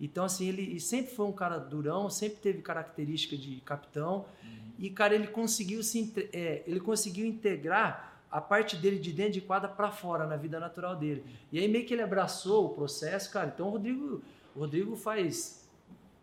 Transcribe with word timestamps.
Então, 0.00 0.24
assim, 0.24 0.48
ele 0.48 0.80
sempre 0.80 1.14
foi 1.14 1.26
um 1.26 1.32
cara 1.32 1.58
durão, 1.58 2.08
sempre 2.08 2.38
teve 2.38 2.62
característica 2.62 3.36
de 3.36 3.60
capitão. 3.60 4.24
Uhum. 4.42 4.70
E, 4.78 4.90
cara, 4.90 5.14
ele 5.14 5.26
conseguiu 5.26 5.82
se 5.82 6.12
é, 6.32 6.62
ele 6.66 6.80
conseguiu 6.80 7.26
integrar 7.26 8.10
a 8.30 8.40
parte 8.40 8.76
dele 8.76 8.98
de 8.98 9.12
dentro 9.12 9.32
de 9.32 9.40
quadra 9.40 9.68
para 9.68 9.90
fora 9.90 10.26
na 10.26 10.36
vida 10.36 10.60
natural 10.60 10.96
dele. 10.96 11.24
E 11.50 11.58
aí 11.58 11.66
meio 11.66 11.84
que 11.84 11.92
ele 11.92 12.02
abraçou 12.02 12.66
o 12.66 12.68
processo, 12.70 13.30
cara. 13.30 13.50
Então 13.52 13.66
o 13.66 13.70
Rodrigo, 13.70 14.22
o 14.54 14.60
Rodrigo 14.60 14.96
faz 14.96 15.60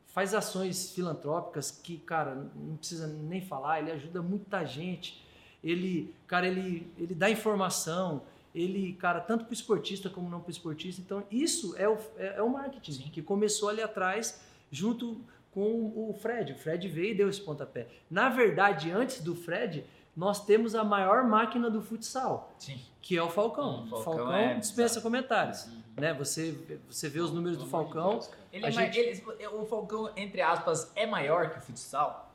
faz 0.08 0.34
ações 0.34 0.94
filantrópicas 0.94 1.70
que, 1.70 1.98
cara, 2.00 2.34
não 2.56 2.76
precisa 2.78 3.06
nem 3.06 3.40
falar, 3.40 3.82
ele 3.82 3.92
ajuda 3.92 4.20
muita 4.20 4.66
gente. 4.66 5.24
Ele, 5.64 6.12
cara, 6.26 6.48
ele 6.48 6.92
ele 6.98 7.14
dá 7.14 7.30
informação, 7.30 8.24
ele, 8.58 8.94
cara, 8.94 9.20
tanto 9.20 9.46
para 9.46 9.52
o 9.52 9.54
esportista 9.54 10.10
como 10.10 10.28
não 10.28 10.40
para 10.40 10.48
o 10.48 10.52
esportista. 10.52 11.00
Então, 11.00 11.24
isso 11.30 11.76
é 11.78 11.88
o, 11.88 11.98
é, 12.18 12.38
é 12.38 12.42
o 12.42 12.50
marketing 12.50 12.92
Sim. 12.92 13.10
que 13.12 13.22
começou 13.22 13.70
ali 13.70 13.84
atrás, 13.84 14.42
junto 14.72 15.22
com 15.52 15.94
o 15.96 16.16
Fred. 16.20 16.54
O 16.54 16.56
Fred 16.58 16.88
veio 16.88 17.12
e 17.12 17.16
deu 17.16 17.30
esse 17.30 17.42
pontapé. 17.42 17.88
Na 18.10 18.30
verdade, 18.30 18.90
antes 18.90 19.22
do 19.22 19.36
Fred, 19.36 19.86
nós 20.16 20.44
temos 20.44 20.74
a 20.74 20.84
maior 20.84 21.24
máquina 21.24 21.70
do 21.70 21.84
futsal, 21.84 22.52
Sim. 22.58 22.82
que 23.00 23.16
é 23.16 23.22
o 23.22 23.30
Falcão. 23.30 23.84
Hum, 23.84 23.88
Falcão, 23.90 24.04
Falcão 24.04 24.34
é, 24.34 24.56
dispensa 24.56 25.02
comentários. 25.02 25.66
Uhum. 25.66 25.82
Né? 25.98 26.14
Você, 26.16 26.58
você 26.90 27.08
vê 27.08 27.20
os 27.20 27.32
números 27.32 27.60
do 27.60 27.68
Falcão. 27.68 28.20
Ele 28.52 28.66
é 28.66 28.72
gente... 28.72 28.98
ele, 28.98 29.48
o 29.50 29.66
Falcão, 29.66 30.12
entre 30.16 30.42
aspas, 30.42 30.92
é 30.96 31.06
maior 31.06 31.52
que 31.52 31.60
o 31.60 31.62
futsal? 31.62 32.34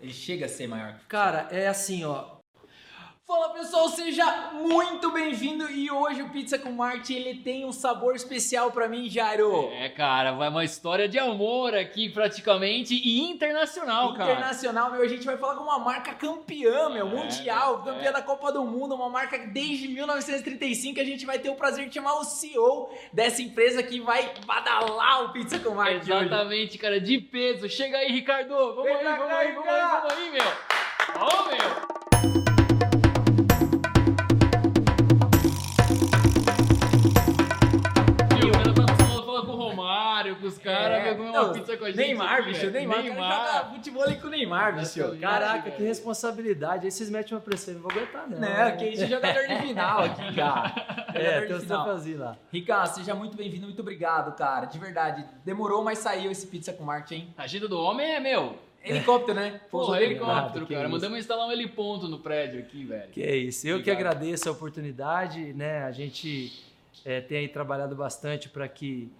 Ele 0.00 0.12
chega 0.12 0.46
a 0.46 0.48
ser 0.48 0.66
maior 0.66 0.88
que 0.88 0.96
o 0.96 1.00
futsal? 1.02 1.08
Cara, 1.08 1.48
é 1.52 1.68
assim, 1.68 2.04
ó. 2.04 2.37
Fala 3.28 3.50
pessoal, 3.50 3.90
seja 3.90 4.52
muito 4.54 5.12
bem-vindo 5.12 5.70
e 5.70 5.90
hoje 5.90 6.22
o 6.22 6.30
Pizza 6.30 6.58
com 6.58 6.72
Marte 6.72 7.12
ele 7.12 7.34
tem 7.34 7.62
um 7.66 7.72
sabor 7.72 8.16
especial 8.16 8.70
para 8.70 8.88
mim, 8.88 9.06
Jairo. 9.06 9.68
É, 9.74 9.90
cara, 9.90 10.32
vai 10.32 10.48
uma 10.48 10.64
história 10.64 11.06
de 11.06 11.18
amor 11.18 11.74
aqui 11.74 12.08
praticamente 12.08 12.94
e 12.94 13.20
internacional, 13.28 14.14
cara. 14.14 14.32
Internacional, 14.32 14.90
meu, 14.90 15.02
a 15.02 15.06
gente 15.06 15.26
vai 15.26 15.36
falar 15.36 15.56
com 15.56 15.64
uma 15.64 15.78
marca 15.78 16.14
campeã, 16.14 16.88
meu, 16.88 17.06
é, 17.06 17.10
mundial, 17.10 17.82
é. 17.82 17.92
campeã 17.92 18.12
da 18.12 18.22
Copa 18.22 18.50
do 18.50 18.64
Mundo, 18.64 18.94
uma 18.94 19.10
marca 19.10 19.38
que 19.38 19.48
desde 19.48 19.88
1935 19.88 20.98
a 20.98 21.04
gente 21.04 21.26
vai 21.26 21.38
ter 21.38 21.50
o 21.50 21.54
prazer 21.54 21.86
de 21.86 21.96
chamar 21.96 22.14
o 22.14 22.24
CEO 22.24 22.90
dessa 23.12 23.42
empresa 23.42 23.82
que 23.82 24.00
vai 24.00 24.32
badalar 24.46 25.24
o 25.24 25.32
Pizza 25.34 25.58
com 25.58 25.74
Marte 25.74 26.10
Exatamente, 26.10 26.70
hoje. 26.70 26.78
cara, 26.78 26.98
de 26.98 27.18
peso. 27.18 27.68
Chega 27.68 27.98
aí, 27.98 28.10
Ricardo. 28.10 28.54
Vamos 28.54 28.84
Vem 28.84 28.96
aí, 28.96 29.04
vamos 29.04 29.34
aí, 29.34 29.52
vamos 29.52 29.68
aí, 29.68 29.82
vamos 29.82 30.12
aí, 30.14 30.30
meu. 30.30 30.52
Ó, 31.14 31.48
meu. 31.50 31.97
Os 40.48 40.58
caras, 40.58 41.06
é, 41.06 41.14
comer 41.14 41.30
uma 41.30 41.52
pizza 41.52 41.76
com 41.76 41.84
a 41.84 41.88
gente. 41.88 41.96
Neymar, 41.98 42.44
bicho, 42.44 42.70
Neymar. 42.70 43.02
Neymar. 43.02 43.46
joga 43.46 43.64
futebol 43.74 44.04
com 44.20 44.26
o 44.26 44.30
Neymar, 44.30 44.78
bicho. 44.78 45.18
Caraca, 45.20 45.70
que 45.70 45.82
responsabilidade. 45.82 46.86
Aí 46.86 46.90
vocês 46.90 47.10
metem 47.10 47.34
uma 47.36 47.40
pressão, 47.40 47.74
não 47.74 47.82
vou 47.82 47.90
aguentar, 47.90 48.28
não. 48.28 48.38
Não, 48.38 48.76
que 48.76 48.84
esse 48.84 49.06
jogador 49.06 49.46
de 49.46 49.56
final 49.56 50.04
aqui, 50.04 50.34
cara. 50.34 50.72
É, 51.14 51.40
tem 51.42 51.58
que 51.58 51.66
fazer 51.66 52.16
lá. 52.16 52.36
Ricardo, 52.52 52.94
seja 52.94 53.14
muito 53.14 53.36
bem-vindo, 53.36 53.66
muito 53.66 53.80
obrigado, 53.80 54.36
cara. 54.36 54.66
De 54.66 54.78
verdade. 54.78 55.24
Demorou, 55.44 55.82
mas 55.84 55.98
saiu 55.98 56.30
esse 56.30 56.46
pizza 56.46 56.72
com 56.72 56.84
Marte, 56.84 57.14
hein? 57.14 57.34
A 57.36 57.44
agenda 57.44 57.68
do 57.68 57.78
homem 57.78 58.14
é 58.14 58.20
meu. 58.20 58.58
Helicóptero, 58.84 59.34
né? 59.34 59.60
Porra, 59.70 60.00
helicóptero, 60.02 60.66
cara. 60.66 60.84
É 60.84 60.88
Mandamos 60.88 61.18
instalar 61.18 61.46
um 61.46 61.52
heliponto 61.52 62.08
no 62.08 62.18
prédio 62.18 62.60
aqui, 62.60 62.84
velho. 62.84 63.10
Que 63.10 63.22
é 63.22 63.36
isso. 63.36 63.66
Eu 63.66 63.76
Obrigado. 63.76 63.96
que 63.96 64.02
agradeço 64.02 64.48
a 64.48 64.52
oportunidade, 64.52 65.52
né? 65.52 65.84
A 65.84 65.90
gente 65.90 66.64
é, 67.04 67.20
tem 67.20 67.38
aí 67.38 67.48
trabalhado 67.48 67.94
bastante 67.94 68.48
para 68.48 68.68
que 68.68 69.10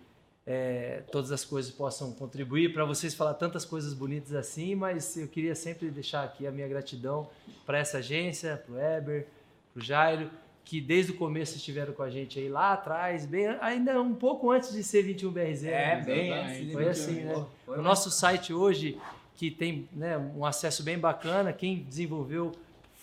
é, 0.51 1.03
todas 1.13 1.31
as 1.31 1.45
coisas 1.45 1.71
possam 1.71 2.11
contribuir 2.11 2.73
para 2.73 2.83
vocês 2.83 3.13
falar 3.13 3.35
tantas 3.35 3.67
coisas 3.67 3.93
bonitas 3.93 4.33
assim, 4.35 4.75
mas 4.75 5.15
eu 5.15 5.29
queria 5.29 5.55
sempre 5.55 5.91
deixar 5.91 6.25
aqui 6.25 6.47
a 6.47 6.51
minha 6.51 6.67
gratidão 6.67 7.29
para 7.67 7.77
essa 7.77 7.99
agência, 7.99 8.57
para 8.65 8.73
o 8.73 8.78
Weber, 8.78 9.27
para 9.75 9.81
o 9.83 9.84
Jairo, 9.84 10.31
que 10.65 10.81
desde 10.81 11.12
o 11.12 11.17
começo 11.17 11.56
estiveram 11.56 11.93
com 11.93 12.03
a 12.03 12.09
gente 12.09 12.39
aí 12.39 12.49
lá 12.49 12.72
atrás, 12.72 13.27
bem, 13.27 13.47
ainda 13.61 14.00
um 14.00 14.15
pouco 14.15 14.50
antes 14.50 14.72
de 14.72 14.83
ser 14.83 15.05
21BRZ. 15.05 15.67
É, 15.67 15.97
né? 15.97 16.03
bem 16.03 16.33
antes. 16.33 16.72
Foi 16.72 16.89
assim, 16.89 17.21
né? 17.25 17.47
Foi 17.67 17.78
o 17.78 17.83
nosso 17.83 18.11
site 18.11 18.55
hoje, 18.55 18.99
que 19.37 19.51
tem 19.51 19.87
né, 19.93 20.17
um 20.17 20.47
acesso 20.47 20.83
bem 20.83 20.99
bacana, 20.99 21.53
quem 21.53 21.83
desenvolveu 21.83 22.53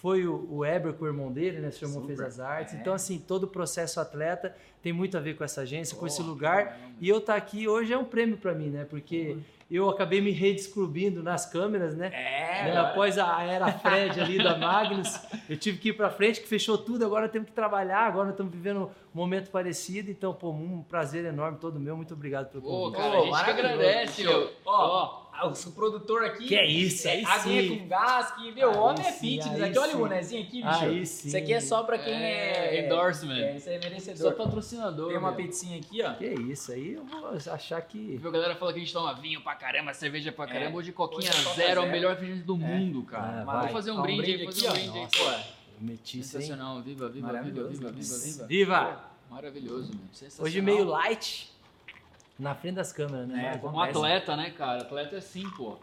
foi 0.06 0.28
o, 0.28 0.48
o 0.52 0.64
Eber 0.64 0.94
com 0.94 1.04
o 1.04 1.08
irmão 1.08 1.32
dele, 1.32 1.58
né? 1.58 1.72
Seu 1.72 1.88
irmão 1.88 2.04
Super. 2.04 2.16
fez 2.16 2.28
as 2.28 2.40
artes. 2.40 2.76
É. 2.76 2.78
Então, 2.78 2.94
assim, 2.94 3.18
todo 3.18 3.46
o 3.46 3.48
processo 3.48 4.00
atleta 4.00 4.56
tem 4.80 4.94
muito 4.94 5.18
a 5.18 5.20
ver 5.20 5.36
com 5.36 5.44
essa 5.44 5.62
agência, 5.62 5.98
oh, 5.98 6.00
com 6.00 6.06
esse 6.06 6.22
lugar. 6.22 6.66
Caramba. 6.66 6.92
E 7.02 7.10
eu 7.10 7.18
estar 7.18 7.34
tá 7.34 7.40
aqui 7.40 7.68
hoje 7.68 7.92
é 7.92 7.98
um 7.98 8.06
prêmio 8.06 8.38
para 8.38 8.54
mim, 8.54 8.70
né? 8.70 8.86
Porque 8.88 9.36
eu 9.70 9.90
acabei 9.90 10.22
me 10.22 10.30
redescobrindo 10.30 11.24
nas 11.24 11.48
câmeras, 11.48 11.96
né? 11.96 12.12
É, 12.14 12.66
né? 12.66 12.78
Após 12.78 13.18
a 13.18 13.42
era 13.42 13.72
Fred 13.80 14.22
ali 14.22 14.38
da 14.38 14.56
Magnus, 14.56 15.20
eu 15.50 15.58
tive 15.58 15.80
que 15.80 15.90
ir 15.90 15.94
para 15.94 16.12
frente, 16.12 16.40
que 16.40 16.48
fechou 16.48 16.78
tudo, 16.78 17.04
agora 17.04 17.28
temos 17.28 17.50
que 17.50 17.56
trabalhar, 17.56 18.02
agora 18.02 18.30
estamos 18.30 18.54
vivendo 18.54 18.82
um 18.84 19.18
momento 19.18 19.50
parecido. 19.50 20.12
Então, 20.12 20.36
pô, 20.36 20.52
um 20.52 20.84
prazer 20.84 21.26
enorme 21.26 21.58
todo 21.58 21.80
meu. 21.80 21.98
Muito 21.98 22.14
obrigado 22.14 22.52
pelo 22.52 22.62
convite. 22.62 22.96
Pô, 22.96 23.02
cara, 23.02 23.18
a 23.18 23.22
gente 23.22 23.44
que 23.44 23.50
agradece. 23.50 24.28
Ó, 24.28 24.54
ó 24.66 25.25
o 25.44 25.72
produtor 25.72 26.24
aqui. 26.24 26.48
Que 26.48 26.56
é 26.56 26.66
isso, 26.66 27.08
aí 27.08 27.24
é, 27.24 27.26
Aguinha 27.26 27.80
com 27.80 27.88
gás, 27.88 28.32
que, 28.32 28.52
meu, 28.52 28.72
o 28.72 28.78
homem 28.78 29.06
é 29.06 29.12
fitness. 29.12 29.62
Aqui, 29.62 29.78
olha 29.78 29.96
o 29.96 29.98
bonezinho 29.98 30.44
aqui, 30.44 30.62
bicho. 30.62 30.84
Aí 30.84 31.06
sim. 31.06 31.28
Isso 31.28 31.38
aqui 31.38 31.54
é 31.54 31.60
só 31.60 31.84
pra 31.84 31.98
quem 31.98 32.14
é. 32.14 32.76
é 32.78 32.86
endorsement. 32.86 33.38
É, 33.38 33.58
isso 33.58 33.70
é 33.70 33.80
merecedor. 33.80 34.32
Só 34.32 34.32
patrocinador. 34.32 35.10
Tem 35.10 35.18
uma 35.18 35.34
pizzinha 35.34 35.80
aqui, 35.80 36.02
ó. 36.02 36.14
Que 36.14 36.26
isso, 36.26 36.72
aí 36.72 36.94
eu 36.94 37.06
vou 37.06 37.30
achar 37.52 37.82
que. 37.82 38.20
A 38.24 38.30
galera 38.30 38.56
fala 38.56 38.74
que 38.74 38.80
a 38.80 38.82
gente 38.82 38.94
toma 38.94 39.14
vinho 39.16 39.42
pra 39.42 39.56
caramba, 39.56 39.94
cerveja 39.94 40.32
pra 40.32 40.48
caramba. 40.48 40.72
É. 40.72 40.76
Hoje 40.76 40.92
coquinha 40.92 41.30
Hoje 41.30 41.50
é 41.50 41.54
zero 41.56 41.82
é 41.82 41.86
o 41.86 41.92
melhor 41.92 42.12
refrigerante 42.12 42.46
do 42.46 42.56
é. 42.56 42.58
mundo, 42.58 43.04
cara. 43.04 43.42
Ah, 43.42 43.58
Vamos 43.58 43.72
fazer 43.72 43.92
um, 43.92 44.00
um 44.00 44.02
brinde 44.02 44.32
aí, 44.32 44.46
fazer 44.46 44.70
um 44.70 44.74
brinde 44.74 44.98
aí, 45.00 45.08
pô. 45.08 45.56
Meti 45.80 46.24
Sensacional, 46.24 46.82
viva, 46.82 47.10
viva, 47.10 47.42
viva, 47.42 47.68
viva, 47.68 47.92
viva, 47.92 48.48
viva. 48.48 49.12
Maravilhoso, 49.30 49.92
meu. 49.94 50.46
Hoje 50.46 50.62
meio 50.62 50.86
light. 50.86 51.55
Na 52.38 52.54
frente 52.54 52.76
das 52.76 52.92
câmeras, 52.92 53.28
né? 53.28 53.60
É, 53.64 53.66
um 53.66 53.80
atleta, 53.80 54.36
né, 54.36 54.50
cara? 54.52 54.82
Atleta 54.82 55.16
é 55.16 55.20
assim, 55.20 55.50
pô. 55.52 55.78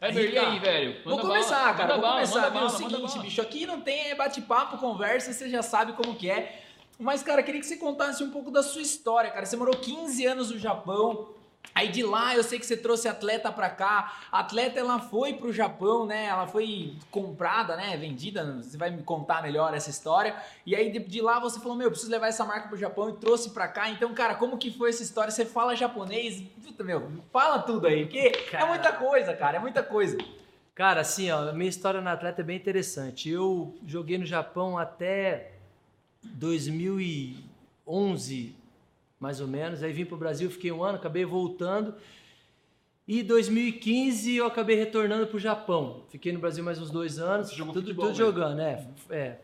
É, 0.00 0.12
e 0.12 0.38
aí, 0.38 0.58
velho? 0.58 0.96
Manda 1.04 1.10
vou 1.10 1.18
começar, 1.20 1.64
bala, 1.64 1.74
cara. 1.74 1.92
Vou 1.94 2.02
bala, 2.02 2.14
começar. 2.14 2.50
Bala, 2.50 2.66
o 2.66 2.70
seguinte, 2.70 3.18
bicho, 3.18 3.42
aqui 3.42 3.66
não 3.66 3.80
tem 3.80 4.14
bate-papo, 4.16 4.78
conversa, 4.78 5.32
você 5.32 5.48
já 5.50 5.60
sabe 5.60 5.92
como 5.92 6.14
que 6.14 6.30
é. 6.30 6.62
Mas, 6.98 7.22
cara, 7.22 7.42
queria 7.42 7.60
que 7.60 7.66
você 7.66 7.76
contasse 7.76 8.22
um 8.22 8.30
pouco 8.30 8.50
da 8.50 8.62
sua 8.62 8.82
história, 8.82 9.30
cara. 9.30 9.44
Você 9.44 9.56
morou 9.56 9.74
15 9.76 10.24
anos 10.26 10.50
no 10.50 10.58
Japão. 10.58 11.30
Aí 11.74 11.88
de 11.88 12.02
lá 12.02 12.34
eu 12.34 12.42
sei 12.42 12.58
que 12.58 12.66
você 12.66 12.76
trouxe 12.76 13.08
atleta 13.08 13.50
para 13.52 13.70
cá. 13.70 14.18
A 14.30 14.40
atleta 14.40 14.78
ela 14.78 14.98
foi 14.98 15.34
pro 15.34 15.52
Japão, 15.52 16.06
né? 16.06 16.26
Ela 16.26 16.46
foi 16.46 16.94
comprada, 17.10 17.76
né? 17.76 17.96
Vendida. 17.96 18.60
Você 18.62 18.76
vai 18.76 18.90
me 18.90 19.02
contar 19.02 19.42
melhor 19.42 19.74
essa 19.74 19.90
história. 19.90 20.34
E 20.66 20.74
aí 20.74 20.90
de, 20.90 20.98
de 20.98 21.20
lá 21.20 21.38
você 21.38 21.60
falou: 21.60 21.76
"Meu, 21.76 21.90
preciso 21.90 22.10
levar 22.10 22.28
essa 22.28 22.44
marca 22.44 22.68
pro 22.68 22.76
Japão" 22.76 23.10
e 23.10 23.14
trouxe 23.14 23.50
para 23.50 23.68
cá. 23.68 23.90
Então, 23.90 24.12
cara, 24.14 24.34
como 24.34 24.58
que 24.58 24.70
foi 24.70 24.90
essa 24.90 25.02
história? 25.02 25.30
Você 25.30 25.44
fala 25.44 25.76
japonês? 25.76 26.42
Puta, 26.62 26.84
meu, 26.84 27.10
fala 27.32 27.60
tudo 27.60 27.86
aí, 27.86 28.04
porque 28.04 28.30
cara... 28.50 28.64
é 28.64 28.68
muita 28.68 28.92
coisa, 28.92 29.34
cara, 29.34 29.56
é 29.56 29.60
muita 29.60 29.82
coisa. 29.82 30.16
Cara, 30.74 31.02
assim, 31.02 31.30
ó, 31.30 31.50
a 31.50 31.52
minha 31.52 31.68
história 31.68 32.00
na 32.00 32.12
atleta 32.12 32.40
é 32.40 32.44
bem 32.44 32.56
interessante. 32.56 33.28
Eu 33.28 33.74
joguei 33.86 34.16
no 34.16 34.24
Japão 34.24 34.78
até 34.78 35.52
2011, 36.22 38.56
mais 39.20 39.40
ou 39.40 39.46
menos. 39.46 39.82
Aí 39.82 39.92
vim 39.92 40.06
para 40.06 40.14
o 40.14 40.18
Brasil, 40.18 40.50
fiquei 40.50 40.72
um 40.72 40.82
ano, 40.82 40.96
acabei 40.96 41.24
voltando. 41.24 41.94
E 43.06 43.22
2015 43.22 44.36
eu 44.36 44.46
acabei 44.46 44.76
retornando 44.76 45.26
para 45.26 45.36
o 45.36 45.40
Japão. 45.40 46.04
Fiquei 46.08 46.32
no 46.32 46.38
Brasil 46.38 46.64
mais 46.64 46.80
uns 46.80 46.90
dois 46.90 47.18
anos, 47.18 47.50
tudo, 47.50 47.72
futebol, 47.72 48.06
tudo 48.06 48.16
jogando, 48.16 48.56
né? 48.56 48.86
É, 49.10 49.36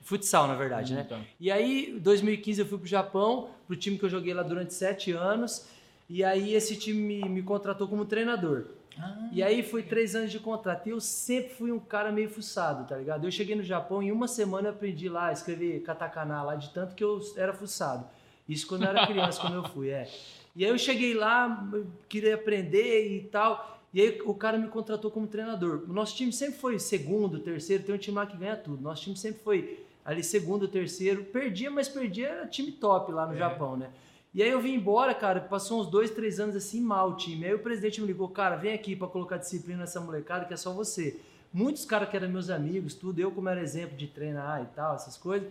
futsal, 0.00 0.48
na 0.48 0.54
verdade, 0.54 0.92
hum, 0.92 0.96
né? 0.96 1.04
Tá. 1.04 1.20
E 1.38 1.50
aí, 1.50 1.98
2015 2.00 2.60
eu 2.60 2.66
fui 2.66 2.78
para 2.78 2.84
o 2.84 2.88
Japão, 2.88 3.50
para 3.66 3.74
o 3.74 3.76
time 3.76 3.98
que 3.98 4.04
eu 4.04 4.08
joguei 4.08 4.34
lá 4.34 4.42
durante 4.42 4.74
sete 4.74 5.12
anos. 5.12 5.66
E 6.08 6.24
aí 6.24 6.54
esse 6.54 6.76
time 6.76 7.00
me, 7.00 7.28
me 7.28 7.42
contratou 7.42 7.86
como 7.88 8.04
treinador. 8.04 8.66
Ah, 8.98 9.28
e 9.30 9.42
aí 9.42 9.62
foi 9.62 9.82
três 9.82 10.14
anos 10.14 10.30
de 10.30 10.38
contrato. 10.38 10.86
E 10.86 10.90
eu 10.90 11.00
sempre 11.00 11.52
fui 11.52 11.70
um 11.70 11.78
cara 11.78 12.10
meio 12.10 12.30
fuçado, 12.30 12.88
tá 12.88 12.96
ligado? 12.96 13.26
Eu 13.26 13.30
cheguei 13.30 13.54
no 13.54 13.62
Japão 13.62 14.02
e 14.02 14.06
em 14.06 14.12
uma 14.12 14.28
semana 14.28 14.68
eu 14.68 14.72
aprendi 14.72 15.08
lá 15.08 15.28
a 15.28 15.32
escrever 15.32 15.82
katakana 15.82 16.42
lá, 16.42 16.54
de 16.54 16.70
tanto 16.70 16.94
que 16.94 17.04
eu 17.04 17.20
era 17.36 17.52
fuçado. 17.52 18.06
Isso 18.48 18.66
quando 18.66 18.84
eu 18.84 18.88
era 18.88 19.06
criança, 19.06 19.40
quando 19.40 19.54
eu 19.54 19.64
fui, 19.64 19.90
é. 19.90 20.08
E 20.54 20.64
aí 20.64 20.70
eu 20.70 20.78
cheguei 20.78 21.14
lá, 21.14 21.68
queria 22.08 22.34
aprender 22.34 23.14
e 23.14 23.20
tal. 23.24 23.80
E 23.92 24.00
aí 24.00 24.20
o 24.24 24.34
cara 24.34 24.58
me 24.58 24.68
contratou 24.68 25.10
como 25.10 25.26
treinador. 25.26 25.84
O 25.88 25.92
nosso 25.92 26.16
time 26.16 26.32
sempre 26.32 26.58
foi 26.58 26.78
segundo, 26.78 27.38
terceiro, 27.38 27.82
tem 27.82 27.94
um 27.94 27.98
time 27.98 28.16
lá 28.16 28.26
que 28.26 28.36
ganha 28.36 28.56
tudo. 28.56 28.82
Nosso 28.82 29.02
time 29.02 29.16
sempre 29.16 29.42
foi 29.42 29.84
ali 30.04 30.22
segundo, 30.22 30.68
terceiro. 30.68 31.24
Perdia, 31.24 31.70
mas 31.70 31.88
perdia, 31.88 32.28
era 32.28 32.46
time 32.46 32.72
top 32.72 33.12
lá 33.12 33.26
no 33.26 33.34
é. 33.34 33.36
Japão, 33.36 33.76
né? 33.76 33.90
E 34.34 34.42
aí 34.42 34.50
eu 34.50 34.60
vim 34.60 34.74
embora, 34.74 35.14
cara, 35.14 35.40
passou 35.40 35.80
uns 35.80 35.86
dois, 35.86 36.10
três 36.10 36.38
anos 36.38 36.54
assim 36.54 36.80
mal 36.80 37.10
o 37.10 37.16
time. 37.16 37.46
Aí 37.46 37.54
o 37.54 37.58
presidente 37.58 38.00
me 38.00 38.06
ligou, 38.06 38.28
cara, 38.28 38.54
vem 38.54 38.74
aqui 38.74 38.94
para 38.94 39.08
colocar 39.08 39.38
disciplina 39.38 39.80
nessa 39.80 39.98
molecada 39.98 40.44
que 40.44 40.52
é 40.52 40.56
só 40.58 40.72
você. 40.72 41.18
Muitos 41.52 41.86
caras 41.86 42.10
que 42.10 42.16
eram 42.16 42.28
meus 42.28 42.50
amigos, 42.50 42.92
tudo, 42.92 43.18
eu 43.18 43.30
como 43.30 43.48
era 43.48 43.62
exemplo 43.62 43.96
de 43.96 44.06
treinar 44.06 44.62
e 44.62 44.66
tal, 44.74 44.94
essas 44.94 45.16
coisas, 45.16 45.48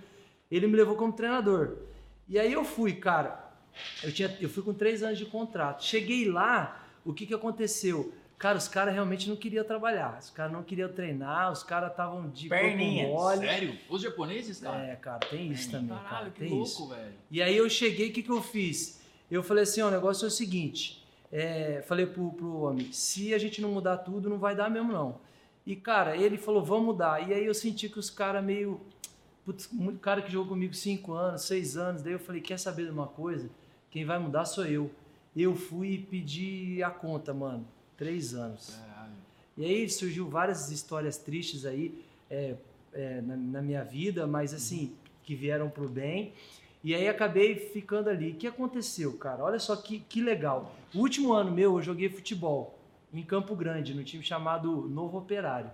ele 0.52 0.68
me 0.68 0.76
levou 0.76 0.96
como 0.96 1.12
treinador. 1.12 1.78
E 2.28 2.40
aí 2.40 2.52
eu 2.54 2.64
fui, 2.64 2.94
cara. 2.94 3.44
Eu, 4.04 4.12
tinha, 4.12 4.36
eu 4.40 4.50
fui 4.50 4.64
com 4.64 4.74
três 4.74 5.04
anos 5.04 5.18
de 5.18 5.26
contrato. 5.26 5.84
Cheguei 5.84 6.30
lá, 6.30 6.84
o 7.04 7.14
que, 7.14 7.26
que 7.26 7.34
aconteceu? 7.34 8.14
Cara, 8.38 8.58
os 8.58 8.68
caras 8.68 8.94
realmente 8.94 9.30
não 9.30 9.36
queriam 9.36 9.64
trabalhar. 9.64 10.18
Os 10.20 10.30
caras 10.30 10.52
não 10.52 10.62
queriam 10.64 10.90
treinar, 10.92 11.52
os 11.52 11.64
caras 11.64 11.92
estavam 11.92 12.30
de 12.30 12.50
Perninha. 12.50 13.08
mole. 13.08 13.40
Sério? 13.40 13.78
Os 13.90 14.02
japoneses, 14.02 14.60
cara? 14.60 14.84
É, 14.86 14.96
cara, 14.96 15.20
tem 15.20 15.52
isso 15.52 15.72
também, 15.72 15.90
Caralho, 15.90 16.10
cara. 16.10 16.30
que 16.32 16.40
Tem 16.40 16.50
louco, 16.50 16.66
isso. 16.66 16.88
velho. 16.90 17.14
E 17.32 17.42
aí 17.42 17.56
eu 17.56 17.70
cheguei, 17.70 18.10
o 18.10 18.14
que, 18.14 18.22
que 18.24 18.30
eu 18.32 18.42
fiz? 18.42 19.02
Eu 19.32 19.42
falei 19.42 19.64
assim, 19.64 19.82
ó, 19.82 19.88
o 19.88 19.92
negócio 19.92 20.26
é 20.26 20.28
o 20.28 20.32
seguinte. 20.32 21.04
é, 21.32 21.82
falei 21.88 22.06
pro, 22.06 22.32
pro 22.34 22.62
homem, 22.62 22.92
se 22.92 23.34
a 23.34 23.38
gente 23.38 23.62
não 23.62 23.70
mudar 23.70 23.98
tudo, 24.00 24.30
não 24.30 24.38
vai 24.38 24.56
dar 24.56 24.70
mesmo, 24.70 24.92
não. 24.92 25.20
E, 25.66 25.76
cara, 25.76 26.16
ele 26.16 26.38
falou, 26.38 26.64
vamos 26.64 26.86
mudar. 26.86 27.28
E 27.28 27.34
aí 27.34 27.46
eu 27.46 27.54
senti 27.54 27.90
que 27.90 27.98
os 28.00 28.10
caras 28.10 28.44
meio... 28.44 28.80
Putz, 29.46 29.70
muito 29.72 30.00
cara 30.00 30.24
que 30.24 30.32
jogou 30.32 30.50
comigo 30.50 30.74
cinco 30.74 31.14
anos, 31.14 31.44
seis 31.44 31.78
anos. 31.78 32.02
Daí 32.02 32.14
eu 32.14 32.20
falei, 32.20 32.42
quer 32.42 32.58
saber 32.58 32.86
de 32.86 32.92
uma 32.92 33.06
coisa? 33.06 33.48
Quem 33.92 34.04
vai 34.04 34.18
mudar 34.18 34.46
sou 34.46 34.66
eu. 34.66 34.92
Eu 35.38 35.56
fui 35.56 35.90
e 35.90 35.98
pedi 36.00 36.82
a 36.82 36.90
conta, 36.90 37.34
mano. 37.34 37.66
Três 37.96 38.34
anos. 38.34 38.76
Caralho. 38.76 39.14
E 39.56 39.64
aí 39.64 39.90
surgiu 39.90 40.28
várias 40.28 40.72
histórias 40.72 41.18
tristes 41.18 41.66
aí 41.66 42.04
é, 42.30 42.56
é, 42.92 43.22
na, 43.22 43.38
na 43.38 43.62
minha 43.62 43.84
vida, 43.84 44.26
mas 44.26 44.54
assim, 44.54 44.94
que 45.24 45.36
vieram 45.36 45.70
pro 45.70 45.88
bem. 45.88 46.34
E 46.84 46.96
aí 46.96 47.08
acabei 47.08 47.56
ficando 47.56 48.10
ali. 48.10 48.32
O 48.32 48.36
que 48.36 48.48
aconteceu, 48.48 49.14
cara? 49.14 49.44
Olha 49.44 49.60
só 49.60 49.76
que, 49.76 50.00
que 50.00 50.22
legal. 50.22 50.76
O 50.94 51.00
último 51.00 51.34
ano 51.34 51.52
meu 51.52 51.76
eu 51.76 51.82
joguei 51.82 52.10
futebol 52.10 52.78
em 53.14 53.24
Campo 53.24 53.56
Grande, 53.56 53.94
no 53.94 54.04
time 54.04 54.24
chamado 54.24 54.88
Novo 54.90 55.18
Operário. 55.20 55.70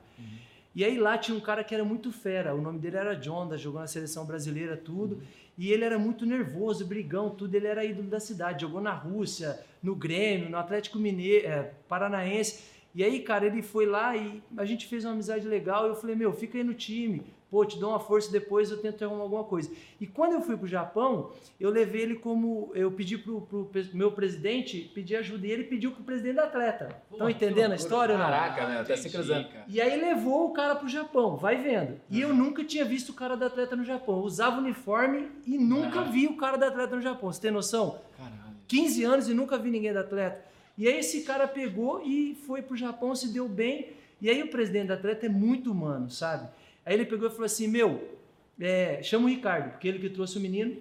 E 0.73 0.85
aí 0.85 0.97
lá 0.97 1.17
tinha 1.17 1.35
um 1.35 1.41
cara 1.41 1.63
que 1.63 1.75
era 1.75 1.83
muito 1.83 2.11
fera, 2.11 2.55
o 2.55 2.61
nome 2.61 2.79
dele 2.79 2.95
era 2.95 3.13
Jonda, 3.13 3.57
jogou 3.57 3.81
na 3.81 3.87
seleção 3.87 4.25
brasileira, 4.25 4.77
tudo. 4.77 5.21
E 5.57 5.71
ele 5.71 5.83
era 5.83 5.99
muito 5.99 6.25
nervoso, 6.25 6.85
brigão, 6.85 7.29
tudo. 7.29 7.53
Ele 7.53 7.67
era 7.67 7.83
ídolo 7.83 8.07
da 8.07 8.19
cidade, 8.19 8.61
jogou 8.61 8.81
na 8.81 8.93
Rússia, 8.93 9.59
no 9.83 9.93
Grêmio, 9.95 10.49
no 10.49 10.57
Atlético 10.57 10.97
Mineiro, 10.97 11.45
é, 11.45 11.73
Paranaense. 11.87 12.63
E 12.95 13.03
aí, 13.03 13.19
cara, 13.21 13.45
ele 13.45 13.61
foi 13.61 13.85
lá 13.85 14.15
e 14.15 14.41
a 14.57 14.65
gente 14.65 14.87
fez 14.87 15.03
uma 15.03 15.13
amizade 15.13 15.47
legal. 15.47 15.85
E 15.85 15.89
eu 15.89 15.95
falei, 15.95 16.15
meu, 16.15 16.33
fica 16.33 16.57
aí 16.57 16.63
no 16.63 16.73
time. 16.73 17.21
Pô, 17.51 17.65
te 17.65 17.77
dou 17.77 17.89
uma 17.89 17.99
força 17.99 18.31
depois, 18.31 18.71
eu 18.71 18.77
tento 18.77 19.03
arrumar 19.03 19.23
alguma 19.23 19.43
coisa. 19.43 19.69
E 19.99 20.07
quando 20.07 20.31
eu 20.31 20.41
fui 20.41 20.55
pro 20.55 20.65
Japão, 20.65 21.31
eu 21.59 21.69
levei 21.69 22.03
ele 22.03 22.15
como. 22.15 22.71
Eu 22.73 22.89
pedi 22.93 23.17
pro, 23.17 23.45
meu 23.93 24.13
presidente 24.13 24.89
pedir 24.95 25.17
ajuda. 25.17 25.45
E 25.45 25.51
ele 25.51 25.65
pediu 25.65 25.91
pro 25.91 26.01
presidente 26.01 26.35
da 26.37 26.45
atleta. 26.45 26.95
Estão 27.11 27.29
entendendo 27.29 27.73
a 27.73 27.75
história 27.75 28.13
ou 28.13 28.19
não? 28.19 28.25
Caraca, 28.25 28.67
meu, 28.69 28.85
tá 28.85 28.95
se 28.95 29.09
cruzando. 29.09 29.49
E 29.67 29.81
aí 29.81 29.99
levou 29.99 30.47
o 30.47 30.53
cara 30.53 30.75
pro 30.75 30.87
Japão, 30.87 31.35
vai 31.35 31.57
vendo. 31.57 31.99
E 32.09 32.21
eu 32.21 32.33
nunca 32.33 32.63
tinha 32.63 32.85
visto 32.85 33.09
o 33.09 33.13
cara 33.13 33.35
da 33.35 33.47
atleta 33.47 33.75
no 33.75 33.83
Japão. 33.83 34.15
Eu 34.15 34.23
usava 34.23 34.61
uniforme 34.61 35.29
e 35.45 35.57
nunca 35.57 36.03
vi 36.03 36.27
o 36.27 36.37
cara 36.37 36.57
da 36.57 36.69
atleta 36.69 36.95
no 36.95 37.01
Japão. 37.01 37.33
Você 37.33 37.41
tem 37.41 37.51
noção? 37.51 37.99
Caralho. 38.17 38.55
15 38.65 39.03
anos 39.03 39.27
e 39.27 39.33
nunca 39.33 39.57
vi 39.57 39.69
ninguém 39.71 39.91
da 39.91 39.99
atleta. 39.99 40.41
E 40.77 40.87
aí 40.87 40.99
esse 40.99 41.23
cara 41.23 41.49
pegou 41.49 42.01
e 42.01 42.33
foi 42.47 42.61
pro 42.61 42.77
Japão, 42.77 43.13
se 43.13 43.27
deu 43.27 43.49
bem. 43.49 43.89
E 44.21 44.29
aí 44.29 44.41
o 44.41 44.47
presidente 44.47 44.87
da 44.87 44.93
atleta 44.93 45.25
é 45.25 45.29
muito 45.29 45.69
humano, 45.69 46.09
sabe? 46.09 46.47
Aí 46.85 46.93
ele 46.93 47.05
pegou 47.05 47.27
e 47.27 47.31
falou 47.31 47.45
assim: 47.45 47.67
Meu, 47.67 48.17
é, 48.59 49.01
chama 49.03 49.25
o 49.25 49.29
Ricardo, 49.29 49.71
porque 49.71 49.87
ele 49.87 49.99
que 49.99 50.09
trouxe 50.09 50.37
o 50.37 50.41
menino. 50.41 50.77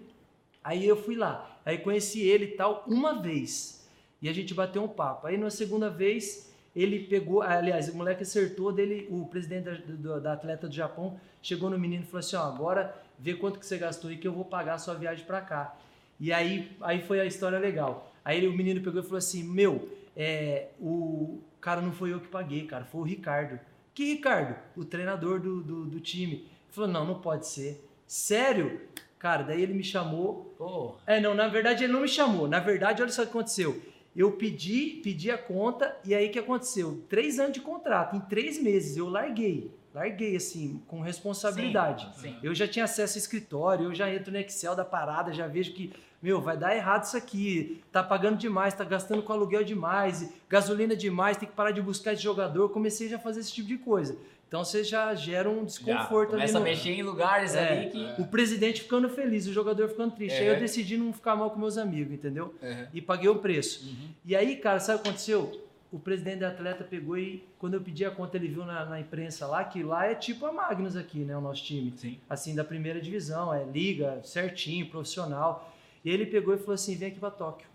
Aí 0.62 0.86
eu 0.86 0.96
fui 0.96 1.16
lá. 1.16 1.58
Aí 1.64 1.78
conheci 1.78 2.20
ele 2.22 2.44
e 2.44 2.50
tal, 2.52 2.84
uma 2.86 3.20
vez. 3.20 3.88
E 4.20 4.28
a 4.28 4.32
gente 4.32 4.52
bateu 4.52 4.82
um 4.82 4.88
papo. 4.88 5.26
Aí 5.26 5.36
na 5.36 5.50
segunda 5.50 5.88
vez, 5.88 6.52
ele 6.74 7.00
pegou. 7.00 7.42
Aliás, 7.42 7.88
o 7.88 7.96
moleque 7.96 8.22
acertou 8.22 8.72
dele, 8.72 9.08
o 9.10 9.26
presidente 9.26 9.82
da, 9.82 10.18
da 10.18 10.32
atleta 10.34 10.68
do 10.68 10.74
Japão 10.74 11.18
chegou 11.42 11.70
no 11.70 11.78
menino 11.78 12.04
e 12.04 12.06
falou 12.06 12.20
assim: 12.20 12.36
Ó, 12.36 12.42
agora 12.42 12.94
vê 13.18 13.34
quanto 13.34 13.58
que 13.58 13.66
você 13.66 13.78
gastou 13.78 14.10
aí 14.10 14.16
que 14.16 14.28
eu 14.28 14.32
vou 14.32 14.44
pagar 14.44 14.74
a 14.74 14.78
sua 14.78 14.94
viagem 14.94 15.24
pra 15.24 15.40
cá. 15.40 15.76
E 16.18 16.32
aí, 16.32 16.70
aí 16.82 17.02
foi 17.02 17.20
a 17.20 17.24
história 17.24 17.58
legal. 17.58 18.12
Aí 18.24 18.46
o 18.46 18.52
menino 18.52 18.82
pegou 18.82 19.00
e 19.00 19.04
falou 19.04 19.18
assim: 19.18 19.42
Meu, 19.42 19.88
é, 20.16 20.68
o 20.78 21.40
cara 21.60 21.80
não 21.80 21.92
foi 21.92 22.12
eu 22.12 22.20
que 22.20 22.28
paguei, 22.28 22.66
cara, 22.66 22.84
foi 22.84 23.00
o 23.00 23.04
Ricardo. 23.04 23.58
Que 23.94 24.04
Ricardo? 24.04 24.56
O 24.76 24.84
treinador 24.84 25.40
do, 25.40 25.62
do, 25.62 25.84
do 25.86 26.00
time. 26.00 26.34
Ele 26.34 26.48
falou: 26.70 26.90
Não, 26.90 27.04
não 27.04 27.20
pode 27.20 27.46
ser. 27.46 27.84
Sério? 28.06 28.80
Cara, 29.18 29.42
daí 29.42 29.62
ele 29.62 29.74
me 29.74 29.84
chamou. 29.84 30.54
Pô, 30.56 30.94
É, 31.06 31.20
não, 31.20 31.34
na 31.34 31.46
verdade 31.48 31.84
ele 31.84 31.92
não 31.92 32.00
me 32.00 32.08
chamou. 32.08 32.48
Na 32.48 32.58
verdade, 32.58 33.02
olha 33.02 33.12
só 33.12 33.22
o 33.22 33.24
que 33.26 33.30
aconteceu. 33.30 33.80
Eu 34.16 34.32
pedi, 34.32 35.00
pedi 35.04 35.30
a 35.30 35.38
conta, 35.38 35.96
e 36.04 36.14
aí 36.14 36.28
o 36.28 36.32
que 36.32 36.38
aconteceu? 36.38 37.02
Três 37.08 37.38
anos 37.38 37.52
de 37.52 37.60
contrato, 37.60 38.16
em 38.16 38.20
três 38.20 38.60
meses 38.60 38.96
eu 38.96 39.08
larguei. 39.08 39.70
Larguei, 39.94 40.36
assim, 40.36 40.80
com 40.86 41.00
responsabilidade. 41.00 42.08
Sim, 42.14 42.20
sim. 42.30 42.36
Eu 42.42 42.54
já 42.54 42.66
tinha 42.68 42.84
acesso 42.84 43.16
ao 43.16 43.18
escritório, 43.18 43.86
eu 43.86 43.94
já 43.94 44.12
entro 44.12 44.30
no 44.30 44.38
Excel 44.38 44.74
da 44.76 44.84
parada, 44.84 45.32
já 45.32 45.46
vejo 45.48 45.72
que, 45.72 45.92
meu, 46.22 46.40
vai 46.40 46.56
dar 46.56 46.76
errado 46.76 47.04
isso 47.04 47.16
aqui. 47.16 47.82
Tá 47.90 48.02
pagando 48.02 48.36
demais, 48.38 48.72
tá 48.72 48.84
gastando 48.84 49.22
com 49.22 49.32
aluguel 49.32 49.64
demais, 49.64 50.32
gasolina 50.48 50.94
demais, 50.94 51.36
tem 51.36 51.48
que 51.48 51.54
parar 51.54 51.72
de 51.72 51.82
buscar 51.82 52.12
esse 52.12 52.22
jogador. 52.22 52.68
Comecei 52.68 53.08
já 53.08 53.16
a 53.16 53.18
fazer 53.18 53.40
esse 53.40 53.52
tipo 53.52 53.66
de 53.68 53.78
coisa. 53.78 54.16
Então 54.46 54.64
você 54.64 54.82
já 54.82 55.14
gera 55.14 55.48
um 55.48 55.60
já 55.60 55.64
desconforto 55.64 56.30
ali 56.30 56.40
começa 56.42 56.58
a 56.58 56.60
mexer 56.60 56.90
em 56.90 57.02
lugares 57.02 57.54
É. 57.54 57.68
ali 57.72 57.90
que... 57.90 58.20
O 58.20 58.26
presidente 58.26 58.82
ficando 58.82 59.08
feliz, 59.08 59.46
o 59.46 59.52
jogador 59.52 59.88
ficando 59.88 60.12
triste. 60.12 60.38
Aí 60.38 60.48
É. 60.48 60.54
eu 60.56 60.58
decidi 60.58 60.96
não 60.96 61.12
ficar 61.12 61.36
mal 61.36 61.50
com 61.52 61.58
meus 61.60 61.78
amigos, 61.78 62.12
entendeu? 62.14 62.52
Uhum. 62.60 62.86
E 62.92 63.00
paguei 63.00 63.28
o 63.28 63.36
preço. 63.36 63.88
E 64.24 64.34
aí, 64.34 64.56
cara, 64.56 64.80
sabe 64.80 64.98
o 64.98 65.02
que 65.02 65.08
aconteceu? 65.08 65.69
O 65.92 65.98
presidente 65.98 66.38
da 66.38 66.48
atleta 66.48 66.84
pegou 66.84 67.18
e, 67.18 67.44
quando 67.58 67.74
eu 67.74 67.80
pedi 67.80 68.04
a 68.04 68.10
conta, 68.10 68.36
ele 68.36 68.46
viu 68.46 68.64
na, 68.64 68.84
na 68.84 69.00
imprensa 69.00 69.46
lá 69.46 69.64
que 69.64 69.82
lá 69.82 70.06
é 70.06 70.14
tipo 70.14 70.46
a 70.46 70.52
Magnus 70.52 70.94
aqui, 70.94 71.18
né? 71.20 71.36
O 71.36 71.40
nosso 71.40 71.64
time. 71.64 71.92
Sim. 71.96 72.18
Assim, 72.28 72.54
da 72.54 72.62
primeira 72.62 73.00
divisão, 73.00 73.52
é 73.52 73.64
liga, 73.64 74.20
certinho, 74.22 74.88
profissional. 74.88 75.72
E 76.04 76.10
ele 76.10 76.26
pegou 76.26 76.54
e 76.54 76.58
falou 76.58 76.74
assim: 76.74 76.96
vem 76.96 77.08
aqui 77.08 77.18
pra 77.18 77.30
Tóquio. 77.30 77.66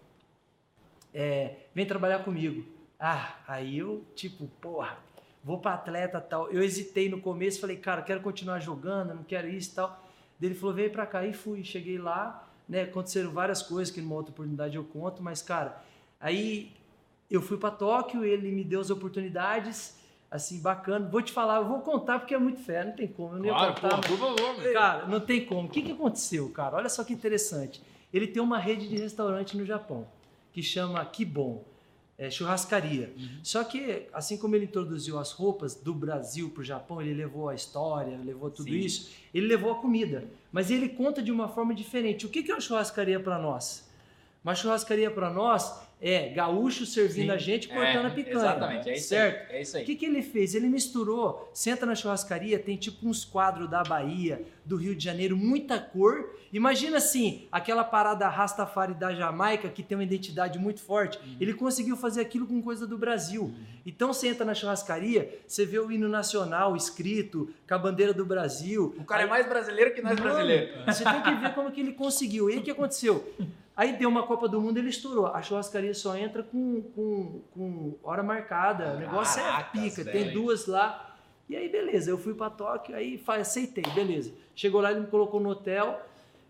É, 1.13 1.55
vem 1.73 1.85
trabalhar 1.85 2.19
comigo. 2.23 2.65
Ah, 2.99 3.35
aí 3.47 3.77
eu, 3.77 4.05
tipo, 4.15 4.47
porra, 4.61 4.97
vou 5.43 5.59
pra 5.59 5.73
atleta 5.73 6.21
tal. 6.21 6.49
Eu 6.49 6.63
hesitei 6.63 7.09
no 7.09 7.19
começo, 7.19 7.59
falei, 7.59 7.77
cara, 7.77 8.01
quero 8.01 8.21
continuar 8.21 8.59
jogando, 8.59 9.13
não 9.13 9.23
quero 9.23 9.49
isso 9.49 9.71
e 9.71 9.75
tal. 9.75 9.89
Daí 10.39 10.49
ele 10.49 10.55
falou, 10.55 10.73
vem 10.73 10.89
pra 10.89 11.05
cá. 11.05 11.25
E 11.25 11.33
fui, 11.33 11.63
cheguei 11.63 11.97
lá, 11.97 12.47
né? 12.67 12.83
Aconteceram 12.83 13.31
várias 13.31 13.61
coisas 13.61 13.93
que 13.93 14.01
numa 14.01 14.15
outra 14.15 14.31
oportunidade 14.31 14.75
eu 14.75 14.83
conto, 14.85 15.21
mas, 15.21 15.41
cara, 15.41 15.81
aí 16.19 16.73
eu 17.29 17.41
fui 17.41 17.57
pra 17.57 17.71
Tóquio, 17.71 18.23
ele 18.23 18.51
me 18.51 18.63
deu 18.63 18.79
as 18.81 18.89
oportunidades, 18.89 19.97
assim, 20.29 20.61
bacana. 20.61 21.07
Vou 21.09 21.21
te 21.21 21.31
falar, 21.31 21.57
eu 21.57 21.65
vou 21.67 21.79
contar 21.79 22.19
porque 22.19 22.33
é 22.33 22.37
muito 22.39 22.59
fé, 22.61 22.83
não 22.83 22.91
tem 22.93 23.07
como. 23.07 23.35
Eu 23.35 23.39
não 23.39 23.45
ia 23.45 23.51
Claro, 23.53 23.73
contar, 23.73 23.89
pô, 23.89 23.95
mas- 23.97 24.07
por 24.07 24.17
favor. 24.17 24.73
Cara, 24.73 25.07
não 25.07 25.19
tem 25.19 25.45
como. 25.45 25.67
O 25.67 25.71
que, 25.71 25.81
que 25.81 25.91
aconteceu, 25.91 26.49
cara? 26.49 26.77
Olha 26.77 26.89
só 26.89 27.03
que 27.03 27.13
interessante. 27.13 27.81
Ele 28.13 28.27
tem 28.27 28.41
uma 28.41 28.57
rede 28.59 28.87
de 28.87 28.97
restaurante 28.97 29.57
no 29.57 29.65
Japão 29.65 30.07
que 30.53 30.61
chama 30.63 31.03
Kibon, 31.05 31.63
é, 32.17 32.29
churrascaria. 32.31 33.13
Só 33.43 33.61
que, 33.65 34.07
assim 34.13 34.37
como 34.37 34.55
ele 34.55 34.63
introduziu 34.65 35.19
as 35.19 35.33
roupas 35.33 35.75
do 35.75 35.93
Brasil 35.93 36.49
para 36.49 36.61
o 36.61 36.63
Japão, 36.63 37.01
ele 37.01 37.13
levou 37.13 37.49
a 37.49 37.55
história, 37.55 38.17
levou 38.23 38.49
tudo 38.49 38.69
Sim. 38.69 38.77
isso, 38.77 39.11
ele 39.33 39.47
levou 39.47 39.73
a 39.73 39.75
comida. 39.75 40.23
Mas 40.49 40.71
ele 40.71 40.87
conta 40.87 41.21
de 41.21 41.29
uma 41.29 41.49
forma 41.49 41.73
diferente. 41.75 42.25
O 42.25 42.29
que, 42.29 42.41
que 42.41 42.51
é 42.51 42.53
uma 42.55 42.61
churrascaria 42.61 43.19
para 43.19 43.37
nós? 43.37 43.89
Uma 44.41 44.55
churrascaria 44.55 45.11
para 45.11 45.29
nós 45.29 45.77
é 46.07 46.29
gaúcho 46.29 46.85
servindo 46.85 47.29
Sim. 47.29 47.31
a 47.31 47.37
gente 47.37 47.67
cortando 47.67 48.05
É, 48.05 48.07
a 48.07 48.09
picanha. 48.11 48.35
Exatamente, 48.35 48.89
é 48.91 48.93
isso 48.93 49.07
certo? 49.07 49.49
aí. 49.51 49.57
É 49.57 49.61
isso 49.63 49.75
O 49.75 49.79
aí. 49.79 49.85
que, 49.85 49.95
que 49.95 50.05
ele 50.05 50.21
fez? 50.21 50.53
Ele 50.53 50.69
misturou, 50.69 51.49
senta 51.51 51.83
na 51.83 51.95
churrascaria, 51.95 52.59
tem 52.59 52.77
tipo 52.77 53.07
uns 53.09 53.25
quadros 53.25 53.67
da 53.67 53.81
Bahia, 53.81 54.45
do 54.63 54.75
Rio 54.75 54.95
de 54.95 55.03
Janeiro, 55.03 55.35
muita 55.35 55.79
cor. 55.79 56.29
Imagina 56.53 56.97
assim, 56.97 57.47
aquela 57.51 57.83
parada 57.83 58.27
Rastafari 58.27 58.93
da 58.93 59.13
Jamaica, 59.15 59.67
que 59.67 59.81
tem 59.81 59.97
uma 59.97 60.03
identidade 60.03 60.59
muito 60.59 60.79
forte. 60.79 61.17
Uhum. 61.17 61.37
Ele 61.39 61.55
conseguiu 61.55 61.97
fazer 61.97 62.21
aquilo 62.21 62.45
com 62.45 62.61
coisa 62.61 62.85
do 62.85 62.99
Brasil. 62.99 63.51
Então 63.83 64.13
você 64.13 64.27
entra 64.27 64.45
na 64.45 64.53
churrascaria, 64.53 65.39
você 65.47 65.65
vê 65.65 65.79
o 65.79 65.91
hino 65.91 66.07
nacional 66.07 66.75
escrito, 66.75 67.51
com 67.67 67.73
a 67.73 67.77
bandeira 67.79 68.13
do 68.13 68.25
Brasil. 68.25 68.95
O 68.99 69.03
cara 69.03 69.23
é 69.23 69.25
mais 69.25 69.47
brasileiro 69.49 69.93
que 69.95 70.03
nós 70.03 70.19
brasileiros. 70.19 70.85
Você 70.85 71.03
tem 71.03 71.21
que 71.23 71.33
ver 71.35 71.53
como 71.55 71.71
que 71.71 71.81
ele 71.81 71.93
conseguiu. 71.93 72.47
E 72.49 72.53
aí 72.53 72.59
o 72.59 72.61
que 72.63 72.69
aconteceu? 72.69 73.27
Aí 73.75 73.97
deu 73.97 74.07
uma 74.09 74.23
Copa 74.23 74.47
do 74.47 74.61
Mundo, 74.61 74.77
ele 74.77 74.89
estourou. 74.89 75.27
A 75.27 75.41
churrascaria 75.41 75.93
só 75.93 76.15
entra 76.15 76.41
com, 76.41 76.81
com, 76.95 77.41
com 77.51 77.95
hora 78.03 78.23
marcada. 78.23 78.93
O 78.93 78.99
negócio 78.99 79.41
Caracas, 79.41 79.81
é 79.81 80.03
pica. 80.03 80.11
Tem 80.11 80.31
duas 80.31 80.65
lá. 80.65 81.17
E 81.49 81.55
aí, 81.55 81.67
beleza. 81.69 82.09
Eu 82.09 82.17
fui 82.17 82.33
pra 82.33 82.49
Tóquio, 82.49 82.95
aí 82.95 83.21
aceitei, 83.27 83.83
beleza. 83.93 84.33
Chegou 84.55 84.81
lá, 84.81 84.91
ele 84.91 85.01
me 85.01 85.07
colocou 85.07 85.39
no 85.39 85.49
hotel, 85.49 86.01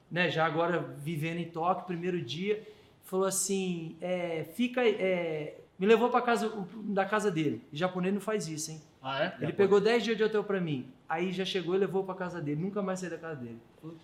né? 0.10 0.30
Já 0.30 0.46
agora 0.46 0.80
vivendo 1.00 1.40
em 1.40 1.50
Tóquio, 1.50 1.86
primeiro 1.86 2.22
dia. 2.22 2.66
Falou 3.04 3.26
assim: 3.26 3.98
é, 4.00 4.46
fica. 4.54 4.88
É, 4.88 5.58
me 5.78 5.86
levou 5.86 6.10
pra 6.10 6.22
casa 6.22 6.52
da 6.76 7.06
casa 7.06 7.32
dele. 7.32 7.62
O 7.74 7.76
japonês 7.76 8.14
não 8.14 8.22
faz 8.22 8.48
isso, 8.48 8.72
hein? 8.72 8.82
Ah, 9.02 9.24
é? 9.24 9.38
Ele 9.42 9.54
pegou 9.54 9.82
10 9.82 10.04
dias 10.04 10.18
de 10.18 10.24
hotel 10.24 10.44
pra 10.44 10.62
mim. 10.62 10.92
Aí 11.08 11.32
já 11.32 11.44
chegou 11.46 11.76
e 11.76 11.78
levou 11.78 12.04
pra 12.04 12.16
casa 12.16 12.42
dele. 12.42 12.62
Nunca 12.62 12.82
mais 12.82 13.00
saí 13.00 13.10
da 13.10 13.18
casa 13.18 13.36
dele. 13.36 13.60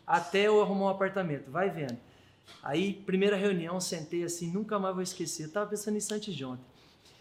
Até 0.05 0.47
eu 0.47 0.61
arrumar 0.61 0.85
um 0.85 0.89
apartamento. 0.89 1.49
Vai 1.49 1.69
vendo. 1.69 1.97
Aí, 2.63 2.93
primeira 2.93 3.35
reunião, 3.35 3.79
sentei 3.79 4.23
assim, 4.23 4.51
nunca 4.51 4.77
mais 4.77 4.93
vou 4.93 5.03
esquecer. 5.03 5.45
Eu 5.45 5.51
tava 5.51 5.69
pensando 5.69 5.95
nisso 5.95 6.13
antes 6.13 6.33
de 6.33 6.45
ontem. 6.45 6.65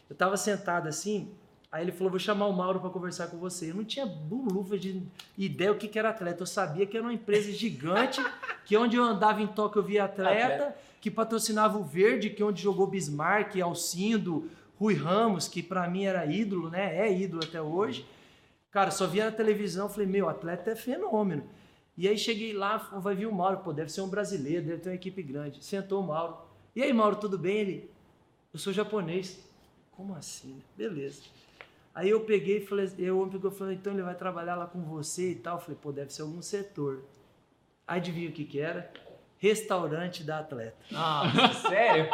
Eu 0.09 0.17
tava 0.17 0.37
sentado 0.37 0.89
assim, 0.89 1.33
Aí 1.73 1.85
ele 1.85 1.93
falou, 1.93 2.11
vou 2.11 2.19
chamar 2.19 2.47
o 2.47 2.53
Mauro 2.53 2.81
para 2.81 2.91
conversar 2.91 3.29
com 3.29 3.37
você. 3.37 3.71
Eu 3.71 3.77
não 3.77 3.85
tinha 3.85 4.05
bulufa 4.05 4.77
de 4.77 5.01
ideia 5.39 5.71
o 5.71 5.77
que, 5.77 5.87
que 5.87 5.99
era 5.99 6.11
atleta. 6.11 6.43
Eu 6.43 6.47
sabia 6.47 6.85
que 6.85 6.97
era 6.97 7.07
uma 7.07 7.13
empresa 7.13 7.53
gigante, 7.53 8.21
que 8.67 8.77
onde 8.77 8.97
eu 8.97 9.05
andava 9.05 9.41
em 9.41 9.47
Tóquio 9.47 9.79
eu 9.79 9.85
via 9.85 10.05
atleta, 10.05 10.55
atleta, 10.55 10.77
que 11.01 11.11
patrocinava 11.11 11.79
o 11.79 11.85
Verde, 11.85 12.31
que 12.31 12.43
onde 12.43 12.61
jogou 12.61 12.89
Bismarck, 12.89 13.61
Alcindo, 13.61 14.51
Rui 14.81 14.95
Ramos, 14.95 15.47
que 15.47 15.63
para 15.63 15.89
mim 15.89 16.07
era 16.07 16.27
ídolo, 16.27 16.71
né? 16.71 17.07
É 17.07 17.13
ídolo 17.13 17.45
até 17.45 17.63
hoje. 17.63 18.05
Cara, 18.73 18.91
só 18.91 19.07
via 19.07 19.27
na 19.27 19.33
televisão, 19.33 19.89
falei, 19.89 20.09
meu, 20.09 20.29
atleta 20.29 20.73
é 20.73 20.77
fenômeno. 20.77 21.45
E 22.01 22.09
aí 22.09 22.17
cheguei 22.17 22.55
lá, 22.55 22.79
vai 22.79 23.15
vir 23.15 23.27
o 23.27 23.35
Mauro, 23.35 23.59
pô, 23.59 23.75
deve 23.75 23.93
ser 23.93 24.01
um 24.01 24.09
brasileiro, 24.09 24.65
deve 24.65 24.81
ter 24.81 24.89
uma 24.89 24.95
equipe 24.95 25.23
grande. 25.23 25.63
Sentou 25.63 26.03
o 26.03 26.07
Mauro. 26.07 26.35
E 26.75 26.83
aí, 26.83 26.91
Mauro, 26.95 27.17
tudo 27.17 27.37
bem? 27.37 27.59
Ele, 27.59 27.91
eu 28.55 28.59
sou 28.59 28.73
japonês. 28.73 29.47
Como 29.93 30.15
assim? 30.15 30.63
Beleza. 30.75 31.21
Aí 31.95 32.09
eu 32.09 32.23
peguei 32.23 32.57
e 32.57 32.67
falei, 32.67 32.91
eu, 32.99 33.19
o 33.19 33.21
homem 33.21 33.33
pegou 33.33 33.51
e 33.51 33.55
falou, 33.55 33.71
então 33.71 33.93
ele 33.93 34.01
vai 34.01 34.15
trabalhar 34.15 34.55
lá 34.55 34.67
com 34.67 34.81
você 34.81 35.33
e 35.33 35.35
tal. 35.35 35.59
Eu 35.59 35.61
falei, 35.61 35.79
pô, 35.79 35.93
deve 35.93 36.11
ser 36.11 36.23
algum 36.23 36.41
setor. 36.41 37.03
Adivinha 37.87 38.31
o 38.31 38.33
que 38.33 38.47
que 38.47 38.59
era? 38.59 38.91
Restaurante 39.37 40.25
da 40.25 40.39
atleta. 40.39 40.79
Ah, 40.95 41.31
sério? 41.69 42.09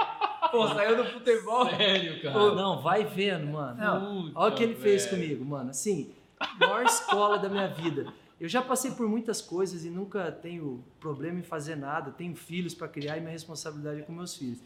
Pô, 0.50 0.66
saiu 0.66 0.96
do 0.96 1.04
futebol. 1.04 1.70
Sério, 1.70 2.20
cara. 2.22 2.34
Pô, 2.36 2.56
não, 2.56 2.82
vai 2.82 3.04
vendo, 3.04 3.46
mano. 3.52 3.78
Não. 3.78 4.32
Olha 4.34 4.52
o 4.52 4.56
que 4.56 4.64
ele 4.64 4.74
fez 4.74 5.06
comigo, 5.06 5.44
mano. 5.44 5.70
Assim, 5.70 6.12
maior 6.58 6.84
escola 6.84 7.38
da 7.38 7.48
minha 7.48 7.68
vida. 7.68 8.12
Eu 8.40 8.48
já 8.48 8.60
passei 8.60 8.90
por 8.90 9.08
muitas 9.08 9.40
coisas 9.40 9.84
e 9.84 9.90
nunca 9.90 10.30
tenho 10.30 10.84
problema 11.00 11.38
em 11.38 11.42
fazer 11.42 11.74
nada. 11.74 12.10
Tenho 12.10 12.36
filhos 12.36 12.74
para 12.74 12.86
criar 12.86 13.16
e 13.16 13.20
minha 13.20 13.32
responsabilidade 13.32 14.00
é 14.00 14.02
com 14.02 14.12
meus 14.12 14.36
filhos. 14.36 14.58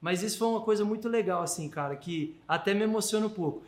Mas 0.00 0.22
isso 0.22 0.38
foi 0.38 0.48
uma 0.48 0.60
coisa 0.60 0.84
muito 0.84 1.08
legal, 1.08 1.42
assim, 1.42 1.68
cara, 1.68 1.96
que 1.96 2.36
até 2.46 2.74
me 2.74 2.82
emociona 2.82 3.26
um 3.26 3.30
pouco. 3.30 3.62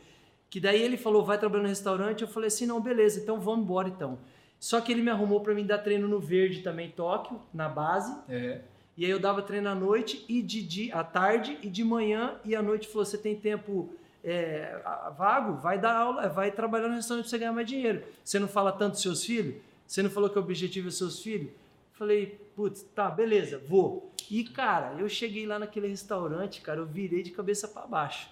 Que 0.51 0.61
daí 0.61 0.83
ele 0.83 0.99
falou, 0.99 1.25
vai 1.25 1.39
trabalhar 1.39 1.63
no 1.63 1.69
restaurante. 1.69 2.21
Eu 2.23 2.29
falei 2.29 2.49
assim, 2.49 2.67
não, 2.67 2.81
beleza, 2.81 3.19
então 3.19 3.41
vamos 3.41 3.65
embora 3.65 3.89
então. 3.89 4.19
Só 4.61 4.81
que 4.81 4.93
ele 4.93 5.01
me 5.01 5.11
arrumou 5.11 5.41
para 5.41 5.55
mim 5.55 5.65
dar 5.65 5.79
treino 5.79 6.07
no 6.07 6.21
Verde 6.21 6.61
também, 6.61 6.91
Tóquio, 6.91 7.41
na 7.53 7.69
base. 7.69 8.15
É. 8.29 8.61
E 8.97 9.05
aí 9.05 9.11
eu 9.11 9.19
dava 9.19 9.43
treino 9.43 9.69
à 9.69 9.75
noite 9.75 10.25
e 10.29 10.43
de 10.43 10.63
dia, 10.63 10.95
à 10.95 11.05
tarde 11.05 11.59
e 11.63 11.69
de 11.69 11.85
manhã 11.85 12.39
e 12.45 12.55
à 12.55 12.63
noite 12.63 12.89
falou, 12.89 13.05
você 13.05 13.19
tem 13.19 13.35
tempo 13.35 13.91
é, 14.29 14.83
vago, 15.17 15.55
vai 15.55 15.79
dar 15.79 15.95
aula, 15.97 16.29
vai 16.29 16.51
trabalhar 16.51 16.89
no 16.89 16.97
restaurante 16.97 17.23
para 17.23 17.31
você 17.31 17.39
ganhar 17.39 17.53
mais 17.53 17.69
dinheiro. 17.69 18.03
Você 18.25 18.41
não 18.41 18.49
fala 18.49 18.73
tanto 18.73 18.95
dos 18.95 19.03
seus 19.03 19.25
filhos? 19.25 19.55
Você 19.87 20.03
não 20.03 20.11
falou 20.11 20.29
que 20.29 20.37
o 20.37 20.43
objetivo 20.43 20.89
é 20.89 20.91
seus 20.91 21.23
filhos? 21.23 21.53
Falei, 21.93 22.41
putz, 22.57 22.83
tá, 22.93 23.09
beleza, 23.09 23.63
vou. 23.69 24.13
E, 24.29 24.43
cara, 24.43 24.97
eu 24.99 25.09
cheguei 25.09 25.47
lá 25.47 25.61
naquele 25.61 25.87
restaurante, 25.87 26.61
cara, 26.61 26.81
eu 26.81 26.87
virei 26.87 27.23
de 27.23 27.31
cabeça 27.31 27.69
para 27.69 27.87
baixo. 27.87 28.29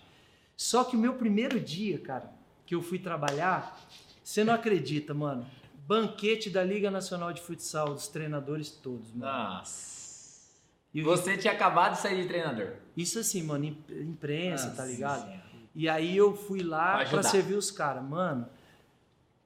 Só 0.56 0.82
que 0.82 0.96
o 0.96 0.98
meu 0.98 1.14
primeiro 1.14 1.60
dia, 1.60 1.96
cara, 2.00 2.28
que 2.66 2.74
eu 2.74 2.82
fui 2.82 2.98
trabalhar, 2.98 3.80
você 4.22 4.42
não 4.42 4.52
acredita, 4.52 5.14
mano. 5.14 5.46
Banquete 5.86 6.50
da 6.50 6.64
Liga 6.64 6.90
Nacional 6.90 7.32
de 7.32 7.40
Futsal, 7.40 7.94
dos 7.94 8.08
treinadores 8.08 8.68
todos, 8.68 9.12
mano. 9.12 9.30
Nossa. 9.30 9.94
E 10.92 11.02
você 11.02 11.36
tinha 11.36 11.52
acabado 11.52 11.92
de 11.92 12.00
sair 12.00 12.20
de 12.20 12.26
treinador. 12.26 12.72
Isso 12.96 13.20
assim, 13.20 13.44
mano, 13.44 13.64
imprensa, 13.64 14.66
Nossa, 14.66 14.76
tá 14.76 14.84
ligado? 14.84 15.30
Sim. 15.30 15.43
E 15.74 15.88
aí 15.88 16.16
eu 16.16 16.36
fui 16.36 16.62
lá 16.62 17.04
para 17.04 17.22
servir 17.22 17.54
os 17.54 17.70
caras. 17.70 18.04
Mano, 18.04 18.46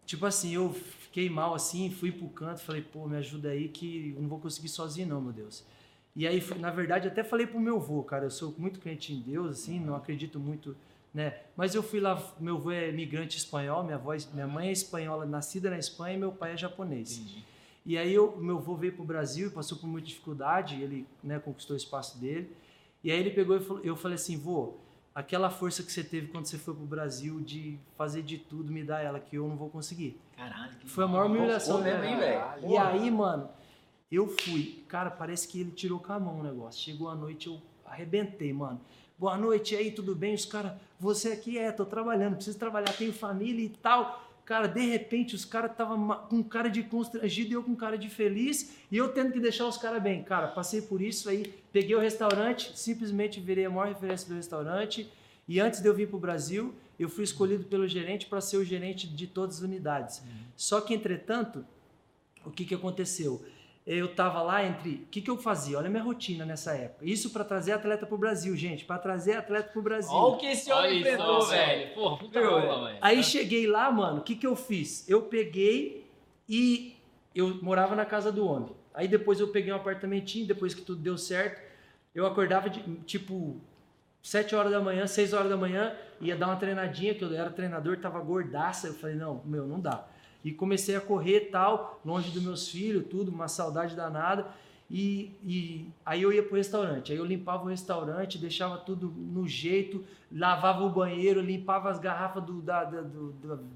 tipo 0.04 0.26
assim, 0.26 0.54
eu 0.54 0.72
fiquei 0.72 1.30
mal 1.30 1.54
assim, 1.54 1.90
fui 1.90 2.12
pro 2.12 2.28
canto, 2.28 2.60
falei, 2.60 2.82
pô, 2.82 3.06
me 3.06 3.16
ajuda 3.16 3.50
aí 3.50 3.68
que 3.68 4.14
eu 4.14 4.22
não 4.22 4.28
vou 4.28 4.38
conseguir 4.38 4.68
sozinho 4.68 5.08
não, 5.08 5.20
meu 5.20 5.32
Deus. 5.32 5.64
E 6.14 6.26
aí, 6.26 6.42
na 6.58 6.70
verdade, 6.70 7.08
até 7.08 7.22
falei 7.22 7.46
pro 7.46 7.60
meu 7.60 7.76
avô, 7.76 8.02
cara, 8.02 8.26
eu 8.26 8.30
sou 8.30 8.54
muito 8.58 8.80
crente 8.80 9.12
em 9.12 9.20
Deus, 9.20 9.60
assim, 9.60 9.78
não 9.78 9.94
acredito 9.94 10.38
muito, 10.40 10.76
né? 11.14 11.34
Mas 11.56 11.74
eu 11.74 11.82
fui 11.82 12.00
lá, 12.00 12.20
meu 12.40 12.56
avô 12.56 12.70
é 12.72 12.88
imigrante 12.88 13.38
espanhol, 13.38 13.84
minha, 13.84 13.96
avó, 13.96 14.12
minha 14.34 14.46
mãe 14.46 14.68
é 14.68 14.72
espanhola, 14.72 15.24
nascida 15.24 15.70
na 15.70 15.78
Espanha 15.78 16.16
e 16.16 16.18
meu 16.18 16.32
pai 16.32 16.52
é 16.54 16.56
japonês. 16.56 17.18
Entendi. 17.18 17.44
E 17.86 17.96
aí 17.96 18.12
eu, 18.12 18.36
meu 18.36 18.58
avô 18.58 18.74
veio 18.74 18.92
pro 18.92 19.04
Brasil, 19.04 19.50
passou 19.50 19.78
por 19.78 19.86
muita 19.86 20.08
dificuldade, 20.08 20.82
ele 20.82 21.06
né, 21.22 21.38
conquistou 21.38 21.74
o 21.74 21.76
espaço 21.76 22.18
dele. 22.18 22.50
E 23.02 23.10
aí 23.10 23.18
ele 23.18 23.30
pegou 23.30 23.56
e 23.56 23.60
falou, 23.60 23.82
eu 23.84 23.96
falei 23.96 24.16
assim, 24.16 24.36
vô, 24.36 24.76
aquela 25.18 25.50
força 25.50 25.82
que 25.82 25.90
você 25.90 26.04
teve 26.04 26.28
quando 26.28 26.46
você 26.46 26.56
foi 26.56 26.72
pro 26.72 26.84
Brasil 26.84 27.40
de 27.40 27.76
fazer 27.96 28.22
de 28.22 28.38
tudo, 28.38 28.72
me 28.72 28.84
dá 28.84 29.00
ela, 29.00 29.18
que 29.18 29.34
eu 29.34 29.48
não 29.48 29.56
vou 29.56 29.68
conseguir. 29.68 30.16
Caralho. 30.36 30.76
Que 30.76 30.88
foi 30.88 31.02
a 31.02 31.08
maior 31.08 31.26
humilhação 31.26 31.82
mesmo, 31.82 32.04
hein, 32.04 32.16
velho? 32.16 32.40
E 32.68 32.76
aí, 32.76 33.10
mano, 33.10 33.50
eu 34.12 34.28
fui. 34.28 34.84
Cara, 34.86 35.10
parece 35.10 35.48
que 35.48 35.60
ele 35.60 35.72
tirou 35.72 35.98
com 35.98 36.12
a 36.12 36.20
mão 36.20 36.38
o 36.38 36.42
negócio. 36.44 36.80
Chegou 36.80 37.08
a 37.08 37.16
noite, 37.16 37.48
eu 37.48 37.60
arrebentei, 37.84 38.52
mano. 38.52 38.80
Boa 39.18 39.36
noite 39.36 39.74
aí, 39.74 39.90
tudo 39.90 40.14
bem? 40.14 40.34
Os 40.34 40.44
caras, 40.44 40.74
você 41.00 41.32
aqui 41.32 41.58
é, 41.58 41.72
tô 41.72 41.84
trabalhando, 41.84 42.36
preciso 42.36 42.56
trabalhar, 42.56 42.92
tenho 42.92 43.12
família 43.12 43.64
e 43.64 43.70
tal. 43.70 44.22
Cara, 44.48 44.66
de 44.66 44.80
repente 44.80 45.34
os 45.34 45.44
caras 45.44 45.72
estavam 45.72 46.08
com 46.26 46.42
cara 46.42 46.70
de 46.70 46.82
constrangido 46.82 47.50
e 47.50 47.52
eu 47.52 47.62
com 47.62 47.76
cara 47.76 47.98
de 47.98 48.08
feliz 48.08 48.72
e 48.90 48.96
eu 48.96 49.12
tendo 49.12 49.30
que 49.30 49.38
deixar 49.38 49.66
os 49.66 49.76
caras 49.76 50.02
bem. 50.02 50.22
Cara, 50.22 50.48
passei 50.48 50.80
por 50.80 51.02
isso 51.02 51.28
aí, 51.28 51.52
peguei 51.70 51.94
o 51.94 51.98
restaurante, 52.00 52.72
simplesmente 52.74 53.40
virei 53.40 53.66
a 53.66 53.70
maior 53.70 53.88
referência 53.88 54.26
do 54.26 54.34
restaurante. 54.34 55.06
E 55.46 55.60
antes 55.60 55.82
de 55.82 55.86
eu 55.86 55.92
vir 55.92 56.08
para 56.08 56.16
o 56.16 56.18
Brasil, 56.18 56.74
eu 56.98 57.10
fui 57.10 57.24
escolhido 57.24 57.64
pelo 57.64 57.86
gerente 57.86 58.24
para 58.24 58.40
ser 58.40 58.56
o 58.56 58.64
gerente 58.64 59.06
de 59.06 59.26
todas 59.26 59.56
as 59.56 59.62
unidades. 59.62 60.20
Uhum. 60.20 60.26
Só 60.56 60.80
que, 60.80 60.94
entretanto, 60.94 61.62
o 62.42 62.50
que, 62.50 62.64
que 62.64 62.74
aconteceu? 62.74 63.44
Eu 63.88 64.04
estava 64.04 64.42
lá 64.42 64.62
entre. 64.62 64.90
O 64.90 65.06
que, 65.06 65.22
que 65.22 65.30
eu 65.30 65.38
fazia? 65.38 65.78
Olha 65.78 65.86
a 65.86 65.90
minha 65.90 66.02
rotina 66.02 66.44
nessa 66.44 66.74
época. 66.74 67.06
Isso 67.06 67.30
para 67.30 67.42
trazer 67.42 67.72
atleta 67.72 68.04
para 68.04 68.14
o 68.14 68.18
Brasil, 68.18 68.54
gente. 68.54 68.84
Para 68.84 68.98
trazer 68.98 69.32
atleta 69.32 69.70
para 69.70 69.80
o 69.80 69.82
Brasil. 69.82 70.12
Olha 70.12 70.34
o 70.34 70.36
que 70.36 70.46
esse 70.46 70.70
homem 70.70 71.00
enfrentou, 71.00 71.46
velho. 71.46 71.94
Porra, 71.94 72.18
puta 72.18 72.38
bola, 72.38 72.88
velho. 72.88 72.98
Aí 73.00 73.24
cheguei 73.24 73.66
lá, 73.66 73.90
mano. 73.90 74.18
O 74.18 74.22
que, 74.22 74.36
que 74.36 74.46
eu 74.46 74.54
fiz? 74.54 75.08
Eu 75.08 75.22
peguei 75.22 76.06
e 76.46 76.96
eu 77.34 77.62
morava 77.62 77.96
na 77.96 78.04
casa 78.04 78.30
do 78.30 78.46
homem. 78.46 78.76
Aí 78.92 79.08
depois 79.08 79.40
eu 79.40 79.48
peguei 79.48 79.72
um 79.72 79.76
apartamentinho, 79.76 80.46
depois 80.46 80.74
que 80.74 80.82
tudo 80.82 81.00
deu 81.00 81.16
certo. 81.16 81.62
Eu 82.14 82.26
acordava 82.26 82.68
de, 82.68 82.82
tipo 83.06 83.58
7 84.22 84.54
horas 84.54 84.70
da 84.70 84.80
manhã, 84.80 85.06
6 85.06 85.32
horas 85.32 85.48
da 85.48 85.56
manhã, 85.56 85.96
ia 86.20 86.36
dar 86.36 86.48
uma 86.48 86.56
treinadinha, 86.56 87.14
que 87.14 87.24
eu 87.24 87.34
era 87.34 87.48
treinador, 87.48 87.96
tava 87.96 88.20
gordaça. 88.20 88.88
Eu 88.88 88.94
falei, 88.94 89.16
não, 89.16 89.42
meu, 89.46 89.66
não 89.66 89.80
dá. 89.80 90.06
E 90.48 90.52
comecei 90.52 90.96
a 90.96 91.00
correr 91.00 91.50
tal, 91.52 92.00
longe 92.02 92.30
dos 92.30 92.42
meus 92.42 92.70
filhos, 92.70 93.04
tudo, 93.10 93.30
uma 93.30 93.48
saudade 93.48 93.94
danada. 93.94 94.46
E, 94.90 95.36
e, 95.44 95.86
aí 96.06 96.22
eu 96.22 96.32
ia 96.32 96.42
pro 96.42 96.56
restaurante, 96.56 97.12
aí 97.12 97.18
eu 97.18 97.24
limpava 97.24 97.64
o 97.64 97.68
restaurante, 97.68 98.38
deixava 98.38 98.78
tudo 98.78 99.10
no 99.10 99.46
jeito, 99.46 100.02
lavava 100.32 100.82
o 100.82 100.88
banheiro, 100.88 101.42
limpava 101.42 101.90
as 101.90 101.98
garrafas 101.98 102.42
do, 102.42 102.62
da, 102.62 102.84
da, 102.84 103.02
do, 103.02 103.32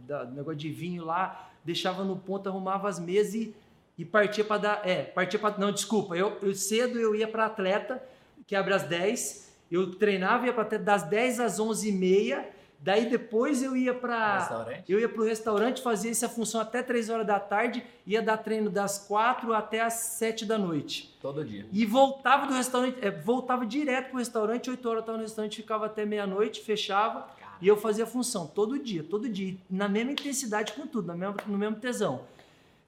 da, 0.07 0.25
do 0.25 0.35
negócio 0.35 0.59
de 0.59 0.71
vinho 0.71 1.05
lá, 1.05 1.51
deixava 1.63 2.03
no 2.05 2.17
ponto, 2.17 2.49
arrumava 2.49 2.89
as 2.89 2.99
mesas 2.99 3.35
e, 3.35 3.55
e 3.99 4.07
partia 4.07 4.43
para 4.43 4.63
dar. 4.63 4.89
É, 4.89 5.03
partia 5.03 5.39
para. 5.39 5.59
Não, 5.59 5.71
desculpa, 5.71 6.17
eu, 6.17 6.39
eu 6.41 6.55
cedo 6.55 6.99
eu 6.99 7.15
ia 7.15 7.29
para 7.29 7.45
atleta, 7.45 8.03
que 8.47 8.57
abre 8.57 8.73
às 8.73 8.85
10, 8.85 9.55
eu 9.71 9.91
treinava, 9.91 10.47
ia 10.47 10.55
para 10.55 10.79
das 10.79 11.03
10 11.03 11.41
às 11.41 11.61
11 11.61 11.91
e 11.91 11.93
meia 11.93 12.49
Daí 12.83 13.09
depois 13.09 13.63
eu 13.63 13.77
ia 13.77 13.95
para 13.95 14.83
eu 14.89 14.99
ia 14.99 15.09
pro 15.09 15.23
restaurante, 15.23 15.81
fazia 15.81 16.11
essa 16.11 16.29
função 16.29 16.61
até 16.61 16.83
3 16.83 17.11
horas 17.11 17.25
da 17.25 17.39
tarde, 17.39 17.87
ia 18.05 18.21
dar 18.21 18.39
treino 18.39 18.69
das 18.69 18.99
4 18.99 19.55
até 19.55 19.81
as 19.81 19.95
7 19.95 20.45
da 20.45 20.59
noite. 20.59 21.17
Todo 21.23 21.45
dia. 21.45 21.65
E 21.73 21.87
voltava 21.87 22.45
do 22.45 22.55
restaurante, 22.55 22.99
é, 23.01 23.09
voltava 23.09 23.65
direto 23.65 24.09
pro 24.09 24.19
restaurante, 24.19 24.69
8 24.69 24.89
horas 24.89 25.01
eu 25.03 25.07
tava 25.07 25.19
no 25.19 25.23
restaurante, 25.23 25.57
ficava 25.59 25.87
até 25.87 26.05
meia-noite, 26.05 26.61
fechava, 26.61 27.21
Caramba. 27.21 27.59
e 27.61 27.69
eu 27.69 27.77
fazia 27.77 28.03
a 28.03 28.07
função 28.07 28.49
todo 28.49 28.77
dia, 28.77 29.05
todo 29.05 29.29
dia, 29.29 29.57
na 29.71 29.89
mesma 29.89 30.11
intensidade 30.11 30.73
com 30.73 30.85
tudo, 30.85 31.07
no 31.13 31.17
mesmo, 31.17 31.37
no 31.47 31.57
mesmo 31.57 31.77
tesão. 31.77 32.23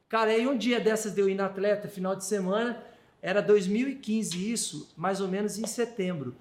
Cara, 0.08 0.32
aí 0.32 0.44
um 0.44 0.58
dia 0.58 0.80
dessas 0.80 1.14
de 1.14 1.20
eu 1.20 1.28
ir 1.28 1.36
na 1.36 1.46
atleta, 1.46 1.86
final 1.86 2.16
de 2.16 2.24
semana, 2.24 2.82
era 3.22 3.40
2015 3.40 4.52
isso, 4.52 4.92
mais 4.96 5.20
ou 5.20 5.28
menos 5.28 5.56
em 5.56 5.66
setembro 5.68 6.34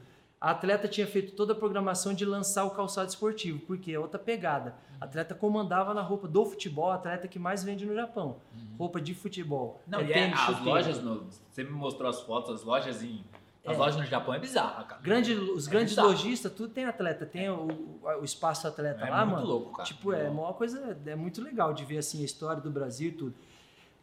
a 0.43 0.51
atleta 0.51 0.89
tinha 0.89 1.07
feito 1.07 1.31
toda 1.31 1.53
a 1.53 1.55
programação 1.55 2.13
de 2.13 2.25
lançar 2.25 2.65
o 2.65 2.71
calçado 2.71 3.07
esportivo, 3.07 3.59
porque 3.59 3.93
é 3.93 3.97
outra 3.97 4.19
pegada. 4.19 4.75
A 4.99 5.05
atleta 5.05 5.33
comandava 5.33 5.93
na 5.93 6.01
roupa 6.01 6.27
do 6.27 6.45
futebol, 6.45 6.91
a 6.91 6.95
atleta 6.95 7.29
que 7.29 7.39
mais 7.39 7.63
vende 7.63 7.85
no 7.85 7.95
Japão. 7.95 8.41
Uhum. 8.53 8.75
Roupa 8.77 8.99
de 8.99 9.13
futebol. 9.13 9.81
Não, 9.87 10.01
é, 10.01 10.05
e 10.05 10.11
é, 10.11 10.33
as 10.33 10.59
lojas, 10.59 11.01
no, 11.01 11.29
você 11.49 11.63
me 11.63 11.71
mostrou 11.71 12.09
as 12.09 12.19
fotos, 12.19 12.55
as 12.55 12.63
lojas 12.65 13.01
em. 13.01 13.23
As 13.65 13.77
é. 13.77 13.79
lojas 13.79 13.95
no 13.95 14.05
Japão 14.05 14.33
é 14.33 14.39
bizarro, 14.39 14.83
cara. 14.83 15.01
Grande, 15.01 15.33
os 15.33 15.65
é 15.65 15.71
grandes 15.71 15.91
bizarro. 15.91 16.09
lojistas, 16.09 16.51
tudo 16.51 16.73
tem 16.73 16.83
atleta, 16.83 17.25
tem 17.25 17.49
o, 17.49 18.01
o 18.19 18.25
espaço 18.25 18.67
atleta 18.67 19.05
é 19.05 19.09
lá, 19.09 19.25
muito 19.25 19.37
mano. 19.37 19.47
Louco, 19.47 19.71
cara. 19.77 19.87
Tipo, 19.87 20.11
é 20.11 20.29
uma 20.29 20.53
coisa, 20.53 20.99
é 21.05 21.15
muito 21.15 21.41
legal 21.41 21.73
de 21.73 21.85
ver 21.85 21.99
assim 21.99 22.21
a 22.21 22.25
história 22.25 22.61
do 22.61 22.69
Brasil 22.69 23.07
e 23.07 23.13
tudo 23.13 23.35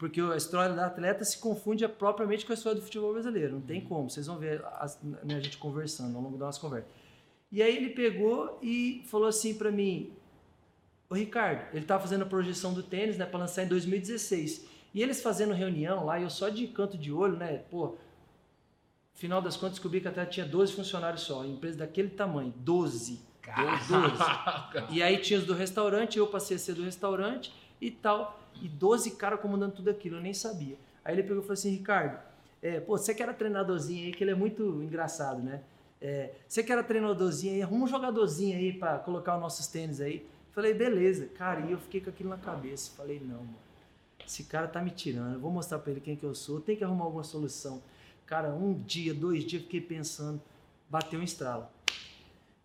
porque 0.01 0.19
a 0.19 0.35
história 0.35 0.75
da 0.75 0.87
atleta 0.87 1.23
se 1.27 1.37
confunde 1.37 1.87
propriamente 1.87 2.47
com 2.47 2.53
a 2.53 2.55
história 2.55 2.81
do 2.81 2.83
futebol 2.83 3.13
brasileiro. 3.13 3.57
Não 3.57 3.61
tem 3.61 3.83
uhum. 3.83 3.87
como. 3.87 4.11
Vocês 4.11 4.27
vão 4.27 4.39
ver 4.39 4.65
a, 4.65 4.91
né, 5.03 5.37
a 5.37 5.41
gente 5.41 5.59
conversando 5.59 6.17
ao 6.17 6.23
longo 6.23 6.39
da 6.39 6.47
nossa 6.47 6.59
conversa. 6.59 6.89
E 7.53 7.63
aí 7.63 7.77
ele 7.77 7.91
pegou 7.91 8.59
e 8.63 9.05
falou 9.09 9.29
assim 9.29 9.53
para 9.53 9.71
mim: 9.71 10.11
Ô 11.11 11.15
Ricardo, 11.15 11.69
ele 11.75 11.83
estava 11.83 12.03
fazendo 12.03 12.23
a 12.23 12.27
projeção 12.27 12.73
do 12.73 12.83
tênis, 12.83 13.19
né, 13.19 13.27
para 13.27 13.41
lançar 13.41 13.63
em 13.63 13.69
2016. 13.69 14.65
E 14.95 15.03
eles 15.03 15.21
fazendo 15.21 15.53
reunião 15.53 16.07
lá, 16.07 16.19
e 16.19 16.23
eu 16.23 16.31
só 16.31 16.49
de 16.49 16.67
canto 16.69 16.97
de 16.97 17.13
olho, 17.13 17.37
né, 17.37 17.59
pô, 17.71 17.99
final 19.13 19.43
das 19.43 19.55
contas 19.55 19.73
descobri 19.73 20.01
que 20.01 20.09
a 20.09 20.11
atleta 20.11 20.31
tinha 20.31 20.47
12 20.47 20.73
funcionários 20.73 21.23
só, 21.25 21.45
empresa 21.45 21.77
daquele 21.77 22.09
tamanho, 22.09 22.55
12. 22.57 23.21
12. 24.79 24.95
e 24.97 25.03
aí 25.03 25.19
tinha 25.19 25.39
os 25.39 25.45
do 25.45 25.53
restaurante, 25.53 26.19
eu 26.19 26.27
passei 26.27 26.57
a 26.57 26.59
ser 26.59 26.73
do 26.73 26.83
restaurante 26.83 27.53
e 27.79 27.91
tal. 27.91 28.40
E 28.63 28.69
12 28.69 29.13
caras 29.13 29.41
comandando 29.41 29.75
tudo 29.77 29.91
aquilo, 29.91 30.17
eu 30.17 30.21
nem 30.21 30.35
sabia. 30.35 30.77
Aí 31.05 31.15
ele 31.15 31.23
pegou 31.23 31.39
e 31.39 31.43
falou 31.43 31.55
assim, 31.55 31.71
Ricardo, 31.71 32.19
é, 32.63 32.79
pô, 32.81 32.97
você 32.97 33.15
que 33.15 33.23
era 33.23 33.33
treinadorzinho 33.33 34.07
aí, 34.07 34.13
que 34.13 34.23
ele 34.23 34.33
é 34.33 34.35
muito 34.35 34.83
engraçado, 34.83 35.43
né? 35.43 35.63
É, 36.01 36.35
você 36.47 36.63
que 36.63 36.73
era 36.73 36.83
treinadorzinho 36.83 37.55
aí, 37.55 37.63
arruma 37.63 37.85
um 37.85 37.89
jogadorzinho 37.89 38.57
aí 38.57 38.73
para 38.73 38.99
colocar 38.99 39.35
os 39.35 39.41
nossos 39.41 39.67
tênis 39.67 40.01
aí. 40.01 40.27
Falei, 40.53 40.75
beleza. 40.75 41.27
Cara, 41.27 41.61
e 41.61 41.73
eu 41.73 41.79
fiquei 41.79 42.01
com 42.01 42.11
aquilo 42.11 42.31
na 42.31 42.39
cabeça. 42.39 42.91
Falei, 42.97 43.21
não, 43.21 43.39
mano. 43.39 43.57
Esse 44.27 44.45
cara 44.45 44.69
tá 44.69 44.81
me 44.81 44.91
tirando. 44.91 45.35
Eu 45.35 45.41
vou 45.41 45.51
mostrar 45.51 45.79
para 45.79 45.93
ele 45.93 46.01
quem 46.01 46.17
que 46.17 46.25
eu 46.25 46.35
sou. 46.35 46.61
Tem 46.61 46.77
que 46.77 46.85
arrumar 46.85 47.05
alguma 47.05 47.25
solução. 47.25 47.83
Cara, 48.27 48.51
um 48.51 48.75
dia, 48.75 49.13
dois 49.13 49.45
dias, 49.45 49.63
fiquei 49.63 49.81
pensando. 49.81 50.41
Bateu 50.89 51.19
um 51.19 51.23
estralo. 51.23 51.67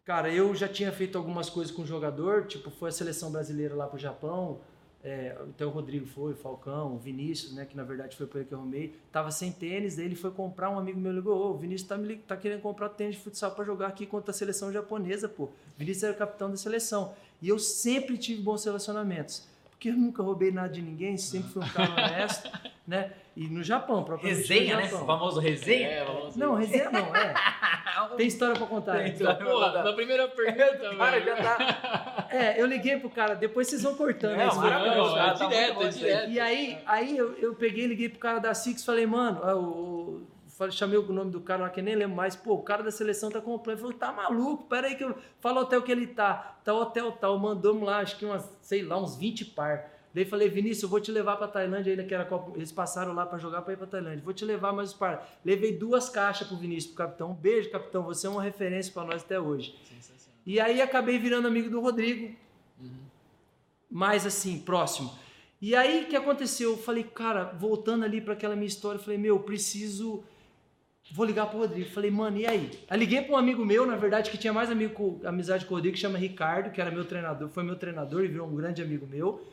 Cara, 0.03 0.31
eu 0.31 0.53
já 0.53 0.67
tinha 0.67 0.91
feito 0.91 1.17
algumas 1.17 1.49
coisas 1.49 1.73
com 1.73 1.81
o 1.81 1.85
jogador. 1.85 2.45
Tipo, 2.45 2.69
foi 2.69 2.89
a 2.89 2.91
seleção 2.91 3.31
brasileira 3.31 3.75
lá 3.75 3.87
pro 3.87 3.97
Japão 3.97 4.59
é, 5.07 5.37
então 5.47 5.69
o 5.69 5.71
Rodrigo 5.71 6.07
foi, 6.07 6.33
o 6.33 6.35
Falcão, 6.35 6.95
o 6.95 6.97
Vinícius, 6.97 7.53
né, 7.53 7.63
que 7.63 7.77
na 7.77 7.83
verdade 7.83 8.17
foi 8.17 8.25
para 8.25 8.39
ele 8.39 8.47
que 8.47 8.55
eu 8.55 8.57
arrumei, 8.57 8.95
tava 9.11 9.29
sem 9.29 9.51
tênis, 9.51 9.95
daí 9.95 10.05
ele 10.05 10.15
foi 10.15 10.31
comprar, 10.31 10.71
um 10.71 10.79
amigo 10.79 10.99
meu 10.99 11.11
ligou, 11.11 11.37
ô, 11.37 11.51
o 11.51 11.57
Vinícius 11.59 11.87
tá, 11.87 11.95
me, 11.95 12.15
tá 12.15 12.35
querendo 12.35 12.61
comprar 12.61 12.89
tênis 12.89 13.15
de 13.15 13.21
futsal 13.21 13.51
para 13.51 13.63
jogar 13.63 13.85
aqui 13.85 14.07
contra 14.07 14.31
a 14.31 14.33
seleção 14.33 14.73
japonesa, 14.73 15.29
pô. 15.29 15.43
O 15.43 15.51
Vinícius 15.77 16.05
era 16.05 16.13
o 16.13 16.17
capitão 16.17 16.49
da 16.49 16.57
seleção. 16.57 17.13
E 17.39 17.47
eu 17.47 17.59
sempre 17.59 18.17
tive 18.17 18.41
bons 18.41 18.65
relacionamentos 18.65 19.47
porque 19.75 19.89
eu 19.89 19.93
nunca 19.93 20.23
roubei 20.23 20.51
nada 20.51 20.69
de 20.69 20.81
ninguém, 20.81 21.17
sempre 21.17 21.49
fui 21.51 21.63
um 21.63 21.67
cara 21.67 21.91
honesto, 21.91 22.49
né? 22.87 23.11
E 23.35 23.47
no 23.49 23.61
Japão, 23.61 24.01
propriamente 24.05 24.41
Resenha, 24.41 24.77
né? 24.77 24.85
O 24.85 25.05
famoso 25.05 25.41
resenha? 25.41 25.87
É, 25.89 26.05
famoso 26.05 26.39
não, 26.39 26.55
resenha 26.55 26.89
não, 26.89 27.13
é. 27.13 27.33
Tem 28.15 28.27
história 28.27 28.55
pra 28.55 28.65
contar. 28.65 28.97
Tem 28.97 29.11
história 29.11 29.37
então, 29.41 29.51
Pô, 29.51 29.59
na 29.59 29.93
primeira 29.93 30.27
pergunta, 30.29 30.95
cara, 30.95 31.21
já 31.21 31.35
tá... 31.35 32.27
É, 32.31 32.61
eu 32.61 32.65
liguei 32.65 32.97
pro 32.97 33.09
cara, 33.09 33.35
depois 33.35 33.67
vocês 33.67 33.83
vão 33.83 33.95
cortando. 33.95 34.39
É, 34.39 34.45
maravilhoso. 34.45 35.15
Tá, 35.15 35.33
tá 35.33 35.45
direto, 35.47 35.89
direto. 35.89 36.29
E 36.31 36.39
aí, 36.39 36.77
aí 36.85 37.17
eu, 37.17 37.33
eu 37.37 37.53
peguei, 37.55 37.85
liguei 37.87 38.07
pro 38.07 38.19
cara 38.19 38.39
da 38.39 38.53
Six 38.53 38.81
e 38.81 38.85
falei, 38.85 39.05
mano, 39.05 39.41
o 39.59 40.21
falei, 40.57 40.71
chamei 40.71 40.97
o 40.97 41.11
nome 41.11 41.31
do 41.31 41.41
cara 41.41 41.63
lá 41.63 41.69
que 41.69 41.81
nem 41.81 41.95
lembro 41.95 42.15
mais. 42.15 42.35
Pô, 42.35 42.53
o 42.53 42.63
cara 42.63 42.83
da 42.83 42.91
seleção 42.91 43.29
tá 43.29 43.41
comprando. 43.41 43.77
Falou, 43.77 43.93
tá 43.93 44.11
maluco? 44.11 44.65
Pera 44.65 44.87
aí 44.87 44.95
que 44.95 45.03
eu. 45.03 45.15
Fala 45.39 45.61
o 45.61 45.63
hotel 45.63 45.81
que 45.81 45.91
ele 45.91 46.07
tá. 46.07 46.59
Tá 46.63 46.73
hotel 46.73 47.11
tal. 47.11 47.37
Mandamos 47.37 47.83
lá, 47.83 47.99
acho 47.99 48.17
que 48.17 48.25
umas, 48.25 48.49
sei 48.61 48.83
lá, 48.83 48.97
uns 48.97 49.15
20 49.15 49.45
par. 49.45 49.91
Daí 50.13 50.23
falei, 50.23 50.47
Vinícius, 50.47 50.83
eu 50.83 50.89
vou 50.89 51.01
te 51.01 51.11
levar 51.11 51.35
para 51.35 51.49
Tailândia 51.49 51.91
ainda, 51.91 52.05
que 52.05 52.13
era 52.13 52.23
Copa. 52.23 52.53
Eles 52.55 52.71
passaram 52.71 53.13
lá 53.13 53.25
para 53.25 53.37
jogar 53.37 53.63
para 53.63 53.73
ir 53.73 53.77
para 53.77 53.85
Tailândia. 53.85 54.23
Vou 54.23 54.33
te 54.33 54.45
levar 54.45 54.71
mais 54.71 54.91
os 54.91 54.95
par. 54.95 55.27
Levei 55.43 55.77
duas 55.77 56.07
caixas 56.07 56.47
pro 56.47 56.55
Vinícius, 56.55 56.93
pro 56.93 57.05
capitão. 57.05 57.31
Um 57.31 57.33
beijo, 57.33 57.69
capitão. 57.69 58.03
Você 58.03 58.25
é 58.25 58.29
uma 58.29 58.41
referência 58.41 58.93
para 58.93 59.03
nós 59.03 59.23
até 59.23 59.37
hoje. 59.37 59.77
E 60.45 60.57
aí 60.59 60.81
acabei 60.81 61.19
virando 61.19 61.49
amigo 61.49 61.69
do 61.69 61.81
Rodrigo. 61.81 62.33
Uhum. 62.79 62.89
Mais 63.91 64.25
assim, 64.25 64.59
próximo. 64.59 65.11
E 65.61 65.75
aí 65.75 66.03
o 66.03 66.07
que 66.07 66.15
aconteceu? 66.15 66.71
Eu 66.71 66.77
falei, 66.77 67.03
cara, 67.03 67.45
voltando 67.45 68.05
ali 68.05 68.21
para 68.21 68.33
aquela 68.33 68.55
minha 68.55 68.67
história, 68.67 68.97
eu 68.97 69.03
falei, 69.03 69.17
meu, 69.17 69.39
preciso. 69.39 70.23
Vou 71.11 71.25
ligar 71.25 71.47
pro 71.47 71.59
Rodrigo. 71.59 71.89
Falei, 71.89 72.11
mano, 72.11 72.37
e 72.37 72.45
aí? 72.45 72.71
Aí 72.89 72.99
liguei 72.99 73.21
para 73.21 73.35
um 73.35 73.37
amigo 73.37 73.63
meu, 73.63 73.85
na 73.85 73.95
verdade, 73.95 74.29
que 74.29 74.37
tinha 74.37 74.51
mais 74.51 74.71
amigo 74.71 75.21
amizade 75.23 75.65
com 75.65 75.73
o 75.73 75.77
Rodrigo, 75.77 75.95
que 75.95 76.01
chama 76.01 76.17
Ricardo, 76.17 76.71
que 76.71 76.81
era 76.81 76.91
meu 76.91 77.05
treinador, 77.05 77.49
foi 77.49 77.63
meu 77.63 77.75
treinador 77.75 78.23
e 78.25 78.27
virou 78.27 78.47
um 78.47 78.55
grande 78.55 78.81
amigo 78.81 79.05
meu. 79.05 79.45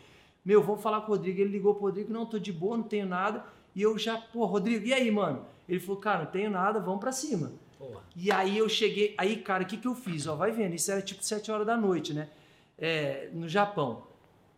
Meu, 0.44 0.62
vou 0.62 0.76
falar 0.76 1.02
com 1.02 1.12
o 1.12 1.16
Rodrigo. 1.16 1.40
Ele 1.40 1.50
ligou 1.50 1.74
pro 1.74 1.84
Rodrigo, 1.84 2.12
não, 2.12 2.26
tô 2.26 2.38
de 2.38 2.52
boa, 2.52 2.76
não 2.76 2.84
tenho 2.84 3.06
nada. 3.06 3.44
E 3.74 3.82
eu 3.82 3.96
já, 3.98 4.16
pô, 4.18 4.44
Rodrigo, 4.44 4.84
e 4.86 4.92
aí, 4.92 5.10
mano? 5.10 5.44
Ele 5.68 5.78
falou, 5.78 6.00
cara, 6.00 6.24
não 6.24 6.30
tenho 6.30 6.50
nada, 6.50 6.80
vamos 6.80 7.00
pra 7.00 7.12
cima. 7.12 7.52
E 8.14 8.30
aí 8.30 8.58
eu 8.58 8.68
cheguei, 8.68 9.14
aí, 9.18 9.36
cara, 9.36 9.64
o 9.64 9.66
que 9.66 9.76
que 9.76 9.88
eu 9.88 9.94
fiz? 9.94 10.26
Ó, 10.26 10.36
vai 10.36 10.52
vendo, 10.52 10.74
isso 10.74 10.90
era 10.90 11.02
tipo 11.02 11.22
7 11.22 11.50
horas 11.50 11.66
da 11.66 11.76
noite, 11.76 12.12
né? 12.12 12.28
É, 12.78 13.28
no 13.32 13.48
Japão. 13.48 14.04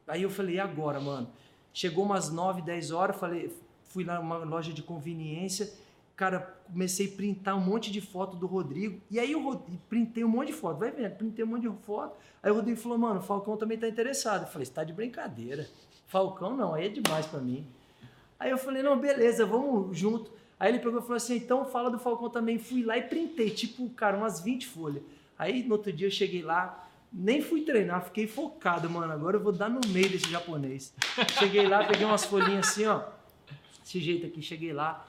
Aí 0.07 0.23
eu 0.23 0.31
falei, 0.31 0.57
e 0.57 0.61
agora, 0.61 1.01
mano? 1.01 1.29
Chegou 1.73 2.05
umas 2.05 2.31
9, 2.31 2.63
10 2.63 2.91
horas, 2.91 3.17
falei, 3.17 3.51
fui 3.85 4.05
lá 4.05 4.21
numa 4.21 4.39
loja 4.39 4.73
de 4.73 4.83
conveniência, 4.83 5.73
cara, 6.17 6.41
comecei 6.71 7.09
a 7.09 7.17
printar 7.17 7.57
um 7.57 7.61
monte 7.61 7.91
de 7.91 8.01
foto 8.01 8.37
do 8.37 8.47
Rodrigo. 8.47 9.01
E 9.11 9.19
aí 9.19 9.33
eu 9.33 9.63
printei 9.89 10.25
um 10.25 10.29
monte 10.29 10.49
de 10.49 10.53
foto, 10.53 10.79
vai 10.79 10.91
vendo, 10.91 11.17
printei 11.17 11.45
um 11.45 11.49
monte 11.49 11.63
de 11.63 11.85
foto. 11.85 12.17
Aí 12.43 12.51
o 12.51 12.55
Rodrigo 12.55 12.79
falou, 12.79 12.99
mano, 12.99 13.21
o 13.21 13.23
Falcão 13.23 13.57
também 13.57 13.79
tá 13.79 13.89
interessado. 13.89 14.43
Eu 14.43 14.49
falei, 14.49 14.65
você 14.65 14.73
tá 14.73 14.85
de 14.85 14.93
brincadeira. 14.93 15.69
Falcão 16.07 16.57
não, 16.57 16.75
aí 16.75 16.87
é 16.87 16.89
demais 16.89 17.27
para 17.27 17.41
mim. 17.41 17.67
Aí 18.39 18.51
eu 18.51 18.59
falei, 18.59 18.83
não, 18.83 18.99
beleza, 18.99 19.45
vamos 19.45 19.97
junto. 19.97 20.31
Aí 20.59 20.71
ele 20.71 20.79
pegou 20.79 21.01
e 21.01 21.03
falou 21.03 21.17
assim, 21.17 21.37
então 21.37 21.65
fala 21.65 21.91
do 21.91 21.99
Falcão 21.99 22.31
também. 22.31 22.59
Fui 22.59 22.85
lá 22.85 22.97
e 22.97 23.03
printei, 23.03 23.51
tipo, 23.51 23.89
cara, 23.91 24.17
umas 24.17 24.41
20 24.41 24.67
folhas. 24.67 25.03
Aí 25.37 25.65
no 25.65 25.73
outro 25.73 25.93
dia 25.93 26.07
eu 26.07 26.13
cheguei 26.13 26.43
lá, 26.43 26.89
nem 27.13 27.43
fui 27.43 27.63
treinar, 27.63 28.05
fiquei 28.05 28.29
focado, 28.29 28.89
mano. 28.89 29.13
Agora 29.13 29.37
eu 29.37 29.43
vou 29.43 29.53
dar 29.53 29.69
no 29.69 29.81
meio 29.89 30.09
desse 30.09 30.31
japonês. 30.31 30.95
Cheguei 31.39 31.67
lá, 31.67 31.85
peguei 31.85 32.07
umas 32.07 32.25
folhinhas 32.25 32.69
assim, 32.69 32.87
ó. 32.87 33.03
Desse 33.83 34.01
jeito 34.01 34.27
aqui, 34.27 34.41
cheguei 34.41 34.73
lá 34.73 35.07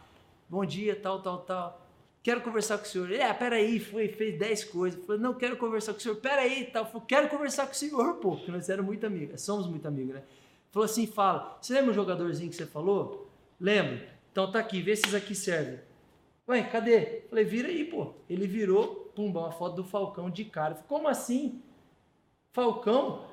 bom 0.50 0.66
dia, 0.66 0.96
tal, 0.96 1.22
tal, 1.22 1.40
tal. 1.40 1.82
Quero 2.24 2.42
conversar 2.42 2.78
com 2.78 2.86
o 2.86 2.88
senhor. 2.88 3.12
É, 3.12 3.32
peraí, 3.34 3.80
foi, 3.80 4.08
fez 4.08 4.40
10 4.40 4.64
coisas. 4.66 5.06
Falei, 5.06 5.22
não, 5.22 5.34
quero 5.34 5.58
conversar 5.58 5.94
com 5.94 6.00
o 6.00 6.02
senhor. 6.02 6.16
Peraí, 6.16 6.66
tal. 6.66 6.86
Falei, 6.86 7.04
quero 7.08 7.30
conversar 7.30 7.68
com 7.68 7.74
o 7.74 7.76
senhor, 7.76 8.16
pô, 8.16 8.36
porque 8.36 8.52
nós 8.52 8.68
éramos 8.68 8.88
muito 8.88 9.06
amigos, 9.06 9.42
somos 9.42 9.68
muito 9.68 9.88
amigos, 9.88 10.16
né? 10.16 10.24
Falou 10.72 10.86
assim, 10.86 11.08
fala, 11.08 11.58
você 11.62 11.74
lembra 11.74 11.92
o 11.92 11.94
jogadorzinho 11.94 12.50
que 12.50 12.56
você 12.56 12.66
falou? 12.66 13.30
Lembro. 13.60 14.02
Então 14.32 14.52
tá 14.52 14.60
aqui, 14.60 14.82
vê 14.82 14.96
se 14.96 15.04
esses 15.04 15.14
aqui 15.14 15.34
servem. 15.34 15.80
Ué, 16.50 16.64
cadê? 16.64 17.22
Falei, 17.30 17.46
vira 17.46 17.68
aí, 17.68 17.86
pô. 17.86 18.14
Ele 18.30 18.46
virou, 18.46 19.12
pumba, 19.16 19.40
uma 19.40 19.52
foto 19.52 19.78
do 19.78 19.84
Falcão 19.84 20.30
de 20.30 20.46
cara. 20.46 20.76
Falei, 20.76 20.90
como 20.90 21.08
assim? 21.08 21.62
Falcão? 22.52 23.26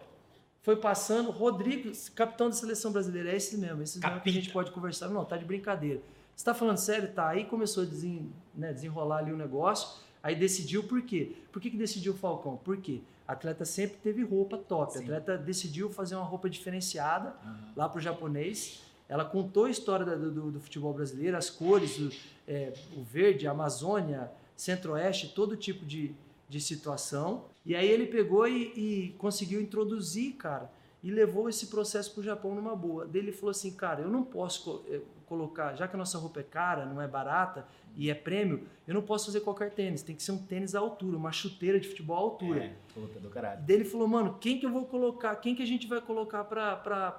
Foi 0.62 0.76
passando, 0.76 1.30
Rodrigo, 1.30 1.90
capitão 2.14 2.48
da 2.48 2.54
seleção 2.54 2.92
brasileira, 2.92 3.32
é 3.32 3.36
esse 3.36 3.58
mesmo, 3.58 3.82
esse 3.82 3.98
mesmo 3.98 4.20
que 4.20 4.30
a 4.30 4.32
gente 4.32 4.50
pode 4.50 4.70
conversar. 4.70 5.08
Não, 5.08 5.24
tá 5.24 5.36
de 5.36 5.44
brincadeira. 5.44 6.00
Você 6.34 6.42
está 6.42 6.54
falando 6.54 6.78
sério? 6.78 7.12
Tá. 7.12 7.28
Aí 7.28 7.44
começou 7.44 7.82
a 7.82 7.86
desen, 7.86 8.32
né, 8.54 8.72
desenrolar 8.72 9.18
ali 9.18 9.32
o 9.32 9.36
negócio. 9.36 10.00
Aí 10.22 10.36
decidiu 10.36 10.84
por 10.84 11.02
quê? 11.02 11.36
Por 11.50 11.60
que, 11.60 11.70
que 11.70 11.76
decidiu 11.76 12.12
o 12.12 12.16
Falcão? 12.16 12.56
Por 12.56 12.76
quê? 12.76 13.00
Atleta 13.26 13.64
sempre 13.64 13.96
teve 13.98 14.22
roupa 14.22 14.58
top. 14.58 14.92
Sim. 14.92 15.00
Atleta 15.00 15.36
decidiu 15.36 15.90
fazer 15.90 16.16
uma 16.16 16.24
roupa 16.24 16.48
diferenciada 16.48 17.34
uhum. 17.44 17.72
lá 17.76 17.88
para 17.88 17.98
o 17.98 18.00
japonês. 18.00 18.82
Ela 19.08 19.24
contou 19.24 19.66
a 19.66 19.70
história 19.70 20.04
do, 20.04 20.30
do, 20.30 20.50
do 20.52 20.60
futebol 20.60 20.92
brasileiro, 20.92 21.36
as 21.36 21.50
cores, 21.50 21.98
o, 21.98 22.10
é, 22.46 22.72
o 22.96 23.02
verde, 23.02 23.46
a 23.46 23.50
Amazônia, 23.50 24.30
Centro-Oeste, 24.56 25.32
todo 25.34 25.56
tipo 25.56 25.84
de, 25.84 26.14
de 26.48 26.60
situação. 26.60 27.44
E 27.64 27.74
aí 27.74 27.88
ele 27.88 28.06
pegou 28.06 28.46
e, 28.46 28.72
e 28.74 29.14
conseguiu 29.18 29.60
introduzir, 29.60 30.34
cara, 30.34 30.70
e 31.02 31.10
levou 31.10 31.48
esse 31.48 31.66
processo 31.66 32.12
para 32.12 32.20
o 32.20 32.24
Japão 32.24 32.54
numa 32.54 32.76
boa. 32.76 33.06
Daí 33.06 33.20
ele 33.20 33.32
falou 33.32 33.50
assim, 33.50 33.72
cara, 33.72 34.02
eu 34.02 34.08
não 34.08 34.22
posso 34.22 34.84
eh, 34.88 35.00
colocar, 35.32 35.74
já 35.74 35.88
que 35.88 35.96
a 35.96 35.98
nossa 35.98 36.18
roupa 36.18 36.40
é 36.40 36.42
cara, 36.42 36.84
não 36.84 37.00
é 37.00 37.08
barata 37.08 37.66
e 37.96 38.10
é 38.10 38.14
prêmio, 38.14 38.68
eu 38.86 38.92
não 38.92 39.00
posso 39.00 39.24
fazer 39.26 39.40
qualquer 39.40 39.70
tênis, 39.70 40.02
tem 40.02 40.14
que 40.14 40.22
ser 40.22 40.32
um 40.32 40.38
tênis 40.38 40.74
à 40.74 40.80
altura, 40.80 41.16
uma 41.16 41.32
chuteira 41.32 41.80
de 41.80 41.88
futebol 41.88 42.16
à 42.16 42.20
altura. 42.20 42.64
É, 42.64 42.72
puta 42.92 43.18
do 43.18 43.30
caralho. 43.30 43.62
Daí 43.66 43.76
ele 43.76 43.84
falou, 43.86 44.06
mano, 44.06 44.36
quem 44.38 44.60
que 44.60 44.66
eu 44.66 44.70
vou 44.70 44.84
colocar, 44.84 45.34
quem 45.36 45.54
que 45.54 45.62
a 45.62 45.66
gente 45.66 45.86
vai 45.86 46.02
colocar 46.02 46.44
para 46.44 47.16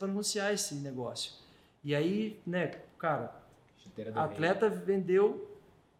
anunciar 0.00 0.52
esse 0.52 0.74
negócio? 0.74 1.34
E 1.84 1.94
aí, 1.94 2.40
né, 2.44 2.72
cara, 2.98 3.32
a 4.16 4.24
atleta 4.24 4.68
vendeu, 4.68 5.48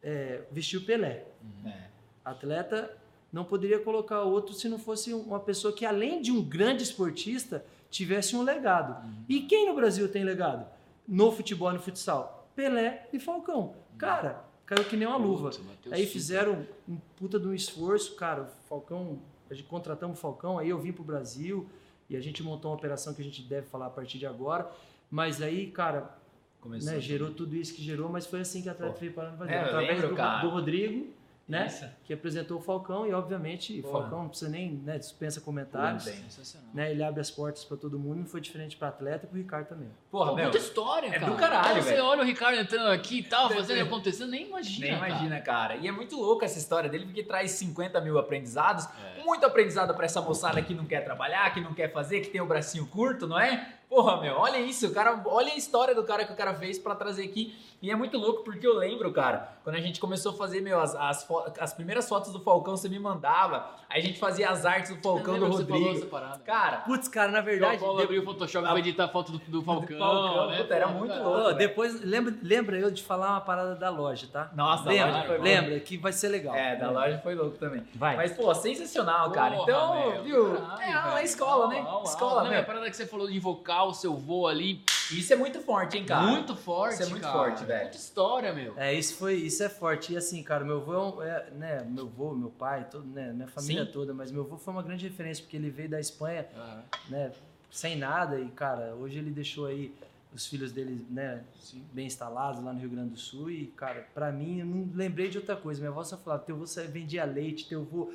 é, 0.02 0.42
vestiu 0.50 0.85
Pelé. 0.85 1.26
Uhum. 1.40 1.70
É. 1.70 1.90
Atleta 2.24 2.92
não 3.32 3.44
poderia 3.44 3.78
colocar 3.78 4.22
outro 4.22 4.52
se 4.52 4.68
não 4.68 4.80
fosse 4.80 5.14
uma 5.14 5.38
pessoa 5.38 5.72
que, 5.72 5.87
além 5.87 6.20
de 6.20 6.32
um 6.32 6.42
grande 6.42 6.82
esportista, 6.82 7.64
tivesse 7.88 8.35
um 8.35 8.42
legado. 8.42 9.00
Uhum. 9.04 9.24
E 9.28 9.42
quem 9.42 9.66
no 9.66 9.76
Brasil 9.76 10.11
tem 10.11 10.24
legado? 10.24 10.76
No 11.07 11.31
futebol 11.33 11.71
e 11.71 11.75
no 11.75 11.81
futsal? 11.81 12.49
Pelé 12.55 13.09
e 13.12 13.19
Falcão. 13.19 13.75
Cara, 13.99 14.45
caiu 14.64 14.85
que 14.85 14.97
nem 14.97 15.07
uma 15.07 15.16
luva. 15.16 15.51
Aí 15.90 16.07
fizeram 16.07 16.66
um 16.88 16.97
puta 17.16 17.38
de 17.38 17.47
um 17.47 17.55
esforço, 17.55 18.14
cara. 18.16 18.42
O 18.42 18.47
Falcão, 18.69 19.19
a 19.51 19.55
gente 19.55 19.66
contratamos 19.69 20.19
o 20.19 20.21
Falcão, 20.21 20.59
aí 20.59 20.69
eu 20.69 20.79
vim 20.79 20.92
pro 20.92 21.05
Brasil 21.05 21.69
e 22.09 22.16
a 22.16 22.21
gente 22.21 22.42
montou 22.42 22.71
uma 22.71 22.77
operação 22.77 23.14
que 23.14 23.21
a 23.21 23.25
gente 23.25 23.42
deve 23.42 23.66
falar 23.66 23.87
a 23.87 23.90
partir 23.90 24.19
de 24.19 24.27
agora. 24.27 24.71
Mas 25.11 25.40
aí, 25.40 25.71
cara, 25.71 26.16
né, 26.64 27.01
gerou 27.01 27.31
tudo 27.31 27.55
isso 27.55 27.75
que 27.75 27.83
gerou, 27.83 28.09
mas 28.09 28.27
foi 28.27 28.40
assim 28.40 28.62
que 28.62 28.69
a 28.69 28.73
atleta 28.73 28.99
veio 28.99 29.12
parando 29.12 29.37
fazer. 29.37 29.53
É, 29.53 29.61
Através 29.61 30.01
lembro, 30.01 30.16
do, 30.16 30.40
do 30.40 30.49
Rodrigo 30.49 31.15
né? 31.48 31.66
Isso. 31.66 31.88
Que 32.04 32.12
apresentou 32.12 32.59
o 32.59 32.61
Falcão 32.61 33.06
e, 33.06 33.12
obviamente, 33.12 33.80
o 33.80 33.90
Falcão 33.90 34.22
não 34.22 34.28
precisa 34.28 34.50
nem, 34.50 34.72
né, 34.72 34.98
dispensa 34.98 35.40
comentários. 35.40 36.04
Bem, 36.04 36.24
né? 36.74 36.90
Ele 36.90 37.04
abre 37.04 37.20
as 37.20 37.30
portas 37.30 37.64
para 37.64 37.76
todo 37.76 37.98
mundo, 37.98 38.18
não 38.18 38.26
foi 38.26 38.40
diferente 38.40 38.76
para 38.76 38.88
atleta 38.88 39.26
e 39.26 39.28
para 39.28 39.37
o 39.37 39.38
Ricardo 39.38 39.68
também. 39.68 39.88
Porra, 40.11 40.30
Pô, 40.30 40.37
muita 40.38 40.59
história, 40.59 41.06
é 41.06 41.18
cara. 41.18 41.32
do 41.32 41.38
caralho, 41.38 41.82
Você 41.82 42.00
olha 42.00 42.22
o 42.22 42.24
Ricardo 42.24 42.59
entrando 42.59 42.88
aqui 42.88 43.18
e 43.18 43.22
tal, 43.22 43.48
fazendo 43.54 43.82
acontecendo, 43.82 44.30
nem 44.30 44.48
imagina. 44.48 44.87
Nem 44.87 44.96
imagina, 44.96 45.40
cara. 45.40 45.68
cara. 45.68 45.76
E 45.76 45.87
é 45.87 45.92
muito 45.92 46.16
louco 46.16 46.44
essa 46.44 46.59
história 46.59 46.90
dele, 46.90 47.04
porque 47.04 47.22
traz 47.22 47.52
50 47.52 48.00
mil 48.00 48.18
aprendizados, 48.18 48.88
é. 49.16 49.22
muito 49.22 49.46
aprendizado 49.46 49.94
para 49.94 50.04
essa 50.04 50.20
moçada 50.20 50.61
que 50.61 50.74
não 50.74 50.85
quer 50.85 51.04
trabalhar, 51.04 51.54
que 51.54 51.61
não 51.61 51.74
quer 51.74 51.92
fazer, 51.92 52.22
que 52.22 52.30
tem 52.30 52.40
o 52.40 52.46
bracinho 52.46 52.87
curto, 52.88 53.28
não 53.28 53.38
é? 53.38 53.72
Porra, 53.88 54.20
meu, 54.20 54.37
olha 54.37 54.59
isso, 54.59 54.92
cara, 54.92 55.22
olha 55.27 55.53
a 55.53 55.57
história 55.57 55.94
do 55.94 56.03
cara 56.03 56.25
que 56.25 56.33
o 56.33 56.37
cara 56.37 56.55
fez 56.55 56.79
para 56.79 56.94
trazer 56.94 57.25
aqui. 57.25 57.55
E 57.81 57.90
é 57.90 57.94
muito 57.94 58.16
louco 58.16 58.42
porque 58.42 58.66
eu 58.66 58.75
lembro, 58.75 59.12
cara, 59.12 59.53
quando 59.62 59.77
a 59.77 59.81
gente 59.81 60.01
começou 60.01 60.33
a 60.33 60.35
fazer, 60.35 60.61
meu, 60.61 60.81
as, 60.81 60.94
as, 60.94 61.29
as 61.61 61.75
primeiras 61.75 62.09
fotos 62.09 62.33
do 62.33 62.40
Falcão 62.40 62.77
você 62.77 62.88
me 62.88 62.99
mandava, 62.99 63.68
aí 63.88 64.01
a 64.01 64.05
gente 64.05 64.18
fazia 64.18 64.49
as 64.49 64.64
artes 64.64 64.96
do 64.96 65.03
Falcão 65.03 65.38
do 65.38 65.46
Rodrigo. 65.46 66.07
Cara, 66.44 66.79
putz, 66.79 67.07
cara, 67.07 67.31
na 67.31 67.42
verdade. 67.42 67.77
O 67.77 67.81
Paulo 67.81 68.03
abriu 68.03 68.22
o 68.22 68.25
Photoshop 68.25 68.66
pra 68.66 68.79
editar 68.79 69.05
a 69.05 69.09
foto 69.09 69.33
do, 69.33 69.38
do 69.38 69.62
Falcão. 69.62 69.99
Do 69.99 69.99
Falcão 69.99 70.51
né? 70.51 70.62
Puta, 70.62 70.75
era 70.75 70.88
muito 70.88 71.14
louco. 71.14 71.49
Oh, 71.51 71.53
depois, 71.53 72.01
lembra, 72.03 72.35
lembra 72.42 72.79
eu 72.79 72.90
de 72.90 73.03
falar 73.03 73.31
uma 73.31 73.40
parada 73.42 73.75
da 73.77 73.90
loja, 73.90 74.27
tá? 74.33 74.51
Nossa, 74.55 74.88
lembra, 74.88 75.12
loja 75.12 75.27
foi 75.27 75.38
lembra 75.38 75.81
que 75.81 75.99
vai 75.99 76.12
ser 76.12 76.29
legal. 76.29 76.55
É, 76.55 76.77
da 76.77 76.90
loja 76.90 77.18
foi 77.18 77.35
louco 77.35 77.59
também. 77.59 77.87
Vai. 77.94 78.16
Mas, 78.16 78.33
pô, 78.33 78.55
sensacional, 78.55 79.31
cara. 79.31 79.57
Porra, 79.57 79.62
então, 79.62 80.11
meu, 80.12 80.22
viu? 80.25 80.57
Caralho, 80.57 81.12
é, 81.12 81.20
a 81.20 81.22
escola, 81.22 81.68
né? 81.68 81.87
Escola, 82.05 82.49
né? 82.49 82.61
A 82.61 82.64
parada 82.64 82.88
que 82.88 82.96
você 82.96 83.07
falou 83.07 83.29
de 83.29 83.37
invocar 83.37 83.76
o 83.85 83.95
seu 83.95 84.17
voo 84.17 84.47
ali. 84.47 84.83
Isso 85.11 85.33
é 85.33 85.37
muito 85.37 85.61
forte, 85.61 85.97
hein, 85.97 86.05
cara? 86.05 86.27
Muito 86.27 86.57
forte, 86.57 86.95
Isso 86.95 87.03
é 87.05 87.07
muito 87.07 87.23
cara. 87.23 87.39
forte, 87.39 87.65
velho. 87.65 87.83
Muita 87.83 87.97
história, 87.97 88.53
meu. 88.53 88.75
É, 88.77 88.93
isso 88.93 89.15
foi, 89.17 89.35
isso 89.35 89.62
é 89.62 89.69
forte. 89.69 90.12
E 90.12 90.17
assim, 90.17 90.43
cara, 90.43 90.65
meu 90.65 90.79
avô, 90.79 91.23
é, 91.23 91.51
né, 91.51 91.87
meu 91.89 92.07
avô, 92.07 92.35
meu 92.35 92.51
pai, 92.51 92.87
todo, 92.91 93.07
né, 93.07 93.33
minha 93.33 93.47
família 93.49 93.85
Sim. 93.85 93.93
toda, 93.93 94.12
mas 94.12 94.33
meu 94.33 94.43
avô 94.43 94.57
foi 94.57 94.73
uma 94.75 94.83
grande 94.83 95.07
referência, 95.07 95.43
porque 95.45 95.57
ele 95.57 95.71
veio 95.71 95.89
da 95.89 96.01
Espanha, 96.01 96.47
uhum. 96.55 96.83
né, 97.11 97.33
sem 97.71 97.97
nada, 97.97 98.41
e, 98.41 98.49
cara, 98.49 98.95
hoje 98.95 99.19
ele 99.19 99.31
deixou 99.31 99.67
aí 99.67 99.95
os 100.35 100.47
filhos 100.47 100.73
dele, 100.73 101.07
né, 101.09 101.43
Sim. 101.61 101.83
bem 101.93 102.07
instalados 102.07 102.62
lá 102.62 102.73
no 102.73 102.79
Rio 102.79 102.91
Grande 102.91 103.11
do 103.11 103.19
Sul, 103.19 103.51
e, 103.51 103.67
cara, 103.69 104.07
pra 104.12 104.33
mim, 104.33 104.61
eu 104.61 104.67
não 104.67 104.91
lembrei 104.95 105.29
de 105.29 105.39
outra 105.39 105.57
coisa. 105.57 105.81
Minha 105.81 105.91
avó 105.91 106.03
só 106.05 106.17
falava, 106.17 106.43
teu 106.43 106.57
avô 106.57 106.65
vendia 106.89 107.25
leite, 107.25 107.69
teu 107.69 107.83
avô 107.83 108.12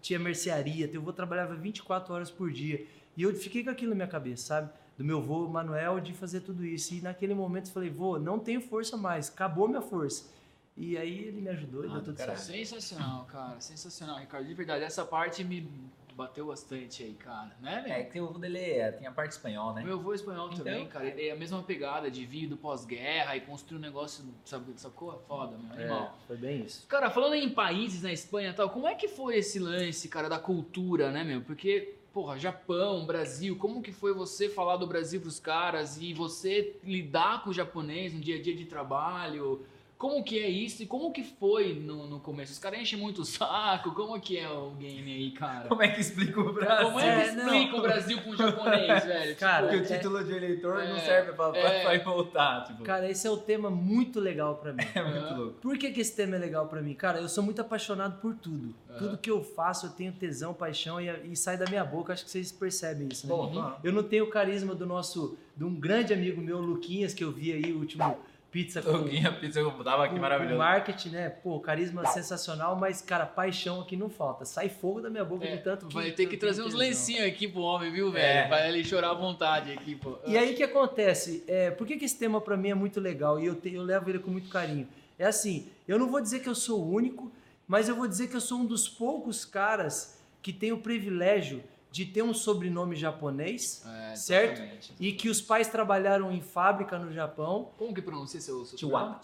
tinha 0.00 0.18
mercearia, 0.18 0.86
teu 0.86 1.00
avô 1.00 1.12
trabalhava 1.12 1.54
24 1.54 2.12
horas 2.12 2.30
por 2.30 2.50
dia. 2.52 2.86
E 3.16 3.22
eu 3.22 3.34
fiquei 3.34 3.64
com 3.64 3.70
aquilo 3.70 3.90
na 3.90 3.96
minha 3.96 4.08
cabeça, 4.08 4.46
sabe? 4.46 4.70
Do 4.96 5.04
meu 5.04 5.18
avô 5.18 5.46
Manuel 5.48 6.00
de 6.00 6.12
fazer 6.12 6.40
tudo 6.40 6.64
isso. 6.64 6.94
E 6.94 7.00
naquele 7.00 7.34
momento 7.34 7.66
eu 7.66 7.72
falei, 7.72 7.90
vô, 7.90 8.18
não 8.18 8.38
tenho 8.38 8.60
força 8.60 8.96
mais, 8.96 9.28
acabou 9.28 9.68
minha 9.68 9.82
força. 9.82 10.34
E 10.76 10.96
aí 10.96 11.28
ele 11.28 11.40
me 11.40 11.48
ajudou 11.48 11.84
e 11.84 11.88
ah, 11.88 11.92
deu 11.92 12.02
tudo 12.02 12.16
cara, 12.16 12.36
certo. 12.36 12.58
Sensacional, 12.58 13.24
cara, 13.24 13.60
sensacional, 13.60 14.18
Ricardo. 14.18 14.46
De 14.46 14.54
verdade, 14.54 14.84
essa 14.84 15.04
parte 15.04 15.42
me 15.42 15.66
bateu 16.14 16.46
bastante 16.46 17.02
aí, 17.02 17.12
cara, 17.12 17.54
né, 17.60 17.84
É, 17.86 18.02
que 18.02 18.18
o 18.18 18.26
avô 18.26 18.38
dele 18.38 18.58
é, 18.58 18.90
tem 18.90 19.06
a 19.06 19.12
parte 19.12 19.32
espanhol, 19.32 19.74
né? 19.74 19.84
Meu 19.84 19.98
avô 19.98 20.12
é 20.12 20.16
espanhol 20.16 20.46
então, 20.46 20.64
também, 20.64 20.88
cara. 20.88 21.06
Ele 21.06 21.28
é 21.28 21.32
a 21.32 21.36
mesma 21.36 21.62
pegada 21.62 22.10
de 22.10 22.24
vir 22.24 22.46
do 22.46 22.56
pós-guerra 22.56 23.36
e 23.36 23.42
construir 23.42 23.76
um 23.78 23.82
negócio, 23.82 24.24
sabe, 24.44 24.72
sacou? 24.76 25.22
Foda, 25.28 25.58
meu, 25.58 25.72
animal. 25.72 26.18
É, 26.24 26.26
foi 26.26 26.36
bem 26.38 26.62
isso. 26.62 26.86
Cara, 26.86 27.10
falando 27.10 27.34
em 27.34 27.50
países 27.50 28.02
na 28.02 28.12
Espanha 28.12 28.50
e 28.50 28.54
tal, 28.54 28.70
como 28.70 28.86
é 28.86 28.94
que 28.94 29.08
foi 29.08 29.36
esse 29.36 29.58
lance, 29.58 30.08
cara, 30.08 30.28
da 30.28 30.38
cultura, 30.38 31.10
né, 31.10 31.22
meu? 31.22 31.42
Porque 31.42 31.95
porra, 32.16 32.38
Japão, 32.38 33.04
Brasil, 33.04 33.56
como 33.56 33.82
que 33.82 33.92
foi 33.92 34.14
você 34.14 34.48
falar 34.48 34.78
do 34.78 34.86
Brasil 34.86 35.20
pros 35.20 35.38
caras 35.38 36.00
e 36.00 36.14
você 36.14 36.74
lidar 36.82 37.44
com 37.44 37.50
o 37.50 37.52
japonês 37.52 38.14
no 38.14 38.20
dia 38.20 38.38
a 38.38 38.42
dia 38.42 38.56
de 38.56 38.64
trabalho? 38.64 39.66
Como 39.98 40.22
que 40.22 40.38
é 40.38 40.48
isso 40.48 40.82
e 40.82 40.86
como 40.86 41.10
que 41.10 41.24
foi 41.24 41.74
no, 41.74 42.06
no 42.06 42.20
começo? 42.20 42.52
Os 42.52 42.58
caras 42.58 42.80
enchem 42.80 42.98
muito 42.98 43.22
o 43.22 43.24
saco, 43.24 43.94
como 43.94 44.20
que 44.20 44.36
é 44.38 44.48
o 44.48 44.72
game 44.72 45.10
aí, 45.10 45.30
cara? 45.30 45.68
Como 45.68 45.82
é 45.82 45.88
que 45.88 46.00
explica 46.02 46.38
o 46.38 46.52
Brasil? 46.52 46.86
Como 46.86 47.00
é 47.00 47.14
que 47.14 47.28
explica 47.30 47.72
não. 47.72 47.78
o 47.78 47.82
Brasil 47.82 48.22
com 48.22 48.30
o 48.30 48.36
japonês, 48.36 49.04
velho? 49.06 49.36
Cara, 49.36 49.66
Porque 49.66 49.80
tipo, 49.80 49.94
o 49.94 49.96
título 49.96 50.18
é, 50.18 50.24
de 50.24 50.32
eleitor 50.32 50.82
é, 50.82 50.88
não 50.88 50.98
serve 50.98 51.32
pra, 51.32 51.56
é, 51.56 51.98
pra, 51.98 52.12
voltar, 52.12 52.64
tipo. 52.64 52.82
Cara, 52.82 53.10
esse 53.10 53.26
é 53.26 53.30
um 53.30 53.38
tema 53.38 53.70
muito 53.70 54.20
legal 54.20 54.56
pra 54.56 54.72
mim. 54.72 54.84
É 54.96 55.02
muito 55.02 55.34
louco. 55.34 55.60
Por 55.60 55.76
que, 55.76 55.90
que 55.90 56.00
esse 56.00 56.14
tema 56.14 56.36
é 56.36 56.38
legal 56.38 56.68
pra 56.68 56.80
mim? 56.80 56.94
Cara, 56.94 57.18
eu 57.18 57.28
sou 57.28 57.44
muito 57.44 57.60
apaixonado 57.60 58.18
por 58.20 58.34
tudo. 58.34 58.74
Tudo 58.98 59.18
que 59.18 59.30
eu 59.30 59.42
faço, 59.42 59.86
eu 59.86 59.90
tenho 59.90 60.12
tesão, 60.12 60.54
paixão 60.54 60.98
e, 61.00 61.08
e, 61.30 61.36
sai 61.36 61.58
da 61.58 61.66
minha 61.66 61.84
boca, 61.84 62.14
acho 62.14 62.24
que 62.24 62.30
vocês 62.30 62.50
percebem 62.50 63.08
isso, 63.10 63.26
né? 63.26 63.34
Bom, 63.34 63.78
eu 63.84 63.92
não 63.92 64.02
tenho 64.02 64.24
o 64.24 64.30
carisma 64.30 64.74
do 64.74 64.86
nosso, 64.86 65.36
de 65.54 65.64
um 65.64 65.74
grande 65.74 66.14
amigo 66.14 66.40
meu, 66.40 66.60
Luquinhas, 66.60 67.12
que 67.12 67.22
eu 67.22 67.30
vi 67.30 67.52
aí 67.52 67.72
o 67.72 67.78
último 67.78 68.16
pizza 68.50 68.82
com. 68.82 68.92
Toquinha, 68.92 69.32
pizza 69.32 69.60
que 69.60 69.66
eu 69.66 69.84
tava 69.84 70.04
aqui 70.04 70.18
maravilhoso. 70.18 70.58
marketing, 70.58 71.08
né? 71.10 71.28
Pô, 71.28 71.60
carisma 71.60 72.06
sensacional, 72.06 72.76
mas, 72.76 73.02
cara, 73.02 73.26
paixão 73.26 73.80
aqui 73.80 73.96
não 73.96 74.08
falta. 74.08 74.44
Sai 74.44 74.68
fogo 74.68 75.00
da 75.00 75.10
minha 75.10 75.24
boca 75.24 75.44
é, 75.44 75.56
de 75.56 75.62
tanto. 75.62 75.88
Vai 75.88 76.12
ter 76.12 76.26
que 76.26 76.36
trazer 76.36 76.62
uns 76.62 76.74
lencinhos 76.74 77.26
aqui 77.26 77.46
pro 77.48 77.60
homem, 77.60 77.92
viu, 77.92 78.10
velho? 78.10 78.24
É. 78.24 78.48
Pra 78.48 78.68
ele 78.68 78.84
chorar 78.84 79.10
à 79.10 79.14
vontade 79.14 79.72
aqui, 79.72 79.94
pô. 79.94 80.18
E 80.26 80.36
aí 80.36 80.52
o 80.52 80.56
que 80.56 80.62
acontece? 80.62 81.44
É, 81.46 81.70
por 81.70 81.86
que, 81.86 81.96
que 81.96 82.04
esse 82.04 82.18
tema 82.18 82.40
pra 82.40 82.56
mim 82.56 82.70
é 82.70 82.74
muito 82.74 83.00
legal 83.00 83.38
e 83.40 83.46
eu, 83.46 83.54
te, 83.54 83.72
eu 83.72 83.82
levo 83.82 84.10
ele 84.10 84.18
com 84.18 84.30
muito 84.30 84.48
carinho? 84.48 84.88
É 85.18 85.26
assim, 85.26 85.68
eu 85.88 85.98
não 85.98 86.08
vou 86.08 86.20
dizer 86.20 86.40
que 86.40 86.48
eu 86.48 86.54
sou 86.54 86.80
o 86.80 86.92
único, 86.92 87.32
mas 87.66 87.88
eu 87.88 87.96
vou 87.96 88.06
dizer 88.06 88.28
que 88.28 88.36
eu 88.36 88.40
sou 88.40 88.58
um 88.58 88.66
dos 88.66 88.88
poucos 88.88 89.44
caras 89.44 90.20
que 90.42 90.52
tem 90.52 90.72
o 90.72 90.78
privilégio 90.78 91.62
de 91.96 92.04
ter 92.04 92.22
um 92.22 92.34
sobrenome 92.34 92.94
japonês, 92.94 93.82
é, 93.86 94.14
certo? 94.14 94.92
E 95.00 95.14
que 95.14 95.30
os 95.30 95.40
pais 95.40 95.66
trabalharam 95.66 96.30
em 96.30 96.42
fábrica 96.42 96.98
no 96.98 97.10
Japão. 97.10 97.72
Como 97.78 97.94
que 97.94 98.02
pronuncia 98.02 98.38
seu 98.38 98.66
sobrenome? 98.66 99.14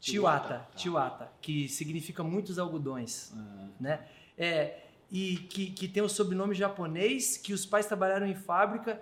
Chiwata. 0.00 0.66
Chiwata, 0.74 1.24
tá. 1.26 1.32
que 1.40 1.68
significa 1.68 2.24
muitos 2.24 2.58
algodões, 2.58 3.30
uhum. 3.30 3.70
né? 3.78 4.08
É, 4.36 4.86
e 5.08 5.36
que, 5.36 5.70
que 5.70 5.86
tem 5.86 6.02
o 6.02 6.08
sobrenome 6.08 6.52
japonês, 6.52 7.36
que 7.36 7.52
os 7.52 7.64
pais 7.64 7.86
trabalharam 7.86 8.26
em 8.26 8.34
fábrica, 8.34 9.00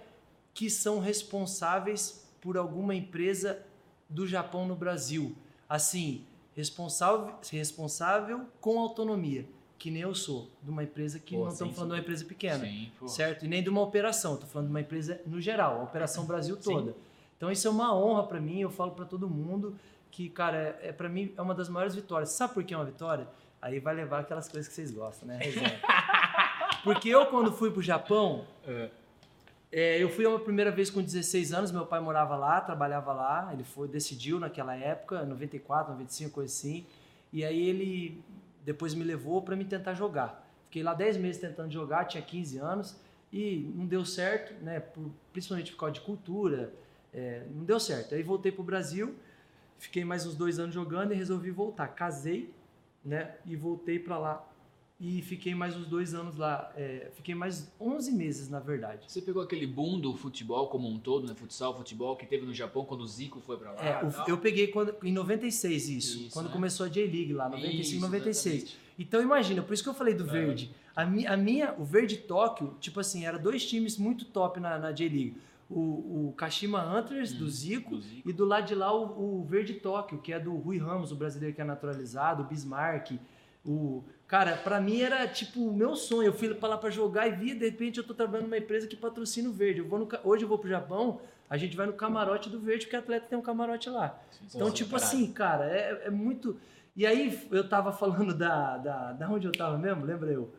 que 0.53 0.69
são 0.69 1.01
responsáveis 1.01 2.29
por 2.43 2.59
alguma 2.59 2.95
empresa 2.95 3.65
do 4.07 4.27
Japão 4.27 4.69
no 4.69 4.77
Brasil. 4.77 5.35
Assim, 5.67 6.27
responsável, 6.55 7.39
responsável 7.51 8.47
com 8.61 8.79
autonomia 8.79 9.49
que 9.85 9.91
nem 9.91 10.01
eu 10.01 10.15
sou, 10.15 10.51
de 10.63 10.71
uma 10.71 10.83
empresa 10.83 11.19
que 11.19 11.37
Pô, 11.37 11.43
não 11.43 11.53
estamos 11.53 11.75
falando 11.75 11.91
de 11.91 11.97
uma 11.97 12.01
empresa 12.01 12.25
pequena, 12.25 12.65
sim, 12.65 12.91
certo? 13.07 13.45
E 13.45 13.49
nem 13.49 13.63
de 13.63 13.69
uma 13.69 13.83
operação, 13.83 14.33
estou 14.33 14.49
falando 14.49 14.69
de 14.69 14.73
uma 14.73 14.81
empresa 14.81 15.21
no 15.27 15.39
geral, 15.43 15.81
a 15.81 15.85
operação 15.85 16.25
Brasil 16.25 16.57
toda. 16.57 16.93
Sim. 16.93 16.99
Então 17.37 17.53
isso 17.53 17.69
é 17.69 17.71
uma 17.71 17.95
honra 17.95 18.23
para 18.23 18.41
mim, 18.41 18.61
eu 18.61 18.71
falo 18.71 18.93
para 18.93 19.05
todo 19.05 19.29
mundo 19.29 19.79
que, 20.11 20.31
cara, 20.31 20.57
é, 20.81 20.89
é 20.89 20.93
para 20.93 21.07
mim 21.07 21.35
é 21.37 21.43
uma 21.43 21.55
das 21.55 21.69
maiores 21.69 21.95
vitórias. 21.95 22.31
Sabe 22.31 22.55
por 22.55 22.65
que 22.65 22.73
é 22.73 22.79
uma 22.79 22.87
vitória? 22.87 23.29
Aí 23.61 23.79
vai 23.79 23.95
levar 23.95 24.21
aquelas 24.21 24.49
coisas 24.49 24.67
que 24.67 24.75
vocês 24.75 24.91
gostam, 24.91 25.29
né? 25.29 25.39
Porque 26.83 27.11
eu 27.11 27.27
quando 27.27 27.53
fui 27.53 27.71
pro 27.71 27.83
Japão, 27.83 28.47
é. 28.67 28.89
É, 29.71 30.03
eu 30.03 30.09
fui 30.09 30.25
uma 30.25 30.41
primeira 30.41 30.71
vez 30.71 30.89
com 30.89 31.03
16 31.03 31.53
anos, 31.53 31.71
meu 31.71 31.85
pai 31.85 32.01
morava 32.01 32.37
lá, 32.37 32.59
trabalhava 32.63 33.13
lá, 33.13 33.51
ele 33.53 33.65
foi 33.65 33.87
decidiu 33.87 34.41
naquela 34.41 34.75
época, 34.75 35.27
94, 35.27 35.93
95, 35.93 36.31
coisa 36.31 36.51
assim. 36.51 36.87
E 37.31 37.45
aí 37.45 37.69
ele 37.69 38.25
depois 38.65 38.95
me 38.95 39.05
levou 39.05 39.43
para 39.43 39.55
me 39.55 39.65
tentar 39.65 39.95
jogar. 39.95 40.45
Fiquei 40.67 40.83
lá 40.83 40.95
10 40.95 41.19
meses 41.19 41.41
tentando 41.41 41.71
jogar, 41.71 42.05
tinha 42.07 42.23
15 42.23 42.59
anos 42.59 42.97
e 43.33 43.71
não 43.75 43.87
deu 43.87 44.05
certo, 44.05 44.55
né? 44.63 44.81
Por, 44.81 45.11
principalmente 45.33 45.73
por 45.73 45.79
causa 45.79 45.95
de 45.95 46.01
cultura, 46.01 46.73
é, 47.13 47.45
não 47.55 47.65
deu 47.65 47.79
certo. 47.79 48.15
Aí 48.15 48.23
voltei 48.23 48.51
para 48.51 48.63
o 48.63 48.65
Brasil, 48.65 49.15
fiquei 49.79 50.05
mais 50.05 50.27
uns 50.27 50.35
dois 50.35 50.59
anos 50.59 50.75
jogando 50.75 51.13
e 51.13 51.17
resolvi 51.17 51.51
voltar. 51.51 51.89
Casei, 51.89 52.53
né? 53.05 53.37
E 53.45 53.55
voltei 53.55 53.99
para 53.99 54.19
lá 54.19 54.49
e 54.99 55.21
fiquei 55.23 55.55
mais 55.55 55.77
uns 55.77 55.87
dois 55.87 56.15
anos 56.15 56.37
lá. 56.37 56.73
É, 56.77 57.11
fiquei 57.15 57.35
mais 57.35 57.73
11 57.81 58.13
meses, 58.13 58.49
na 58.49 58.61
verdade. 58.61 59.05
Você 59.09 59.21
pegou 59.21 59.43
aquele 59.43 59.67
boom 59.67 59.99
do 59.99 60.15
futebol 60.17 60.69
como 60.69 60.89
um 60.89 60.99
todo, 60.99 61.27
né? 61.27 61.35
Futsal, 61.35 61.77
futebol, 61.77 62.17
que 62.17 62.25
teve 62.27 62.47
no 62.47 62.55
Japão 62.55 62.85
quando 62.85 63.01
o 63.01 63.07
Zico 63.07 63.41
foi 63.41 63.57
pra 63.57 63.73
lá? 63.73 63.85
É, 63.85 64.05
o, 64.05 64.29
eu 64.29 64.39
peguei 64.39 64.69
quando, 64.69 64.95
em 65.03 65.13
96 65.13 65.89
isso, 65.89 66.19
isso 66.19 66.31
quando 66.33 66.47
né? 66.47 66.53
começou 66.53 66.87
a 66.87 66.89
J-League 66.89 67.33
lá, 67.33 67.49
95, 67.49 67.81
isso, 67.81 68.01
96. 68.01 68.55
Exatamente. 68.55 68.85
Então 68.97 69.21
imagina, 69.21 69.63
por 69.63 69.75
isso 69.75 69.83
que 69.83 69.89
eu 69.89 69.95
falei 69.95 70.15
do 70.15 70.25
verde. 70.25 70.73
A, 70.95 71.05
mi, 71.05 71.27
a 71.27 71.37
minha, 71.37 71.75
o 71.77 71.85
verde 71.85 72.19
Tóquio, 72.19 72.77
tipo 72.81 73.01
assim, 73.01 73.27
era 73.27 73.37
dois 73.37 73.67
times 73.67 73.99
muito 73.99 74.25
top 74.25 74.61
na, 74.61 74.79
na 74.79 74.93
J-League. 74.93 75.37
O, 75.69 76.29
o 76.29 76.35
Kashima 76.37 76.81
Antlers, 76.81 77.33
hum, 77.33 77.39
do, 77.39 77.51
Zico, 77.51 77.97
do, 77.97 78.01
Zico, 78.01 78.29
e 78.29 78.33
do 78.33 78.45
lado 78.45 78.67
de 78.67 78.75
lá 78.77 78.95
o, 78.95 79.41
o 79.41 79.45
Verde 79.45 79.75
Tóquio, 79.75 80.19
que 80.19 80.33
é 80.33 80.39
do 80.39 80.55
Rui 80.55 80.79
Ramos, 80.79 81.11
o 81.11 81.17
brasileiro 81.17 81.55
que 81.55 81.61
é 81.61 81.65
naturalizado, 81.65 82.43
o 82.43 82.47
Bismarck, 82.47 83.19
o 83.65 84.05
Cara, 84.27 84.57
para 84.57 84.81
mim 84.81 85.01
era 85.01 85.29
tipo 85.29 85.61
o 85.61 85.73
meu 85.73 85.95
sonho. 85.95 86.27
Eu 86.27 86.33
fui 86.33 86.53
para 86.55 86.71
lá 86.71 86.79
para 86.79 86.91
jogar 86.91 87.29
e 87.29 87.33
via, 87.33 87.55
de 87.55 87.65
repente 87.65 87.99
eu 87.99 88.05
tô 88.05 88.15
trabalhando 88.15 88.47
numa 88.47 88.59
empresa 88.59 88.87
que 88.87 88.97
patrocina 88.97 89.49
o 89.49 89.53
Verde. 89.53 89.81
Eu 89.81 89.87
vou 89.87 89.99
no, 89.99 90.09
hoje 90.25 90.45
eu 90.45 90.49
vou 90.49 90.59
pro 90.59 90.69
Japão, 90.69 91.21
a 91.49 91.57
gente 91.57 91.77
vai 91.77 91.87
no 91.87 91.93
camarote 91.93 92.49
do 92.49 92.59
Verde, 92.59 92.87
porque 92.87 92.97
atleta 92.97 93.27
tem 93.29 93.39
um 93.39 93.43
camarote 93.43 93.91
lá. 93.91 94.19
Sim, 94.49 94.57
então, 94.57 94.71
tipo 94.71 94.97
assim, 94.97 95.31
cara, 95.33 95.67
é, 95.67 96.07
é, 96.07 96.11
muito. 96.11 96.59
E 96.97 97.07
aí 97.07 97.47
eu 97.51 97.69
tava 97.69 97.93
falando 97.93 98.35
da, 98.35 98.79
da. 98.79 99.13
Da 99.13 99.29
onde 99.29 99.47
eu 99.47 99.53
tava 99.53 99.77
mesmo? 99.77 100.05
Lembra 100.05 100.33
eu? 100.33 100.51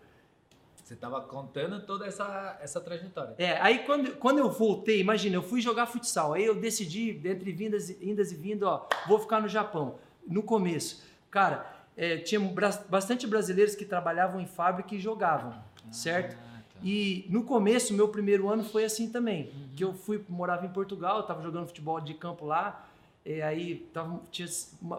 Você 0.83 0.95
tava 0.95 1.19
contando 1.21 1.83
toda 1.83 2.05
essa, 2.05 2.59
essa 2.61 2.79
trajetória. 2.79 3.33
É, 3.39 3.59
aí 3.59 3.79
quando, 3.79 4.15
quando 4.17 4.37
eu 4.37 4.51
voltei, 4.51 5.01
imagina, 5.01 5.35
eu 5.35 5.41
fui 5.41 5.59
jogar 5.59 5.87
futsal. 5.87 6.33
Aí 6.33 6.45
eu 6.45 6.53
decidi, 6.53 7.19
entre 7.25 7.51
vindas, 7.51 7.89
indas 8.01 8.31
e 8.31 8.35
vindas, 8.35 8.69
ó, 8.69 8.87
vou 9.07 9.17
ficar 9.17 9.41
no 9.41 9.47
Japão. 9.47 9.95
No 10.27 10.43
começo. 10.43 11.03
Cara, 11.31 11.74
é, 11.97 12.17
tinha 12.17 12.41
bastante 12.89 13.25
brasileiros 13.25 13.75
que 13.75 13.85
trabalhavam 13.85 14.41
em 14.41 14.45
fábrica 14.45 14.93
e 14.93 14.99
jogavam, 14.99 15.51
ah, 15.51 15.91
certo? 15.91 16.35
Tá. 16.35 16.43
E 16.83 17.25
no 17.29 17.43
começo, 17.43 17.93
meu 17.93 18.09
primeiro 18.09 18.49
ano 18.49 18.63
foi 18.63 18.83
assim 18.83 19.09
também, 19.09 19.45
uhum. 19.45 19.69
que 19.75 19.83
eu 19.83 19.93
fui 19.93 20.23
morava 20.27 20.65
em 20.65 20.69
Portugal, 20.69 21.21
estava 21.21 21.41
jogando 21.41 21.67
futebol 21.67 21.99
de 22.01 22.13
campo 22.13 22.45
lá, 22.45 22.85
e 23.25 23.41
aí 23.41 23.87
tava, 23.93 24.21
tinha, 24.29 24.47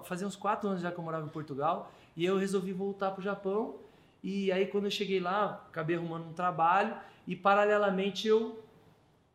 fazia 0.05 0.27
uns 0.27 0.37
quatro 0.37 0.69
anos 0.69 0.81
já 0.81 0.91
que 0.91 0.99
eu 0.99 1.05
morava 1.05 1.27
em 1.27 1.31
Portugal, 1.31 1.93
e 2.17 2.25
eu 2.25 2.39
resolvi 2.39 2.73
voltar 2.73 3.11
para 3.11 3.21
o 3.21 3.23
Japão. 3.23 3.77
E 4.23 4.51
aí 4.51 4.67
quando 4.67 4.87
eu 4.87 4.91
cheguei 4.91 5.21
lá, 5.21 5.65
acabei 5.69 5.97
arrumando 5.97 6.27
um 6.29 6.33
trabalho 6.33 6.97
e 7.27 7.37
paralelamente 7.37 8.27
eu 8.27 8.59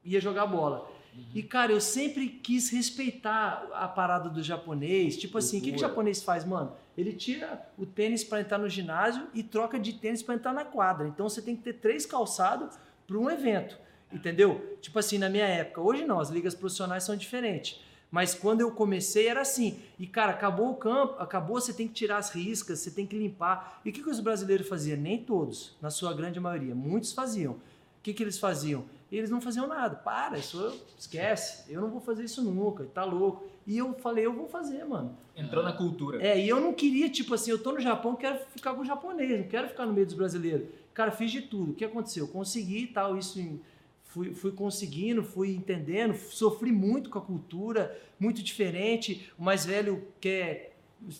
ia 0.03 0.19
jogar 0.19 0.47
bola. 0.47 0.89
Uhum. 1.13 1.23
E, 1.35 1.43
cara, 1.43 1.71
eu 1.71 1.81
sempre 1.81 2.27
quis 2.27 2.69
respeitar 2.69 3.67
a 3.73 3.87
parada 3.87 4.29
do 4.29 4.41
japonês. 4.41 5.17
Tipo 5.17 5.37
assim, 5.37 5.59
o 5.59 5.61
que, 5.61 5.71
que 5.71 5.77
o 5.77 5.79
japonês 5.79 6.23
faz, 6.23 6.45
mano? 6.45 6.73
Ele 6.97 7.13
tira 7.13 7.65
o 7.77 7.85
tênis 7.85 8.23
para 8.23 8.41
entrar 8.41 8.57
no 8.57 8.69
ginásio 8.69 9.27
e 9.33 9.43
troca 9.43 9.79
de 9.79 9.93
tênis 9.93 10.21
para 10.21 10.35
entrar 10.35 10.53
na 10.53 10.65
quadra. 10.65 11.07
Então 11.07 11.27
você 11.27 11.41
tem 11.41 11.55
que 11.55 11.63
ter 11.63 11.73
três 11.73 12.05
calçados 12.05 12.77
para 13.07 13.17
um 13.17 13.29
evento. 13.29 13.77
Entendeu? 14.11 14.77
Tipo 14.81 14.99
assim, 14.99 15.17
na 15.17 15.29
minha 15.29 15.45
época. 15.45 15.81
Hoje 15.81 16.05
não, 16.05 16.19
as 16.19 16.29
ligas 16.29 16.53
profissionais 16.53 17.03
são 17.03 17.15
diferentes. 17.15 17.79
Mas 18.11 18.35
quando 18.35 18.59
eu 18.59 18.71
comecei 18.71 19.27
era 19.27 19.41
assim. 19.41 19.79
E, 19.97 20.05
cara, 20.05 20.33
acabou 20.33 20.69
o 20.69 20.75
campo, 20.75 21.15
acabou, 21.17 21.61
você 21.61 21.73
tem 21.73 21.87
que 21.87 21.93
tirar 21.93 22.17
as 22.17 22.29
riscas, 22.29 22.79
você 22.79 22.91
tem 22.91 23.07
que 23.07 23.17
limpar. 23.17 23.79
E 23.85 23.89
o 23.89 23.93
que, 23.93 24.03
que 24.03 24.09
os 24.09 24.19
brasileiros 24.19 24.67
faziam? 24.67 24.97
Nem 24.97 25.17
todos, 25.23 25.77
na 25.81 25.89
sua 25.89 26.13
grande 26.13 26.39
maioria. 26.39 26.75
Muitos 26.75 27.13
faziam. 27.13 27.55
O 28.01 28.03
que, 28.03 28.13
que 28.13 28.23
eles 28.23 28.39
faziam? 28.39 28.83
Eles 29.11 29.29
não 29.29 29.39
faziam 29.39 29.67
nada. 29.67 29.95
Para, 29.95 30.37
isso 30.37 30.81
esquece. 30.97 31.71
Eu 31.71 31.81
não 31.81 31.89
vou 31.89 32.01
fazer 32.01 32.23
isso 32.23 32.41
nunca. 32.43 32.83
Tá 32.85 33.03
louco. 33.03 33.43
E 33.67 33.77
eu 33.77 33.93
falei, 33.93 34.25
eu 34.25 34.33
vou 34.33 34.47
fazer, 34.47 34.83
mano. 34.83 35.15
Entrou 35.35 35.63
na 35.63 35.71
cultura. 35.71 36.21
É, 36.21 36.39
e 36.39 36.49
eu 36.49 36.59
não 36.59 36.73
queria, 36.73 37.07
tipo 37.09 37.33
assim, 37.33 37.51
eu 37.51 37.61
tô 37.61 37.73
no 37.73 37.79
Japão, 37.79 38.15
quero 38.15 38.39
ficar 38.47 38.73
com 38.73 38.81
o 38.81 38.85
japonês, 38.85 39.39
não 39.39 39.47
quero 39.47 39.67
ficar 39.69 39.85
no 39.85 39.93
meio 39.93 40.07
dos 40.07 40.15
brasileiros. 40.15 40.67
Cara, 40.93 41.11
fiz 41.11 41.31
de 41.31 41.41
tudo. 41.41 41.71
O 41.71 41.75
que 41.75 41.85
aconteceu? 41.85 42.27
Consegui 42.27 42.87
tal, 42.87 43.17
isso 43.17 43.39
em 43.39 43.61
fui, 44.11 44.33
fui 44.33 44.51
conseguindo, 44.51 45.23
fui 45.23 45.55
entendendo, 45.55 46.15
sofri 46.15 46.71
muito 46.71 47.09
com 47.09 47.17
a 47.17 47.21
cultura, 47.21 47.97
muito 48.19 48.43
diferente. 48.43 49.31
O 49.37 49.43
mais 49.43 49.65
velho 49.65 50.07
quer, 50.19 50.75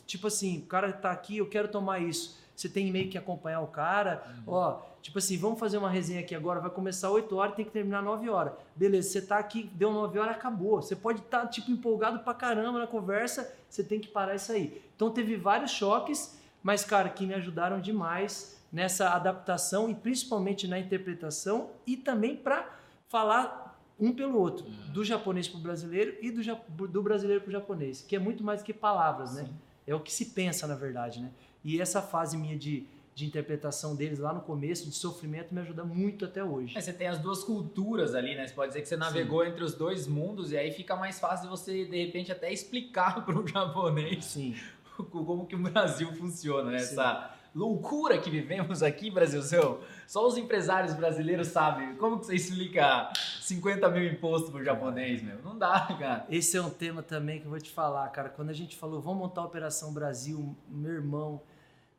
tipo 0.06 0.28
assim, 0.28 0.60
o 0.60 0.66
cara 0.66 0.92
tá 0.92 1.12
aqui, 1.12 1.38
eu 1.38 1.48
quero 1.48 1.70
tomar 1.70 2.00
isso. 2.00 2.41
Você 2.56 2.70
tem 2.70 2.92
meio 2.92 3.10
que 3.10 3.18
acompanhar 3.18 3.62
o 3.62 3.68
cara. 3.68 4.24
Uhum. 4.46 4.54
Ó, 4.54 4.80
tipo 5.02 5.18
assim, 5.18 5.38
vamos 5.38 5.60
fazer 5.60 5.78
uma 5.78 5.90
resenha 5.90 6.20
aqui 6.20 6.36
agora, 6.36 6.60
vai 6.60 6.70
começar 6.70 7.10
8 7.10 7.36
horas, 7.36 7.56
tem 7.56 7.66
que 7.66 7.72
terminar 7.72 8.02
9 8.02 8.30
horas. 8.30 8.54
Beleza, 8.76 9.10
você 9.10 9.22
tá 9.22 9.38
aqui, 9.38 9.70
deu 9.74 9.92
9 9.92 10.20
horas, 10.20 10.36
acabou. 10.36 10.82
Você 10.82 10.96
pode 10.96 11.20
estar, 11.20 11.42
tá, 11.42 11.48
tipo, 11.48 11.72
empolgado 11.72 12.20
pra 12.20 12.34
caramba 12.34 12.80
na 12.80 12.88
conversa, 12.88 13.54
você 13.70 13.84
tem 13.84 14.00
que 14.00 14.08
parar 14.08 14.36
isso 14.36 14.52
aí. 14.52 14.82
Então 14.96 15.10
teve 15.10 15.36
vários 15.36 15.72
choques, 15.72 16.40
mas, 16.62 16.84
cara, 16.86 17.10
que 17.10 17.26
me 17.26 17.34
ajudaram 17.34 17.80
demais 17.82 18.62
nessa 18.72 19.10
adaptação 19.10 19.90
e 19.90 19.96
principalmente 19.96 20.68
na 20.68 20.80
interpretação 20.80 21.72
e 21.86 21.98
também 21.98 22.36
para 22.36 22.70
falar 23.10 23.62
um 24.00 24.12
pelo 24.12 24.40
outro, 24.40 24.66
é. 24.66 24.92
do 24.92 25.04
japonês 25.04 25.48
para 25.48 25.60
o 25.60 25.62
brasileiro 25.62 26.18
e 26.22 26.32
do, 26.32 26.88
do 26.88 27.04
brasileiro 27.04 27.42
para 27.42 27.50
o 27.50 27.52
japonês, 27.52 28.02
que 28.02 28.16
é 28.16 28.20
muito 28.20 28.44
mais 28.44 28.62
do 28.62 28.66
que 28.66 28.74
palavras, 28.74 29.36
né? 29.36 29.48
É 29.86 29.94
o 29.94 30.00
que 30.00 30.12
se 30.12 30.28
pensa, 30.28 30.66
na 30.66 30.76
verdade, 30.76 31.22
né? 31.22 31.30
E 31.64 31.80
essa 31.80 32.02
fase 32.02 32.38
minha 32.38 32.58
de, 32.58 32.88
de 33.14 33.26
interpretação 33.26 33.96
deles 33.96 34.20
lá 34.20 34.34
no 34.34 34.42
começo, 34.42 34.90
de 34.90 34.96
sofrimento, 34.96 35.54
me 35.54 35.62
ajuda 35.62 35.84
muito 35.84 36.26
até 36.26 36.44
hoje. 36.44 36.78
É, 36.78 36.82
você 36.82 36.94
tem 36.94 37.08
as 37.08 37.20
duas 37.20 37.44
culturas 37.44 38.16
ali, 38.16 38.36
né? 38.36 38.48
Você 38.48 38.54
pode 38.54 38.70
dizer 38.70 38.82
que 38.82 38.88
você 38.88 38.98
navegou 38.98 39.44
Sim. 39.44 39.50
entre 39.50 39.64
os 39.64 39.74
dois 39.74 40.08
mundos 40.08 40.52
e 40.52 40.58
aí 40.58 40.72
fica 40.72 40.96
mais 40.96 41.20
fácil 41.20 41.50
você, 41.50 41.86
de 41.86 42.06
repente, 42.06 42.32
até 42.32 42.52
explicar 42.52 43.24
para 43.26 43.38
o 43.38 43.48
japonês 43.48 44.26
Sim. 44.26 44.56
como 45.12 45.46
que 45.46 45.56
o 45.56 45.60
Brasil 45.60 46.12
funciona, 46.14 46.72
né? 46.72 46.78
Essa 46.78 47.36
loucura 47.54 48.18
que 48.18 48.30
vivemos 48.30 48.82
aqui, 48.82 49.12
Brasilzão. 49.12 49.80
Só 50.08 50.26
os 50.26 50.38
empresários 50.38 50.94
brasileiros 50.94 51.48
sabem. 51.50 51.96
Como 51.96 52.20
que 52.20 52.26
você 52.26 52.36
explica 52.36 53.12
50 53.42 53.90
mil 53.90 54.06
impostos 54.12 54.50
pro 54.50 54.64
japonês, 54.64 55.22
meu? 55.22 55.42
Não 55.44 55.58
dá, 55.58 55.88
cara. 56.00 56.26
Esse 56.30 56.58
é 56.58 56.62
um 56.62 56.70
tema 56.70 57.04
também 57.04 57.40
que 57.40 57.46
eu 57.46 57.50
vou 57.50 57.60
te 57.60 57.70
falar, 57.70 58.08
cara. 58.10 58.30
Quando 58.30 58.50
a 58.50 58.54
gente 58.54 58.76
falou, 58.76 59.02
vamos 59.02 59.20
montar 59.20 59.42
a 59.42 59.46
Operação 59.46 59.94
Brasil, 59.94 60.56
meu 60.68 60.94
irmão, 60.94 61.42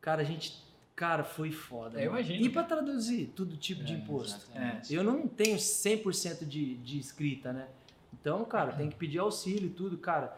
cara, 0.03 0.21
a 0.21 0.25
gente 0.25 0.63
Cara, 0.95 1.25
foi 1.25 1.51
foda. 1.51 2.01
É, 2.01 2.07
eu 2.07 2.11
imagino. 2.11 2.45
E 2.45 2.49
para 2.49 2.63
traduzir 2.65 3.33
todo 3.35 3.57
tipo 3.57 3.81
é, 3.81 3.85
de 3.85 3.95
imposto. 3.95 4.47
É. 4.55 4.81
Eu 4.91 5.03
não 5.03 5.27
tenho 5.27 5.57
100% 5.57 6.47
de, 6.47 6.77
de 6.77 6.99
escrita, 6.99 7.53
né? 7.53 7.67
Então, 8.13 8.45
cara, 8.45 8.73
tem 8.73 8.89
que 8.89 8.95
pedir 8.95 9.19
auxílio 9.19 9.67
e 9.67 9.71
tudo. 9.71 9.97
Cara, 9.97 10.37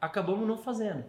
acabamos 0.00 0.46
não 0.46 0.58
fazendo. 0.58 1.04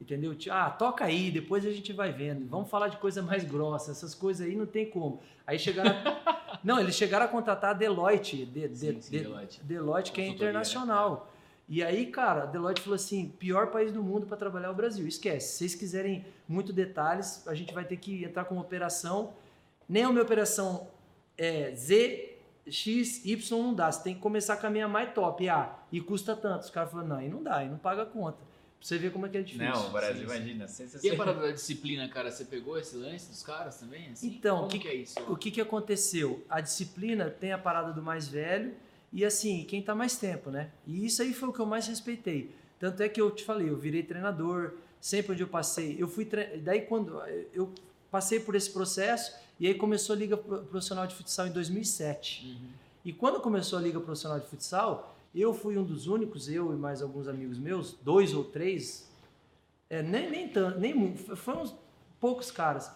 Entendeu? 0.00 0.34
Ah, 0.50 0.70
toca 0.70 1.04
aí, 1.04 1.30
depois 1.30 1.64
a 1.66 1.70
gente 1.70 1.92
vai 1.92 2.10
vendo. 2.10 2.48
Vamos 2.48 2.70
falar 2.70 2.88
de 2.88 2.96
coisa 2.96 3.22
mais 3.22 3.44
grossa. 3.44 3.90
Essas 3.90 4.14
coisas 4.14 4.46
aí 4.46 4.56
não 4.56 4.66
tem 4.66 4.88
como. 4.88 5.20
Aí 5.46 5.58
chegaram. 5.58 5.90
A... 5.90 6.58
não, 6.64 6.80
eles 6.80 6.94
chegaram 6.94 7.26
a 7.26 7.28
contratar 7.28 7.70
a 7.70 7.74
Deloitte. 7.74 8.46
De, 8.46 8.66
de, 8.68 8.76
sim, 8.76 9.00
sim, 9.00 9.10
de, 9.10 9.22
Deloitte. 9.22 9.62
Deloitte, 9.62 10.12
que 10.12 10.22
é 10.22 10.26
internacional. 10.26 11.12
Né? 11.12 11.39
E 11.70 11.84
aí, 11.84 12.06
cara, 12.06 12.42
a 12.42 12.46
Deloitte 12.46 12.82
falou 12.82 12.96
assim: 12.96 13.28
pior 13.38 13.68
país 13.68 13.92
do 13.92 14.02
mundo 14.02 14.26
para 14.26 14.36
trabalhar 14.36 14.66
é 14.66 14.70
o 14.72 14.74
Brasil. 14.74 15.06
Esquece. 15.06 15.52
Se 15.52 15.58
vocês 15.58 15.74
quiserem 15.76 16.26
muito 16.48 16.72
detalhes, 16.72 17.46
a 17.46 17.54
gente 17.54 17.72
vai 17.72 17.84
ter 17.84 17.96
que 17.96 18.24
entrar 18.24 18.44
com 18.44 18.56
uma 18.56 18.62
operação. 18.62 19.32
Nem 19.88 20.04
uma 20.04 20.20
operação 20.20 20.88
é, 21.38 21.72
Z, 21.72 22.38
X, 22.68 23.24
Y 23.24 23.62
não 23.62 23.72
dá. 23.72 23.90
Você 23.90 24.02
tem 24.02 24.14
que 24.16 24.20
começar 24.20 24.56
com 24.56 24.66
a 24.66 24.70
minha 24.70 24.88
mais 24.88 25.14
top, 25.14 25.48
A. 25.48 25.78
E 25.92 26.00
custa 26.00 26.34
tanto. 26.34 26.64
Os 26.64 26.70
caras 26.70 26.90
falaram: 26.90 27.08
não, 27.08 27.16
aí 27.16 27.28
não 27.28 27.40
dá, 27.40 27.58
aí 27.58 27.68
não 27.68 27.78
paga 27.78 28.02
a 28.02 28.06
conta. 28.06 28.38
Pra 28.38 28.88
você 28.88 28.98
ver 28.98 29.12
como 29.12 29.26
é 29.26 29.28
que 29.28 29.38
é 29.38 29.42
difícil. 29.42 29.72
Não, 29.72 29.88
o 29.88 29.92
Brasil, 29.92 30.28
sim, 30.28 30.34
imagina. 30.34 30.66
Sim. 30.66 30.88
E 31.04 31.10
a 31.10 31.16
parada 31.16 31.40
da 31.40 31.52
disciplina, 31.52 32.08
cara? 32.08 32.32
Você 32.32 32.46
pegou 32.46 32.76
esse 32.76 32.96
lance 32.96 33.28
dos 33.28 33.44
caras 33.44 33.78
também? 33.78 34.08
Assim? 34.10 34.26
Então, 34.26 34.56
como 34.56 34.70
que, 34.70 34.78
que 34.80 34.88
é 34.88 34.94
isso? 34.94 35.20
O 35.28 35.36
que, 35.36 35.52
que 35.52 35.60
aconteceu? 35.60 36.44
A 36.48 36.60
disciplina 36.60 37.30
tem 37.30 37.52
a 37.52 37.58
parada 37.58 37.92
do 37.92 38.02
mais 38.02 38.26
velho 38.26 38.74
e, 39.12 39.24
assim, 39.24 39.64
quem 39.64 39.82
tá 39.82 39.94
mais 39.94 40.16
tempo, 40.16 40.50
né? 40.50 40.70
E 40.86 41.04
isso 41.04 41.22
aí 41.22 41.32
foi 41.32 41.48
o 41.48 41.52
que 41.52 41.60
eu 41.60 41.66
mais 41.66 41.86
respeitei. 41.86 42.54
Tanto 42.78 43.02
é 43.02 43.08
que 43.08 43.20
eu 43.20 43.30
te 43.30 43.44
falei, 43.44 43.68
eu 43.68 43.76
virei 43.76 44.02
treinador, 44.02 44.72
sempre 45.00 45.32
onde 45.32 45.42
eu 45.42 45.48
passei. 45.48 45.96
Eu 45.98 46.08
fui. 46.08 46.24
Tre... 46.24 46.58
Daí, 46.58 46.82
quando 46.82 47.20
eu 47.52 47.72
passei 48.10 48.40
por 48.40 48.54
esse 48.54 48.70
processo, 48.70 49.34
e 49.58 49.66
aí 49.66 49.74
começou 49.74 50.14
a 50.14 50.18
Liga 50.18 50.36
Profissional 50.36 51.06
de 51.06 51.14
Futsal 51.14 51.46
em 51.46 51.52
2007. 51.52 52.46
Uhum. 52.46 52.68
E 53.04 53.12
quando 53.12 53.40
começou 53.40 53.78
a 53.78 53.82
Liga 53.82 54.00
Profissional 54.00 54.38
de 54.38 54.46
Futsal, 54.46 55.14
eu 55.34 55.54
fui 55.54 55.78
um 55.78 55.84
dos 55.84 56.06
únicos, 56.06 56.48
eu 56.48 56.72
e 56.72 56.76
mais 56.76 57.02
alguns 57.02 57.28
amigos 57.28 57.58
meus, 57.58 57.94
dois 58.02 58.34
ou 58.34 58.44
três, 58.44 59.08
é, 59.88 60.02
nem, 60.02 60.30
nem 60.30 60.48
tanto, 60.48 60.78
nem 60.78 61.16
foram 61.16 61.62
uns 61.62 61.74
poucos 62.18 62.50
caras, 62.50 62.90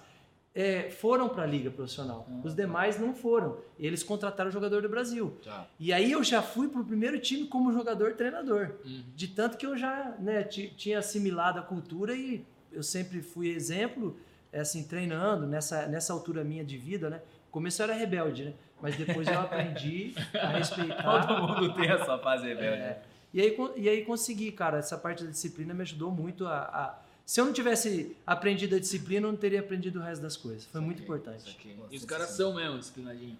é, 0.54 0.88
foram 0.90 1.28
para 1.28 1.42
a 1.42 1.46
liga 1.46 1.70
profissional. 1.70 2.26
Uhum. 2.28 2.42
Os 2.44 2.54
demais 2.54 2.98
não 2.98 3.14
foram. 3.14 3.58
Eles 3.78 4.02
contrataram 4.02 4.50
o 4.50 4.52
jogador 4.52 4.82
do 4.82 4.88
Brasil. 4.88 5.36
Tá. 5.42 5.66
E 5.80 5.92
aí 5.92 6.12
eu 6.12 6.22
já 6.22 6.40
fui 6.40 6.68
para 6.68 6.80
o 6.80 6.84
primeiro 6.84 7.18
time 7.18 7.46
como 7.46 7.72
jogador-treinador. 7.72 8.76
Uhum. 8.84 9.02
De 9.14 9.28
tanto 9.28 9.56
que 9.56 9.66
eu 9.66 9.76
já 9.76 10.14
né, 10.20 10.44
tinha 10.44 11.00
assimilado 11.00 11.58
a 11.58 11.62
cultura 11.62 12.14
e 12.14 12.44
eu 12.72 12.82
sempre 12.82 13.20
fui 13.20 13.48
exemplo, 13.48 14.16
é, 14.52 14.60
assim, 14.60 14.84
treinando 14.84 15.46
nessa, 15.46 15.86
nessa 15.86 16.12
altura 16.12 16.44
minha 16.44 16.64
de 16.64 16.78
vida, 16.78 17.10
né? 17.10 17.20
começo 17.54 17.80
eu 17.80 17.84
era 17.84 17.94
rebelde, 17.94 18.46
né? 18.46 18.52
Mas 18.82 18.96
depois 18.96 19.28
eu 19.28 19.40
aprendi 19.40 20.12
a 20.34 20.48
respeitar. 20.48 21.22
Todo 21.26 21.40
mundo 21.40 21.72
tem 21.74 21.88
a 21.88 22.04
sua 22.04 22.18
fase 22.18 22.48
rebelde. 22.48 22.82
É, 22.82 23.02
e, 23.32 23.40
aí, 23.40 23.56
e 23.76 23.88
aí 23.88 24.04
consegui, 24.04 24.50
cara. 24.50 24.78
Essa 24.78 24.98
parte 24.98 25.22
da 25.22 25.30
disciplina 25.30 25.72
me 25.72 25.82
ajudou 25.82 26.10
muito 26.10 26.46
a, 26.48 26.58
a 26.58 26.98
se 27.26 27.40
eu 27.40 27.46
não 27.46 27.52
tivesse 27.52 28.16
aprendido 28.26 28.76
a 28.76 28.78
disciplina, 28.78 29.26
eu 29.26 29.32
não 29.32 29.38
teria 29.38 29.60
aprendido 29.60 29.98
o 29.98 30.02
resto 30.02 30.22
das 30.22 30.36
coisas. 30.36 30.66
Foi 30.66 30.80
muito 30.80 31.02
importante. 31.02 31.56
E 31.90 31.96
os 31.96 32.04
caras 32.04 32.30
são 32.30 32.54
mesmo 32.54 32.78
disciplinadinhos. 32.78 33.38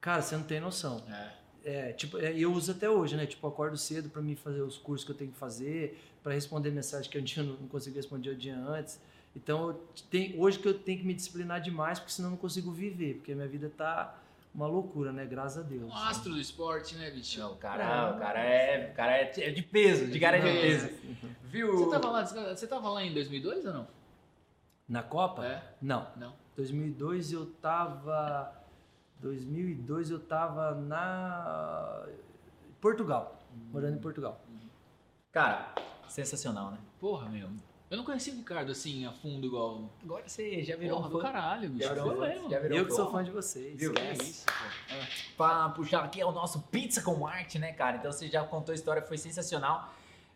Cara, 0.00 0.22
você 0.22 0.36
não 0.36 0.44
tem 0.44 0.60
noção. 0.60 1.04
É. 1.08 1.42
É, 1.64 1.92
tipo, 1.92 2.18
é, 2.18 2.36
eu 2.36 2.52
uso 2.52 2.72
até 2.72 2.90
hoje, 2.90 3.16
né? 3.16 3.24
Tipo, 3.24 3.46
acordo 3.46 3.76
cedo 3.76 4.08
para 4.08 4.20
mim 4.20 4.34
fazer 4.34 4.62
os 4.62 4.76
cursos 4.76 5.04
que 5.04 5.12
eu 5.12 5.16
tenho 5.16 5.30
que 5.30 5.38
fazer, 5.38 5.96
para 6.22 6.32
responder 6.32 6.70
mensagem 6.70 7.08
que 7.08 7.16
eu 7.16 7.22
não, 7.44 7.54
não 7.54 7.68
consegui 7.68 7.96
responder 7.96 8.30
o 8.30 8.36
dia 8.36 8.56
antes. 8.58 8.98
Então, 9.34 9.78
tem, 10.10 10.34
hoje 10.38 10.58
que 10.58 10.66
eu 10.66 10.74
tenho 10.74 10.98
que 10.98 11.06
me 11.06 11.14
disciplinar 11.14 11.60
demais, 11.60 11.98
porque 11.98 12.12
senão 12.12 12.28
eu 12.28 12.32
não 12.32 12.38
consigo 12.38 12.70
viver, 12.70 13.14
porque 13.14 13.32
a 13.32 13.34
minha 13.34 13.48
vida 13.48 13.70
tá 13.74 14.21
uma 14.54 14.66
loucura, 14.66 15.12
né? 15.12 15.24
Graças 15.26 15.64
a 15.64 15.66
Deus. 15.66 15.90
Um 15.90 15.96
astro 15.96 16.30
né? 16.30 16.36
do 16.36 16.40
esporte, 16.40 16.94
né, 16.96 17.10
bicho? 17.10 17.40
Não, 17.40 17.52
o 17.52 17.56
cara, 17.56 17.82
é. 17.82 18.10
o 18.10 18.18
cara, 18.18 18.40
é, 18.40 18.90
o 18.90 18.94
cara 18.94 19.12
é, 19.12 19.50
de 19.50 19.62
peso, 19.62 20.06
de 20.06 20.20
cara 20.20 20.38
de 20.38 20.48
é. 20.48 20.60
peso. 20.60 20.90
Viu? 21.44 21.76
Você 21.76 21.90
tava, 21.90 22.10
lá, 22.10 22.24
você 22.24 22.66
tava 22.66 22.88
lá 22.90 23.02
em 23.02 23.12
2002 23.12 23.66
ou 23.66 23.72
não? 23.72 23.88
Na 24.88 25.02
Copa? 25.02 25.44
É. 25.46 25.62
Não. 25.80 26.06
Não. 26.16 26.34
2002 26.56 27.32
eu 27.32 27.46
tava 27.46 28.62
2002 29.20 30.10
eu 30.10 30.20
tava 30.20 30.74
na 30.74 32.04
Portugal, 32.80 33.38
morando 33.70 33.96
em 33.96 34.00
Portugal. 34.00 34.40
Cara, 35.30 35.72
sensacional, 36.08 36.72
né? 36.72 36.78
Porra, 37.00 37.28
meu. 37.28 37.48
Eu 37.92 37.98
não 37.98 38.06
conhecia 38.06 38.32
o 38.32 38.36
Ricardo 38.38 38.72
assim, 38.72 39.04
a 39.04 39.12
fundo 39.12 39.46
igual. 39.46 39.82
Agora 40.02 40.26
você 40.26 40.62
já 40.62 40.76
virou 40.76 40.96
Porra, 40.96 41.08
um 41.08 41.10
fã. 41.10 41.18
do 41.18 41.22
caralho, 41.22 41.68
bicho. 41.68 41.86
Já 41.86 41.92
virou, 41.92 42.20
mesmo. 42.22 42.50
Já 42.50 42.58
virou 42.58 42.78
eu 42.78 42.86
que 42.86 42.92
sou 42.94 43.10
fã 43.10 43.22
de 43.22 43.30
vocês. 43.30 43.78
Viu? 43.78 43.92
É 43.98 44.14
isso, 44.14 44.46
pô. 44.46 44.94
É. 44.94 45.08
Pra 45.36 45.68
puxar 45.68 46.02
aqui 46.02 46.18
é 46.18 46.24
o 46.24 46.32
nosso 46.32 46.62
Pizza 46.70 47.02
com 47.02 47.26
Arte, 47.26 47.58
né, 47.58 47.70
cara? 47.74 47.98
Então 47.98 48.10
você 48.10 48.28
já 48.28 48.42
contou 48.44 48.72
a 48.72 48.74
história, 48.74 49.02
foi 49.02 49.18
sensacional. 49.18 49.92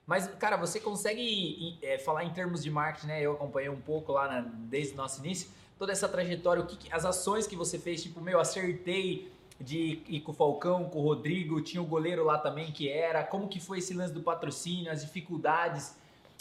Mas, 0.07 0.27
cara, 0.39 0.59
você 0.59 0.79
consegue 0.79 1.79
é, 1.81 1.97
falar 1.97 2.25
em 2.25 2.31
termos 2.31 2.63
de 2.63 2.71
marketing, 2.71 3.07
né? 3.07 3.23
Eu 3.23 3.33
acompanhei 3.33 3.71
um 3.71 3.81
pouco 3.81 4.13
lá 4.13 4.29
na, 4.29 4.41
desde 4.43 4.93
o 4.93 4.97
nosso 4.99 5.25
início, 5.25 5.49
toda 5.79 5.93
essa 5.93 6.11
trajetória, 6.11 6.63
o 6.63 6.67
que, 6.67 6.93
as 6.93 7.07
ações 7.07 7.47
que 7.47 7.57
você 7.57 7.79
fez, 7.79 8.03
tipo, 8.03 8.21
meu, 8.21 8.39
acertei 8.39 9.33
de 9.59 10.03
ir 10.07 10.21
com 10.21 10.33
o 10.33 10.35
Falcão, 10.35 10.91
com 10.91 10.99
o 10.99 11.03
Rodrigo, 11.03 11.63
tinha 11.63 11.83
o 11.83 11.87
goleiro 11.87 12.23
lá 12.23 12.37
também 12.37 12.71
que 12.71 12.91
era, 12.91 13.25
como 13.25 13.49
que 13.49 13.61
foi 13.61 13.79
esse 13.79 13.95
lance 13.95 14.13
do 14.13 14.21
patrocínio, 14.21 14.93
as 14.93 15.01
dificuldades 15.01 15.97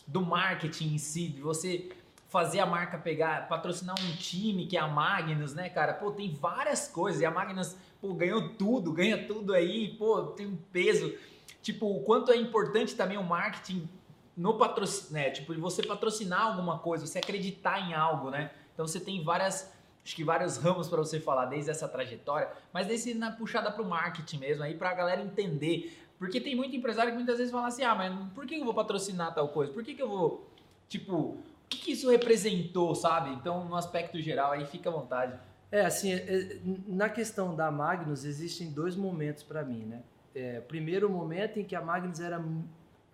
do 0.08 0.22
marketing 0.22 0.96
em 0.96 0.98
si, 0.98 1.28
de 1.28 1.42
você 1.42 1.90
fazer 2.28 2.60
a 2.60 2.66
marca 2.66 2.98
pegar, 2.98 3.48
patrocinar 3.48 3.96
um 4.00 4.16
time 4.18 4.68
que 4.68 4.76
é 4.76 4.80
a 4.80 4.88
Magnus, 4.88 5.54
né, 5.54 5.70
cara? 5.70 5.94
Pô, 5.94 6.12
tem 6.12 6.34
várias 6.34 6.88
coisas. 6.88 7.22
E 7.22 7.26
a 7.26 7.32
Magnus, 7.32 7.78
pô, 8.02 8.14
ganhou 8.14 8.50
tudo, 8.50 8.92
ganha 8.92 9.26
tudo 9.26 9.54
aí, 9.54 9.96
pô, 9.98 10.22
tem 10.24 10.46
um 10.46 10.58
peso. 10.72 11.14
Tipo, 11.62 11.88
o 11.88 12.04
quanto 12.04 12.32
é 12.32 12.36
importante 12.36 12.94
também 12.94 13.18
o 13.18 13.24
marketing 13.24 13.90
no 14.36 14.58
patrocínio, 14.58 15.14
né? 15.14 15.30
Tipo, 15.30 15.54
você 15.60 15.82
patrocinar 15.82 16.42
alguma 16.42 16.78
coisa, 16.80 17.08
você 17.08 17.20
acreditar 17.20 17.80
em 17.80 17.94
algo, 17.94 18.30
né? 18.30 18.52
Então 18.74 18.86
você 18.86 19.00
tem 19.00 19.24
várias, 19.24 19.72
acho 20.04 20.16
que 20.16 20.24
vários 20.24 20.58
ramos 20.58 20.90
para 20.90 20.98
você 20.98 21.20
falar, 21.20 21.46
desde 21.46 21.72
essa 21.72 21.88
trajetória, 21.88 22.50
mas 22.74 22.86
desde 22.86 23.14
na 23.14 23.32
puxada 23.32 23.72
para 23.72 23.82
o 23.82 23.88
marketing 23.88 24.40
mesmo, 24.40 24.64
aí 24.64 24.76
para 24.76 24.90
a 24.90 24.94
galera 24.94 25.22
entender. 25.22 26.05
Porque 26.18 26.40
tem 26.40 26.56
muito 26.56 26.76
empresário 26.76 27.12
que 27.12 27.18
muitas 27.18 27.38
vezes 27.38 27.52
fala 27.52 27.68
assim: 27.68 27.84
ah, 27.84 27.96
mas 27.96 28.14
por 28.34 28.46
que 28.46 28.56
eu 28.56 28.66
vou 28.66 28.74
patrocinar 28.74 29.34
tal 29.34 29.50
coisa? 29.50 29.74
Por 29.74 29.84
que, 29.84 29.94
que 29.94 30.02
eu 30.02 30.10
vou, 30.10 30.50
tipo, 30.88 31.14
o 31.16 31.44
que, 31.70 31.78
que 31.78 31.92
isso 31.92 32.10
representou, 32.10 32.96
sabe? 32.96 33.32
Então, 33.32 33.66
no 33.66 33.76
aspecto 33.76 34.20
geral, 34.22 34.52
aí 34.52 34.66
fica 34.66 34.90
à 34.90 34.94
vontade. 34.94 35.38
É, 35.72 35.86
assim, 35.86 36.14
é, 36.14 36.60
na 36.88 37.10
questão 37.10 37.56
da 37.56 37.70
Magnus, 37.70 38.24
existem 38.24 38.72
dois 38.72 38.96
momentos 38.96 39.44
para 39.44 39.64
mim, 39.64 39.84
né? 39.86 40.04
É, 40.34 40.62
primeiro 40.62 41.10
momento 41.10 41.60
em 41.60 41.64
que 41.64 41.76
a 41.76 41.82
Magnus 41.82 42.20
era 42.20 42.44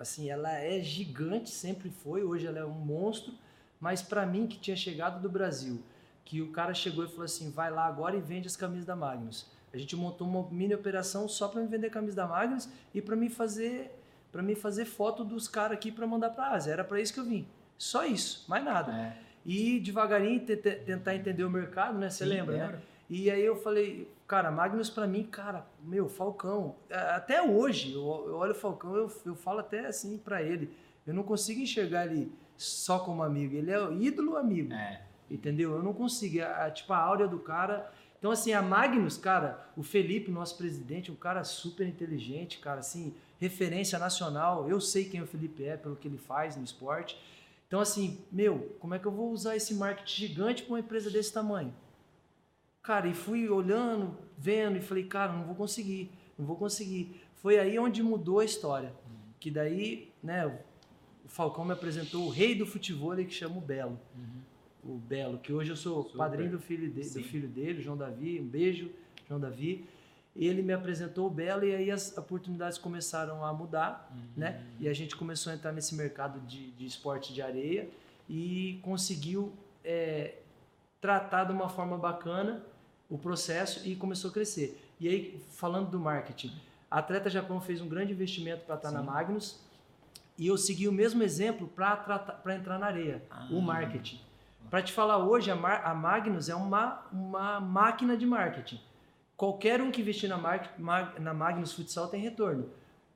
assim, 0.02 0.30
ela 0.30 0.52
é 0.52 0.80
gigante, 0.82 1.50
sempre 1.50 1.90
foi, 1.90 2.24
hoje 2.24 2.48
ela 2.48 2.60
é 2.60 2.66
um 2.66 2.72
monstro, 2.72 3.34
mas 3.80 4.02
para 4.02 4.26
mim 4.26 4.48
que 4.48 4.60
tinha 4.60 4.76
chegado 4.76 5.22
do 5.22 5.30
Brasil, 5.30 5.82
que 6.26 6.42
o 6.42 6.52
cara 6.52 6.74
chegou 6.74 7.06
e 7.06 7.08
falou 7.08 7.26
assim, 7.26 7.52
vai 7.52 7.70
lá 7.70 7.86
agora 7.86 8.16
e 8.16 8.22
vende 8.22 8.48
as 8.48 8.56
camisas 8.56 8.86
da 8.86 8.96
Magnus. 8.96 9.46
A 9.74 9.78
gente 9.78 9.96
montou 9.96 10.28
uma 10.28 10.48
mini 10.50 10.74
operação 10.74 11.28
só 11.28 11.48
para 11.48 11.62
me 11.62 11.68
vender 11.68 11.90
camisas 11.90 12.16
da 12.16 12.28
Magnus 12.28 12.70
e 12.94 13.02
para 13.02 13.16
me 13.16 13.30
fazer 13.30 13.98
para 14.32 14.42
mim 14.42 14.56
fazer 14.56 14.86
foto 14.86 15.26
dos 15.26 15.48
caras 15.48 15.74
aqui 15.74 15.92
para 15.92 16.08
mandar 16.08 16.30
para 16.30 16.52
Ásia. 16.52 16.72
Era 16.72 16.84
para 16.84 17.02
isso 17.02 17.14
que 17.14 17.20
eu 17.20 17.26
vim. 17.26 17.46
Só 17.78 18.06
isso, 18.06 18.46
mais 18.48 18.64
nada. 18.64 18.94
É. 18.94 19.18
E 19.46 19.80
devagarinho 19.80 20.40
tentar 20.86 21.16
entender 21.16 21.44
o 21.44 21.50
mercado, 21.50 21.98
né? 21.98 22.10
Você 22.10 22.24
lembra, 22.24 22.56
né? 22.56 22.82
E 23.10 23.30
aí 23.30 23.44
eu 23.44 23.58
falei, 23.58 24.10
cara, 24.26 24.50
Magnus 24.50 24.90
para 24.90 25.06
mim, 25.06 25.24
cara, 25.24 25.66
meu, 25.84 26.08
Falcão. 26.08 26.76
Até 26.90 27.42
hoje, 27.42 27.94
eu, 27.94 28.06
olho 28.06 28.52
o 28.52 28.56
Falcão, 28.56 28.96
eu, 28.96 29.12
eu 29.26 29.36
falo 29.36 29.60
até 29.60 29.88
assim 29.88 30.18
para 30.18 30.42
ele. 30.42 30.72
Eu 31.06 31.14
não 31.14 31.24
consigo 31.24 31.60
enxergar 31.60 32.06
ele 32.06 32.32
só 32.56 33.00
como 33.00 33.24
amigo. 33.24 33.56
Ele 33.56 33.72
é 33.72 33.80
o 33.80 34.02
ídolo 34.02 34.38
amigo. 34.38 34.72
É. 34.74 35.02
Entendeu? 35.30 35.72
Eu 35.72 35.84
não 35.84 35.94
consigo. 35.94 36.42
A, 36.42 36.68
a, 36.68 36.72
tipo, 36.72 36.94
a 36.94 36.98
áurea 36.98 37.28
do 37.28 37.40
cara. 37.40 37.92
Então, 38.22 38.30
assim, 38.30 38.54
a 38.54 38.62
Magnus, 38.62 39.18
cara, 39.18 39.68
o 39.76 39.82
Felipe, 39.82 40.30
nosso 40.30 40.56
presidente, 40.56 41.12
um 41.12 41.16
cara 41.16 41.44
super 41.44 41.88
inteligente, 41.88 42.60
cara, 42.60 42.82
assim, 42.82 43.16
referência 43.40 43.98
nacional. 43.98 44.70
Eu 44.70 44.80
sei 44.80 45.06
quem 45.06 45.24
o 45.24 45.26
Felipe 45.26 45.64
é, 45.64 45.76
pelo 45.76 45.96
que 45.96 46.08
ele 46.08 46.20
faz 46.20 46.56
no 46.56 46.64
esporte. 46.64 47.18
Então, 47.68 47.80
assim, 47.80 48.24
meu, 48.32 48.76
como 48.80 48.94
é 48.94 49.00
que 49.00 49.08
eu 49.08 49.12
vou 49.12 49.32
usar 49.32 49.56
esse 49.56 49.74
marketing 49.74 50.28
gigante 50.28 50.62
para 50.62 50.74
uma 50.74 50.80
empresa 50.80 51.10
desse 51.10 51.34
tamanho? 51.34 51.74
Cara, 52.84 53.08
e 53.08 53.14
fui 53.16 53.50
olhando, 53.50 54.16
vendo 54.38 54.78
e 54.78 54.82
falei, 54.82 55.06
cara, 55.06 55.34
não 55.34 55.44
vou 55.44 55.56
conseguir, 55.56 56.12
não 56.38 56.46
vou 56.46 56.58
conseguir. 56.58 57.24
Foi 57.38 57.58
aí 57.58 57.80
onde 57.80 58.04
mudou 58.04 58.40
a 58.40 58.46
história. 58.46 58.90
Uhum. 58.90 59.34
Que 59.40 59.50
daí, 59.50 60.14
né, 60.22 60.46
o 61.26 61.28
Falcão 61.28 61.66
me 61.66 61.74
apresentou 61.74 62.28
o 62.28 62.30
rei 62.30 62.54
do 62.54 62.68
futebol 62.68 63.16
que 63.16 63.32
chama 63.32 63.58
o 63.58 63.62
Belo. 63.62 64.00
Uhum. 64.16 64.42
O 64.84 64.98
Belo, 64.98 65.38
que 65.38 65.54
hoje 65.54 65.70
eu 65.70 65.76
sou 65.76 66.04
Super. 66.04 66.18
padrinho 66.18 66.52
do 66.52 66.60
filho, 66.60 66.90
de, 66.90 67.10
do 67.10 67.24
filho 67.24 67.48
dele, 67.48 67.82
João 67.82 67.98
Davi. 67.98 68.40
Um 68.40 68.48
beijo, 68.48 68.92
João 69.28 69.40
Davi. 69.40 69.86
Ele 70.36 70.62
me 70.62 70.74
apresentou 70.74 71.28
o 71.28 71.30
Belo 71.30 71.66
e 71.66 71.76
aí 71.76 71.92
as 71.92 72.18
oportunidades 72.18 72.78
começaram 72.78 73.46
a 73.46 73.54
mudar, 73.54 74.10
uhum. 74.12 74.22
né? 74.38 74.64
E 74.80 74.88
a 74.88 74.94
gente 74.94 75.16
começou 75.16 75.52
a 75.52 75.56
entrar 75.56 75.72
nesse 75.72 75.94
mercado 75.94 76.40
de, 76.42 76.72
de 76.72 76.86
esporte 76.86 77.34
de 77.34 77.42
areia 77.42 77.90
e 78.30 78.80
conseguiu 78.82 79.52
é, 79.84 80.36
tratar 81.02 81.44
de 81.44 81.52
uma 81.52 81.68
forma 81.68 81.98
bacana 81.98 82.64
o 83.10 83.18
processo 83.18 83.88
e 83.88 83.96
começou 83.96 84.30
a 84.30 84.34
crescer. 84.34 84.82
E 85.00 85.08
aí, 85.08 85.44
falando 85.52 85.90
do 85.90 86.00
marketing, 86.00 86.54
a 86.90 87.00
Atleta 87.00 87.30
Japão 87.30 87.60
fez 87.60 87.82
um 87.82 87.90
grande 87.90 88.14
investimento 88.14 88.64
para 88.66 88.76
estar 88.76 88.90
Sim. 88.90 88.96
na 88.96 89.04
Magnus 89.04 89.60
e 90.38 90.48
eu 90.48 90.58
segui 90.58 90.88
o 90.88 90.92
mesmo 90.92 91.22
exemplo 91.22 91.68
para 91.68 92.56
entrar 92.56 92.80
na 92.80 92.86
areia, 92.86 93.22
ah. 93.30 93.48
o 93.52 93.62
marketing. 93.62 94.20
Para 94.72 94.82
te 94.82 94.94
falar 94.94 95.18
hoje, 95.18 95.52
a, 95.52 95.56
Mar, 95.56 95.82
a, 95.84 95.94
Magnus 95.94 96.48
é 96.48 96.56
uma, 96.56 97.06
uma 97.12 97.60
máquina 97.60 98.16
de 98.16 98.26
marketing. 98.26 98.80
Qualquer 99.36 99.82
um 99.82 99.92
que 99.92 100.00
investir 100.00 100.30
na, 100.30 100.38
Mar, 100.38 101.14
na 101.20 101.34
Magnus 101.34 101.74
Futsal 101.74 102.08
tem 102.08 102.22
retorno 102.22 102.70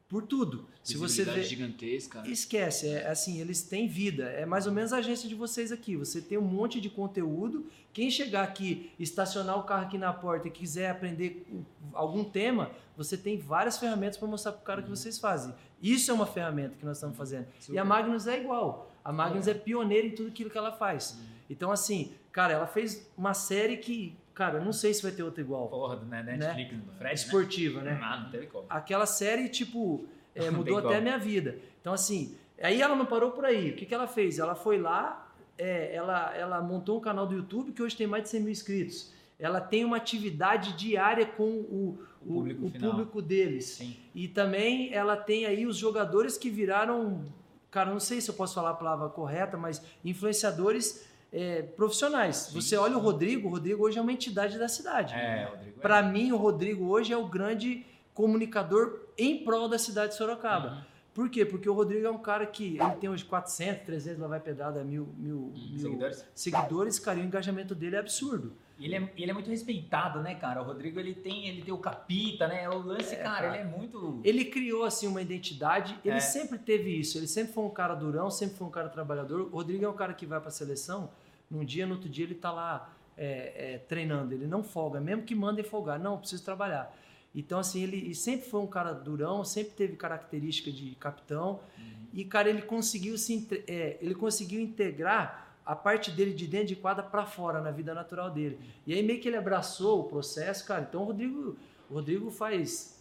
por 0.10 0.24
tudo. 0.24 0.68
Se 0.84 0.98
você 0.98 1.24
vê 1.24 1.42
gigantesca. 1.44 2.24
Esquece, 2.28 2.90
é 2.90 3.10
assim, 3.10 3.40
eles 3.40 3.64
têm 3.64 3.88
vida. 3.88 4.26
É 4.26 4.46
mais 4.46 4.68
ou 4.68 4.74
menos 4.74 4.92
a 4.92 4.98
agência 4.98 5.30
de 5.30 5.34
vocês 5.34 5.72
aqui. 5.72 5.96
Você 5.96 6.22
tem 6.22 6.38
um 6.38 6.42
monte 6.42 6.82
de 6.82 6.90
conteúdo. 6.90 7.66
Quem 7.94 8.12
chegar 8.12 8.44
aqui, 8.44 8.92
estacionar 9.00 9.58
o 9.58 9.64
carro 9.64 9.86
aqui 9.86 9.98
na 9.98 10.12
porta 10.12 10.50
e 10.50 10.52
quiser 10.52 10.92
aprender 10.92 11.48
algum 11.94 12.26
tema, 12.26 12.70
você 12.98 13.18
tem 13.18 13.38
várias 13.38 13.78
ferramentas 13.78 14.18
para 14.18 14.28
mostrar 14.28 14.52
para 14.52 14.62
o 14.62 14.64
cara 14.66 14.82
uhum. 14.82 14.88
que 14.88 14.90
vocês 14.90 15.18
fazem. 15.18 15.56
Isso 15.82 16.12
é 16.12 16.14
uma 16.14 16.26
ferramenta 16.26 16.76
que 16.78 16.86
nós 16.86 16.98
estamos 16.98 17.16
fazendo. 17.16 17.48
Super. 17.62 17.76
E 17.76 17.78
a 17.78 17.86
Magnus 17.86 18.28
é 18.28 18.42
igual. 18.42 18.92
A 19.06 19.14
Magnus 19.14 19.48
é, 19.48 19.52
é 19.52 19.54
pioneira 19.54 20.06
em 20.06 20.12
tudo 20.12 20.28
aquilo 20.28 20.50
que 20.50 20.58
ela 20.58 20.74
faz. 20.74 21.12
Uhum. 21.18 21.35
Então, 21.50 21.72
assim, 21.72 22.14
cara, 22.32 22.54
ela 22.54 22.68
fez 22.68 23.12
uma 23.18 23.34
série 23.34 23.78
que 23.78 24.18
Cara, 24.36 24.58
eu 24.58 24.66
não 24.66 24.74
sei 24.74 24.94
se 24.94 25.02
vai 25.02 25.14
ter 25.14 25.24
outra 25.24 25.42
igual. 25.42 25.70
Porra, 25.70 25.96
né? 25.96 26.22
Netflix 26.22 26.74
né? 26.74 26.82
Fred, 26.98 27.04
né? 27.04 27.14
Esportiva, 27.14 27.82
né? 27.82 27.94
né? 27.94 28.00
Ah, 28.04 28.20
não 28.20 28.30
teve 28.30 28.48
como. 28.48 28.66
Aquela 28.70 29.06
série, 29.06 29.48
tipo, 29.48 30.06
é, 30.36 30.52
mudou 30.52 30.78
até 30.78 30.98
a 30.98 31.02
minha 31.02 31.18
vida. 31.18 31.58
Então, 31.80 31.94
assim, 31.94 32.36
aí 32.62 32.82
ela 32.82 32.98
não 32.98 33.06
parou 33.06 33.32
por 33.32 33.46
aí. 33.46 33.72
O 33.72 33.76
que, 33.76 33.86
que 33.86 33.96
ela 33.96 34.08
fez? 34.08 34.38
Ela 34.38 34.54
foi 34.54 34.78
lá, 34.78 35.34
é, 35.58 35.96
ela, 35.96 36.36
ela 36.36 36.62
montou 36.62 36.98
um 36.98 37.02
canal 37.02 37.26
do 37.26 37.34
YouTube 37.34 37.72
que 37.72 37.82
hoje 37.82 37.96
tem 37.96 38.06
mais 38.06 38.24
de 38.24 38.30
100 38.30 38.42
mil 38.42 38.52
inscritos. 38.52 39.14
Ela 39.40 39.62
tem 39.62 39.86
uma 39.86 39.96
atividade 39.96 40.74
diária 40.74 41.26
com 41.26 41.50
o, 41.50 41.98
o, 42.22 42.34
público, 42.34 42.66
o 42.66 42.72
público, 42.72 43.22
deles. 43.22 43.66
Sim. 43.66 43.96
E 44.14 44.28
também 44.28 44.94
ela 44.94 45.16
tem 45.16 45.46
aí 45.46 45.66
os 45.66 45.78
jogadores 45.78 46.38
que 46.38 46.50
viraram, 46.50 47.24
cara, 47.72 47.90
não 47.90 48.02
sei 48.02 48.20
se 48.20 48.30
eu 48.30 48.36
posso 48.36 48.54
falar 48.54 48.72
a 48.72 48.76
palavra 48.76 49.08
correta, 49.08 49.58
mas 49.58 49.82
influenciadores 50.04 51.08
é, 51.36 51.62
profissionais. 51.64 52.38
Sim, 52.38 52.62
Você 52.62 52.78
olha 52.78 52.96
o 52.98 53.00
Rodrigo, 53.00 53.50
o 53.50 53.52
Rodrigo 53.52 53.84
hoje 53.84 54.00
é 54.00 54.02
uma 54.02 54.14
entidade 54.14 54.58
da 54.58 54.70
cidade. 54.70 55.14
É, 55.14 55.50
Rodrigo. 55.52 55.80
Para 55.82 56.00
é. 56.00 56.10
mim, 56.10 56.32
o 56.32 56.38
Rodrigo 56.38 56.86
hoje 56.86 57.12
é 57.12 57.18
o 57.18 57.28
grande 57.28 57.86
comunicador 58.14 59.02
em 59.18 59.44
prol 59.44 59.68
da 59.68 59.78
cidade 59.78 60.14
de 60.14 60.18
Sorocaba. 60.18 60.70
Uhum. 60.70 60.82
Por 61.14 61.30
quê? 61.30 61.46
Porque 61.46 61.70
o 61.70 61.74
Rodrigo 61.74 62.08
é 62.08 62.12
um 62.12 62.18
cara 62.18 62.46
que 62.46 62.78
ele 62.78 62.96
tem 63.02 63.10
hoje 63.10 63.26
400, 63.26 63.86
300, 63.86 64.20
lá 64.22 64.28
vai 64.28 64.40
pedrada, 64.40 64.82
mil, 64.84 65.10
mil, 65.18 65.36
uhum. 65.36 65.70
mil 65.72 65.80
seguidores. 65.80 66.26
seguidores, 66.34 67.00
cara, 67.00 67.20
e 67.20 67.22
o 67.22 67.26
engajamento 67.26 67.76
dele 67.76 67.98
é 67.98 68.00
absurdo. 68.00 68.54
E 68.78 68.86
ele 68.86 68.96
é, 68.96 69.14
ele 69.18 69.32
é 69.32 69.34
muito 69.34 69.50
respeitado, 69.50 70.22
né, 70.22 70.36
cara? 70.36 70.62
O 70.62 70.66
Rodrigo, 70.66 71.00
ele 71.00 71.14
tem, 71.14 71.48
ele 71.48 71.62
tem 71.62 71.74
o 71.74 71.78
capita, 71.78 72.48
né? 72.48 72.70
O 72.70 72.80
lance, 72.80 73.16
é, 73.16 73.18
cara, 73.18 73.48
cara, 73.48 73.48
ele 73.56 73.58
é 73.58 73.78
muito... 73.78 74.20
Ele 74.24 74.46
criou, 74.46 74.84
assim, 74.84 75.08
uma 75.08 75.22
identidade. 75.22 75.98
Ele 76.04 76.18
é. 76.18 76.20
sempre 76.20 76.58
teve 76.58 76.98
isso. 76.98 77.18
Ele 77.18 77.28
sempre 77.28 77.54
foi 77.54 77.64
um 77.64 77.70
cara 77.70 77.96
durão, 77.96 78.30
sempre 78.30 78.58
foi 78.58 78.68
um 78.68 78.72
cara 78.72 78.90
trabalhador. 78.90 79.42
O 79.42 79.50
Rodrigo 79.50 79.86
é 79.86 79.90
um 79.90 79.96
cara 79.96 80.14
que 80.14 80.26
vai 80.26 80.42
pra 80.42 80.52
seleção 80.52 81.10
num 81.50 81.64
dia, 81.64 81.86
no 81.86 81.94
outro 81.94 82.10
dia 82.10 82.26
ele 82.26 82.34
está 82.34 82.52
lá 82.52 82.94
é, 83.18 83.74
é, 83.74 83.78
treinando, 83.80 84.34
ele 84.34 84.48
não 84.48 84.64
folga, 84.64 85.00
mesmo 85.00 85.24
que 85.24 85.36
mandem 85.36 85.64
folgar, 85.64 86.00
não, 86.00 86.18
preciso 86.18 86.44
trabalhar. 86.44 86.96
Então, 87.34 87.60
assim, 87.60 87.84
ele 87.84 88.16
sempre 88.16 88.48
foi 88.48 88.62
um 88.62 88.68
cara 88.68 88.94
durão, 88.94 89.44
sempre 89.44 89.74
teve 89.74 89.96
característica 89.98 90.72
de 90.72 90.96
capitão, 90.96 91.60
uhum. 91.78 92.08
e, 92.14 92.24
cara, 92.24 92.50
ele 92.50 92.62
conseguiu, 92.62 93.18
se, 93.18 93.48
é, 93.68 93.98
ele 94.02 94.16
conseguiu 94.16 94.62
integrar 94.62 95.46
a 95.66 95.76
parte 95.76 96.12
dele 96.12 96.34
de 96.34 96.46
dentro 96.48 96.68
de 96.68 96.76
quadra 96.76 97.04
para 97.04 97.26
fora, 97.26 97.60
na 97.60 97.72
vida 97.72 97.94
natural 97.94 98.30
dele. 98.30 98.60
E 98.86 98.94
aí 98.94 99.02
meio 99.02 99.20
que 99.20 99.28
ele 99.28 99.36
abraçou 99.36 100.02
o 100.02 100.04
processo, 100.04 100.66
cara. 100.66 100.86
Então 100.88 101.02
o 101.02 101.06
Rodrigo, 101.06 101.58
o 101.90 101.94
Rodrigo 101.96 102.30
faz 102.30 102.96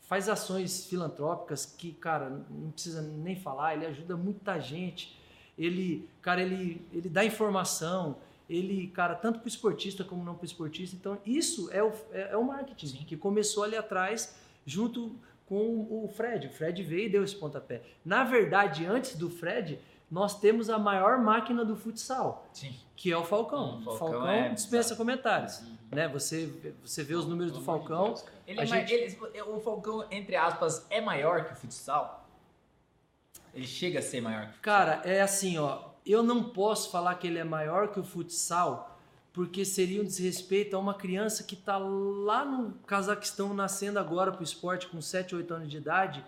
faz 0.00 0.28
ações 0.28 0.84
filantrópicas 0.84 1.64
que, 1.64 1.92
cara, 1.92 2.28
não 2.28 2.70
precisa 2.70 3.00
nem 3.00 3.34
falar, 3.34 3.74
ele 3.74 3.86
ajuda 3.86 4.14
muita 4.14 4.58
gente 4.58 5.18
ele, 5.58 6.08
cara, 6.20 6.42
ele, 6.42 6.84
ele 6.92 7.08
dá 7.08 7.24
informação, 7.24 8.16
ele, 8.48 8.88
cara, 8.88 9.14
tanto 9.14 9.38
para 9.38 9.46
o 9.46 9.48
esportista 9.48 10.04
como 10.04 10.24
não 10.24 10.34
para 10.34 10.42
o 10.42 10.46
esportista. 10.46 10.96
Então, 10.96 11.18
isso 11.24 11.70
é 11.72 11.82
o, 11.82 11.92
é, 12.12 12.32
é 12.32 12.36
o 12.36 12.44
marketing, 12.44 12.86
Sim. 12.86 13.04
que 13.04 13.16
começou 13.16 13.64
ali 13.64 13.76
atrás, 13.76 14.34
junto 14.66 15.12
com 15.46 15.86
o 15.90 16.10
Fred. 16.14 16.46
O 16.48 16.50
Fred 16.50 16.82
veio 16.82 17.06
e 17.06 17.08
deu 17.08 17.24
esse 17.24 17.36
pontapé. 17.36 17.82
Na 18.04 18.24
verdade, 18.24 18.86
antes 18.86 19.16
do 19.16 19.30
Fred, 19.30 19.78
nós 20.10 20.38
temos 20.38 20.68
a 20.68 20.78
maior 20.78 21.18
máquina 21.18 21.64
do 21.64 21.74
futsal, 21.74 22.46
Sim. 22.52 22.74
que 22.94 23.10
é 23.10 23.16
o 23.16 23.24
Falcão. 23.24 23.76
Hum, 23.76 23.82
Falcão, 23.82 23.98
Falcão 23.98 24.28
é, 24.28 24.48
dispensa 24.50 24.94
comentários. 24.94 25.60
Uhum. 25.60 25.76
Né? 25.90 26.08
Você, 26.08 26.52
você 26.82 27.02
vê 27.02 27.14
os 27.14 27.26
números 27.26 27.52
do 27.52 27.60
Falcão. 27.62 28.14
ele 28.46 28.60
é 28.60 28.66
gente... 28.66 28.92
ele, 28.92 29.42
o 29.42 29.60
Falcão, 29.60 30.06
entre 30.10 30.36
aspas, 30.36 30.86
é 30.90 31.00
maior 31.00 31.44
que 31.44 31.52
o 31.52 31.56
futsal? 31.56 32.21
Ele 33.54 33.66
chega 33.66 33.98
a 33.98 34.02
ser 34.02 34.20
maior 34.20 34.42
que 34.44 34.50
o 34.50 34.52
futsal? 34.54 34.62
Cara, 34.62 35.02
é 35.04 35.20
assim, 35.20 35.58
ó. 35.58 35.78
Eu 36.04 36.22
não 36.22 36.44
posso 36.44 36.90
falar 36.90 37.14
que 37.16 37.26
ele 37.26 37.38
é 37.38 37.44
maior 37.44 37.88
que 37.88 38.00
o 38.00 38.04
futsal, 38.04 38.98
porque 39.32 39.64
seria 39.64 40.00
um 40.00 40.04
desrespeito 40.04 40.74
a 40.74 40.78
uma 40.78 40.94
criança 40.94 41.44
que 41.44 41.54
está 41.54 41.76
lá 41.78 42.44
no 42.44 42.72
Cazaquistão 42.86 43.54
nascendo 43.54 43.98
agora 43.98 44.32
para 44.32 44.40
o 44.40 44.44
esporte 44.44 44.86
com 44.88 45.00
7, 45.00 45.34
8 45.36 45.54
anos 45.54 45.70
de 45.70 45.76
idade, 45.76 46.24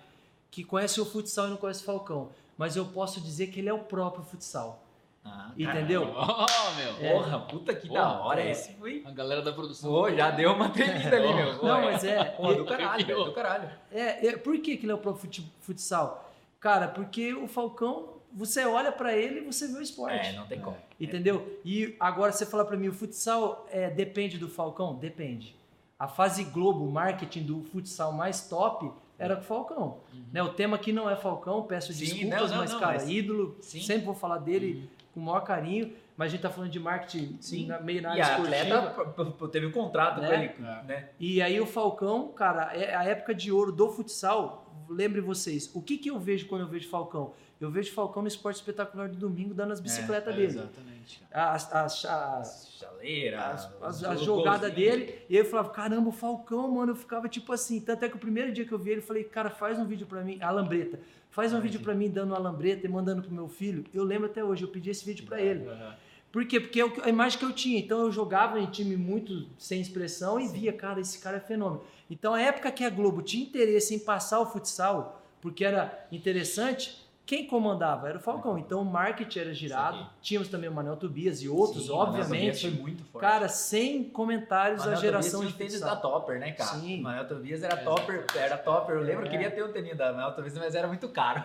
que 0.51 0.63
conhece 0.63 1.01
o 1.01 1.05
futsal 1.05 1.47
e 1.47 1.51
não 1.51 1.57
conhece 1.57 1.83
o 1.83 1.85
Falcão. 1.87 2.31
Mas 2.57 2.77
eu 2.77 2.85
posso 2.85 3.21
dizer 3.21 3.49
que 3.49 3.59
ele 3.59 3.69
é 3.69 3.73
o 3.75 3.81
próprio 3.81 4.25
futsal. 4.25 4.81
Ah, 5.25 5.51
Entendeu? 5.57 6.03
Oh, 6.15 6.71
meu. 6.77 6.97
É. 7.01 7.13
Porra, 7.15 7.39
puta 7.41 7.75
que 7.75 7.89
Pô, 7.89 7.95
da 7.95 8.21
hora. 8.21 8.43
é. 8.43 8.51
Esse 8.53 8.75
foi. 8.75 9.03
A 9.07 9.11
galera 9.11 9.41
da 9.43 9.53
produção. 9.53 9.91
Pô, 9.91 10.11
já 10.13 10.31
deu 10.31 10.53
uma 10.53 10.69
tremida 10.69 11.17
ali, 11.17 11.35
meu. 11.35 11.63
Não, 11.63 11.79
é. 11.79 11.85
mas 11.93 12.05
é. 12.05 12.23
Pô, 12.25 12.53
do 12.55 12.65
caralho, 12.65 13.05
velho, 13.07 13.25
do 13.25 13.33
caralho. 13.33 13.71
É, 13.91 14.27
é, 14.29 14.37
por 14.37 14.57
que, 14.59 14.77
que 14.77 14.85
ele 14.85 14.93
é 14.93 14.95
o 14.95 14.99
pro 14.99 15.15
fute- 15.17 15.51
futsal? 15.61 16.24
Cara, 16.65 16.89
porque 16.89 17.35
o 17.35 17.47
Falcão, 17.47 18.15
você 18.33 18.65
olha 18.65 18.91
pra 18.91 19.15
ele 19.15 19.41
e 19.41 19.45
você 19.45 19.69
vê 19.69 19.75
o 19.79 19.83
esporte. 19.83 20.29
É, 20.29 20.33
não 20.33 20.47
tem 20.47 20.59
como. 20.59 20.79
Entendeu? 20.99 21.61
E 21.63 21.95
agora 22.01 22.33
você 22.33 22.47
fala 22.47 22.65
pra 22.65 22.75
mim, 22.75 22.89
o 22.89 22.93
futsal 22.95 23.67
é, 23.71 23.91
depende 23.91 24.39
do 24.39 24.49
Falcão? 24.49 24.95
Depende. 24.95 25.55
A 25.99 26.09
fase 26.09 26.43
Globo, 26.43 26.91
marketing 26.91 27.43
do 27.43 27.63
futsal 27.65 28.13
mais 28.13 28.49
top 28.49 28.91
era 29.19 29.37
com 29.37 29.43
o 29.43 29.45
Falcão. 29.45 29.99
Né? 30.33 30.43
O 30.43 30.55
tema 30.55 30.77
aqui 30.77 30.91
não 30.91 31.09
é 31.11 31.17
Falcão, 31.17 31.65
peço 31.65 31.93
Uhum. 31.93 31.99
Sim, 31.99 32.05
desculpas, 32.07 32.41
não, 32.41 32.49
não, 32.49 32.57
mas, 32.57 32.73
não, 32.73 32.81
cara, 32.81 32.93
mas- 32.95 33.09
ídolo, 33.11 33.57
Sim. 33.61 33.83
sempre 33.83 34.07
vou 34.07 34.15
falar 34.15 34.39
dele 34.39 34.89
com 35.13 35.21
o 35.21 35.23
maior 35.23 35.41
carinho, 35.43 35.93
mas 36.17 36.29
a 36.29 36.31
gente 36.31 36.41
tá 36.41 36.49
falando 36.49 36.71
de 36.71 36.81
marketing 36.81 37.37
Sim. 37.41 37.67
na, 37.67 37.79
meio 37.79 38.01
na 38.01 38.17
E 38.17 38.21
área 38.23 38.25
a 38.25 38.39
esportiva. 38.49 38.79
atleta 39.03 39.49
teve 39.49 39.67
um 39.67 39.71
contrato 39.71 40.21
Né? 40.23 40.27
com 40.29 40.35
ele, 40.35 40.69
É. 40.69 40.83
né? 40.85 41.09
E 41.21 41.43
aí 41.43 41.61
o 41.61 41.67
Falcão, 41.67 42.29
cara, 42.29 42.75
é 42.75 42.95
a 42.95 43.05
época 43.05 43.35
de 43.35 43.53
ouro 43.53 43.71
do 43.71 43.91
futsal. 43.91 44.64
Lembrem 44.89 45.23
vocês, 45.23 45.71
o 45.75 45.81
que, 45.81 45.97
que 45.99 46.11
eu 46.11 46.19
vejo 46.19 46.47
quando 46.47 46.63
eu 46.63 46.69
vejo 46.69 46.89
Falcão? 46.89 47.33
Eu 47.61 47.71
vejo 47.71 47.93
Falcão 47.93 48.23
no 48.23 48.29
esporte 48.29 48.57
espetacular 48.57 49.09
do 49.09 49.17
domingo 49.17 49.55
dando 49.55 49.73
as 49.73 49.81
bicicletas 49.81 50.35
É, 50.35 50.37
dele. 50.37 50.49
Exatamente. 50.49 51.23
As, 51.31 51.73
as, 51.73 52.05
as, 52.05 52.77
Chaleira, 52.79 53.45
as, 53.47 54.05
as, 54.05 54.21
jogadas 54.21 54.73
dele. 54.75 55.19
E 55.29 55.37
eu 55.37 55.45
falava, 55.45 55.71
caramba, 55.71 56.09
o 56.09 56.13
Falcão, 56.13 56.71
mano, 56.73 56.93
eu 56.93 56.97
ficava 56.97 57.29
tipo 57.29 57.53
assim. 57.53 57.81
Tanto 57.81 58.05
é 58.05 58.09
que 58.09 58.17
o 58.17 58.19
primeiro 58.19 58.53
dia 58.53 58.65
que 58.65 58.73
eu 58.73 58.79
vi 58.79 58.91
ele, 58.91 59.01
eu 59.01 59.05
falei, 59.05 59.25
cara, 59.25 59.51
faz 59.51 59.79
um 59.79 59.87
vídeo 59.87 60.07
pra 60.07 60.23
mim, 60.23 60.39
a 60.41 60.51
lambreta. 60.51 61.01
Faz 61.31 61.53
um 61.53 61.61
vídeo 61.61 61.81
pra 61.81 61.95
mim 61.95 62.11
dando 62.11 62.35
a 62.35 62.39
lambreta 62.39 62.87
e 62.87 62.89
mandando 62.89 63.23
pro 63.23 63.33
meu 63.33 63.49
filho. 63.49 63.85
Eu 63.93 64.05
lembro 64.05 64.27
até 64.27 64.45
hoje, 64.45 64.63
eu 64.63 64.69
pedi 64.69 64.91
esse 64.91 65.05
vídeo 65.05 65.25
pra 65.25 65.41
ele. 65.41 65.67
Aham. 65.69 65.95
Por 66.35 66.45
quê? 66.47 66.59
Porque 66.59 66.81
é 66.81 66.85
a 67.05 67.09
imagem 67.09 67.39
que 67.39 67.45
eu 67.45 67.53
tinha. 67.53 67.79
Então 67.79 68.01
eu 68.01 68.11
jogava 68.11 68.59
em 68.59 68.67
time 68.67 68.97
muito 68.97 69.47
sem 69.57 69.81
expressão 69.81 70.41
e 70.41 70.49
via, 70.49 70.73
cara, 70.73 71.01
esse 71.01 71.21
cara 71.21 71.37
é 71.37 71.41
fenômeno. 71.41 71.85
Então 72.11 72.35
a 72.35 72.41
época 72.43 72.73
que 72.73 72.83
a 72.83 72.91
Globo 72.91 73.23
tinha 73.23 73.45
interesse 73.45 73.95
em 73.95 74.01
passar 74.01 74.41
o 74.41 74.47
futsal, 74.47 75.25
porque 75.41 75.65
era 75.65 76.09
interessante, 76.11 77.04
quem 77.27 77.47
comandava 77.47 78.09
era 78.09 78.19
o 78.19 78.21
Falcão. 78.21 78.59
Então 78.59 78.83
o 78.83 78.85
marketing 78.85 79.39
era 79.39 79.55
girado. 79.55 80.07
Tínhamos 80.21 80.49
também 80.49 80.69
o 80.69 80.73
Manel 80.73 80.97
Tobias 80.97 81.41
e 81.43 81.49
outros, 81.49 81.87
Sim, 81.87 81.91
o 81.93 81.97
Manuel 81.97 82.21
obviamente. 82.23 82.61
Foi 82.71 82.71
muito 82.83 83.03
forte. 83.05 83.23
Cara, 83.23 83.49
sem 83.49 84.05
comentários 84.05 84.81
Manuel 84.81 84.99
a 84.99 85.01
geração 85.01 85.41
Tobias 85.41 85.53
de 85.53 85.57
tinha 85.57 85.67
o 85.67 85.71
tênis 85.71 85.81
da 85.81 85.97
Topper, 85.97 86.39
né, 86.39 86.53
cara? 86.53 86.71
Sim. 86.71 87.01
O 87.01 87.03
Manuel 87.03 87.27
Tobias 87.27 87.63
era 87.63 87.75
É, 87.75 87.85
topper, 87.85 88.27
era 88.37 88.59
topper. 88.59 88.97
Eu 88.97 89.03
lembro, 89.03 89.25
É. 89.25 89.27
eu 89.27 89.31
queria 89.31 89.51
ter 89.51 89.63
o 89.63 89.73
tênis 89.73 89.97
da 89.97 90.13
Manuel 90.13 90.33
Tobias, 90.35 90.59
mas 90.59 90.75
era 90.75 90.87
muito 90.87 91.09
caro. 91.09 91.43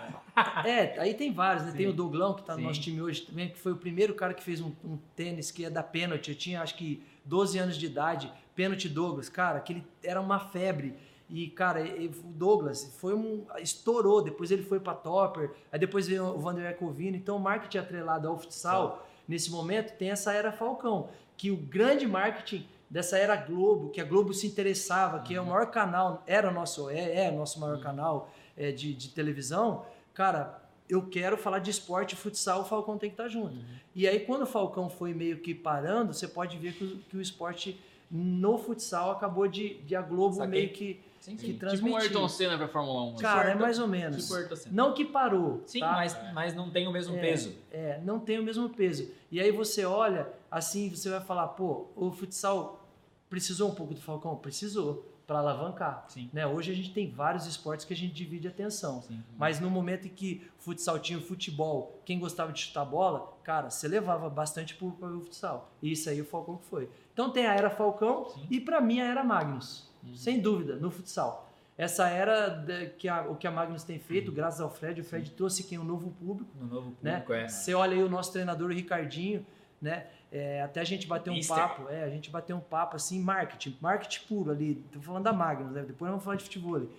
É, 0.66 1.00
aí 1.00 1.14
tem 1.14 1.32
vários, 1.32 1.64
né? 1.66 1.72
Tem 1.72 1.86
Sim. 1.86 1.92
o 1.92 1.96
Douglão, 1.96 2.34
que 2.34 2.44
tá 2.44 2.54
no 2.54 2.60
Sim. 2.60 2.66
nosso 2.68 2.82
time 2.82 3.02
hoje 3.02 3.22
também, 3.22 3.50
que 3.50 3.58
foi 3.58 3.72
o 3.72 3.78
primeiro 3.78 4.14
cara 4.14 4.34
que 4.34 4.44
fez 4.44 4.60
um, 4.62 4.72
um 4.84 4.98
tênis 5.16 5.50
que 5.52 5.64
é 5.64 5.70
da 5.70 5.82
pênalti. 5.84 6.30
Eu 6.32 6.36
tinha 6.38 6.62
acho 6.62 6.76
que 6.76 7.02
12 7.26 7.58
anos 7.58 7.78
de 7.78 7.86
idade, 7.86 8.32
pênalti 8.56 8.90
Douglas, 8.90 9.30
cara, 9.30 9.60
que 9.62 9.74
ele 9.74 9.88
era 10.04 10.20
uma 10.20 10.40
febre. 10.40 10.94
E, 11.30 11.48
cara, 11.48 11.84
o 11.84 12.28
Douglas 12.32 12.96
foi 12.98 13.14
um. 13.14 13.46
estourou, 13.60 14.22
depois 14.22 14.50
ele 14.50 14.64
foi 14.64 14.80
pra 14.80 14.96
Topper, 14.96 15.52
aí 15.72 15.78
depois 15.78 16.08
veio 16.08 16.26
o 16.26 16.40
Vanderlei 16.40 16.74
Covino. 16.74 17.16
Então, 17.16 17.38
o 17.38 17.40
marketing 17.40 17.78
atrelado 17.78 18.28
ao 18.28 18.38
futsal, 18.38 19.08
nesse 19.28 19.52
momento, 19.52 19.96
tem 19.98 20.10
essa 20.10 20.34
era 20.34 20.52
Falcão, 20.52 21.10
que 21.38 21.52
o 21.52 21.58
grande 21.58 22.08
marketing 22.08 22.66
dessa 22.90 23.18
era 23.18 23.36
Globo, 23.36 23.90
que 23.90 24.02
a 24.02 24.04
Globo 24.04 24.34
se 24.34 24.48
interessava, 24.48 25.20
que 25.20 25.36
é 25.36 25.42
o 25.42 25.46
maior 25.46 25.68
canal, 25.68 26.24
era 26.26 26.50
o 26.50 26.54
nosso, 26.54 26.90
é, 26.90 27.28
é 27.28 27.32
o 27.32 27.36
nosso 27.36 27.60
maior 27.60 27.80
canal 27.80 28.32
é, 28.58 28.72
de, 28.72 28.94
de 28.94 29.10
televisão, 29.10 29.86
cara, 30.14 30.60
eu 30.90 31.04
quero 31.04 31.38
falar 31.38 31.60
de 31.60 31.70
esporte 31.70 32.14
e 32.14 32.18
futsal, 32.18 32.62
o 32.62 32.66
Falcão 32.66 32.98
tem 32.98 33.12
que 33.12 33.14
estar 33.14 33.28
junto. 33.28 33.56
E 33.94 34.08
aí, 34.08 34.22
quando 34.22 34.42
o 34.42 34.48
Falcão 34.48 34.90
foi 34.90 35.14
meio 35.14 35.38
que 35.38 35.54
parando, 35.54 36.14
você 36.14 36.28
pode 36.28 36.58
ver 36.58 36.74
que 36.74 36.84
o, 36.84 36.98
que 36.98 37.18
o 37.18 37.22
esporte 37.22 37.80
no 38.10 38.58
futsal 38.58 39.12
acabou 39.12 39.48
de, 39.48 39.76
de 39.82 39.96
a 39.96 40.02
Globo 40.02 40.38
Saquei. 40.38 40.50
meio 40.50 40.70
que, 40.74 41.00
Sim, 41.20 41.36
que 41.36 41.42
sim. 41.42 41.48
Tipo 41.54 41.56
um 41.66 41.70
transmitir. 41.70 41.98
Ayrton 42.02 42.28
Senna 42.30 42.58
pra 42.58 42.68
Fórmula 42.68 43.04
1. 43.14 43.16
Cara, 43.18 43.52
é 43.52 43.56
mais 43.56 43.78
ou 43.80 43.88
menos. 43.88 44.24
Tipo 44.24 44.36
Ayrton 44.36 44.56
Senna. 44.56 44.76
Não 44.76 44.94
que 44.94 45.06
parou, 45.06 45.62
Sim, 45.66 45.80
tá? 45.82 45.92
mas, 45.92 46.18
mas 46.34 46.54
não 46.56 46.70
tem 46.70 46.88
o 46.88 46.92
mesmo 46.92 47.16
É. 47.18 47.20
peso. 47.22 47.56
É, 47.72 48.00
não 48.04 48.20
tem 48.20 48.40
o 48.40 48.44
mesmo 48.44 48.70
peso. 48.70 49.12
E 49.32 49.40
aí 49.40 49.52
você 49.52 49.86
olha, 49.86 50.28
assim, 50.50 50.90
você 50.90 51.10
vai 51.10 51.22
falar, 51.22 51.48
pô, 51.50 51.88
o 51.96 52.12
futsal 52.12 52.88
precisou 53.30 53.70
um 53.70 53.76
pouco 53.76 53.94
do 53.94 54.02
Falcão? 54.02 54.36
Precisou, 54.36 55.06
para 55.28 55.40
alavancar. 55.40 56.06
Sim. 56.08 56.28
Né? 56.34 56.48
Hoje 56.48 56.72
a 56.72 56.76
gente 56.76 56.92
tem 56.92 57.12
vários 57.12 57.46
esportes 57.46 57.86
que 57.86 57.94
a 57.94 57.96
gente 57.96 58.14
divide 58.14 58.48
a 58.48 58.50
atenção. 58.50 59.04
Sim. 59.04 59.22
Mas 59.38 59.60
no 59.60 59.70
momento 59.70 60.08
em 60.08 60.10
que 60.10 60.50
o 60.58 60.64
futsal 60.64 60.98
tinha 60.98 61.20
o 61.20 61.22
futebol, 61.22 62.02
quem 62.04 62.18
gostava 62.18 62.52
de 62.52 62.62
chutar 62.62 62.84
bola, 62.86 63.38
cara, 63.44 63.70
você 63.70 63.88
levava 63.88 64.28
bastante 64.30 64.74
pro, 64.74 64.92
pro 64.94 65.22
futsal. 65.22 65.70
E 65.84 65.92
isso 65.92 66.10
aí 66.10 66.20
o 66.20 66.26
Falcão 66.26 66.58
que 66.58 66.66
foi. 66.66 66.90
Então 67.14 67.30
tem 67.30 67.46
a 67.46 67.54
era 67.54 67.70
Falcão 67.70 68.28
Sim. 68.30 68.48
e 68.50 68.60
para 68.60 68.82
mim 68.82 69.02
a 69.02 69.06
era 69.06 69.24
Magnus. 69.24 69.88
Sem 70.16 70.40
dúvida, 70.42 70.76
no 70.76 70.90
futsal. 70.92 71.48
Essa 71.78 72.10
era 72.10 72.50
da- 72.50 72.86
que 72.88 73.08
a- 73.08 73.22
o 73.30 73.36
que 73.36 73.48
a 73.48 73.52
Magnus 73.52 73.84
tem 73.84 73.98
feito, 74.00 74.32
graças 74.32 74.60
ao 74.60 74.70
Fred, 74.70 75.00
o 75.00 75.04
Fred 75.04 75.32
trouxe 75.32 75.64
quem 75.64 75.78
um 75.80 75.84
novo 75.84 76.12
público 76.12 76.50
No 76.60 76.68
novo 76.68 76.94
né? 77.02 77.12
público, 77.22 77.34
é. 77.34 77.48
Você 77.48 77.74
olha 77.74 77.94
aí 77.96 78.04
o 78.04 78.10
nosso 78.10 78.34
treinador, 78.34 78.70
o 78.70 78.74
Ricardinho, 78.74 79.46
né? 79.82 80.08
É, 80.32 80.62
até 80.62 80.82
a 80.82 80.84
gente 80.84 81.08
bater 81.08 81.30
um 81.32 81.40
papo, 81.48 81.88
é, 81.90 82.04
a 82.04 82.10
gente 82.10 82.30
bater 82.30 82.54
um 82.54 82.60
papo 82.60 82.96
assim, 82.98 83.20
marketing, 83.22 83.78
marketing 83.82 84.26
puro 84.28 84.52
ali. 84.52 84.76
Tô 84.92 85.00
falando 85.00 85.24
da 85.24 85.34
Magnus, 85.34 85.72
né? 85.72 85.84
Depois 85.84 86.10
vamos 86.12 86.24
falar 86.24 86.36
de 86.36 86.44
futebol. 86.44 86.76
ali. 86.76 86.90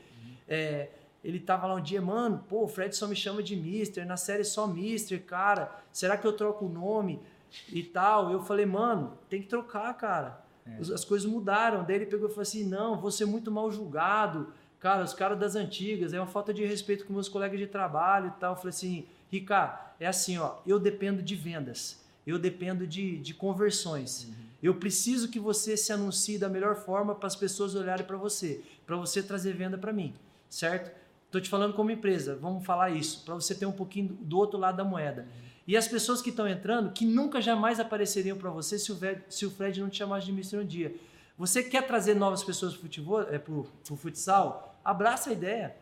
É, 0.48 0.88
ele 1.22 1.38
tava 1.38 1.66
lá 1.66 1.74
um 1.74 1.80
dia, 1.82 2.00
mano, 2.00 2.42
pô, 2.48 2.64
o 2.64 2.68
Fred 2.68 2.96
só 2.96 3.06
me 3.06 3.14
chama 3.14 3.42
de 3.42 3.54
Mister, 3.54 4.06
na 4.06 4.16
série 4.16 4.42
só 4.44 4.66
Mister, 4.66 5.22
cara. 5.22 5.70
Será 5.92 6.16
que 6.16 6.26
eu 6.26 6.32
troco 6.32 6.64
o 6.64 6.68
nome 6.70 7.20
e 7.68 7.82
tal? 7.82 8.32
Eu 8.32 8.40
falei, 8.42 8.64
mano, 8.64 9.16
tem 9.28 9.42
que 9.42 9.46
trocar, 9.46 9.92
cara. 9.94 10.42
É. 10.78 10.94
As 10.94 11.04
coisas 11.04 11.28
mudaram. 11.30 11.84
Daí 11.84 11.96
ele 11.96 12.06
pegou 12.06 12.26
e 12.28 12.30
falou 12.30 12.42
assim: 12.42 12.64
não, 12.64 12.98
vou 13.00 13.10
ser 13.10 13.24
muito 13.26 13.50
mal 13.50 13.70
julgado. 13.70 14.52
Cara, 14.78 15.04
os 15.04 15.12
caras 15.12 15.38
das 15.38 15.56
antigas, 15.56 16.12
é 16.14 16.18
uma 16.20 16.26
falta 16.26 16.54
de 16.54 16.64
respeito 16.64 17.04
com 17.04 17.12
meus 17.12 17.28
colegas 17.28 17.58
de 17.58 17.66
trabalho 17.66 18.28
e 18.28 18.40
tal. 18.40 18.52
Eu 18.52 18.56
falei 18.56 18.70
assim, 18.70 19.06
Rica, 19.30 19.78
é 20.00 20.06
assim, 20.06 20.38
ó, 20.38 20.54
eu 20.66 20.78
dependo 20.78 21.22
de 21.22 21.36
vendas, 21.36 22.00
eu 22.26 22.38
dependo 22.38 22.86
de, 22.86 23.18
de 23.18 23.34
conversões. 23.34 24.28
Eu 24.62 24.74
preciso 24.74 25.28
que 25.28 25.38
você 25.38 25.76
se 25.76 25.92
anuncie 25.92 26.38
da 26.38 26.48
melhor 26.48 26.76
forma 26.76 27.14
para 27.14 27.26
as 27.26 27.36
pessoas 27.36 27.74
olharem 27.74 28.04
para 28.06 28.16
você, 28.16 28.62
para 28.86 28.96
você 28.96 29.22
trazer 29.22 29.52
venda 29.54 29.76
para 29.78 29.92
mim, 29.92 30.14
certo? 30.48 30.90
Estou 31.26 31.40
te 31.40 31.48
falando 31.48 31.74
como 31.74 31.90
empresa, 31.90 32.36
vamos 32.40 32.64
falar 32.64 32.90
isso, 32.90 33.22
para 33.24 33.34
você 33.34 33.54
ter 33.54 33.64
um 33.66 33.72
pouquinho 33.72 34.08
do- 34.08 34.14
do 34.24 34.38
outro 34.38 34.58
lado 34.58 34.76
da 34.76 34.84
moeda. 34.84 35.26
E 35.70 35.76
as 35.76 35.86
pessoas 35.86 36.20
que 36.20 36.30
estão 36.30 36.48
entrando, 36.48 36.90
que 36.90 37.04
nunca 37.04 37.40
jamais 37.40 37.78
apareceriam 37.78 38.36
para 38.36 38.50
você 38.50 38.76
se 38.76 38.90
o, 38.90 38.96
Fred, 38.96 39.22
se 39.28 39.46
o 39.46 39.50
Fred 39.52 39.80
não 39.80 39.88
te 39.88 39.98
chamasse 39.98 40.26
de 40.26 40.32
Mister 40.32 40.58
um 40.58 40.64
dia. 40.64 40.96
Você 41.38 41.62
quer 41.62 41.86
trazer 41.86 42.14
novas 42.14 42.42
pessoas 42.42 42.72
para 42.72 42.80
o 42.80 42.82
futebol, 42.82 43.22
é, 43.22 43.38
pro, 43.38 43.64
pro 43.84 43.94
futsal? 43.94 44.76
Abraça 44.84 45.30
a 45.30 45.32
ideia. 45.32 45.76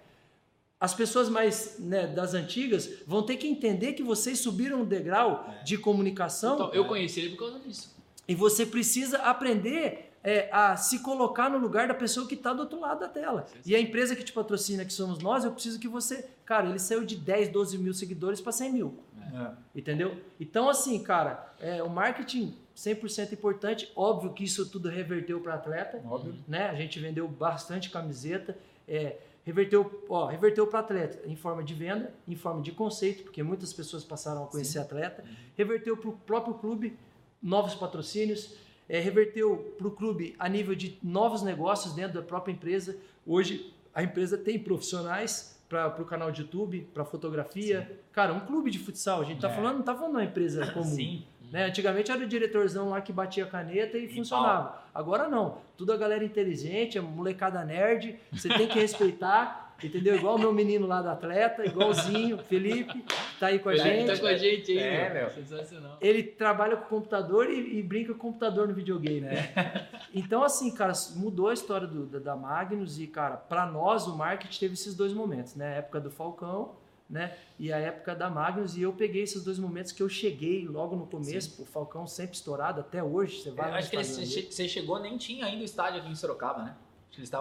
As 0.78 0.93
pessoas 0.93 1.30
mais 1.30 1.76
né, 1.78 2.07
das 2.07 2.34
antigas 2.34 2.86
vão 3.07 3.22
ter 3.22 3.39
que 3.39 3.49
entender 3.49 3.95
que 3.95 4.03
vocês 4.03 4.39
subiram 4.41 4.82
um 4.82 4.84
degrau 4.84 5.49
de 5.64 5.78
comunicação 5.78 6.57
Então, 6.57 6.74
eu 6.74 6.84
conheci 6.84 7.20
ele 7.20 7.30
por 7.30 7.39
causa 7.39 7.59
disso. 7.61 7.97
e 8.28 8.34
você 8.34 8.66
precisa 8.66 9.16
aprender 9.22 10.08
é, 10.23 10.49
a 10.53 10.77
se 10.77 11.01
colocar 11.01 11.49
no 11.49 11.59
lugar 11.59 11.89
da 11.89 11.95
pessoa 11.95 12.27
que 12.27 12.35
está 12.35 12.53
do 12.53 12.61
outro 12.61 12.81
lado 12.81 13.01
da 13.01 13.09
tela. 13.09 13.47
E 13.64 13.75
a 13.75 13.81
empresa 13.81 14.16
que 14.16 14.25
te 14.25 14.33
patrocina, 14.33 14.85
que 14.85 14.93
somos 14.93 15.19
nós, 15.19 15.45
eu 15.45 15.53
preciso 15.53 15.79
que 15.79 15.89
você. 15.89 16.29
Cara, 16.45 16.69
ele 16.69 16.79
saiu 16.79 17.05
de 17.05 17.16
10, 17.16 17.51
12 17.51 17.79
mil 17.79 17.95
seguidores 17.95 18.41
para 18.41 18.53
100 18.53 18.73
mil. 18.73 18.99
É. 19.16 19.51
Entendeu? 19.75 20.16
Então, 20.41 20.69
assim, 20.69 21.03
cara, 21.03 21.53
é, 21.61 21.83
o 21.83 21.89
marketing 21.89 22.57
100% 22.79 23.33
importante. 23.33 23.91
Óbvio 23.97 24.33
que 24.33 24.45
isso 24.45 24.69
tudo 24.71 24.89
reverteu 24.89 25.41
para 25.41 25.55
atleta. 25.55 26.01
Óbvio. 26.07 26.35
Né? 26.47 26.69
A 26.69 26.75
gente 26.75 26.99
vendeu 27.01 27.27
bastante 27.27 27.91
camiseta. 27.91 28.57
É, 28.87 29.19
reverteu 29.45 30.05
ó, 30.09 30.27
reverteu 30.27 30.66
para 30.66 30.79
atleta 30.81 31.27
em 31.27 31.35
forma 31.35 31.62
de 31.62 31.75
venda, 31.75 32.12
em 32.27 32.37
forma 32.37 32.62
de 32.62 32.73
conceito, 32.73 33.25
porque 33.25 33.43
muitas 33.43 33.73
pessoas 33.73 34.05
passaram 34.05 34.45
a 34.45 34.47
conhecer 34.47 34.79
atleta. 34.79 35.25
Reverteu 35.57 35.97
para 35.97 36.09
o 36.09 36.12
próprio 36.12 36.55
clube 36.55 36.97
novos 37.43 37.75
patrocínios. 37.75 38.55
É, 38.89 38.99
reverteu 39.01 39.74
para 39.76 39.86
o 39.86 39.91
clube 39.91 40.34
a 40.39 40.49
nível 40.49 40.74
de 40.74 40.99
novos 41.03 41.43
negócios 41.43 41.95
dentro 41.95 42.14
da 42.20 42.22
própria 42.26 42.53
empresa. 42.53 42.97
Hoje 43.26 43.74
a 43.95 44.03
empresa 44.03 44.39
tem 44.39 44.59
profissionais 44.59 45.59
para 45.68 46.01
o 46.01 46.05
canal 46.07 46.30
de 46.32 46.43
YouTube, 46.43 46.89
para 46.95 47.05
fotografia. 47.05 48.01
Cara, 48.12 48.32
um 48.32 48.41
clube 48.41 48.70
de 48.70 48.78
futsal. 48.78 49.20
A 49.20 49.24
gente 49.24 49.41
tá 49.41 49.51
É. 49.51 49.55
falando, 49.55 49.76
não 49.76 49.82
tá 49.82 49.95
falando 49.95 50.12
de 50.12 50.16
uma 50.18 50.24
empresa 50.24 50.66
comum. 50.72 50.84
Sim. 50.84 51.24
Né? 51.53 51.64
Antigamente 51.66 52.11
era 52.11 52.22
o 52.22 52.26
diretorzão 52.26 52.89
lá 52.91 53.01
que 53.03 53.12
batia 53.12 53.45
a 53.45 53.47
caneta 53.47 53.97
e, 53.99 54.05
E 54.07 54.09
funcionava. 54.14 54.82
Agora 54.95 55.28
não. 55.28 55.59
Tudo 55.76 55.93
a 55.93 55.97
galera 55.97 56.24
inteligente, 56.24 56.99
a 56.99 57.03
molecada 57.03 57.62
nerd. 57.64 58.18
Você 58.32 58.49
tem 58.49 58.66
que 58.68 58.78
respeitar, 58.78 59.68
entendeu? 59.83 60.16
Igual 60.16 60.37
o 60.37 60.39
meu 60.39 60.53
menino 60.53 60.87
lá 60.87 61.01
da 61.03 61.12
atleta, 61.12 61.64
igualzinho, 61.64 62.39
Felipe, 62.39 63.05
tá 63.39 63.47
aí 63.49 63.59
com 63.59 63.68
a 63.68 63.74
Ele 63.74 63.83
gente. 63.83 64.07
tá 64.07 64.18
com 64.18 64.26
a 64.26 64.37
gente 64.37 64.72
aí, 64.72 64.79
É, 64.79 65.14
meu. 65.14 65.31
Sensacional. 65.31 65.97
Ele 66.01 66.22
trabalha 66.22 66.76
com 66.76 66.87
computador 66.87 67.49
e, 67.51 67.79
e 67.79 67.83
brinca 67.83 68.12
com 68.14 68.18
computador 68.20 68.66
no 68.68 68.74
videogame, 68.74 69.20
né? 69.22 69.53
Então, 70.14 70.43
assim, 70.43 70.74
cara, 70.74 70.93
mudou 71.16 71.49
a 71.49 71.55
história 71.55 71.87
do- 71.87 72.07
da, 72.07 72.18
da 72.18 72.35
Magnus 72.37 72.99
e, 72.99 73.07
cara, 73.07 73.37
pra 73.37 73.66
nós 73.66 74.07
o 74.07 74.16
marketing 74.16 74.59
teve 74.59 74.74
esses 74.74 74.95
dois 74.95 75.12
momentos, 75.12 75.55
né? 75.55 75.66
A 75.74 75.76
época 75.76 76.01
do 76.01 76.11
Falcão, 76.11 76.76
né? 77.09 77.37
E 77.59 77.70
a 77.72 77.76
época 77.79 78.14
da 78.14 78.29
Magnus, 78.31 78.74
e 78.76 78.83
eu 78.83 78.93
peguei 78.93 79.22
esses 79.22 79.45
dois 79.45 79.59
momentos 79.59 79.93
que 79.93 80.03
eu 80.03 80.09
cheguei 80.09 80.66
logo 80.66 80.97
no 80.97 81.07
começo, 81.07 81.62
o 81.62 81.66
Falcão 81.66 82.07
sempre 82.07 82.37
estourado, 82.37 82.81
até 82.81 83.03
hoje, 83.03 83.41
você 83.43 83.51
vai 83.51 83.70
Eu 83.70 83.74
acho 83.74 83.91
que 83.91 84.03
você 84.03 84.66
chegou, 84.68 84.99
nem 84.99 85.16
tinha 85.18 85.45
ainda 85.45 85.61
o 85.62 85.64
estádio 85.64 86.01
aqui 86.01 86.11
em 86.11 86.14
Sorocaba, 86.14 86.62
né? 86.64 86.74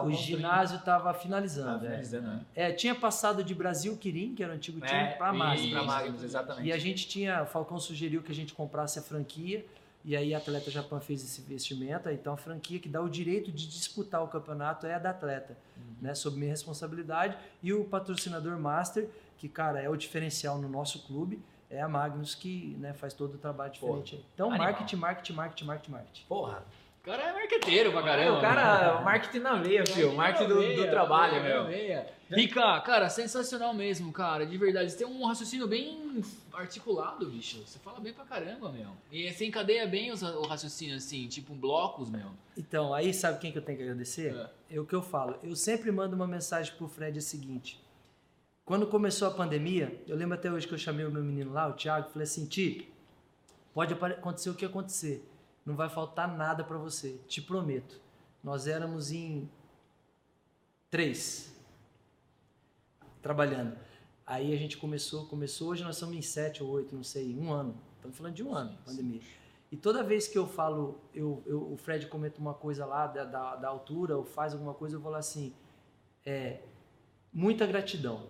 O 0.04 0.12
ginásio 0.12 0.76
estava 0.78 0.98
Tava 0.98 1.14
finalizando, 1.14 1.84
é. 1.84 1.90
finalizando, 1.90 2.26
né? 2.26 2.40
É, 2.54 2.72
tinha 2.72 2.94
passado 2.94 3.44
de 3.44 3.54
Brasil 3.54 3.96
Quirim, 3.96 4.34
que 4.34 4.42
era 4.42 4.52
o 4.52 4.56
antigo 4.56 4.80
time, 4.80 4.92
É, 4.92 5.12
para 5.12 5.32
Magnus. 5.32 5.70
Pra 5.70 5.82
Magnus, 5.84 6.22
exatamente. 6.22 6.66
E 6.66 6.72
a 6.72 6.78
gente 6.78 7.06
tinha, 7.06 7.42
o 7.42 7.46
Falcão 7.46 7.78
sugeriu 7.78 8.22
que 8.22 8.32
a 8.32 8.34
gente 8.34 8.52
comprasse 8.52 8.98
a 8.98 9.02
franquia, 9.02 9.64
e 10.04 10.16
aí 10.16 10.34
a 10.34 10.38
Atleta 10.38 10.70
Japan 10.70 11.00
fez 11.00 11.22
esse 11.22 11.40
investimento, 11.40 12.08
então 12.08 12.32
a 12.32 12.36
franquia 12.36 12.78
que 12.78 12.88
dá 12.88 13.00
o 13.00 13.08
direito 13.08 13.52
de 13.52 13.66
disputar 13.68 14.22
o 14.22 14.28
campeonato 14.28 14.86
é 14.86 14.94
a 14.94 14.98
da 14.98 15.10
Atleta, 15.10 15.56
né, 16.00 16.14
sob 16.14 16.36
minha 16.36 16.50
responsabilidade, 16.50 17.36
e 17.62 17.72
o 17.72 17.84
patrocinador 17.84 18.58
Master, 18.58 19.08
que, 19.36 19.48
cara, 19.48 19.80
é 19.80 19.88
o 19.88 19.96
diferencial 19.96 20.58
no 20.58 20.68
nosso 20.68 21.06
clube, 21.06 21.40
é 21.70 21.80
a 21.80 21.88
Magnus 21.88 22.34
que 22.34 22.76
né, 22.78 22.92
faz 22.94 23.12
todo 23.12 23.34
o 23.34 23.38
trabalho 23.38 23.72
diferente. 23.72 24.16
aí. 24.16 24.24
Então, 24.34 24.48
animal. 24.48 24.68
marketing, 24.68 24.96
marketing, 24.96 25.32
marketing, 25.34 25.64
marketing, 25.64 25.90
marketing. 25.92 26.24
Porra. 26.26 26.64
O 27.08 27.10
cara 27.10 27.22
é 27.22 27.32
marqueteiro 27.32 27.90
pra 27.90 28.02
caramba. 28.02 28.36
o 28.36 28.40
cara, 28.42 29.00
marketing 29.00 29.38
na 29.38 29.54
veia, 29.54 29.86
filho. 29.86 30.12
Marketing 30.14 30.48
do, 30.48 30.76
do 30.76 30.90
trabalho, 30.90 31.42
meu. 31.42 31.64
Rica, 32.30 32.78
cara, 32.82 33.08
sensacional 33.08 33.72
mesmo, 33.72 34.12
cara. 34.12 34.44
De 34.44 34.58
verdade. 34.58 34.90
Você 34.92 34.98
tem 34.98 35.06
um 35.06 35.24
raciocínio 35.24 35.66
bem 35.66 36.22
articulado, 36.52 37.24
bicho. 37.30 37.62
Você 37.66 37.78
fala 37.78 37.98
bem 37.98 38.12
pra 38.12 38.26
caramba, 38.26 38.70
meu. 38.70 38.88
E 39.10 39.32
você 39.32 39.46
encadeia 39.46 39.86
bem 39.86 40.12
os- 40.12 40.20
o 40.22 40.42
raciocínio, 40.42 40.96
assim, 40.96 41.26
tipo 41.28 41.54
blocos, 41.54 42.10
meu. 42.10 42.26
Então, 42.58 42.92
aí 42.92 43.14
sabe 43.14 43.38
quem 43.38 43.50
que 43.52 43.56
eu 43.56 43.62
tenho 43.62 43.78
que 43.78 43.84
agradecer? 43.84 44.36
É. 44.70 44.76
É 44.76 44.78
o 44.78 44.84
que 44.84 44.94
eu 44.94 45.00
falo. 45.00 45.38
Eu 45.42 45.56
sempre 45.56 45.90
mando 45.90 46.14
uma 46.14 46.26
mensagem 46.26 46.74
pro 46.74 46.88
Fred 46.88 47.16
é 47.16 47.20
o 47.20 47.22
seguinte. 47.22 47.80
Quando 48.66 48.86
começou 48.86 49.28
a 49.28 49.30
pandemia, 49.30 49.98
eu 50.06 50.14
lembro 50.14 50.34
até 50.34 50.52
hoje 50.52 50.68
que 50.68 50.74
eu 50.74 50.78
chamei 50.78 51.06
o 51.06 51.10
meu 51.10 51.24
menino 51.24 51.54
lá, 51.54 51.68
o 51.68 51.72
Thiago, 51.72 52.08
e 52.10 52.12
falei 52.12 52.24
assim, 52.24 52.44
Ti, 52.44 52.86
pode 53.72 53.94
acontecer 53.94 54.50
o 54.50 54.54
que 54.54 54.66
acontecer. 54.66 55.26
Não 55.68 55.76
vai 55.76 55.90
faltar 55.90 56.34
nada 56.34 56.64
para 56.64 56.78
você, 56.78 57.20
te 57.28 57.42
prometo. 57.42 58.00
Nós 58.42 58.66
éramos 58.66 59.12
em 59.12 59.50
três 60.90 61.54
trabalhando. 63.20 63.76
Aí 64.26 64.54
a 64.54 64.56
gente 64.56 64.78
começou, 64.78 65.26
começou, 65.26 65.68
hoje 65.68 65.84
nós 65.84 65.98
somos 65.98 66.16
em 66.16 66.22
sete 66.22 66.62
ou 66.62 66.70
oito, 66.70 66.96
não 66.96 67.04
sei, 67.04 67.36
um 67.36 67.52
ano. 67.52 67.76
Estamos 67.96 68.16
falando 68.16 68.32
de 68.34 68.42
um 68.42 68.54
ano, 68.54 68.78
pandemia. 68.82 69.20
E 69.70 69.76
toda 69.76 70.02
vez 70.02 70.26
que 70.26 70.38
eu 70.38 70.46
falo, 70.46 70.98
eu, 71.14 71.42
eu- 71.44 71.70
o 71.70 71.76
Fred 71.76 72.06
comenta 72.06 72.40
uma 72.40 72.54
coisa 72.54 72.86
lá 72.86 73.06
da, 73.06 73.24
da, 73.24 73.56
da 73.56 73.68
altura, 73.68 74.16
ou 74.16 74.24
faz 74.24 74.54
alguma 74.54 74.72
coisa, 74.72 74.96
eu 74.96 75.00
vou 75.00 75.12
lá 75.12 75.18
assim, 75.18 75.52
é, 76.24 76.62
muita 77.30 77.66
gratidão, 77.66 78.26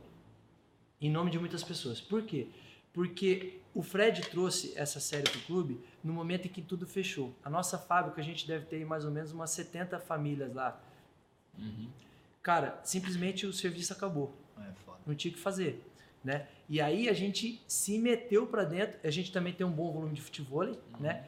em 1.00 1.08
nome 1.08 1.30
de 1.30 1.38
muitas 1.38 1.62
pessoas. 1.62 2.00
Por 2.00 2.24
quê? 2.24 2.48
Porque 2.92 3.60
o 3.74 3.82
Fred 3.82 4.22
trouxe 4.22 4.72
essa 4.76 4.98
série 4.98 5.28
para 5.28 5.38
o 5.38 5.42
clube 5.42 5.80
no 6.02 6.12
momento 6.12 6.46
em 6.46 6.50
que 6.50 6.62
tudo 6.62 6.86
fechou. 6.86 7.34
A 7.44 7.50
nossa 7.50 7.78
fábrica, 7.78 8.20
a 8.20 8.24
gente 8.24 8.46
deve 8.46 8.66
ter 8.66 8.84
mais 8.84 9.04
ou 9.04 9.10
menos 9.10 9.32
umas 9.32 9.50
70 9.50 9.98
famílias 10.00 10.52
lá. 10.54 10.80
Cara, 12.42 12.80
simplesmente 12.82 13.46
o 13.46 13.52
serviço 13.52 13.92
acabou 13.92 14.34
É 14.58 14.72
não 15.06 15.14
tinha 15.14 15.30
o 15.30 15.34
que 15.34 15.40
fazer, 15.40 15.84
né? 16.22 16.46
E 16.68 16.80
aí 16.80 17.08
a 17.08 17.12
gente 17.12 17.62
se 17.66 17.98
meteu 17.98 18.46
pra 18.46 18.64
dentro, 18.64 18.98
a 19.02 19.10
gente 19.10 19.32
também 19.32 19.52
tem 19.52 19.66
um 19.66 19.72
bom 19.72 19.90
volume 19.90 20.14
de 20.14 20.20
futebol, 20.20 20.76
né? 21.00 21.26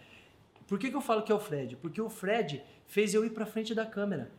Por 0.66 0.78
que, 0.78 0.90
que 0.90 0.96
eu 0.96 1.00
falo 1.00 1.22
que 1.22 1.32
é 1.32 1.34
o 1.34 1.40
Fred? 1.40 1.76
Porque 1.76 2.00
o 2.00 2.08
Fred 2.08 2.62
fez 2.86 3.14
eu 3.14 3.24
ir 3.24 3.30
pra 3.30 3.46
frente 3.46 3.74
da 3.74 3.86
câmera. 3.86 4.30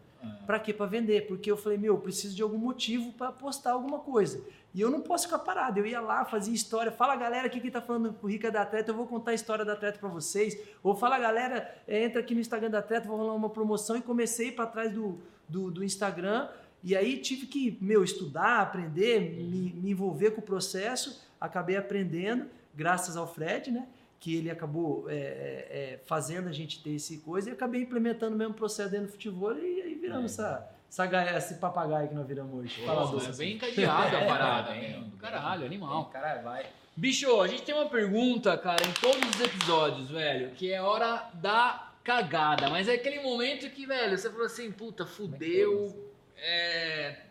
Pra 0.45 0.59
quê? 0.59 0.73
Pra 0.73 0.85
vender. 0.85 1.27
Porque 1.27 1.49
eu 1.51 1.57
falei, 1.57 1.77
meu, 1.77 1.95
eu 1.95 1.99
preciso 1.99 2.35
de 2.35 2.41
algum 2.41 2.57
motivo 2.57 3.11
pra 3.13 3.31
postar 3.31 3.71
alguma 3.71 3.99
coisa. 3.99 4.43
E 4.73 4.79
eu 4.79 4.89
não 4.89 5.01
posso 5.01 5.25
ficar 5.25 5.39
parado. 5.39 5.79
Eu 5.79 5.85
ia 5.85 5.99
lá, 5.99 6.23
fazia 6.23 6.53
história. 6.53 6.91
Fala, 6.91 7.15
galera, 7.15 7.47
aqui 7.47 7.59
que 7.59 7.69
tá 7.69 7.81
falando 7.81 8.13
com 8.13 8.27
o 8.27 8.29
Rica 8.29 8.49
da 8.49 8.61
Atleta, 8.61 8.91
eu 8.91 8.95
vou 8.95 9.05
contar 9.05 9.31
a 9.31 9.33
história 9.33 9.65
da 9.65 9.73
Atleta 9.73 9.99
pra 9.99 10.09
vocês. 10.09 10.57
Ou 10.81 10.95
fala, 10.95 11.19
galera, 11.19 11.73
é, 11.87 12.03
entra 12.03 12.21
aqui 12.21 12.33
no 12.33 12.39
Instagram 12.39 12.69
da 12.69 12.79
Atleta, 12.79 13.07
vou 13.07 13.17
rolar 13.17 13.33
uma 13.33 13.49
promoção. 13.49 13.97
E 13.97 14.01
comecei 14.01 14.47
a 14.47 14.49
ir 14.49 14.55
pra 14.55 14.65
trás 14.65 14.91
do, 14.93 15.19
do, 15.47 15.69
do 15.69 15.83
Instagram. 15.83 16.47
E 16.83 16.95
aí 16.95 17.17
tive 17.17 17.45
que, 17.45 17.77
meu, 17.81 18.03
estudar, 18.03 18.61
aprender, 18.61 19.35
me, 19.35 19.73
me 19.73 19.91
envolver 19.91 20.31
com 20.31 20.41
o 20.41 20.43
processo. 20.43 21.21
Acabei 21.39 21.75
aprendendo, 21.75 22.45
graças 22.73 23.17
ao 23.17 23.31
Fred, 23.31 23.71
né? 23.71 23.87
Que 24.21 24.37
ele 24.37 24.49
acabou 24.51 25.09
é, 25.09 25.13
é, 25.15 25.17
é, 25.17 25.99
fazendo 26.05 26.47
a 26.47 26.51
gente 26.53 26.81
ter 26.81 26.91
esse 26.91 27.17
coisa 27.17 27.49
e 27.49 27.53
acabei 27.53 27.81
implementando 27.81 28.35
o 28.35 28.37
mesmo 28.37 28.53
processo 28.53 28.91
dentro 28.91 29.07
do 29.07 29.11
futebol 29.13 29.51
e 29.57 29.81
aí 29.81 29.95
viramos 29.95 30.31
essa, 30.33 30.69
essa, 30.87 31.05
gaia- 31.07 31.37
esse 31.37 31.55
papagaio 31.55 32.07
que 32.07 32.13
nós 32.13 32.27
viramos 32.27 32.53
hoje. 32.63 32.85
Falador. 32.85 33.19
Pô, 33.19 33.27
é 33.29 33.35
bem 33.35 33.53
encadeado 33.55 34.15
a 34.15 34.21
parada, 34.25 34.71
É, 34.75 34.91
hein? 34.91 35.11
Caralho, 35.19 35.65
animal. 35.65 36.05
Cara, 36.05 36.39
vai. 36.43 36.65
Bicho, 36.95 37.41
a 37.41 37.47
gente 37.47 37.63
tem 37.63 37.73
uma 37.73 37.89
pergunta, 37.89 38.55
cara, 38.59 38.85
em 38.85 38.91
todos 39.01 39.27
os 39.35 39.41
episódios, 39.41 40.11
velho, 40.11 40.51
que 40.51 40.71
é 40.71 40.79
hora 40.81 41.27
da 41.33 41.91
cagada. 42.03 42.69
Mas 42.69 42.87
é 42.87 42.93
aquele 42.93 43.21
momento 43.21 43.67
que, 43.71 43.87
velho, 43.87 44.15
você 44.17 44.29
falou 44.29 44.45
assim, 44.45 44.71
puta, 44.71 45.03
fudeu. 45.05 46.11
É... 46.37 47.21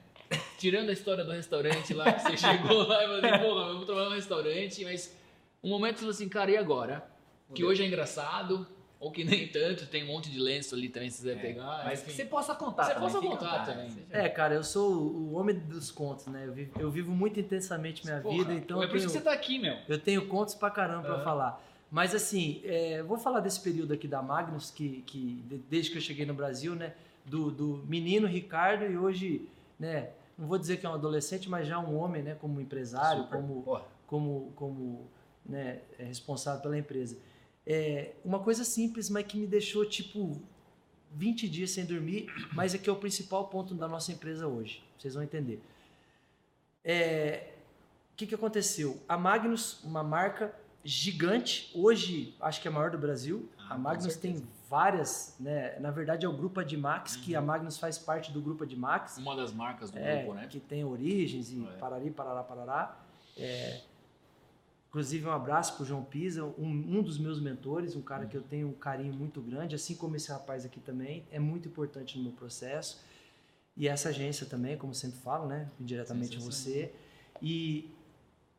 Tirando 0.59 0.88
a 0.91 0.93
história 0.93 1.24
do 1.24 1.30
restaurante 1.32 1.93
lá, 1.95 2.12
que 2.12 2.20
você 2.22 2.36
chegou 2.38 2.86
lá 2.86 3.03
e 3.05 3.07
falou 3.07 3.18
assim, 3.18 3.45
porra, 3.45 3.68
eu 3.68 3.76
vou 3.76 3.86
trabalhar 3.86 4.09
no 4.11 4.14
restaurante, 4.16 4.84
mas 4.84 5.16
um 5.62 5.68
momento 5.68 5.94
você 5.96 6.00
falou 6.00 6.11
assim, 6.12 6.28
cara, 6.28 6.50
e 6.50 6.56
agora? 6.56 7.06
Que 7.54 7.64
hoje 7.64 7.82
é 7.82 7.86
engraçado, 7.86 8.66
ou 8.98 9.11
que 9.11 9.24
nem 9.24 9.48
tanto, 9.48 9.86
tem 9.86 10.04
um 10.04 10.06
monte 10.06 10.30
de 10.30 10.38
lenço 10.38 10.74
ali 10.74 10.88
também 10.88 11.11
se 11.11 11.18
quiser 11.18 11.36
É, 11.36 11.40
pegar. 11.40 11.82
Mas 11.84 12.00
que 12.00 12.06
enfim. 12.11 12.16
você 12.16 12.24
possa 12.24 12.54
contar 12.54 12.84
Você 12.84 12.94
também. 12.94 13.08
possa 13.08 13.20
fica 13.20 13.34
à 13.34 13.38
contar 13.38 13.64
também. 13.64 14.06
É, 14.11 14.28
cara, 14.28 14.54
eu 14.54 14.62
sou 14.62 14.92
o 14.92 15.32
homem 15.34 15.58
dos 15.58 15.90
contos, 15.90 16.26
né? 16.26 16.44
Eu 16.46 16.52
vivo, 16.52 16.80
eu 16.80 16.90
vivo 16.90 17.12
muito 17.12 17.40
intensamente 17.40 18.04
minha 18.06 18.20
Porra, 18.20 18.36
vida, 18.38 18.52
então 18.54 18.80
é 18.80 18.84
eu 18.84 18.88
por 18.88 18.96
isso 18.96 19.06
tenho, 19.08 19.18
que 19.18 19.24
você 19.24 19.24
tá 19.24 19.32
aqui, 19.32 19.58
meu. 19.58 19.76
eu 19.88 19.98
tenho 19.98 20.26
contos 20.28 20.54
pra 20.54 20.70
caramba 20.70 21.02
pra 21.02 21.14
Aham. 21.16 21.24
falar. 21.24 21.64
Mas 21.90 22.14
assim, 22.14 22.61
é, 22.64 23.02
vou 23.02 23.18
falar 23.18 23.40
desse 23.40 23.61
período 23.61 23.92
aqui 23.92 24.06
da 24.06 24.22
Magnus, 24.22 24.70
que, 24.70 25.02
que 25.02 25.42
de- 25.48 25.58
desde 25.68 25.90
que 25.90 25.98
eu 25.98 26.02
cheguei 26.02 26.24
no 26.24 26.34
Brasil, 26.34 26.74
né? 26.76 26.94
Do, 27.24 27.50
do 27.50 27.84
menino 27.88 28.26
Ricardo 28.28 28.84
e 28.84 28.96
hoje, 28.96 29.48
né? 29.78 30.11
Não 30.38 30.46
vou 30.46 30.56
dizer 30.56 30.76
que 30.78 30.86
é 30.86 30.88
um 30.88 30.94
adolescente, 30.94 31.50
mas 31.50 31.66
já 31.66 31.78
um 31.80 31.98
homem, 31.98 32.22
né? 32.22 32.36
Como 32.40 32.61
empresário, 32.61 33.24
Super. 33.24 33.36
como 33.36 33.62
Porra. 33.62 33.82
como, 34.06 34.52
como 34.54 35.08
né, 35.45 35.80
é 35.99 36.05
responsável 36.05 36.61
pela 36.62 36.78
empresa. 36.78 37.16
É 37.66 38.12
uma 38.24 38.38
coisa 38.41 38.64
simples, 38.64 39.09
mas 39.11 39.26
que 39.26 39.36
me 39.36 39.47
deixou 39.47 39.84
tipo 39.86 40.41
20 41.12 41.49
dias 41.49 41.70
sem 41.70 41.84
dormir, 41.84 42.26
mas 42.53 42.74
é 42.74 42.78
que 42.78 42.88
é 42.88 42.93
o 42.93 42.97
principal 42.97 43.49
ponto 43.49 43.74
da 43.74 43.86
nossa 43.88 44.12
empresa 44.12 44.47
hoje. 44.47 44.82
Vocês 44.99 45.14
vão 45.14 45.22
entender. 45.22 45.61
É, 46.84 47.51
o 48.12 48.16
que, 48.16 48.26
que 48.26 48.34
aconteceu? 48.34 48.99
A 49.09 49.16
Magnus, 49.16 49.82
uma 49.84 50.03
marca 50.03 50.55
gigante, 50.84 51.70
hoje 51.74 52.34
acho 52.41 52.61
que 52.61 52.68
é 52.68 52.70
a 52.70 52.74
maior 52.74 52.91
do 52.91 52.99
Brasil. 52.99 53.49
Ah, 53.59 53.74
a 53.74 53.78
Magnus 53.78 54.16
tem 54.16 54.43
várias, 54.68 55.34
né? 55.38 55.78
Na 55.80 55.91
verdade 55.91 56.24
é 56.24 56.28
o 56.28 56.32
Grupo 56.32 56.61
Adimax, 56.61 57.16
que 57.16 57.34
a 57.34 57.43
Magnus 57.43 57.76
faz 57.76 57.99
parte 57.99 58.32
do 58.32 58.41
Grupo 58.41 58.64
Adimax. 58.64 59.18
Uma 59.18 59.36
das 59.36 59.53
marcas 59.53 59.91
do 59.91 59.99
É, 59.99 60.22
grupo, 60.22 60.34
né? 60.34 60.47
que 60.49 60.59
tem 60.61 60.84
origens 60.84 61.51
e 61.53 61.62
É. 61.64 61.72
parari, 61.76 62.11
parará, 62.11 62.43
parará. 62.43 62.99
É, 63.36 63.80
inclusive, 64.91 65.24
um 65.24 65.30
abraço 65.32 65.76
pro 65.76 65.84
João 65.86 66.03
Pisa, 66.05 66.45
um, 66.45 66.53
um 66.66 67.03
dos 67.03 67.16
meus 67.18 67.41
mentores, 67.41 67.97
um 67.97 68.03
cara 68.03 68.26
que 68.26 68.36
eu 68.36 68.43
tenho 68.43 68.68
um 68.68 68.72
carinho 68.74 69.14
muito 69.14 69.41
grande, 69.41 69.74
assim 69.74 69.95
como 69.95 70.16
esse 70.16 70.30
rapaz 70.30 70.64
aqui 70.66 70.80
também, 70.80 71.24
é 71.32 71.38
muito 71.38 71.68
importante 71.68 72.18
no 72.18 72.24
meu 72.24 72.32
processo. 72.32 73.01
E 73.76 73.86
essa 73.88 74.09
agência 74.11 74.45
também, 74.47 74.76
como 74.76 74.93
sempre 74.93 75.18
falo, 75.20 75.47
né? 75.47 75.68
Diretamente 75.78 76.36
a 76.36 76.41
você. 76.41 76.93
E 77.41 77.88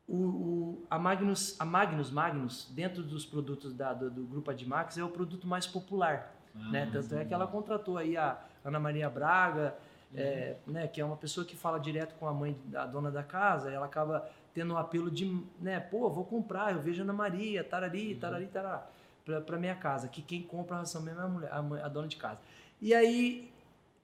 o, 0.08 0.16
o- 0.16 0.86
a 0.90 0.98
Magnus, 0.98 1.56
a 1.60 1.66
Magnus, 1.66 2.10
Magnus, 2.10 2.68
dentro 2.72 3.04
dos 3.04 3.26
produtos 3.26 3.74
da- 3.74 3.94
do, 3.94 4.10
do 4.10 4.24
Grupo 4.24 4.50
Adimax, 4.52 4.98
é 4.98 5.04
o 5.04 5.10
produto 5.10 5.46
mais 5.48 5.68
popular 5.68 6.34
né? 6.72 6.90
Tanto 6.92 7.16
é 7.16 7.24
que 7.26 7.34
ela 7.34 7.48
contratou 7.48 7.98
aí 7.98 8.18
a 8.18 8.38
Ana 8.66 8.78
Maria 8.80 9.10
Braga, 9.10 9.74
é, 10.14 10.58
né, 10.68 10.86
que 10.88 11.00
é 11.00 11.06
uma 11.06 11.16
pessoa 11.16 11.46
que 11.46 11.56
fala 11.56 11.80
direto 11.80 12.14
com 12.16 12.28
a 12.28 12.34
mãe 12.34 12.58
da 12.66 12.86
dona 12.86 13.10
da 13.10 13.24
casa, 13.24 13.72
ela 13.72 13.86
acaba 13.86 14.30
tendo 14.54 14.74
um 14.74 14.78
apelo 14.78 15.10
de, 15.10 15.26
né, 15.60 15.80
pô, 15.80 16.10
vou 16.10 16.26
comprar, 16.26 16.74
eu 16.74 16.82
vejo 16.82 17.02
a 17.02 17.04
Ana 17.04 17.14
Maria, 17.14 17.64
tarari, 17.64 18.16
tarari, 18.16 18.47
tarará, 18.47 18.88
pra, 19.26 19.39
pra 19.41 19.58
minha 19.58 19.76
casa, 19.76 20.08
que 20.08 20.22
quem 20.22 20.41
compra 20.41 20.76
a 20.76 20.80
ração 20.80 21.02
mesmo 21.02 21.20
é 21.20 21.24
a, 21.24 21.28
mulher, 21.28 21.49
a, 21.54 21.62
mãe- 21.62 21.82
a 21.82 21.88
dona 21.88 22.08
de 22.08 22.18
casa. 22.18 22.39
E 22.82 22.93
aí, 22.93 23.49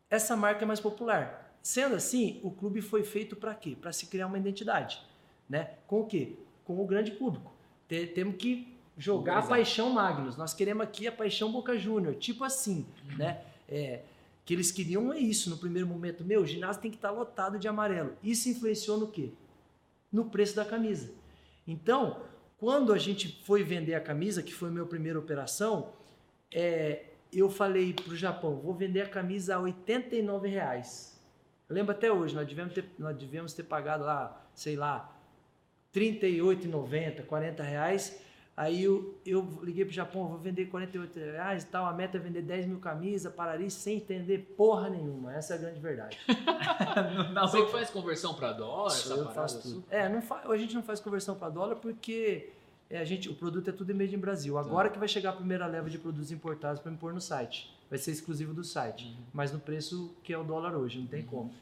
essa 0.09 0.35
marca 0.37 0.63
é 0.63 0.65
mais 0.67 0.79
popular. 0.79 1.53
Sendo 1.61 1.95
assim, 1.95 2.39
o 2.43 2.51
clube 2.51 2.81
foi 2.81 3.03
feito 3.03 3.35
para 3.35 3.53
quê? 3.53 3.75
Para 3.79 3.91
se 3.91 4.05
criar 4.05 4.27
uma 4.27 4.37
identidade, 4.37 5.01
né? 5.49 5.71
Com 5.85 6.01
o 6.01 6.05
quê? 6.05 6.33
Com 6.63 6.81
o 6.81 6.85
grande 6.85 7.11
público. 7.11 7.51
Te- 7.89 8.07
temos 8.07 8.35
que 8.37 8.73
jogar 8.97 9.39
a 9.39 9.41
Pulverizar. 9.41 9.57
paixão 9.57 9.89
Magnus. 9.89 10.37
Nós 10.37 10.53
queremos 10.53 10.83
aqui 10.83 11.07
a 11.07 11.11
paixão 11.11 11.51
Boca 11.51 11.77
Júnior, 11.77 12.15
tipo 12.15 12.43
assim, 12.45 12.85
né? 13.17 13.41
É, 13.67 14.01
que 14.45 14.53
eles 14.53 14.71
queriam 14.71 15.11
é 15.11 15.19
isso 15.19 15.49
no 15.49 15.57
primeiro 15.57 15.87
momento. 15.87 16.23
Meu, 16.23 16.41
o 16.41 16.45
ginásio 16.45 16.81
tem 16.81 16.89
que 16.89 16.95
estar 16.97 17.11
lotado 17.11 17.59
de 17.59 17.67
amarelo. 17.67 18.13
Isso 18.23 18.47
influenciou 18.47 18.97
no 18.97 19.07
quê? 19.07 19.31
No 20.11 20.29
preço 20.29 20.55
da 20.55 20.65
camisa. 20.65 21.13
Então, 21.65 22.21
quando 22.57 22.93
a 22.93 22.97
gente 22.97 23.43
foi 23.45 23.63
vender 23.63 23.93
a 23.93 24.01
camisa, 24.01 24.41
que 24.41 24.53
foi 24.53 24.69
a 24.69 24.71
minha 24.71 24.85
primeira 24.85 25.19
operação, 25.19 25.93
é, 26.51 27.05
eu 27.31 27.49
falei 27.49 27.93
para 27.93 28.13
o 28.13 28.15
Japão, 28.15 28.55
vou 28.55 28.73
vender 28.73 29.01
a 29.01 29.09
camisa 29.09 29.55
a 29.55 29.59
89 29.59 30.47
reais. 30.47 31.21
Eu 31.69 31.75
lembro 31.75 31.91
até 31.91 32.11
hoje, 32.11 32.33
nós 32.33 32.47
devemos 32.47 32.73
ter, 32.73 32.85
nós 32.97 33.17
devemos 33.17 33.53
ter 33.53 33.63
pagado 33.63 34.03
lá, 34.05 34.49
sei 34.53 34.75
lá, 34.75 35.13
38,90, 35.93 37.25
40 37.25 37.63
reais. 37.63 38.21
Aí 38.57 38.85
eu, 38.85 39.15
eu 39.23 39.59
liguei 39.61 39.85
pro 39.85 39.93
Japão, 39.93 40.27
vou 40.27 40.39
vender 40.39 40.65
48 40.65 41.19
reais 41.19 41.61
e 41.61 41.67
tal, 41.67 41.85
a 41.85 41.93
meta 41.93 42.17
é 42.17 42.19
vender 42.19 42.41
10 42.41 42.65
mil 42.65 42.79
camisas, 42.79 43.31
Parari, 43.31 43.69
sem 43.69 43.97
entender 43.97 44.55
porra 44.57 44.89
nenhuma. 44.89 45.31
Essa 45.35 45.53
é 45.53 45.57
a 45.57 45.59
grande 45.59 45.79
verdade. 45.79 46.17
não, 47.35 47.47
Você 47.47 47.63
que 47.63 47.71
faz 47.71 47.91
conversão 47.91 48.33
para 48.33 48.53
dólar, 48.53 48.87
essa 48.87 49.13
eu 49.13 49.31
faço 49.31 49.61
tudo. 49.61 49.83
É, 49.91 50.09
não 50.09 50.23
fa... 50.23 50.41
a 50.43 50.57
gente 50.57 50.73
não 50.73 50.81
faz 50.81 50.99
conversão 50.99 51.35
para 51.35 51.49
dólar 51.49 51.75
porque 51.75 52.49
é, 52.89 52.97
a 52.97 53.05
gente, 53.05 53.29
o 53.29 53.35
produto 53.35 53.69
é 53.69 53.71
tudo 53.71 53.93
made 53.93 54.15
em 54.15 54.17
Brasil. 54.17 54.55
Tá. 54.55 54.61
Agora 54.61 54.87
tá. 54.87 54.93
que 54.93 54.99
vai 54.99 55.07
chegar 55.07 55.29
a 55.29 55.33
primeira 55.33 55.67
leva 55.67 55.87
de 55.87 55.99
produtos 55.99 56.31
importados 56.31 56.81
para 56.81 56.91
me 56.91 56.97
pôr 56.97 57.13
no 57.13 57.21
site. 57.21 57.71
Vai 57.91 57.99
ser 57.99 58.09
exclusivo 58.09 58.55
do 58.55 58.63
site, 58.63 59.05
uhum. 59.05 59.23
mas 59.33 59.51
no 59.51 59.59
preço 59.59 60.15
que 60.23 60.33
é 60.33 60.37
o 60.37 60.43
dólar 60.43 60.75
hoje, 60.75 60.97
não 60.97 61.05
tem 61.05 61.21
uhum. 61.21 61.27
como. 61.27 61.53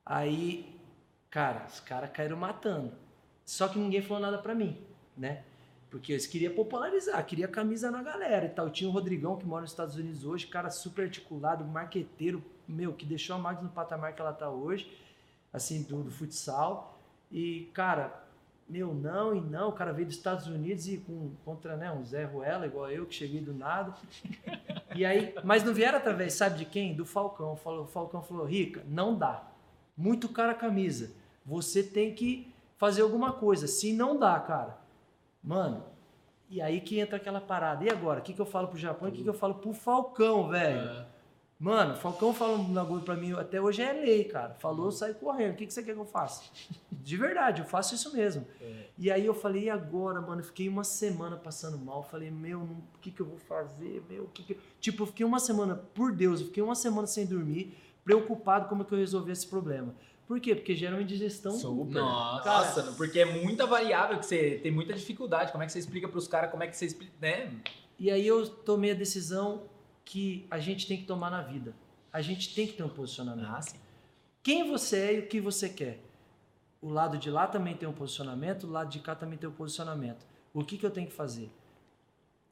Aí 0.06 0.77
Cara, 1.30 1.66
os 1.68 1.80
caras 1.80 2.12
caíram 2.12 2.38
matando. 2.38 2.94
Só 3.46 3.68
que 3.68 3.80
ninguém 3.80 4.02
falou 4.02 4.22
nada 4.22 4.38
para 4.38 4.54
mim, 4.54 4.78
né? 5.16 5.44
Porque 5.90 6.12
eles 6.12 6.28
queriam 6.28 6.54
popularizar, 6.54 7.26
queria 7.26 7.48
camisa 7.48 7.90
na 7.90 8.04
galera 8.04 8.46
e 8.46 8.50
tal. 8.50 8.70
Tinha 8.70 8.90
o 8.90 8.94
Rodrigão 8.94 9.38
que 9.38 9.46
mora 9.46 9.62
nos 9.62 9.72
Estados 9.72 9.96
Unidos 9.96 10.26
hoje, 10.26 10.46
cara 10.48 10.70
super 10.70 11.04
articulado, 11.04 11.64
marqueteiro, 11.64 12.44
meu, 12.68 12.94
que 12.94 13.06
deixou 13.06 13.36
a 13.36 13.40
Magnus 13.40 13.64
no 13.64 13.70
patamar 13.70 14.14
que 14.14 14.22
ela 14.22 14.34
tá 14.34 14.50
hoje, 14.50 14.92
assim, 15.54 15.84
do, 15.84 16.04
do 16.04 16.12
futsal. 16.12 17.00
E, 17.32 17.70
cara, 17.74 18.22
meu, 18.68 18.94
não 18.94 19.34
e 19.34 19.40
não, 19.40 19.70
o 19.70 19.72
cara 19.72 19.94
veio 19.94 20.08
dos 20.08 20.18
Estados 20.18 20.48
Unidos 20.48 20.88
e 20.90 20.98
com, 20.98 21.32
contra 21.46 21.78
né, 21.78 21.90
um 21.90 22.04
Zé 22.04 22.26
Ruela, 22.26 22.66
igual 22.66 22.92
eu, 22.92 23.06
que 23.06 23.16
cheguei 23.16 23.40
do 23.40 23.54
nada. 23.54 23.94
E 24.94 25.06
aí, 25.06 25.34
mas 25.44 25.64
não 25.64 25.74
vieram 25.74 25.98
através, 25.98 26.34
sabe 26.34 26.58
de 26.58 26.66
quem? 26.66 26.96
Do 26.96 27.06
Falcão. 27.06 27.54
O 27.54 27.86
Falcão 27.86 28.22
falou, 28.22 28.46
Rica, 28.46 28.84
não 28.88 29.18
dá. 29.18 29.48
Muito 29.98 30.30
cara 30.30 30.52
a 30.52 30.56
camisa 30.56 31.12
você 31.48 31.82
tem 31.82 32.14
que 32.14 32.52
fazer 32.76 33.02
alguma 33.02 33.32
coisa. 33.32 33.68
Se 33.68 33.94
não 33.94 34.20
dá, 34.20 34.38
cara, 34.38 34.78
mano, 35.42 35.82
e 36.50 36.62
aí 36.62 36.82
que 36.82 37.00
entra 37.00 37.16
aquela 37.16 37.40
parada. 37.40 37.86
E 37.86 37.90
agora? 37.90 38.20
O 38.20 38.24
que, 38.24 38.34
que 38.34 38.42
eu 38.42 38.46
falo 38.46 38.68
pro 38.68 38.78
Japão 38.78 39.08
o 39.08 39.12
que, 39.12 39.24
que 39.24 39.30
eu 39.30 39.34
falo 39.34 39.56
pro 39.56 39.74
Falcão, 39.74 40.50
velho? 40.50 40.80
É. 40.80 41.06
Mano, 41.60 41.96
Falcão 41.96 42.36
fala 42.36 42.56
um 42.56 42.64
bagulho 42.66 43.02
pra 43.02 43.16
mim, 43.16 43.32
até 43.32 43.60
hoje 43.60 43.82
é 43.82 43.92
lei, 43.92 44.26
cara. 44.26 44.54
Falou, 44.60 44.92
sai 44.92 45.16
correndo. 45.16 45.54
O 45.54 45.56
que, 45.56 45.66
que 45.66 45.74
você 45.74 45.82
quer 45.82 45.94
que 45.94 46.00
eu 46.00 46.06
faça? 46.06 46.44
De 46.92 47.18
verdade, 47.18 47.62
eu 47.62 47.68
faço 47.68 47.96
isso 47.96 48.14
mesmo. 48.14 48.46
É. 48.62 48.86
E 48.96 49.10
aí 49.10 49.26
eu 49.26 49.34
falei, 49.34 49.64
e 49.64 49.70
agora, 49.70 50.22
mano? 50.22 50.42
Eu 50.42 50.46
fiquei 50.46 50.70
uma 50.70 50.84
semana 50.84 51.36
passando 51.36 51.78
mal. 51.80 52.04
Falei, 52.04 52.30
meu, 52.30 52.62
o 52.62 53.00
que, 53.02 53.10
que 53.10 53.22
eu 53.22 53.26
vou 53.26 53.40
fazer? 53.40 54.04
Meu, 54.08 54.26
o 54.26 54.28
que, 54.28 54.44
que 54.44 54.60
Tipo, 54.80 55.04
eu 55.04 55.08
fiquei 55.08 55.26
uma 55.26 55.40
semana, 55.40 55.76
por 55.96 56.12
Deus, 56.12 56.42
eu 56.42 56.48
fiquei 56.48 56.62
uma 56.62 56.76
semana 56.76 57.08
sem 57.08 57.26
dormir, 57.26 57.76
preocupado 58.08 58.70
como 58.70 58.84
é 58.84 58.86
que 58.86 58.94
eu 58.94 58.98
resolver 58.98 59.34
esse 59.34 59.46
problema. 59.46 59.94
Por 60.26 60.40
quê? 60.40 60.56
Porque 60.56 60.74
gera 60.74 60.96
uma 60.96 61.02
indigestão. 61.02 61.52
Super. 61.52 62.00
Nossa, 62.00 62.82
cara, 62.82 62.92
porque 62.94 63.20
é 63.20 63.26
muita 63.26 63.66
variável 63.66 64.18
que 64.18 64.26
você 64.26 64.62
tem 64.64 64.72
muita 64.72 64.94
dificuldade. 64.94 65.52
Como 65.52 65.62
é 65.62 65.68
que 65.68 65.74
você 65.74 65.80
explica 65.80 66.08
para 66.08 66.18
os 66.18 66.26
caras 66.28 66.50
como 66.50 66.64
é 66.64 66.68
que 66.68 66.78
você 66.78 66.86
explica, 66.86 67.12
né? 67.20 67.54
E 68.00 68.10
aí 68.10 68.26
eu 68.26 68.48
tomei 68.48 68.92
a 68.92 68.94
decisão 68.94 69.64
que 70.06 70.48
a 70.50 70.58
gente 70.58 70.88
tem 70.88 70.98
que 70.98 71.04
tomar 71.04 71.30
na 71.30 71.42
vida. 71.42 71.76
A 72.14 72.22
gente 72.22 72.56
tem 72.56 72.66
que 72.66 72.74
ter 72.74 72.84
um 72.84 72.90
posicionamento. 72.90 73.50
Ah, 73.50 73.62
sim. 73.62 73.78
Quem 74.42 74.70
você 74.70 74.98
é 74.98 75.16
e 75.16 75.20
o 75.20 75.28
que 75.28 75.42
você 75.42 75.68
quer. 75.68 76.02
O 76.82 76.90
lado 76.90 77.18
de 77.18 77.30
lá 77.30 77.46
também 77.46 77.76
tem 77.76 77.90
um 77.90 77.94
posicionamento, 77.94 78.66
o 78.66 78.72
lado 78.72 78.90
de 78.90 79.00
cá 79.00 79.16
também 79.16 79.38
tem 79.38 79.50
um 79.50 79.54
posicionamento. 79.54 80.26
O 80.54 80.64
que, 80.64 80.78
que 80.78 80.86
eu 80.86 80.92
tenho 80.92 81.08
que 81.08 81.14
fazer? 81.14 81.52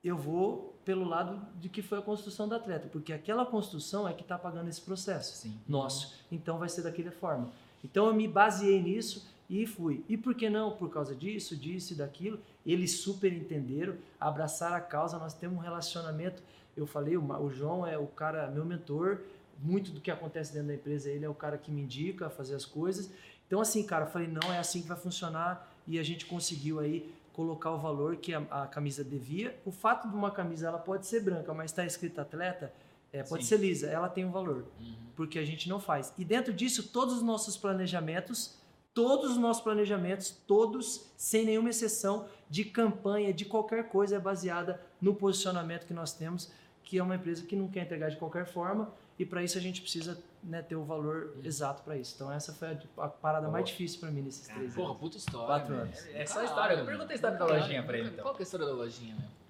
Eu 0.04 0.18
vou 0.18 0.75
pelo 0.86 1.04
lado 1.04 1.42
de 1.60 1.68
que 1.68 1.82
foi 1.82 1.98
a 1.98 2.02
construção 2.02 2.48
da 2.48 2.58
atleta, 2.58 2.88
porque 2.88 3.12
aquela 3.12 3.46
construção 3.46 4.08
é 4.08 4.14
que 4.14 4.22
está 4.22 4.38
pagando 4.38 4.70
esse 4.70 4.80
processo 4.80 5.36
Sim. 5.36 5.60
nosso. 5.68 6.14
Então 6.32 6.60
vai 6.60 6.70
ser 6.70 6.84
daquela 6.84 7.12
forma. 7.12 7.50
Então 7.84 8.06
eu 8.06 8.14
me 8.14 8.28
baseei 8.28 8.82
nisso 8.82 9.28
e 9.50 9.66
fui. 9.66 10.04
E 10.08 10.16
por 10.16 10.36
que 10.36 10.50
não? 10.50 10.72
Por 10.72 10.90
causa 10.90 11.16
disso, 11.16 11.56
disso 11.56 11.94
e 11.94 11.96
daquilo. 11.96 12.40
Eles 12.66 13.00
super 13.00 13.34
entenderam, 13.34 13.96
abraçaram 14.20 14.76
a 14.76 14.82
causa. 14.82 15.18
Nós 15.18 15.34
temos 15.34 15.58
um 15.58 15.62
relacionamento. 15.62 16.42
Eu 16.78 16.86
falei, 16.86 17.18
o 17.18 17.50
João 17.50 17.86
é 17.86 17.98
o 17.98 18.08
cara, 18.08 18.48
meu 18.50 18.66
mentor. 18.66 19.20
Muito 19.62 19.92
do 19.92 20.02
que 20.02 20.12
acontece 20.12 20.52
dentro 20.52 20.68
da 20.68 20.76
empresa, 20.76 21.10
ele 21.10 21.24
é 21.24 21.30
o 21.30 21.34
cara 21.34 21.58
que 21.58 21.72
me 21.72 21.82
indica 21.82 22.28
a 22.28 22.30
fazer 22.30 22.56
as 22.56 22.66
coisas. 22.66 23.10
Então, 23.48 23.62
assim, 23.62 23.86
cara, 23.86 24.06
eu 24.06 24.10
falei, 24.10 24.28
não, 24.28 24.52
é 24.52 24.60
assim 24.60 24.82
que 24.82 24.88
vai 24.88 24.98
funcionar. 24.98 25.72
E 25.88 25.98
a 25.98 26.04
gente 26.04 26.26
conseguiu 26.26 26.80
aí 26.80 27.14
colocar 27.36 27.72
o 27.72 27.78
valor 27.78 28.16
que 28.16 28.34
a, 28.34 28.40
a 28.50 28.66
camisa 28.66 29.04
devia. 29.04 29.60
O 29.66 29.72
fato 29.72 30.08
de 30.08 30.16
uma 30.16 30.32
camisa, 30.32 30.68
ela 30.68 30.80
pode 30.80 31.06
ser 31.06 31.20
branca, 31.20 31.54
mas 31.54 31.72
está 31.72 31.86
escrita 31.86 32.22
atleta, 32.22 32.74
é, 33.12 33.24
pode 33.24 33.44
Sim. 33.44 33.50
ser 33.50 33.58
lisa, 33.58 33.88
ela 33.88 34.08
tem 34.08 34.24
um 34.24 34.32
valor, 34.32 34.66
uhum. 34.80 34.96
porque 35.18 35.38
a 35.38 35.46
gente 35.46 35.68
não 35.68 35.78
faz. 35.78 36.14
E 36.18 36.24
dentro 36.24 36.54
disso, 36.54 36.90
todos 36.94 37.16
os 37.16 37.22
nossos 37.22 37.58
planejamentos, 37.58 38.58
todos 38.94 39.32
os 39.32 39.38
nossos 39.38 39.62
planejamentos, 39.62 40.32
todos, 40.48 41.12
sem 41.18 41.46
nenhuma 41.46 41.70
exceção, 41.70 42.26
de 42.50 42.64
campanha, 42.64 43.34
de 43.34 43.44
qualquer 43.44 43.90
coisa, 43.90 44.16
é 44.16 44.20
baseada 44.20 44.82
no 45.02 45.14
posicionamento 45.14 45.86
que 45.86 45.94
nós 45.94 46.14
temos, 46.14 46.50
que 46.84 46.98
é 46.98 47.04
uma 47.04 47.16
empresa 47.16 47.44
que 47.44 47.56
não 47.56 47.68
quer 47.68 47.82
entregar 47.82 48.10
de 48.10 48.16
qualquer 48.16 48.46
forma, 48.46 48.94
e 49.18 49.26
para 49.26 49.44
isso 49.44 49.58
a 49.58 49.62
gente 49.62 49.82
precisa 49.82 50.22
né, 50.44 50.62
ter 50.62 50.76
o 50.76 50.84
valor 50.84 51.34
uhum. 51.36 51.42
exato 51.44 51.84
para 51.84 51.98
isso. 51.98 52.14
Então 52.16 52.32
essa 52.32 52.54
foi 52.54 52.68
a, 52.70 52.78
a 53.04 53.08
parada 53.08 53.48
mais 53.48 53.66
difícil 53.66 54.00
para 54.00 54.12
mim 54.12 54.22
nesses 54.22 54.48
três 54.48 54.74
Porra, 54.74 54.90
anos. 54.90 55.00
puta 55.00 55.18
história. 55.18 55.48
Quatro 55.48 55.74
anos. 55.74 56.06
É, 56.08 56.22
essa 56.22 56.44
história. 56.44 56.84
Pergunta 56.84 57.12
a 57.12 57.16
história 57.16 57.38
da 57.38 57.46
lojinha 57.46 57.84
para 57.84 57.98
ele. 57.98 58.10
Então. 58.10 58.24
Qual 58.24 58.36
que 58.36 58.42
é 58.42 58.44
a 58.44 58.46
história 58.46 58.66
da 58.66 58.74
lojinha, 58.74 59.16
meu? 59.16 59.46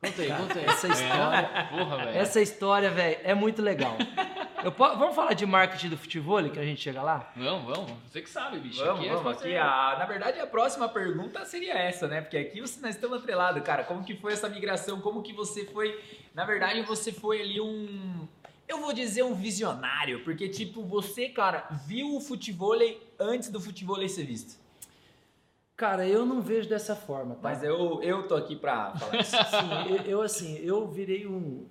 Conta 0.00 0.22
aí, 0.22 0.28
conta 0.28 0.58
aí. 0.60 0.64
Essa 0.64 0.88
história, 0.88 1.50
é. 1.54 1.62
Porra, 1.64 1.96
velho. 1.96 2.18
Essa 2.18 2.40
história, 2.40 2.90
velho, 2.90 3.18
é 3.24 3.34
muito 3.34 3.60
legal. 3.60 3.96
Eu, 4.62 4.70
vamos 4.70 5.14
falar 5.14 5.34
de 5.34 5.44
marketing 5.44 5.88
do 5.88 5.96
futebol 5.96 6.42
que 6.50 6.58
a 6.58 6.64
gente 6.64 6.80
chega 6.80 7.02
lá? 7.02 7.32
Vamos, 7.36 7.76
vamos. 7.76 7.92
Você 8.08 8.22
que 8.22 8.30
sabe, 8.30 8.58
bicho. 8.60 8.84
Vamos, 8.84 9.00
aqui, 9.00 9.08
é 9.08 9.12
vamos, 9.12 9.32
aqui 9.38 9.56
a, 9.56 9.96
na 9.98 10.04
verdade, 10.04 10.38
a 10.40 10.46
próxima 10.46 10.88
pergunta 10.88 11.44
seria 11.44 11.74
essa, 11.74 12.06
né? 12.06 12.20
Porque 12.20 12.36
aqui 12.36 12.60
nós 12.60 12.94
estamos 12.94 13.18
atrelados, 13.18 13.62
cara. 13.62 13.82
Como 13.82 14.04
que 14.04 14.16
foi 14.16 14.32
essa 14.32 14.48
migração? 14.48 15.00
Como 15.00 15.22
que 15.22 15.32
você 15.32 15.64
foi... 15.64 16.00
Na 16.32 16.44
verdade, 16.44 16.80
você 16.82 17.12
foi 17.12 17.40
ali 17.40 17.60
um... 17.60 18.26
Eu 18.68 18.80
vou 18.80 18.92
dizer 18.92 19.22
um 19.22 19.34
visionário, 19.34 20.22
porque, 20.24 20.48
tipo, 20.48 20.82
você, 20.82 21.28
cara, 21.28 21.66
viu 21.86 22.14
o 22.14 22.20
futebol 22.20 22.76
antes 23.18 23.48
do 23.48 23.58
futebol 23.58 24.06
ser 24.08 24.24
visto. 24.24 24.58
Cara, 25.74 26.06
eu 26.06 26.26
não 26.26 26.42
vejo 26.42 26.68
dessa 26.68 26.94
forma, 26.94 27.36
tá? 27.36 27.40
Mas 27.42 27.62
eu, 27.62 28.02
eu 28.02 28.26
tô 28.26 28.34
aqui 28.34 28.56
pra 28.56 28.94
falar 28.96 29.20
isso. 29.20 29.30
Sim, 29.48 29.92
eu, 29.94 29.96
eu, 30.02 30.22
assim, 30.22 30.56
eu 30.58 30.86
virei 30.88 31.24
um, 31.26 31.64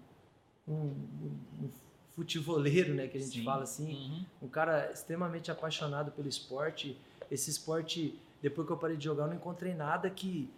um, 0.68 0.74
um 1.62 1.70
futevoleiro, 2.16 2.96
né, 2.96 3.08
que 3.08 3.18
a 3.18 3.22
gente 3.22 3.40
Sim. 3.40 3.44
fala 3.44 3.64
assim, 3.64 3.94
uhum. 3.94 4.26
um 4.44 4.48
cara 4.48 4.90
extremamente 4.92 5.52
apaixonado 5.52 6.12
pelo 6.12 6.28
esporte. 6.28 6.98
Esse 7.30 7.50
esporte, 7.52 8.18
depois 8.42 8.66
que 8.66 8.74
eu 8.74 8.78
parei 8.78 8.98
de 8.98 9.04
jogar, 9.04 9.26
eu 9.26 9.28
não 9.28 9.36
encontrei 9.36 9.74
nada 9.74 10.10
que, 10.10 10.50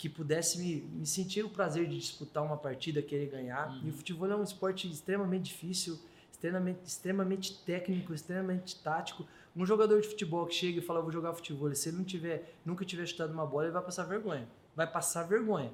que 0.00 0.08
pudesse 0.08 0.58
me, 0.58 0.80
me 0.80 1.04
sentir 1.04 1.44
o 1.44 1.50
prazer 1.50 1.86
de 1.86 1.98
disputar 1.98 2.42
uma 2.42 2.56
partida, 2.56 3.02
querer 3.02 3.26
ganhar. 3.26 3.68
Uhum. 3.68 3.82
E 3.84 3.90
o 3.90 3.92
futebol 3.92 4.32
é 4.32 4.34
um 4.34 4.42
esporte 4.42 4.90
extremamente 4.90 5.52
difícil, 5.52 6.00
extremamente, 6.32 6.80
extremamente 6.86 7.58
técnico, 7.66 8.14
extremamente 8.14 8.76
tático. 8.76 9.26
Um 9.54 9.66
jogador 9.66 10.00
de 10.00 10.08
futebol 10.08 10.46
que 10.46 10.54
chega 10.54 10.78
e 10.78 10.80
fala, 10.80 11.02
vou 11.02 11.12
jogar 11.12 11.34
futebol, 11.34 11.74
se 11.74 11.90
ele 11.90 11.98
não 11.98 12.04
tiver, 12.04 12.54
nunca 12.64 12.82
tiver 12.82 13.04
chutado 13.04 13.30
uma 13.30 13.44
bola, 13.44 13.64
ele 13.64 13.74
vai 13.74 13.82
passar 13.82 14.04
vergonha. 14.04 14.48
Vai 14.74 14.90
passar 14.90 15.24
vergonha. 15.24 15.70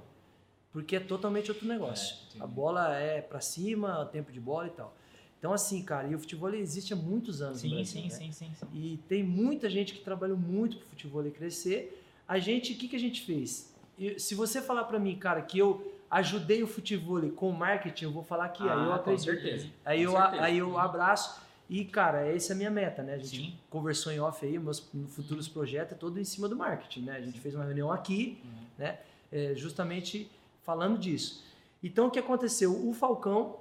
Porque 0.73 0.97
é 0.97 1.01
totalmente 1.01 1.53
outro 1.53 1.69
negócio. 1.69 2.17
É, 2.37 2.43
a 2.43 2.49
bola 2.49 2.97
é 2.97 3.23
para 3.23 3.41
cima, 3.41 4.07
tempo 4.07 4.33
de 4.33 4.41
bola 4.41 4.67
e 4.67 4.71
tal. 4.71 4.93
Então, 5.39 5.53
assim, 5.53 5.85
cara, 5.85 6.09
e 6.09 6.17
o 6.17 6.19
futebol 6.19 6.53
existe 6.53 6.93
há 6.93 6.97
muitos 6.97 7.41
anos 7.41 7.61
sim, 7.61 7.71
Brasil, 7.71 8.03
sim, 8.03 8.09
né? 8.09 8.11
sim, 8.11 8.33
sim, 8.33 8.51
sim, 8.59 8.67
E 8.75 8.99
tem 9.09 9.23
muita 9.23 9.71
gente 9.71 9.95
que 9.95 10.01
trabalhou 10.01 10.37
muito 10.37 10.79
para 10.79 10.87
o 10.87 10.89
futebol 10.89 11.23
crescer. 11.31 12.03
A 12.27 12.41
gente, 12.41 12.73
o 12.73 12.77
que, 12.77 12.89
que 12.89 12.97
a 12.97 12.99
gente 12.99 13.21
fez? 13.21 13.76
Se 14.19 14.35
você 14.35 14.61
falar 14.61 14.85
para 14.85 14.99
mim, 14.99 15.17
cara, 15.17 15.41
que 15.43 15.59
eu 15.59 15.93
ajudei 16.11 16.63
o 16.63 16.67
futebol 16.67 17.21
com 17.31 17.51
marketing, 17.53 18.05
eu 18.05 18.13
vou 18.13 18.23
falar 18.23 18.49
que 18.51 18.63
ah, 18.63 18.75
aí 18.75 18.85
eu 18.85 18.93
acredito. 18.93 19.27
Com 19.27 19.41
certeza. 19.41 19.69
Aí, 19.85 20.05
com 20.05 20.13
eu, 20.13 20.21
certeza. 20.21 20.43
aí 20.43 20.59
eu 20.59 20.79
abraço. 20.79 21.47
E, 21.69 21.85
cara, 21.85 22.27
essa 22.27 22.53
é 22.53 22.55
a 22.55 22.57
minha 22.57 22.71
meta, 22.71 23.03
né? 23.03 23.15
A 23.15 23.19
gente 23.19 23.37
Sim. 23.37 23.59
conversou 23.69 24.13
em 24.13 24.21
off 24.21 24.45
aí, 24.45 24.57
meus 24.59 24.89
futuros 25.09 25.49
projetos 25.49 25.93
é 25.93 25.95
todo 25.97 26.21
em 26.21 26.25
cima 26.25 26.49
do 26.49 26.55
marketing, 26.55 27.03
né? 27.03 27.17
A 27.17 27.21
gente 27.21 27.41
fez 27.41 27.55
uma 27.55 27.65
reunião 27.65 27.91
aqui, 27.91 28.39
uhum. 28.45 28.51
né? 28.79 28.99
É, 29.33 29.55
justamente 29.57 30.31
falando 30.63 30.97
disso. 30.99 31.45
Então, 31.83 32.07
o 32.07 32.11
que 32.11 32.19
aconteceu? 32.19 32.89
O 32.89 32.95
Falcão, 32.95 33.57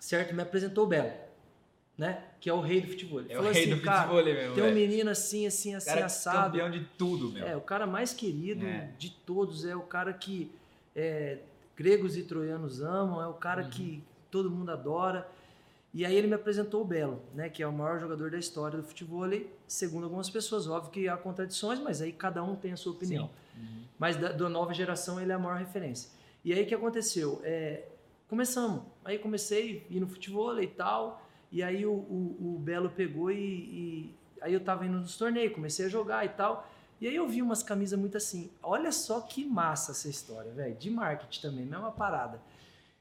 certo, 0.00 0.34
me 0.34 0.42
apresentou 0.42 0.84
o 0.84 0.86
Belo, 0.86 1.12
né? 2.02 2.24
Que 2.40 2.50
é 2.50 2.52
o 2.52 2.60
rei 2.60 2.80
do 2.80 2.88
futebol. 2.88 3.20
Ele 3.20 3.32
É 3.32 3.38
o 3.38 3.42
rei 3.42 3.50
assim, 3.52 3.74
do 3.76 3.80
cara, 3.82 4.08
futebol 4.08 4.24
mesmo, 4.24 4.54
tem 4.56 4.64
um 4.64 4.74
menino 4.74 5.10
assim, 5.10 5.46
assim, 5.46 5.74
assim, 5.74 5.86
cara 5.86 6.00
é 6.00 6.04
assado. 6.04 6.58
campeão 6.58 6.70
de 6.70 6.80
tudo, 6.98 7.30
meu. 7.30 7.46
É, 7.46 7.56
o 7.56 7.60
cara 7.60 7.86
mais 7.86 8.12
querido 8.12 8.66
É. 8.66 8.90
de 8.98 9.10
todos, 9.10 9.64
é 9.64 9.76
o 9.76 9.82
cara 9.82 10.12
que 10.12 10.50
é, 10.96 11.38
gregos 11.76 12.16
e 12.16 12.22
troianos 12.24 12.82
amam, 12.82 13.22
é 13.22 13.26
o 13.28 13.34
cara 13.34 13.62
Uhum. 13.62 13.70
que 13.70 14.04
todo 14.30 14.50
mundo 14.50 14.70
adora. 14.70 15.26
E 15.94 16.04
aí 16.04 16.14
ele 16.16 16.26
me 16.26 16.34
apresentou 16.34 16.80
o 16.82 16.84
Belo, 16.84 17.22
né, 17.34 17.48
que 17.48 17.62
é 17.62 17.66
o 17.66 17.72
maior 17.72 18.00
jogador 18.00 18.30
da 18.30 18.38
história 18.38 18.78
do 18.78 18.82
futebol, 18.84 19.28
segundo 19.66 20.04
algumas 20.04 20.28
pessoas. 20.28 20.66
Óbvio 20.66 20.90
que 20.90 21.08
há 21.08 21.16
contradições, 21.16 21.78
mas 21.78 22.02
aí 22.02 22.12
cada 22.12 22.42
um 22.42 22.56
tem 22.56 22.72
a 22.72 22.76
sua 22.76 22.92
opinião. 22.92 23.30
Uhum. 23.56 23.82
Mas 23.98 24.16
da, 24.16 24.32
da 24.32 24.48
nova 24.48 24.74
geração 24.74 25.20
ele 25.20 25.30
é 25.30 25.34
a 25.34 25.38
maior 25.38 25.58
referência. 25.58 26.10
E 26.44 26.52
aí 26.52 26.62
o 26.62 26.66
que 26.66 26.74
aconteceu? 26.74 27.40
É, 27.44 27.84
começamos. 28.26 28.82
Aí 29.04 29.18
comecei 29.18 29.86
a 29.88 29.94
ir 29.94 30.00
no 30.00 30.08
futebol 30.08 30.60
e 30.60 30.66
tal. 30.66 31.22
E 31.52 31.62
aí 31.62 31.84
o, 31.84 31.92
o, 31.92 32.56
o 32.56 32.58
Belo 32.58 32.88
pegou 32.88 33.30
e, 33.30 33.36
e 33.36 34.14
aí 34.40 34.54
eu 34.54 34.60
tava 34.60 34.86
indo 34.86 34.98
nos 34.98 35.16
torneios, 35.18 35.54
comecei 35.54 35.86
a 35.86 35.88
jogar 35.88 36.24
e 36.24 36.30
tal. 36.30 36.66
E 36.98 37.06
aí 37.06 37.14
eu 37.14 37.28
vi 37.28 37.42
umas 37.42 37.62
camisas 37.62 37.98
muito 37.98 38.16
assim. 38.16 38.50
Olha 38.62 38.90
só 38.90 39.20
que 39.20 39.44
massa 39.44 39.92
essa 39.92 40.08
história, 40.08 40.50
velho. 40.52 40.74
De 40.74 40.90
marketing 40.90 41.40
também, 41.42 41.66
mesma 41.66 41.92
parada. 41.92 42.40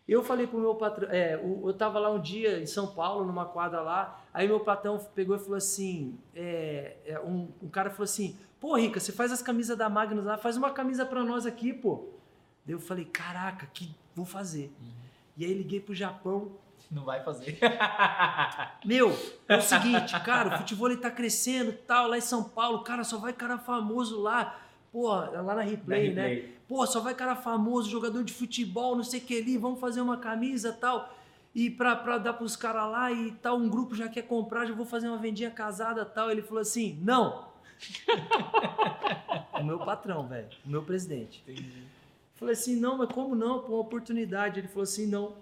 Eu 0.08 0.24
falei 0.24 0.45
pro 0.45 0.60
meu 0.60 0.76
patrão, 0.76 1.08
é, 1.10 1.36
eu 1.36 1.74
tava 1.74 1.97
lá 1.97 2.12
um 2.12 2.20
dia 2.20 2.60
em 2.60 2.66
São 2.66 2.88
Paulo, 2.88 3.24
numa 3.24 3.45
quadra 3.45 3.82
lá, 3.82 4.22
aí 4.34 4.47
meu 4.47 4.60
patrão 4.60 4.97
pegou 5.16 5.36
e 5.36 5.39
falou 5.39 5.56
assim, 5.56 6.20
é, 6.36 6.97
é, 7.06 7.20
um, 7.22 7.49
um 7.62 7.70
cara 7.70 7.89
falou 7.89 8.04
assim, 8.04 8.36
pô 8.60 8.76
Rica, 8.76 8.99
você 8.99 9.12
faz 9.12 9.32
as 9.32 9.41
camisas 9.41 9.78
da 9.78 9.88
Magnus 9.88 10.26
lá, 10.26 10.38
faz 10.38 10.58
uma 10.58 10.72
camisa 10.72 11.06
pra 11.06 11.24
nós 11.24 11.45
aqui, 11.45 11.72
pô. 11.72 12.10
Daí 12.66 12.76
eu 12.76 12.80
falei, 12.80 13.06
caraca, 13.06 13.68
que 13.68 13.95
vou 14.14 14.26
fazer. 14.26 14.74
E 15.38 15.45
aí 15.45 15.54
liguei 15.54 15.80
pro 15.80 15.93
Japão, 15.95 16.52
Não 16.91 17.05
vai 17.05 17.23
fazer. 17.23 17.57
meu, 18.83 19.17
é 19.47 19.57
o 19.57 19.61
seguinte, 19.61 20.19
cara, 20.19 20.55
o 20.55 20.57
futebol 20.57 20.91
ele 20.91 20.99
tá 20.99 21.09
crescendo 21.09 21.71
tal, 21.87 22.09
lá 22.09 22.17
em 22.17 22.21
São 22.21 22.43
Paulo, 22.43 22.83
cara, 22.83 23.05
só 23.05 23.17
vai 23.17 23.31
cara 23.31 23.57
famoso 23.57 24.21
lá, 24.21 24.59
pô, 24.91 25.07
lá 25.07 25.55
na 25.55 25.61
replay, 25.61 26.09
Da 26.09 26.21
né? 26.21 26.27
replay. 26.27 26.57
Pô, 26.67 26.85
só 26.85 26.99
vai 26.99 27.15
cara 27.15 27.35
famoso, 27.35 27.89
jogador 27.89 28.23
de 28.23 28.33
futebol, 28.33 28.95
não 28.95 29.03
sei 29.03 29.21
o 29.21 29.23
que 29.23 29.37
ali, 29.37 29.57
vamos 29.57 29.79
fazer 29.79 30.01
uma 30.01 30.17
camisa 30.17 30.73
tal. 30.73 31.13
E 31.53 31.69
pra, 31.69 31.95
pra 31.95 32.17
dar 32.17 32.33
pros 32.33 32.55
caras 32.55 32.89
lá 32.89 33.11
e 33.11 33.31
tal, 33.33 33.57
um 33.57 33.69
grupo 33.69 33.93
já 33.93 34.07
quer 34.07 34.21
comprar, 34.21 34.65
já 34.65 34.73
vou 34.73 34.85
fazer 34.85 35.09
uma 35.09 35.17
vendinha 35.17 35.51
casada 35.51 36.05
tal. 36.05 36.31
Ele 36.31 36.41
falou 36.41 36.61
assim: 36.61 36.97
não. 37.01 37.49
o 39.59 39.63
meu 39.63 39.79
patrão, 39.79 40.27
velho, 40.27 40.47
o 40.65 40.69
meu 40.69 40.81
presidente. 40.83 41.43
Falei 42.35 42.53
assim: 42.53 42.77
não, 42.77 42.97
mas 42.97 43.09
como 43.09 43.35
não? 43.35 43.59
Pô, 43.59 43.73
uma 43.73 43.81
oportunidade. 43.81 44.59
Ele 44.59 44.69
falou 44.69 44.83
assim: 44.83 45.07
não. 45.07 45.35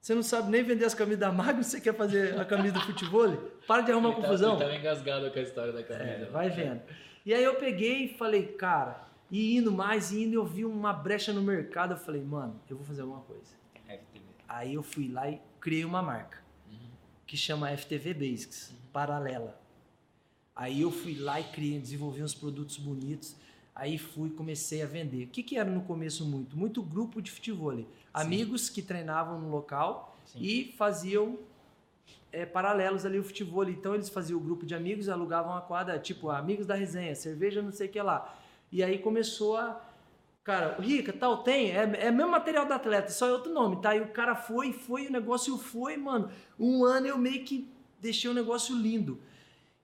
Você 0.00 0.14
não 0.14 0.22
sabe 0.22 0.50
nem 0.50 0.62
vender 0.62 0.84
as 0.86 0.94
camisas 0.94 1.20
da 1.20 1.30
Magno, 1.30 1.62
você 1.62 1.78
quer 1.80 1.94
fazer 1.94 2.38
a 2.40 2.44
camisa 2.44 2.74
do 2.74 2.80
futebol? 2.80 3.36
Para 3.66 3.82
de 3.82 3.92
arrumar 3.92 4.08
Ele 4.10 4.16
tá- 4.16 4.22
confusão. 4.22 4.52
Ele 4.54 4.62
tava 4.64 4.76
engasgado 4.76 5.30
com 5.30 5.38
a 5.38 5.42
história 5.42 5.72
da 5.72 5.82
camisa. 5.82 6.04
É, 6.10 6.24
vai 6.30 6.48
vendo. 6.48 6.80
E 7.24 7.34
aí 7.34 7.44
eu 7.44 7.56
peguei 7.56 8.04
e 8.04 8.08
falei, 8.08 8.46
cara, 8.46 9.04
e 9.30 9.56
indo 9.58 9.70
mais, 9.70 10.10
e 10.10 10.22
indo, 10.24 10.34
eu 10.34 10.44
vi 10.44 10.64
uma 10.64 10.92
brecha 10.92 11.32
no 11.34 11.42
mercado. 11.42 11.92
Eu 11.92 11.98
falei, 11.98 12.22
mano, 12.22 12.58
eu 12.68 12.76
vou 12.78 12.86
fazer 12.86 13.02
alguma 13.02 13.20
coisa. 13.20 13.52
FTV. 13.86 14.24
Aí 14.48 14.72
eu 14.74 14.82
fui 14.82 15.08
lá 15.08 15.30
e 15.30 15.38
criei 15.60 15.84
uma 15.84 16.00
marca 16.02 16.38
que 17.26 17.36
chama 17.36 17.70
FTV 17.76 18.14
Basics, 18.14 18.74
paralela. 18.92 19.60
Aí 20.56 20.80
eu 20.80 20.90
fui 20.90 21.14
lá 21.18 21.38
e 21.40 21.44
criei, 21.44 21.78
desenvolvi 21.78 22.22
uns 22.22 22.34
produtos 22.34 22.76
bonitos. 22.78 23.36
Aí 23.74 23.98
fui, 23.98 24.30
comecei 24.30 24.82
a 24.82 24.86
vender. 24.86 25.24
O 25.24 25.28
que, 25.28 25.42
que 25.42 25.56
era 25.56 25.70
no 25.70 25.82
começo 25.82 26.24
muito? 26.24 26.56
Muito 26.56 26.82
grupo 26.82 27.22
de 27.22 27.30
futebol. 27.30 27.86
Amigos 28.12 28.68
que 28.68 28.82
treinavam 28.82 29.40
no 29.40 29.48
local 29.48 30.16
Sim. 30.26 30.38
e 30.40 30.74
faziam 30.76 31.38
é, 32.32 32.44
paralelos 32.44 33.04
ali 33.04 33.18
o 33.18 33.24
futebol. 33.24 33.68
Então 33.68 33.94
eles 33.94 34.08
faziam 34.08 34.38
o 34.38 34.42
grupo 34.42 34.64
de 34.64 34.74
amigos, 34.74 35.08
alugavam 35.08 35.54
a 35.54 35.60
quadra, 35.60 35.98
tipo, 35.98 36.30
amigos 36.30 36.66
da 36.66 36.74
resenha, 36.74 37.14
cerveja, 37.14 37.62
não 37.62 37.72
sei 37.72 37.86
o 37.88 37.90
que 37.90 38.00
lá. 38.00 38.36
E 38.70 38.82
aí 38.82 38.98
começou 38.98 39.56
a. 39.56 39.80
Cara, 40.42 40.76
Rica, 40.80 41.12
tal, 41.12 41.42
tem, 41.42 41.70
é, 41.70 41.82
é 42.06 42.10
mesmo 42.10 42.30
material 42.30 42.64
do 42.64 42.72
atleta, 42.72 43.10
só 43.10 43.28
é 43.28 43.32
outro 43.32 43.52
nome, 43.52 43.76
tá? 43.82 43.94
E 43.94 44.00
o 44.00 44.08
cara 44.08 44.34
foi, 44.34 44.72
foi, 44.72 45.06
o 45.06 45.12
negócio 45.12 45.56
foi, 45.58 45.98
mano. 45.98 46.30
Um 46.58 46.82
ano 46.82 47.06
eu 47.06 47.18
meio 47.18 47.44
que 47.44 47.70
deixei 48.00 48.30
o 48.30 48.34
negócio 48.34 48.74
lindo. 48.74 49.20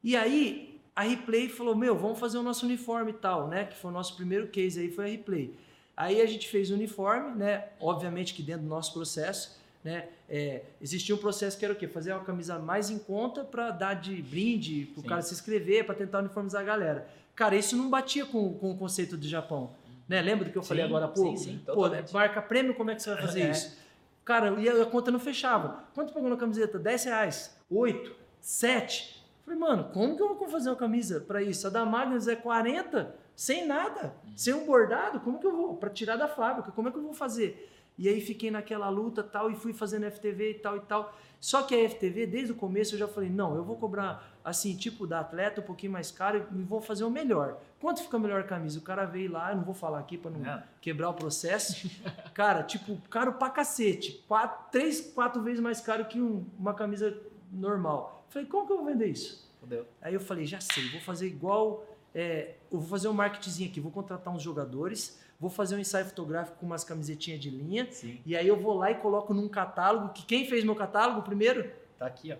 E 0.03 0.16
aí 0.16 0.81
a 0.95 1.03
Replay 1.03 1.49
falou: 1.49 1.77
Meu, 1.77 1.97
vamos 1.97 2.18
fazer 2.18 2.39
o 2.39 2.43
nosso 2.43 2.64
uniforme 2.64 3.11
e 3.11 3.14
tal, 3.14 3.49
né? 3.49 3.66
Que 3.66 3.77
foi 3.77 3.91
o 3.91 3.95
nosso 3.95 4.16
primeiro 4.16 4.49
case 4.49 4.81
aí, 4.81 4.91
foi 4.91 5.05
a 5.05 5.09
Replay. 5.09 5.55
Aí 5.97 6.20
a 6.20 6.26
gente 6.26 6.47
fez 6.49 6.70
o 6.70 6.74
uniforme, 6.74 7.36
né? 7.36 7.64
Obviamente 7.80 8.34
que 8.34 8.42
dentro 8.42 8.62
do 8.64 8.68
nosso 8.68 8.92
processo, 8.92 9.57
né? 9.82 10.09
É, 10.28 10.62
existia 10.80 11.14
um 11.14 11.18
processo 11.18 11.57
que 11.59 11.64
era 11.64 11.72
o 11.72 11.76
quê? 11.76 11.88
Fazer 11.88 12.12
uma 12.12 12.24
camisa 12.24 12.59
mais 12.59 12.90
em 12.90 12.99
conta 12.99 13.44
para 13.44 13.70
dar 13.70 13.94
de 13.94 14.20
brinde, 14.20 14.86
pro 14.92 15.03
Sim. 15.03 15.09
cara 15.09 15.22
se 15.22 15.32
inscrever, 15.32 15.86
para 15.86 15.94
tentar 15.94 16.18
uniformizar 16.18 16.61
a 16.61 16.64
galera. 16.64 17.09
Cara, 17.34 17.55
isso 17.57 17.76
não 17.76 17.88
batia 17.88 18.26
com, 18.26 18.53
com 18.55 18.72
o 18.72 18.76
conceito 18.76 19.16
do 19.16 19.26
Japão. 19.26 19.70
Né? 20.09 20.20
Lembra 20.20 20.44
do 20.44 20.51
que 20.53 20.59
eu 20.59 20.62
falei 20.62 20.82
Sim, 20.84 20.88
agora 20.88 21.05
há 21.07 21.09
pouco? 21.09 21.36
sim, 21.36 21.44
sim, 21.53 21.62
Pô, 21.64 21.88
marca 22.12 22.42
prêmio, 22.42 22.74
como 22.74 22.90
é 22.90 22.94
que 22.94 23.03
você 23.03 23.11
vai 23.14 23.22
fazer 23.22 23.40
É. 23.42 23.51
isso? 23.51 23.76
Cara, 24.24 24.51
e 24.61 24.68
a 24.68 24.84
conta 24.86 25.11
não 25.11 25.20
fechava. 25.20 25.84
Quanto 25.94 26.12
pagou 26.12 26.28
na 26.28 26.36
camiseta? 26.36 26.78
10 26.78 27.05
reais, 27.05 27.57
8, 27.70 28.12
7. 28.40 29.24
Falei, 29.44 29.59
mano, 29.59 29.84
como 29.92 30.16
que 30.16 30.22
eu 30.22 30.34
vou 30.34 30.49
fazer 30.49 30.68
uma 30.70 30.76
camisa 30.76 31.20
para 31.20 31.40
isso? 31.40 31.66
A 31.66 31.70
da 31.70 31.84
Magnus 31.84 32.26
é 32.26 32.34
40, 32.34 33.14
sem 33.37 33.66
nada, 33.66 34.14
sem 34.34 34.55
um 34.55 34.64
bordado, 34.66 35.20
como 35.20 35.39
que 35.39 35.47
eu 35.47 35.55
vou? 35.55 35.76
Para 35.76 35.91
tirar 35.91 36.16
da 36.16 36.26
fábrica, 36.26 36.72
como 36.72 36.89
é 36.89 36.91
que 36.91 36.97
eu 36.99 37.03
vou 37.03 37.12
fazer? 37.14 37.70
E 37.99 38.09
aí 38.09 38.20
fiquei 38.20 38.51
naquela 38.51 38.89
luta 38.89 39.22
tal, 39.22 39.51
e 39.51 39.55
fui 39.55 39.72
fazendo 39.72 40.05
FTV 40.11 40.51
e 40.51 40.55
tal 40.55 40.76
e 40.76 40.80
tal. 40.80 41.14
Só 41.41 41.62
que 41.62 41.74
a 41.74 41.89
FTV, 41.89 42.26
desde 42.26 42.53
o 42.53 42.55
começo, 42.55 42.95
eu 42.95 42.99
já 42.99 43.07
falei, 43.09 43.28
não, 43.30 43.55
eu 43.57 43.62
vou 43.64 43.76
cobrar, 43.76 44.26
assim, 44.45 44.76
tipo 44.76 45.07
da 45.07 45.20
atleta, 45.20 45.61
um 45.61 45.64
pouquinho 45.64 45.93
mais 45.93 46.11
caro 46.11 46.47
e 46.55 46.62
vou 46.62 46.80
fazer 46.80 47.05
o 47.05 47.11
melhor. 47.11 47.59
Quanto 47.80 48.03
fica 48.03 48.16
a 48.16 48.20
melhor 48.20 48.45
camisa? 48.45 48.78
O 48.78 48.82
cara 48.82 49.05
veio 49.05 49.30
lá, 49.32 49.51
eu 49.53 49.57
não 49.57 49.64
vou 49.64 49.74
falar 49.74 49.99
aqui 50.01 50.16
para 50.18 50.30
não 50.30 50.41
Não. 50.41 50.62
quebrar 50.80 51.11
o 51.11 51.14
processo. 51.14 51.89
Cara, 52.34 52.62
tipo, 52.62 52.97
caro 53.09 53.34
pra 53.34 53.49
cacete. 53.51 54.24
Quatro, 54.26 54.66
três, 54.72 55.01
quatro 55.01 55.43
vezes 55.43 55.61
mais 55.61 55.80
caro 55.80 56.05
que 56.07 56.20
um- 56.20 56.45
uma 56.59 56.74
camisa 56.74 57.16
normal. 57.53 58.24
Falei, 58.28 58.47
como 58.49 58.66
que 58.66 58.72
eu 58.72 58.76
vou 58.78 58.87
vender 58.87 59.07
isso? 59.07 59.47
Fudeu. 59.61 59.87
Aí 60.03 60.12
eu 60.14 60.20
falei, 60.20 60.45
já 60.47 60.61
sei, 60.61 60.89
vou 60.91 61.01
fazer 61.01 61.26
igual. 61.26 61.84
é, 62.14 62.55
eu 62.71 62.79
vou 62.79 62.89
fazer 62.89 63.09
um 63.09 63.12
marketing 63.12 63.67
aqui, 63.67 63.81
vou 63.81 63.93
contratar 63.93 64.35
uns 64.35 64.43
jogadores, 64.43 65.21
vou 65.39 65.51
fazer 65.51 65.77
um 65.77 65.79
ensaio 65.79 66.07
fotográfico 66.07 66.59
com 66.59 66.67
umas 66.67 66.85
camisetinhas 66.85 67.41
de 67.41 67.51
linha. 67.51 67.87
Sim. 67.91 68.19
E 68.25 68.37
aí 68.37 68.47
eu 68.47 68.57
vou 68.57 68.75
lá 68.75 68.91
e 68.91 68.97
coloco 68.97 69.33
num 69.33 69.49
catálogo, 69.49 70.12
que 70.12 70.25
quem 70.25 70.47
fez 70.47 70.64
meu 70.64 70.75
catálogo 70.75 71.23
primeiro? 71.23 71.71
Tá 71.99 72.07
aqui, 72.07 72.33
ó. 72.33 72.37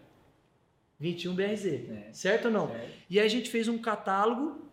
21 0.99 1.35
BRZ. 1.35 1.67
É. 1.67 2.09
Certo 2.13 2.47
ou 2.47 2.51
não? 2.51 2.71
E 3.09 3.21
aí 3.21 3.27
a 3.27 3.29
gente 3.29 3.51
fez 3.51 3.69
um 3.69 3.79
catálogo, 3.79 4.66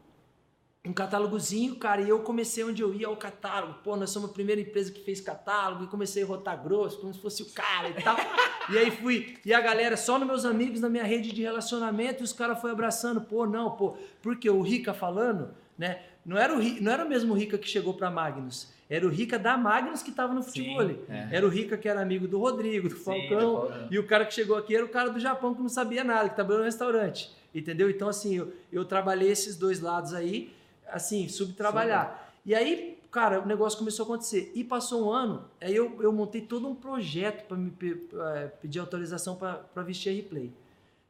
um 0.85 0.91
catálogozinho, 0.91 1.75
cara, 1.75 2.01
e 2.01 2.09
eu 2.09 2.19
comecei 2.19 2.61
onde 2.63 2.81
eu 2.81 2.93
ia 2.93 3.07
ao 3.07 3.15
catálogo. 3.15 3.75
Pô, 3.83 3.95
nós 3.95 4.09
somos 4.09 4.29
a 4.29 4.33
primeira 4.33 4.59
empresa 4.59 4.91
que 4.91 4.99
fez 5.01 5.21
catálogo, 5.21 5.85
e 5.85 5.87
comecei 5.87 6.23
a 6.23 6.25
rotar 6.25 6.61
grosso, 6.61 6.99
como 6.99 7.13
se 7.13 7.21
fosse 7.21 7.41
o 7.41 7.45
cara 7.53 7.89
e 7.89 8.03
tal. 8.03 8.17
e 8.69 8.77
aí 8.77 8.91
fui, 8.91 9.37
e 9.45 9.53
a 9.53 9.61
galera, 9.61 9.95
só 9.95 10.19
nos 10.19 10.27
meus 10.27 10.43
amigos, 10.45 10.81
na 10.81 10.89
minha 10.89 11.05
rede 11.05 11.31
de 11.31 11.41
relacionamento, 11.41 12.21
e 12.21 12.25
os 12.25 12.33
caras 12.33 12.59
foram 12.59 12.73
abraçando, 12.73 13.21
pô, 13.21 13.45
não, 13.45 13.71
pô, 13.71 13.95
porque 14.21 14.49
o 14.49 14.61
Rica 14.61 14.93
falando, 14.93 15.51
né, 15.77 16.01
não 16.25 16.37
era 16.37 16.53
o, 16.53 16.61
não 16.81 16.91
era 16.91 17.05
o 17.05 17.09
mesmo 17.09 17.33
Rica 17.33 17.57
que 17.57 17.67
chegou 17.67 17.93
pra 17.93 18.11
Magnus, 18.11 18.73
era 18.89 19.07
o 19.07 19.09
Rica 19.09 19.39
da 19.39 19.57
Magnus 19.57 20.03
que 20.03 20.11
tava 20.11 20.33
no 20.33 20.43
Sim, 20.43 20.75
futebol. 20.75 21.05
é. 21.09 21.29
Era 21.31 21.45
o 21.45 21.49
Rica 21.49 21.77
que 21.77 21.87
era 21.87 22.01
amigo 22.01 22.27
do 22.27 22.37
Rodrigo, 22.37 22.89
do 22.89 22.95
Sim, 22.95 23.03
Falcão, 23.03 23.61
Falcão. 23.61 23.87
e 23.89 23.97
o 23.97 24.05
cara 24.05 24.25
que 24.25 24.33
chegou 24.33 24.57
aqui 24.57 24.75
era 24.75 24.83
o 24.83 24.89
cara 24.89 25.09
do 25.09 25.19
Japão 25.19 25.55
que 25.55 25.61
não 25.61 25.69
sabia 25.69 26.03
nada, 26.03 26.27
que 26.29 26.35
trabalhou 26.35 26.59
no 26.59 26.65
restaurante. 26.65 27.31
Entendeu? 27.55 27.89
Então, 27.89 28.09
assim, 28.09 28.35
eu, 28.35 28.51
eu 28.71 28.83
trabalhei 28.83 29.29
esses 29.31 29.55
dois 29.55 29.79
lados 29.79 30.13
aí, 30.13 30.51
assim, 30.93 31.27
subtrabalhar. 31.27 32.31
E 32.45 32.53
aí, 32.53 32.99
cara, 33.11 33.41
o 33.41 33.45
negócio 33.45 33.77
começou 33.79 34.03
a 34.03 34.07
acontecer. 34.07 34.51
E 34.53 34.63
passou 34.63 35.05
um 35.05 35.09
ano, 35.11 35.45
aí 35.61 35.75
eu, 35.75 36.01
eu 36.01 36.11
montei 36.11 36.41
todo 36.41 36.67
um 36.67 36.75
projeto 36.75 37.45
para 37.47 37.57
me 37.57 37.71
pe- 37.71 38.07
eh, 38.13 38.47
pedir 38.61 38.79
autorização 38.79 39.35
para 39.35 39.83
vestir 39.83 40.09
a 40.09 40.13
replay. 40.13 40.51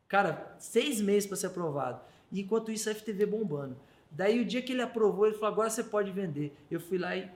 Cara, 0.08 0.56
seis 0.60 1.02
meses 1.02 1.26
para 1.28 1.38
ser 1.38 1.48
aprovado. 1.48 2.00
E 2.32 2.42
enquanto 2.42 2.72
isso, 2.72 2.90
a 2.90 2.94
FTV 2.94 3.26
bombando. 3.26 3.76
Daí, 4.12 4.40
o 4.40 4.46
dia 4.46 4.62
que 4.62 4.72
ele 4.72 4.82
aprovou, 4.82 5.26
ele 5.26 5.36
falou: 5.36 5.48
agora 5.54 5.70
você 5.70 5.84
pode 5.84 6.12
vender. 6.12 6.56
Eu 6.70 6.80
fui 6.80 7.00
lá 7.00 7.16
e 7.18 7.28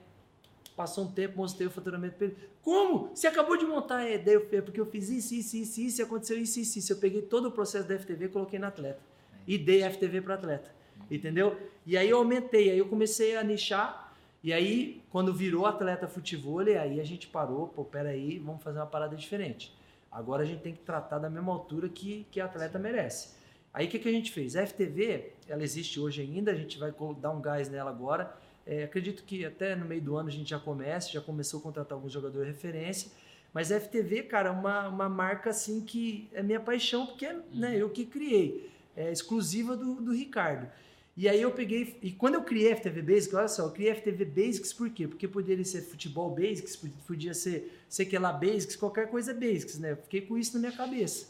passou 0.76 1.04
um 1.04 1.10
tempo, 1.10 1.36
mostrei 1.38 1.66
o 1.66 1.70
faturamento 1.72 2.14
para 2.16 2.26
ele. 2.28 2.36
Como? 2.62 3.10
Você 3.12 3.26
acabou 3.26 3.56
de 3.56 3.64
montar? 3.66 4.02
É, 4.04 4.16
daí 4.16 4.34
eu 4.34 4.44
falei, 4.44 4.62
porque 4.62 4.80
eu 4.80 4.86
fiz 4.86 5.08
isso, 5.08 5.34
isso, 5.34 5.56
isso, 5.56 5.80
isso, 5.80 6.00
e 6.00 6.04
aconteceu 6.04 6.38
isso, 6.38 6.60
isso, 6.60 6.78
isso. 6.78 6.92
Eu 6.92 6.98
peguei 6.98 7.22
todo 7.22 7.46
o 7.46 7.50
processo 7.50 7.88
da 7.88 7.98
FTV 7.98 8.26
e 8.26 8.28
coloquei 8.28 8.60
na 8.60 8.68
atleta. 8.68 9.00
E 9.44 9.58
dei 9.58 9.82
FTV 9.82 10.20
para 10.20 10.34
atleta. 10.34 10.77
Entendeu? 11.10 11.56
E 11.86 11.96
aí 11.96 12.10
eu 12.10 12.18
aumentei, 12.18 12.70
aí 12.70 12.78
eu 12.78 12.86
comecei 12.86 13.36
a 13.36 13.42
nichar. 13.42 14.14
E 14.42 14.52
aí, 14.52 15.02
quando 15.10 15.32
virou 15.34 15.66
atleta 15.66 16.06
futebol, 16.06 16.60
aí 16.60 17.00
a 17.00 17.04
gente 17.04 17.26
parou, 17.26 17.68
pô, 17.68 17.84
peraí, 17.84 18.38
vamos 18.38 18.62
fazer 18.62 18.78
uma 18.78 18.86
parada 18.86 19.16
diferente. 19.16 19.76
Agora 20.10 20.42
a 20.42 20.46
gente 20.46 20.60
tem 20.60 20.72
que 20.72 20.80
tratar 20.80 21.18
da 21.18 21.28
mesma 21.28 21.52
altura 21.52 21.88
que, 21.88 22.26
que 22.30 22.40
a 22.40 22.44
atleta 22.44 22.78
merece. 22.78 23.36
Aí 23.72 23.86
o 23.86 23.90
que, 23.90 23.98
que 23.98 24.08
a 24.08 24.12
gente 24.12 24.30
fez? 24.30 24.56
A 24.56 24.66
FTV, 24.66 25.32
ela 25.48 25.62
existe 25.62 26.00
hoje 26.00 26.22
ainda, 26.22 26.50
a 26.50 26.54
gente 26.54 26.78
vai 26.78 26.92
dar 27.20 27.30
um 27.30 27.40
gás 27.40 27.68
nela 27.68 27.90
agora. 27.90 28.34
É, 28.66 28.84
acredito 28.84 29.24
que 29.24 29.44
até 29.44 29.74
no 29.74 29.86
meio 29.86 30.02
do 30.02 30.16
ano 30.16 30.28
a 30.28 30.32
gente 30.32 30.50
já 30.50 30.58
comece, 30.58 31.12
já 31.12 31.20
começou 31.20 31.60
a 31.60 31.62
contratar 31.62 31.96
alguns 31.96 32.12
jogadores 32.12 32.48
de 32.48 32.52
referência. 32.52 33.10
Mas 33.52 33.72
a 33.72 33.80
FTV, 33.80 34.24
cara, 34.24 34.50
é 34.50 34.52
uma, 34.52 34.88
uma 34.88 35.08
marca 35.08 35.50
assim 35.50 35.80
que 35.80 36.28
é 36.32 36.42
minha 36.42 36.60
paixão, 36.60 37.06
porque 37.06 37.26
é 37.26 37.36
né, 37.52 37.76
eu 37.76 37.88
que 37.88 38.04
criei. 38.04 38.70
É 38.96 39.10
exclusiva 39.10 39.76
do, 39.76 39.94
do 39.94 40.12
Ricardo. 40.12 40.70
E 41.18 41.28
aí 41.28 41.42
eu 41.42 41.50
peguei, 41.50 41.98
e 42.00 42.12
quando 42.12 42.34
eu 42.34 42.44
criei 42.44 42.76
FTV 42.76 43.02
Basics, 43.02 43.34
olha 43.34 43.48
só, 43.48 43.64
eu 43.64 43.72
criei 43.72 43.92
FTV 43.92 44.24
Basics 44.24 44.72
por 44.72 44.88
quê? 44.88 45.08
Porque 45.08 45.26
poderia 45.26 45.64
ser 45.64 45.80
futebol 45.80 46.30
Basics, 46.30 46.76
podia 46.76 47.34
ser, 47.34 47.76
sei 47.88 48.06
que 48.06 48.16
lá 48.16 48.32
Basics, 48.32 48.76
qualquer 48.76 49.10
coisa 49.10 49.34
Basics, 49.34 49.80
né? 49.80 49.90
Eu 49.90 49.96
fiquei 49.96 50.20
com 50.20 50.38
isso 50.38 50.54
na 50.54 50.60
minha 50.60 50.70
cabeça. 50.70 51.26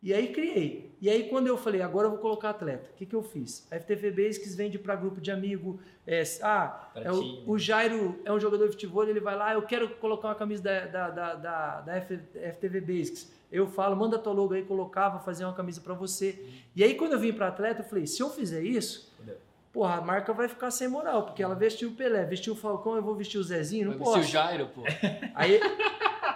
E 0.00 0.14
aí 0.14 0.32
criei. 0.32 0.96
E 1.00 1.10
aí 1.10 1.28
quando 1.28 1.48
eu 1.48 1.58
falei, 1.58 1.82
agora 1.82 2.06
eu 2.06 2.12
vou 2.12 2.20
colocar 2.20 2.50
atleta, 2.50 2.90
o 2.92 2.96
que, 2.96 3.04
que 3.04 3.16
eu 3.16 3.24
fiz? 3.24 3.66
A 3.72 3.80
FTV 3.80 4.12
Basics 4.12 4.54
vende 4.54 4.78
para 4.78 4.94
grupo 4.94 5.20
de 5.20 5.32
amigo. 5.32 5.80
É, 6.06 6.22
ah, 6.42 6.88
é 6.94 7.10
o, 7.10 7.42
o, 7.50 7.58
Jairo 7.58 8.20
é 8.24 8.32
um 8.32 8.38
jogador 8.38 8.66
de 8.66 8.74
futebol, 8.74 9.02
ele 9.02 9.18
vai 9.18 9.36
lá, 9.36 9.52
eu 9.52 9.62
quero 9.62 9.96
colocar 9.96 10.28
uma 10.28 10.36
camisa 10.36 10.62
da, 10.62 10.86
da, 10.86 11.10
da, 11.10 11.34
da, 11.34 11.80
da 11.80 12.00
FTV 12.00 12.80
Basics. 12.80 13.32
Eu 13.50 13.66
falo, 13.66 13.96
manda 13.96 14.16
tua 14.16 14.32
logo 14.32 14.54
aí, 14.54 14.62
colocava, 14.62 15.18
fazia 15.18 15.44
uma 15.44 15.54
camisa 15.54 15.80
para 15.80 15.94
você. 15.94 16.38
E 16.76 16.84
aí 16.84 16.94
quando 16.94 17.14
eu 17.14 17.18
vim 17.18 17.32
para 17.32 17.48
atleta, 17.48 17.80
eu 17.80 17.84
falei, 17.84 18.06
se 18.06 18.22
eu 18.22 18.30
fizer 18.30 18.62
isso, 18.62 19.07
porra, 19.72 19.96
a 19.96 20.00
marca 20.00 20.32
vai 20.32 20.48
ficar 20.48 20.70
sem 20.70 20.88
moral, 20.88 21.24
porque 21.24 21.42
ela 21.42 21.54
vestiu 21.54 21.90
o 21.90 21.92
Pelé, 21.92 22.24
vestiu 22.24 22.52
o 22.52 22.56
Falcão, 22.56 22.96
eu 22.96 23.02
vou 23.02 23.14
vestir 23.14 23.38
o 23.38 23.42
Zezinho, 23.42 23.86
não 23.86 23.92
vai 23.92 23.98
posso. 24.00 24.18
Vestiu 24.18 24.40
o 24.40 24.42
Jairo, 24.42 24.66
pô. 24.74 24.82
Aí, 25.34 25.60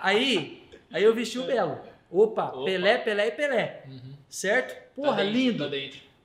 aí, 0.03 0.69
aí 0.93 1.03
eu 1.03 1.15
vesti 1.15 1.39
o 1.39 1.45
Belo. 1.45 1.79
Opa, 2.11 2.49
Opa, 2.49 2.65
Pelé, 2.65 2.99
Pelé 2.99 3.29
e 3.29 3.31
Pelé. 3.33 3.85
Uhum. 3.89 4.15
Certo? 4.29 4.95
Porra, 4.95 5.17
tá 5.17 5.23
dentro, 5.23 5.33
lindo. 5.33 5.71
Tá 5.71 5.77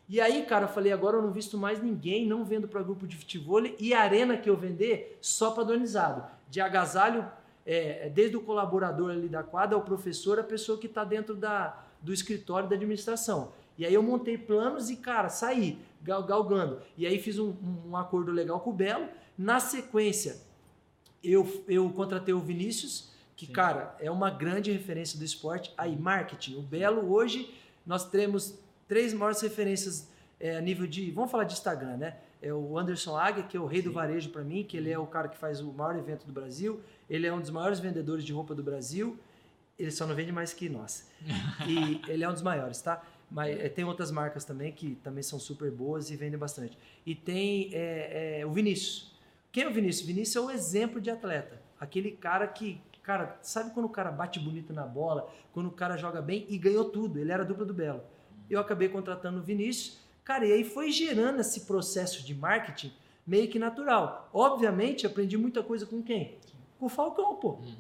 e 0.10 0.22
aí, 0.22 0.46
cara, 0.46 0.66
eu 0.66 0.70
falei, 0.70 0.92
agora 0.92 1.18
eu 1.18 1.22
não 1.22 1.32
visto 1.32 1.58
mais 1.58 1.82
ninguém, 1.82 2.26
não 2.26 2.46
vendo 2.46 2.68
para 2.68 2.82
grupo 2.82 3.06
de 3.06 3.18
futebol 3.18 3.62
e 3.78 3.94
a 3.94 4.02
arena 4.02 4.38
que 4.38 4.50
eu 4.50 4.56
vender 4.56 5.18
só 5.22 5.52
padronizado. 5.52 6.24
De 6.50 6.62
agasalho, 6.62 7.30
é, 7.66 8.10
desde 8.10 8.38
o 8.38 8.42
colaborador 8.42 9.12
ali 9.12 9.28
da 9.28 9.44
quadra, 9.44 9.78
o 9.78 9.82
professor, 9.82 10.40
a 10.40 10.44
pessoa 10.44 10.78
que 10.78 10.88
está 10.88 11.04
dentro 11.04 11.36
da, 11.36 11.84
do 12.02 12.14
escritório 12.14 12.70
da 12.70 12.76
administração. 12.76 13.52
E 13.78 13.86
aí 13.86 13.94
eu 13.94 14.02
montei 14.02 14.38
planos 14.38 14.90
e, 14.90 14.96
cara, 14.96 15.30
saí 15.30 15.80
gal, 16.02 16.24
galgando. 16.24 16.82
E 16.98 17.06
aí 17.06 17.20
fiz 17.20 17.38
um, 17.38 17.54
um, 17.86 17.96
acordo 17.96 18.32
legal 18.32 18.60
com 18.60 18.70
o 18.70 18.74
Belo. 18.74 19.08
Na 19.38 19.60
sequência, 19.60 20.38
eu, 21.24 21.64
eu 21.68 21.90
contratei 21.92 22.34
o 22.34 22.40
Vinícius, 22.40 23.12
que, 23.36 23.46
Sim. 23.46 23.54
cara, 23.54 23.96
é 24.00 24.10
uma 24.10 24.30
grande 24.30 24.72
referência 24.72 25.20
do 25.20 25.26
esporte. 25.26 25.74
Aí, 25.78 25.96
marketing. 25.96 26.56
O 26.56 26.62
Belo, 26.62 27.12
hoje, 27.12 27.54
nós 27.86 28.10
temos 28.10 28.58
três 28.88 29.14
maiores 29.14 29.42
referências 29.42 30.10
é, 30.40 30.56
a 30.56 30.62
nível 30.62 30.88
de. 30.88 31.12
Vamos 31.12 31.30
falar 31.30 31.44
de 31.44 31.54
Instagram, 31.54 31.98
né? 31.98 32.18
É 32.42 32.54
o 32.54 32.78
Anderson 32.78 33.18
Águia, 33.18 33.44
que 33.44 33.58
é 33.58 33.60
o 33.60 33.66
rei 33.66 33.82
Sim. 33.82 33.88
do 33.88 33.94
varejo 33.94 34.30
para 34.30 34.44
mim, 34.44 34.64
que 34.64 34.78
ele 34.78 34.92
é 34.92 34.98
o 34.98 35.08
cara 35.08 35.28
que 35.28 35.38
faz 35.38 35.60
o 35.60 35.72
maior 35.72 35.96
evento 35.96 36.26
do 36.26 36.32
Brasil. 36.32 36.80
Ele 37.10 37.26
é 37.26 37.34
um 37.34 37.42
dos 37.42 37.50
maiores 37.50 37.80
vendedores 37.80 38.24
de 38.24 38.32
roupa 38.32 38.54
do 38.54 38.64
Brasil. 38.64 39.18
Ele 39.78 39.92
só 39.92 40.08
não 40.08 40.16
vende 40.16 40.32
mais 40.32 40.54
que 40.54 40.70
nós. 40.70 41.08
E 41.68 42.02
ele 42.08 42.24
é 42.24 42.30
um 42.30 42.34
dos 42.34 42.42
maiores, 42.42 42.82
tá? 42.82 43.04
Mas 43.30 43.60
é, 43.60 43.70
tem 43.70 43.84
outras 43.84 44.12
marcas 44.12 44.46
também 44.46 44.72
que 44.72 44.96
também 44.96 45.24
são 45.24 45.40
super 45.40 45.70
boas 45.72 46.10
e 46.10 46.16
vendem 46.16 46.40
bastante. 46.40 46.78
E 47.06 47.14
tem 47.14 47.70
é, 47.74 48.40
é, 48.40 48.46
o 48.46 48.52
Vinícius. 48.52 49.16
Quem 49.52 49.64
é 49.64 49.68
o 49.68 49.74
Vinícius? 49.74 50.08
Vinícius 50.08 50.36
é 50.36 50.40
o 50.40 50.52
exemplo 50.52 51.02
de 51.02 51.10
atleta. 51.10 51.62
Aquele 51.80 52.12
cara 52.12 52.48
que 52.48 52.82
Cara, 53.08 53.40
sabe 53.42 53.74
quando 53.74 53.86
o 53.86 53.90
cara 53.90 54.12
bate 54.12 54.38
bonito 54.38 54.74
na 54.74 54.86
bola, 54.86 55.32
quando 55.54 55.68
o 55.68 55.72
cara 55.72 55.96
joga 55.96 56.22
bem 56.22 56.46
e 56.50 56.58
ganhou 56.58 56.90
tudo? 56.90 57.18
Ele 57.18 57.32
era 57.32 57.46
dupla 57.46 57.64
do 57.64 57.74
Belo. 57.74 58.02
Eu 58.50 58.60
acabei 58.60 58.90
contratando 58.90 59.40
o 59.40 59.42
Vinícius. 59.42 59.98
Cara, 60.26 60.46
e 60.46 60.52
aí 60.52 60.66
foi 60.66 60.92
gerando 60.92 61.40
esse 61.40 61.62
processo 61.62 62.22
de 62.26 62.36
marketing 62.36 62.92
meio 63.26 63.48
que 63.48 63.58
natural. 63.58 64.30
Obviamente, 64.34 65.08
aprendi 65.08 65.38
muita 65.38 65.64
coisa 65.64 65.86
com 65.86 66.04
quem? 66.04 66.36
Com 66.78 66.88
o 66.88 66.90
Falcão, 66.90 67.38
pô. 67.38 67.52
Uhum. 67.52 67.76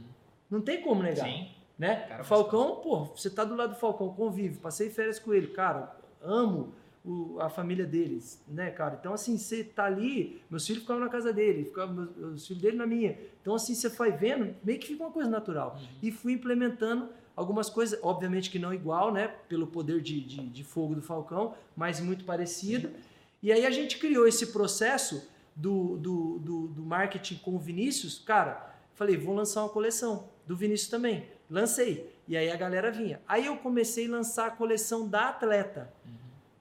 Não 0.50 0.62
tem 0.62 0.82
como 0.82 1.04
negar. 1.04 1.26
Sim. 1.26 1.50
Né? 1.78 2.08
Cara, 2.08 2.24
Falcão, 2.24 2.78
pô, 2.78 3.06
você 3.06 3.30
tá 3.30 3.44
do 3.44 3.56
lado 3.56 3.74
do 3.74 3.80
Falcão, 3.80 4.10
convive, 4.14 4.58
passei 4.58 4.90
férias 4.90 5.20
com 5.20 5.34
ele, 5.34 5.48
cara, 5.48 5.96
amo 6.22 6.74
o, 7.06 7.40
a 7.40 7.50
família 7.50 7.86
deles, 7.86 8.44
né, 8.48 8.70
cara? 8.72 8.98
Então, 9.00 9.14
assim, 9.14 9.38
você 9.38 9.64
tá 9.64 9.86
ali, 9.86 10.42
meus 10.50 10.66
filhos 10.66 10.82
ficavam 10.82 11.04
na 11.04 11.10
casa 11.10 11.32
dele, 11.32 11.66
ficavam, 11.66 12.10
os 12.34 12.46
filhos 12.46 12.62
dele 12.62 12.76
na 12.76 12.86
minha. 12.86 13.18
Então, 13.42 13.56
assim, 13.56 13.74
você 13.74 13.90
vai 13.90 14.12
vendo, 14.12 14.54
meio 14.64 14.78
que 14.80 14.88
fica 14.88 15.04
uma 15.04 15.12
coisa 15.12 15.30
natural. 15.30 15.78
Uhum. 15.80 15.88
E 16.02 16.12
fui 16.12 16.34
implementando 16.34 17.10
algumas 17.36 17.70
coisas, 17.70 17.98
obviamente 18.02 18.50
que 18.50 18.60
não 18.60 18.74
igual, 18.74 19.14
né, 19.14 19.28
pelo 19.48 19.68
poder 19.68 20.02
de, 20.02 20.20
de, 20.20 20.48
de 20.48 20.64
fogo 20.64 20.96
do 20.96 21.02
Falcão, 21.02 21.54
mas 21.76 22.00
muito 22.00 22.26
parecido. 22.26 22.88
Uhum. 22.88 22.94
E 23.40 23.52
aí 23.52 23.68
a 23.68 23.70
gente 23.70 24.00
criou 24.00 24.28
esse 24.28 24.48
processo 24.48 25.30
do, 25.56 25.96
do, 25.98 26.40
do, 26.40 26.68
do 26.70 26.82
marketing 26.82 27.36
com 27.36 27.56
o 27.56 27.60
Vinícius. 27.60 28.18
Cara, 28.18 28.76
falei, 28.96 29.16
vou 29.16 29.36
lançar 29.36 29.62
uma 29.62 29.70
coleção 29.70 30.28
do 30.48 30.58
Vinícius 30.58 30.90
também. 30.90 31.28
Lancei. 31.50 32.14
E 32.28 32.36
aí 32.36 32.50
a 32.52 32.56
galera 32.56 32.92
vinha. 32.92 33.22
Aí 33.28 33.46
eu 33.46 33.58
comecei 33.58 34.08
a 34.08 34.12
lançar 34.12 34.48
a 34.48 34.52
coleção 34.52 35.08
da 35.08 35.30
atleta. 35.30 35.92
Uhum. 36.06 36.12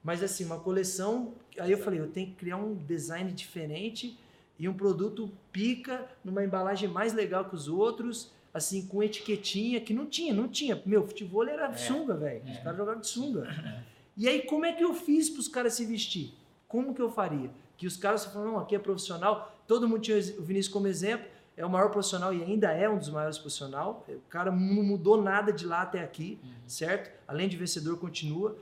Mas 0.02 0.22
assim, 0.22 0.44
uma 0.44 0.60
coleção. 0.60 1.34
Aí 1.58 1.72
eu 1.72 1.78
falei, 1.78 2.00
eu 2.00 2.08
tenho 2.08 2.28
que 2.28 2.34
criar 2.34 2.56
um 2.56 2.74
design 2.74 3.32
diferente 3.32 4.18
e 4.58 4.68
um 4.68 4.74
produto 4.74 5.30
pica, 5.52 6.06
numa 6.24 6.44
embalagem 6.44 6.88
mais 6.88 7.12
legal 7.12 7.44
que 7.44 7.54
os 7.54 7.68
outros, 7.68 8.32
assim, 8.52 8.86
com 8.86 9.02
etiquetinha, 9.02 9.80
que 9.80 9.92
não 9.92 10.06
tinha, 10.06 10.32
não 10.32 10.48
tinha. 10.48 10.80
Meu, 10.86 11.06
futebol 11.06 11.46
era 11.46 11.66
é, 11.66 11.74
sunga, 11.74 12.14
velho. 12.14 12.42
É. 12.46 12.52
Os 12.52 12.58
caras 12.58 12.76
jogavam 12.76 13.00
de 13.00 13.08
sunga. 13.08 13.48
É. 13.48 13.96
E 14.18 14.26
aí, 14.26 14.40
como 14.46 14.64
é 14.64 14.72
que 14.72 14.82
eu 14.82 14.94
fiz 14.94 15.28
para 15.28 15.40
os 15.40 15.46
caras 15.46 15.74
se 15.74 15.84
vestir? 15.84 16.32
Como 16.66 16.94
que 16.94 17.02
eu 17.02 17.10
faria? 17.10 17.50
Que 17.76 17.86
os 17.86 17.98
caras 17.98 18.24
falaram, 18.24 18.52
não, 18.52 18.58
aqui 18.58 18.74
é 18.74 18.78
profissional. 18.78 19.54
Todo 19.68 19.86
mundo 19.86 20.00
tinha 20.00 20.16
o 20.16 20.42
Vinícius 20.42 20.72
como 20.72 20.86
exemplo. 20.86 21.26
É 21.56 21.64
o 21.64 21.70
maior 21.70 21.90
profissional 21.90 22.34
e 22.34 22.42
ainda 22.42 22.70
é 22.70 22.88
um 22.88 22.98
dos 22.98 23.08
maiores 23.08 23.38
profissionais. 23.38 23.96
O 24.08 24.28
cara 24.28 24.50
não 24.50 24.82
mudou 24.82 25.22
nada 25.22 25.52
de 25.52 25.64
lá 25.64 25.82
até 25.82 26.02
aqui, 26.02 26.38
uhum. 26.42 26.50
certo? 26.66 27.10
Além 27.26 27.48
de 27.48 27.56
vencedor, 27.56 27.98
continua. 27.98 28.56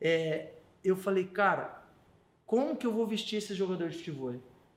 É, 0.00 0.52
eu 0.84 0.96
falei, 0.96 1.24
cara, 1.24 1.82
como 2.46 2.76
que 2.76 2.86
eu 2.86 2.92
vou 2.92 3.06
vestir 3.06 3.36
esse 3.36 3.54
jogador 3.54 3.88
de 3.88 3.98
futebol? 3.98 4.34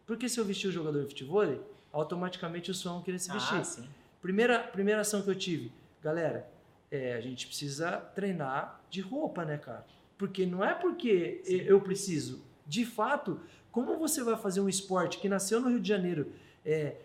Porque 0.07 0.27
se 0.27 0.39
eu 0.39 0.45
vestir 0.45 0.67
o 0.67 0.71
jogador 0.71 1.03
de 1.03 1.09
futebol, 1.09 1.45
automaticamente 1.93 2.71
os 2.71 2.81
fãs 2.81 2.93
vão 2.93 3.03
querer 3.03 3.19
se 3.19 3.31
vestir. 3.31 3.57
Ah, 3.57 3.63
sim. 3.63 3.87
Primeira, 4.19 4.59
primeira 4.59 5.01
ação 5.01 5.21
que 5.21 5.29
eu 5.29 5.35
tive, 5.35 5.71
galera, 6.01 6.49
é, 6.89 7.13
a 7.13 7.21
gente 7.21 7.45
precisa 7.45 7.97
treinar 8.15 8.81
de 8.89 9.01
roupa, 9.01 9.45
né, 9.45 9.57
cara? 9.57 9.85
Porque 10.17 10.45
não 10.45 10.65
é 10.65 10.73
porque 10.73 11.41
sim. 11.43 11.61
eu 11.61 11.79
preciso. 11.79 12.43
De 12.65 12.85
fato, 12.85 13.39
como 13.71 13.97
você 13.97 14.23
vai 14.23 14.35
fazer 14.35 14.61
um 14.61 14.67
esporte 14.67 15.19
que 15.19 15.29
nasceu 15.29 15.61
no 15.61 15.69
Rio 15.69 15.79
de 15.79 15.87
Janeiro, 15.87 16.31
é, 16.65 16.95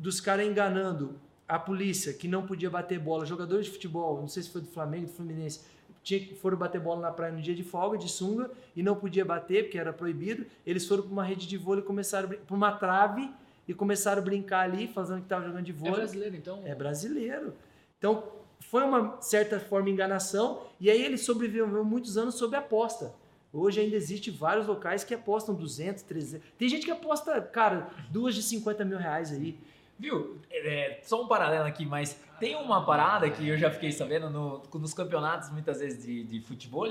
dos 0.00 0.20
caras 0.20 0.46
enganando 0.46 1.20
a 1.46 1.58
polícia 1.58 2.14
que 2.14 2.26
não 2.26 2.46
podia 2.46 2.70
bater 2.70 2.98
bola, 2.98 3.26
jogadores 3.26 3.66
de 3.66 3.72
futebol, 3.72 4.20
não 4.20 4.28
sei 4.28 4.42
se 4.42 4.50
foi 4.50 4.62
do 4.62 4.68
Flamengo, 4.68 5.06
do 5.06 5.12
Fluminense, 5.12 5.60
tinha, 6.02 6.34
foram 6.36 6.56
bater 6.56 6.80
bola 6.80 7.02
na 7.02 7.10
praia 7.12 7.32
no 7.32 7.42
dia 7.42 7.54
de 7.54 7.62
folga, 7.62 7.98
de 7.98 8.08
sunga, 8.08 8.50
e 8.74 8.82
não 8.82 8.96
podia 8.96 9.24
bater 9.24 9.64
porque 9.64 9.76
era 9.76 9.92
proibido. 9.92 10.46
Eles 10.66 10.86
foram 10.86 11.02
para 11.02 11.12
uma 11.12 11.24
rede 11.24 11.46
de 11.46 11.58
vôlei, 11.58 11.84
começaram 11.84 12.28
para 12.28 12.56
uma 12.56 12.72
trave 12.72 13.30
e 13.68 13.74
começaram 13.74 14.22
a 14.22 14.24
brincar 14.24 14.60
ali, 14.60 14.88
fazendo 14.88 15.18
que 15.18 15.24
estava 15.24 15.44
jogando 15.44 15.64
de 15.64 15.72
vôlei. 15.72 15.94
É 15.94 15.98
brasileiro, 15.98 16.36
então? 16.36 16.62
É 16.64 16.74
brasileiro. 16.74 17.54
Então, 17.98 18.24
foi 18.60 18.82
uma 18.82 19.20
certa 19.20 19.60
forma 19.60 19.90
enganação, 19.90 20.62
e 20.80 20.88
aí 20.88 21.04
ele 21.04 21.18
sobreviveu 21.18 21.84
muitos 21.84 22.16
anos 22.16 22.36
sob 22.36 22.56
aposta. 22.56 23.12
Hoje 23.52 23.80
ainda 23.80 23.96
existe 23.96 24.30
vários 24.30 24.66
locais 24.66 25.02
que 25.02 25.12
apostam 25.12 25.54
200, 25.54 26.02
300. 26.04 26.46
Tem 26.56 26.68
gente 26.68 26.86
que 26.86 26.90
aposta, 26.90 27.40
cara, 27.42 27.90
duas 28.08 28.34
de 28.34 28.42
50 28.42 28.84
mil 28.84 28.96
reais 28.96 29.32
aí. 29.32 29.58
Viu? 30.00 30.38
É, 30.50 30.98
só 31.02 31.22
um 31.22 31.28
paralelo 31.28 31.66
aqui, 31.66 31.84
mas 31.84 32.18
tem 32.40 32.56
uma 32.56 32.86
parada 32.86 33.28
que 33.28 33.46
eu 33.46 33.58
já 33.58 33.70
fiquei 33.70 33.92
sabendo 33.92 34.30
no, 34.30 34.62
nos 34.72 34.94
campeonatos, 34.94 35.50
muitas 35.50 35.78
vezes, 35.78 36.02
de, 36.02 36.24
de 36.24 36.40
futebol, 36.40 36.88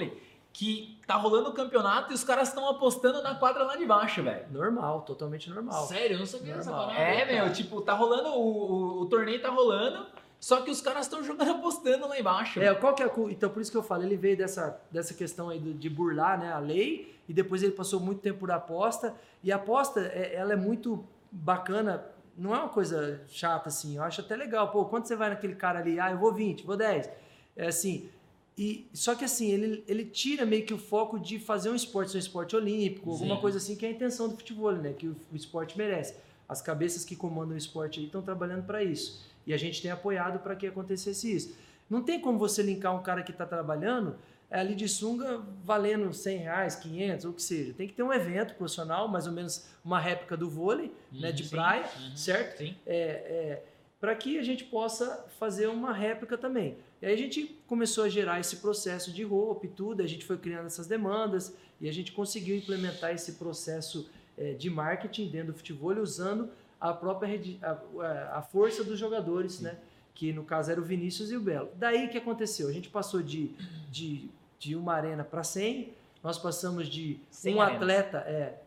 que 0.53 0.99
tá 1.07 1.15
rolando 1.15 1.49
o 1.49 1.53
campeonato 1.53 2.11
e 2.11 2.15
os 2.15 2.23
caras 2.23 2.49
estão 2.49 2.69
apostando 2.69 3.23
na 3.23 3.33
quadra 3.33 3.63
lá 3.63 3.75
de 3.75 3.85
baixo, 3.85 4.21
velho. 4.21 4.45
Normal, 4.51 5.01
totalmente 5.01 5.49
normal. 5.49 5.87
Sério? 5.87 6.15
Eu 6.15 6.19
não 6.19 6.25
sabia 6.27 6.55
dessa 6.55 6.71
parada. 6.71 6.93
É, 6.93 7.25
meu, 7.25 7.51
tipo, 7.51 7.81
tá 7.81 7.93
rolando, 7.93 8.29
o, 8.29 8.41
o, 8.41 9.01
o 9.01 9.05
torneio 9.07 9.41
tá 9.41 9.49
rolando, 9.49 10.05
só 10.39 10.61
que 10.61 10.69
os 10.69 10.79
caras 10.79 11.07
estão 11.07 11.23
jogando 11.23 11.49
apostando 11.57 12.07
lá 12.07 12.19
embaixo. 12.19 12.59
É, 12.61 12.75
qual 12.75 12.93
que 12.93 13.01
é 13.01 13.07
a, 13.07 13.11
Então, 13.31 13.49
por 13.49 13.59
isso 13.59 13.71
que 13.71 13.77
eu 13.77 13.83
falo, 13.83 14.03
ele 14.03 14.17
veio 14.17 14.37
dessa, 14.37 14.79
dessa 14.91 15.15
questão 15.15 15.49
aí 15.49 15.59
de 15.59 15.89
burlar 15.89 16.39
né, 16.39 16.53
a 16.53 16.59
lei, 16.59 17.15
e 17.27 17.33
depois 17.33 17.63
ele 17.63 17.71
passou 17.71 17.99
muito 17.99 18.21
tempo 18.21 18.39
por 18.39 18.51
aposta, 18.51 19.15
e 19.43 19.51
a 19.51 19.55
aposta, 19.55 19.99
é, 19.99 20.35
ela 20.35 20.53
é 20.53 20.55
muito 20.55 21.03
bacana 21.31 22.03
não 22.39 22.55
é 22.55 22.59
uma 22.59 22.69
coisa 22.69 23.21
chata 23.27 23.67
assim. 23.67 23.97
Eu 23.97 24.03
acho 24.03 24.21
até 24.21 24.35
legal. 24.35 24.71
Pô, 24.71 24.85
quando 24.85 25.05
você 25.05 25.15
vai 25.15 25.29
naquele 25.29 25.55
cara 25.55 25.79
ali, 25.79 25.99
ah, 25.99 26.11
eu 26.11 26.17
vou 26.17 26.33
20, 26.33 26.65
vou 26.65 26.77
10. 26.77 27.09
É 27.55 27.67
assim. 27.67 28.09
E, 28.57 28.87
só 28.93 29.15
que 29.15 29.23
assim, 29.23 29.51
ele, 29.51 29.83
ele 29.87 30.05
tira 30.05 30.45
meio 30.45 30.65
que 30.65 30.73
o 30.73 30.77
foco 30.77 31.19
de 31.19 31.39
fazer 31.39 31.69
um 31.69 31.75
esporte, 31.75 32.15
um 32.15 32.19
esporte 32.19 32.55
olímpico, 32.55 33.11
alguma 33.11 33.35
Sim. 33.35 33.41
coisa 33.41 33.57
assim, 33.57 33.75
que 33.75 33.85
é 33.85 33.89
a 33.89 33.91
intenção 33.91 34.27
do 34.27 34.35
futebol, 34.35 34.71
né? 34.73 34.93
Que 34.93 35.07
o, 35.07 35.15
o 35.31 35.35
esporte 35.35 35.77
merece. 35.77 36.15
As 36.47 36.61
cabeças 36.61 37.05
que 37.05 37.15
comandam 37.15 37.55
o 37.55 37.57
esporte 37.57 37.99
aí 37.99 38.05
estão 38.05 38.21
trabalhando 38.21 38.65
para 38.65 38.83
isso. 38.83 39.21
E 39.45 39.53
a 39.53 39.57
gente 39.57 39.81
tem 39.81 39.91
apoiado 39.91 40.39
para 40.39 40.55
que 40.55 40.65
acontecesse 40.65 41.33
isso. 41.33 41.55
Não 41.89 42.01
tem 42.01 42.19
como 42.19 42.37
você 42.37 42.61
linkar 42.61 42.95
um 42.95 43.01
cara 43.01 43.23
que 43.23 43.31
está 43.31 43.45
trabalhando 43.45 44.15
ali 44.49 44.75
de 44.75 44.87
sunga 44.87 45.41
valendo 45.63 46.11
100 46.13 46.37
reais, 46.37 46.75
500, 46.75 47.25
ou 47.25 47.31
o 47.31 47.33
que 47.33 47.41
seja. 47.41 47.73
Tem 47.73 47.87
que 47.87 47.93
ter 47.93 48.03
um 48.03 48.11
evento 48.11 48.55
profissional, 48.55 49.07
mais 49.07 49.27
ou 49.27 49.33
menos 49.33 49.67
uma 49.83 49.99
réplica 49.99 50.35
do 50.35 50.49
vôlei, 50.49 50.91
uhum, 51.11 51.21
né, 51.21 51.31
de 51.31 51.43
sim, 51.43 51.49
praia, 51.49 51.85
uhum, 51.99 52.15
certo? 52.15 52.57
Sim. 52.57 52.75
É, 52.85 52.95
é, 52.95 53.63
para 53.99 54.15
que 54.15 54.39
a 54.39 54.43
gente 54.43 54.63
possa 54.63 55.25
fazer 55.37 55.67
uma 55.67 55.93
réplica 55.93 56.37
também. 56.37 56.77
E 57.01 57.05
aí 57.05 57.13
a 57.13 57.17
gente 57.17 57.59
começou 57.67 58.05
a 58.05 58.09
gerar 58.09 58.39
esse 58.39 58.57
processo 58.57 59.11
de 59.11 59.23
roupa 59.23 59.65
e 59.65 59.69
tudo, 59.69 60.01
a 60.01 60.07
gente 60.07 60.25
foi 60.25 60.37
criando 60.37 60.65
essas 60.65 60.87
demandas 60.87 61.55
e 61.79 61.87
a 61.87 61.93
gente 61.93 62.11
conseguiu 62.11 62.55
implementar 62.55 63.13
esse 63.13 63.33
processo 63.33 64.09
é, 64.37 64.53
de 64.53 64.69
marketing 64.69 65.29
dentro 65.29 65.53
do 65.53 65.57
futebol 65.57 65.97
usando 65.97 66.49
a 66.79 66.93
própria 66.93 67.29
a, 67.61 68.37
a, 68.37 68.41
força 68.41 68.83
dos 68.83 68.97
jogadores, 68.97 69.59
né? 69.59 69.77
Que 70.15 70.31
no 70.31 70.43
caso 70.43 70.71
era 70.71 70.79
o 70.79 70.83
Vinícius 70.83 71.29
e 71.31 71.35
o 71.35 71.41
Belo. 71.41 71.69
Daí 71.75 72.07
que 72.07 72.17
aconteceu? 72.17 72.67
A 72.69 72.71
gente 72.71 72.89
passou 72.89 73.21
de, 73.21 73.51
de, 73.91 74.29
de 74.59 74.75
uma 74.75 74.93
arena 74.93 75.23
para 75.23 75.43
100, 75.43 75.93
nós 76.21 76.37
passamos 76.37 76.87
de 76.87 77.19
um 77.45 77.61
arenas. 77.61 77.81
atleta, 77.81 78.17
é, 78.19 78.61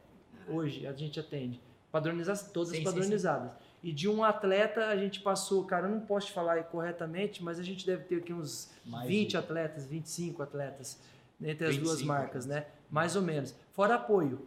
hoje 0.48 0.86
a 0.86 0.92
gente 0.92 1.20
atende, 1.20 1.60
padronizadas, 1.92 2.50
todas 2.50 2.70
sim, 2.70 2.82
padronizadas. 2.82 3.50
Sim, 3.50 3.56
sim. 3.58 3.88
E 3.88 3.92
de 3.92 4.08
um 4.08 4.24
atleta 4.24 4.86
a 4.86 4.96
gente 4.96 5.20
passou, 5.20 5.64
cara, 5.64 5.86
eu 5.86 5.90
não 5.90 6.00
posso 6.00 6.28
te 6.28 6.32
falar 6.32 6.62
corretamente, 6.64 7.42
mas 7.42 7.58
a 7.58 7.62
gente 7.62 7.84
deve 7.84 8.04
ter 8.04 8.16
aqui 8.16 8.32
uns 8.32 8.70
Mais 8.86 9.06
20 9.06 9.30
de... 9.30 9.36
atletas, 9.36 9.86
25 9.86 10.42
atletas 10.42 10.98
entre 11.40 11.66
as 11.66 11.74
25, 11.74 11.84
duas 11.84 12.02
marcas, 12.02 12.46
né? 12.46 12.66
Mais 12.90 13.16
ou 13.16 13.22
menos. 13.22 13.54
Fora 13.72 13.96
apoio. 13.96 14.46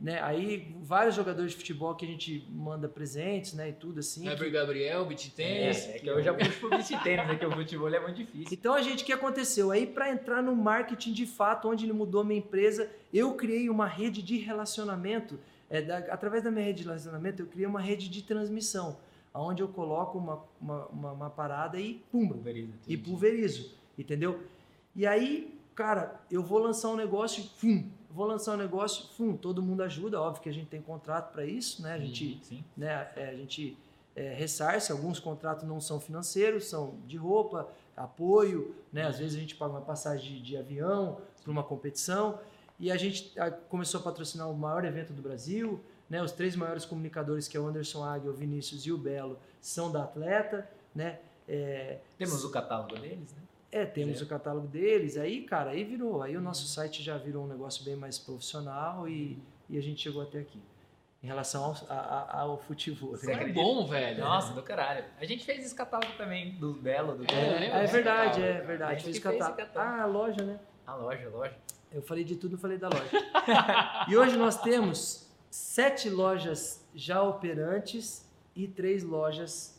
Né? 0.00 0.22
Aí 0.22 0.76
vários 0.80 1.16
jogadores 1.16 1.52
de 1.52 1.56
futebol 1.56 1.92
que 1.94 2.04
a 2.04 2.08
gente 2.08 2.46
manda 2.50 2.88
presentes, 2.88 3.52
né? 3.54 3.70
E 3.70 3.72
tudo 3.72 3.98
assim. 3.98 4.28
Weber 4.28 4.44
que... 4.46 4.50
Gabriel, 4.50 5.04
beat 5.04 5.30
tênis. 5.34 5.88
É, 5.88 5.96
é, 5.96 5.98
que 5.98 6.06
eu 6.06 6.22
já 6.22 6.32
puxo 6.34 6.60
pro 6.60 6.70
beat 6.70 7.02
tênis, 7.02 7.26
né? 7.26 7.34
Que 7.36 7.44
o 7.44 7.50
futebol 7.50 7.92
é 7.92 7.98
muito 7.98 8.16
difícil. 8.16 8.48
Então 8.52 8.74
a 8.74 8.82
gente, 8.82 9.02
o 9.02 9.06
que 9.06 9.12
aconteceu? 9.12 9.72
Aí 9.72 9.86
para 9.86 10.08
entrar 10.08 10.40
no 10.40 10.54
marketing 10.54 11.12
de 11.12 11.26
fato, 11.26 11.68
onde 11.68 11.84
ele 11.84 11.92
mudou 11.92 12.20
a 12.20 12.24
minha 12.24 12.38
empresa, 12.38 12.88
eu 13.12 13.34
criei 13.34 13.68
uma 13.68 13.88
rede 13.88 14.22
de 14.22 14.38
relacionamento 14.38 15.38
é, 15.70 15.82
da, 15.82 15.98
através 15.98 16.42
da 16.42 16.50
minha 16.50 16.64
rede 16.64 16.78
de 16.78 16.84
relacionamento, 16.84 17.42
eu 17.42 17.46
criei 17.46 17.66
uma 17.66 17.80
rede 17.80 18.08
de 18.08 18.22
transmissão, 18.22 18.98
onde 19.34 19.62
eu 19.62 19.68
coloco 19.68 20.16
uma, 20.18 20.42
uma, 20.60 20.86
uma, 20.86 21.12
uma 21.12 21.30
parada 21.30 21.78
e 21.78 22.02
pum, 22.10 22.28
pulverizo, 22.28 22.72
e 22.86 22.96
pulverizo, 22.96 23.74
entendeu? 23.96 24.40
E 24.96 25.06
aí, 25.06 25.58
cara, 25.74 26.20
eu 26.30 26.42
vou 26.42 26.58
lançar 26.58 26.88
um 26.88 26.96
negócio, 26.96 27.44
fum, 27.56 27.88
vou 28.10 28.26
lançar 28.26 28.54
um 28.54 28.56
negócio, 28.56 29.06
fum, 29.16 29.36
todo 29.36 29.62
mundo 29.62 29.82
ajuda, 29.82 30.20
óbvio 30.20 30.42
que 30.42 30.48
a 30.48 30.52
gente 30.52 30.68
tem 30.68 30.80
contrato 30.80 31.32
para 31.32 31.44
isso, 31.44 31.82
né? 31.82 31.94
A 31.94 31.98
gente, 31.98 32.34
sim, 32.34 32.40
sim. 32.42 32.64
Né, 32.76 33.08
é, 33.16 33.28
a 33.28 33.34
gente 33.34 33.76
é, 34.16 34.32
ressarce, 34.34 34.90
alguns 34.90 35.20
contratos 35.20 35.66
não 35.66 35.80
são 35.80 36.00
financeiros, 36.00 36.66
são 36.66 36.94
de 37.06 37.16
roupa, 37.16 37.68
apoio, 37.96 38.74
né? 38.92 39.06
Às 39.06 39.18
vezes 39.18 39.36
a 39.36 39.40
gente 39.40 39.54
paga 39.54 39.72
uma 39.72 39.80
passagem 39.80 40.34
de, 40.34 40.40
de 40.40 40.56
avião 40.56 41.18
para 41.42 41.50
uma 41.50 41.62
competição. 41.62 42.38
E 42.80 42.92
a 42.92 42.96
gente 42.96 43.34
começou 43.68 44.00
a 44.00 44.02
patrocinar 44.02 44.48
o 44.48 44.56
maior 44.56 44.84
evento 44.84 45.12
do 45.12 45.20
Brasil, 45.20 45.80
né? 46.08 46.22
Os 46.22 46.32
três 46.32 46.54
maiores 46.54 46.84
comunicadores, 46.84 47.48
que 47.48 47.56
é 47.56 47.60
o 47.60 47.66
Anderson 47.66 48.04
Águia, 48.04 48.30
o 48.30 48.34
Vinícius 48.34 48.86
e 48.86 48.92
o 48.92 48.98
Belo, 48.98 49.38
são 49.60 49.90
da 49.90 50.04
atleta, 50.04 50.68
né? 50.94 51.18
É, 51.48 51.98
temos 52.16 52.44
o 52.44 52.50
catálogo 52.50 52.98
deles, 52.98 53.32
né? 53.32 53.42
É, 53.70 53.84
temos 53.84 54.20
é. 54.20 54.24
o 54.24 54.26
catálogo 54.26 54.66
deles. 54.66 55.16
Aí, 55.16 55.42
cara, 55.42 55.70
aí 55.70 55.84
virou. 55.84 56.22
Aí 56.22 56.36
o 56.36 56.40
nosso 56.40 56.62
uhum. 56.62 56.68
site 56.68 57.02
já 57.02 57.18
virou 57.18 57.44
um 57.44 57.48
negócio 57.48 57.84
bem 57.84 57.96
mais 57.96 58.18
profissional 58.18 59.08
e, 59.08 59.38
e 59.68 59.76
a 59.76 59.82
gente 59.82 60.00
chegou 60.00 60.22
até 60.22 60.40
aqui. 60.40 60.60
Em 61.20 61.26
relação 61.26 61.64
ao, 61.64 61.76
a, 61.90 62.40
ao 62.42 62.58
futebol. 62.58 63.14
Isso 63.14 63.28
é 63.28 63.48
bom, 63.48 63.84
velho. 63.86 64.20
Nossa, 64.20 64.54
do 64.54 64.62
caralho. 64.62 65.04
A 65.20 65.24
gente 65.24 65.44
fez 65.44 65.64
esse 65.64 65.74
catálogo 65.74 66.12
também, 66.16 66.52
do 66.52 66.72
Belo, 66.74 67.16
do 67.16 67.24
É, 67.24 67.66
é, 67.66 67.84
é 67.84 67.86
verdade, 67.86 68.40
é 68.40 68.60
verdade. 68.60 69.02
Fez 69.02 69.18
catálogo. 69.18 69.56
catálogo. 69.56 69.94
Ah, 69.96 70.02
a 70.02 70.06
loja, 70.06 70.44
né? 70.44 70.60
A 70.86 70.94
loja, 70.94 71.26
a 71.26 71.30
loja. 71.30 71.56
Eu 71.90 72.02
falei 72.02 72.22
de 72.22 72.36
tudo, 72.36 72.56
falei 72.56 72.78
da 72.78 72.88
loja. 72.88 73.10
e 74.08 74.16
hoje 74.16 74.36
nós 74.36 74.60
temos 74.60 75.28
sete 75.50 76.08
lojas 76.08 76.86
já 76.94 77.20
operantes 77.20 78.24
e 78.54 78.68
três 78.68 79.02
lojas 79.02 79.76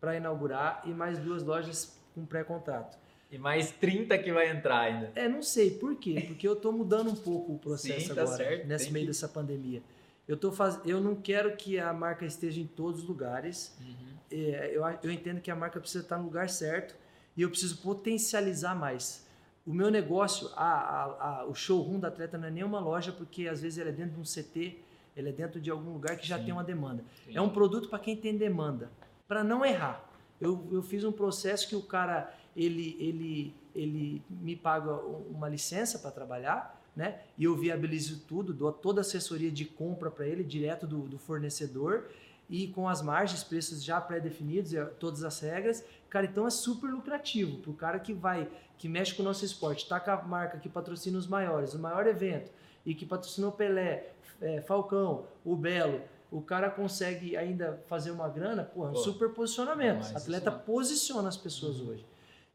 para 0.00 0.16
inaugurar 0.16 0.82
e 0.84 0.90
mais 0.90 1.18
duas 1.18 1.42
lojas 1.42 1.98
com 2.14 2.26
pré-contrato. 2.26 2.98
E 3.34 3.38
mais 3.38 3.72
30 3.72 4.16
que 4.18 4.32
vai 4.32 4.48
entrar 4.48 4.78
ainda. 4.78 5.10
É, 5.16 5.28
não 5.28 5.42
sei 5.42 5.72
por 5.72 5.96
quê, 5.96 6.22
porque 6.24 6.46
eu 6.46 6.52
estou 6.52 6.72
mudando 6.72 7.10
um 7.10 7.16
pouco 7.16 7.54
o 7.54 7.58
processo 7.58 8.06
Sim, 8.06 8.14
tá 8.14 8.22
agora, 8.22 8.36
certo, 8.36 8.68
nesse 8.68 8.92
meio 8.92 9.06
que... 9.06 9.10
dessa 9.10 9.28
pandemia. 9.28 9.82
Eu, 10.28 10.36
tô 10.36 10.52
faz... 10.52 10.80
eu 10.86 11.00
não 11.00 11.16
quero 11.16 11.56
que 11.56 11.76
a 11.76 11.92
marca 11.92 12.24
esteja 12.24 12.60
em 12.60 12.66
todos 12.66 13.02
os 13.02 13.08
lugares. 13.08 13.76
Uhum. 13.80 14.14
É, 14.30 14.70
eu, 14.72 14.84
eu 15.02 15.10
entendo 15.10 15.40
que 15.40 15.50
a 15.50 15.56
marca 15.56 15.80
precisa 15.80 16.04
estar 16.04 16.16
no 16.16 16.26
lugar 16.26 16.48
certo 16.48 16.94
e 17.36 17.42
eu 17.42 17.50
preciso 17.50 17.78
potencializar 17.78 18.72
mais. 18.76 19.26
O 19.66 19.74
meu 19.74 19.90
negócio, 19.90 20.48
a, 20.54 20.70
a, 20.72 21.04
a, 21.40 21.46
o 21.46 21.56
showroom 21.56 21.98
da 21.98 22.08
atleta 22.08 22.38
não 22.38 22.46
é 22.46 22.50
nenhuma 22.52 22.78
loja, 22.78 23.10
porque 23.10 23.48
às 23.48 23.60
vezes 23.60 23.78
ele 23.78 23.88
é 23.88 23.92
dentro 23.92 24.14
de 24.14 24.20
um 24.20 24.22
CT, 24.22 24.78
ele 25.16 25.30
é 25.30 25.32
dentro 25.32 25.60
de 25.60 25.72
algum 25.72 25.92
lugar 25.92 26.16
que 26.16 26.26
já 26.26 26.38
Sim. 26.38 26.44
tem 26.44 26.52
uma 26.52 26.62
demanda. 26.62 27.02
Sim. 27.24 27.36
É 27.36 27.40
um 27.40 27.48
produto 27.48 27.88
para 27.88 27.98
quem 27.98 28.16
tem 28.16 28.36
demanda, 28.36 28.92
para 29.26 29.42
não 29.42 29.66
errar. 29.66 30.08
Eu, 30.40 30.68
eu 30.70 30.82
fiz 30.82 31.02
um 31.02 31.12
processo 31.12 31.68
que 31.68 31.74
o 31.74 31.82
cara 31.82 32.32
ele, 32.56 32.96
ele, 32.98 33.54
ele 33.74 34.22
me 34.28 34.56
paga 34.56 34.92
uma 34.92 35.48
licença 35.48 35.98
para 35.98 36.10
trabalhar, 36.10 36.80
né? 36.94 37.20
E 37.36 37.44
eu 37.44 37.56
viabilizo 37.56 38.20
tudo, 38.28 38.52
dou 38.52 38.72
toda 38.72 39.00
a 39.00 39.02
assessoria 39.02 39.50
de 39.50 39.64
compra 39.64 40.10
para 40.10 40.26
ele 40.26 40.44
direto 40.44 40.86
do, 40.86 41.00
do 41.08 41.18
fornecedor 41.18 42.08
e 42.48 42.68
com 42.68 42.88
as 42.88 43.02
margens, 43.02 43.42
preços 43.42 43.82
já 43.82 44.00
pré-definidos, 44.00 44.72
todas 44.98 45.24
as 45.24 45.40
regras. 45.40 45.84
Cara, 46.08 46.26
então 46.26 46.46
é 46.46 46.50
super 46.50 46.88
lucrativo 46.88 47.58
para 47.58 47.70
o 47.70 47.74
cara 47.74 47.98
que 47.98 48.12
vai, 48.12 48.48
que 48.78 48.88
mexe 48.88 49.14
com 49.14 49.22
o 49.22 49.24
nosso 49.24 49.44
esporte, 49.44 49.88
tá 49.88 49.98
com 49.98 50.10
a 50.10 50.22
marca 50.22 50.58
que 50.58 50.68
patrocina 50.68 51.18
os 51.18 51.26
maiores, 51.26 51.74
o 51.74 51.78
maior 51.78 52.06
evento, 52.06 52.52
e 52.84 52.94
que 52.94 53.06
patrocinou 53.06 53.50
Pelé, 53.50 54.12
é, 54.40 54.60
Falcão, 54.60 55.24
o 55.44 55.56
Belo, 55.56 56.00
o 56.30 56.40
cara 56.40 56.68
consegue 56.68 57.36
ainda 57.36 57.82
fazer 57.86 58.10
uma 58.10 58.28
grana, 58.28 58.64
porra, 58.64 58.90
um 58.90 58.96
super 58.96 59.30
posicionamento. 59.30 60.12
O 60.12 60.16
atleta 60.16 60.50
posiciona 60.50 61.28
as 61.28 61.36
pessoas 61.36 61.80
uhum. 61.80 61.90
hoje. 61.90 62.04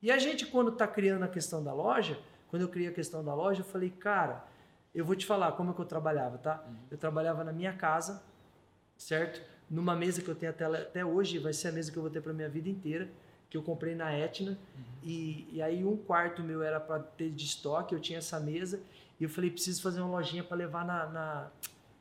E 0.02 0.12
a 0.12 0.18
gente, 0.18 0.46
quando 0.46 0.72
está 0.72 0.88
criando 0.88 1.24
a 1.24 1.28
questão 1.28 1.64
da 1.64 1.74
loja, 1.74 2.20
quando 2.50 2.62
eu 2.62 2.70
criei 2.70 2.90
a 2.90 2.94
questão 2.94 3.24
da 3.24 3.34
loja, 3.34 3.62
eu 3.62 3.66
falei, 3.66 3.90
cara, 3.90 4.46
eu 4.94 5.06
vou 5.06 5.16
te 5.16 5.26
falar 5.26 5.52
como 5.54 5.72
é 5.72 5.74
que 5.74 5.82
eu 5.82 5.86
trabalhava, 5.86 6.38
tá? 6.38 6.64
Uhum. 6.68 6.76
Eu 6.92 6.98
trabalhava 6.98 7.44
na 7.44 7.52
minha 7.52 7.74
casa, 7.74 8.24
certo? 8.98 9.42
numa 9.70 9.96
mesa 9.96 10.22
que 10.22 10.28
eu 10.28 10.36
tenho 10.36 10.52
até, 10.52 10.66
até 10.66 11.06
hoje, 11.06 11.38
vai 11.38 11.54
ser 11.54 11.68
a 11.68 11.72
mesa 11.72 11.92
que 11.92 11.98
eu 11.98 12.02
vou 12.02 12.12
ter 12.12 12.22
para 12.22 12.34
minha 12.34 12.50
vida 12.50 12.68
inteira, 12.68 13.08
que 13.50 13.56
eu 13.56 13.62
comprei 13.62 13.96
na 13.96 14.12
Etna. 14.12 14.52
Uhum. 14.52 14.84
E, 15.04 15.48
e 15.52 15.62
aí 15.62 15.86
um 15.86 15.96
quarto 15.96 16.42
meu 16.42 16.64
era 16.64 16.80
para 16.80 17.00
ter 17.00 17.30
de 17.30 17.46
estoque, 17.46 17.94
eu 17.94 18.00
tinha 18.00 18.20
essa 18.20 18.40
mesa. 18.40 18.82
E 19.20 19.24
eu 19.24 19.30
falei, 19.30 19.52
preciso 19.52 19.82
fazer 19.82 20.02
uma 20.02 20.10
lojinha 20.10 20.44
para 20.44 20.58
levar 20.58 20.86
na... 20.86 21.06
Na, 21.06 21.52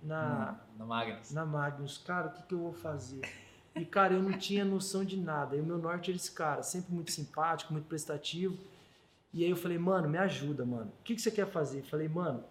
na, 0.03 0.61
na 0.79 0.85
Magnus. 0.87 1.33
Na 1.33 1.45
Magnus. 1.45 1.99
Cara, 1.99 2.29
o 2.29 2.33
que, 2.33 2.43
que 2.45 2.55
eu 2.55 2.59
vou 2.59 2.73
fazer? 2.73 3.21
E, 3.75 3.85
cara, 3.85 4.15
eu 4.15 4.23
não 4.23 4.33
tinha 4.33 4.65
noção 4.65 5.05
de 5.05 5.17
nada. 5.17 5.57
E 5.57 5.61
o 5.61 5.65
meu 5.65 5.79
norte 5.79 6.11
era 6.11 6.17
esse 6.17 6.33
cara, 6.33 6.63
sempre 6.63 6.93
muito 6.93 7.13
simpático, 7.13 7.73
muito 7.73 7.87
prestativo. 7.87 8.57
E 9.33 9.45
aí 9.45 9.51
eu 9.51 9.57
falei, 9.57 9.79
mano, 9.79 10.09
me 10.09 10.19
ajuda, 10.19 10.65
mano. 10.65 10.91
O 11.01 11.03
que, 11.05 11.15
que 11.15 11.21
você 11.23 11.31
quer 11.31 11.47
fazer? 11.47 11.81
Eu 11.81 11.85
falei, 11.85 12.09
mano, 12.09 12.43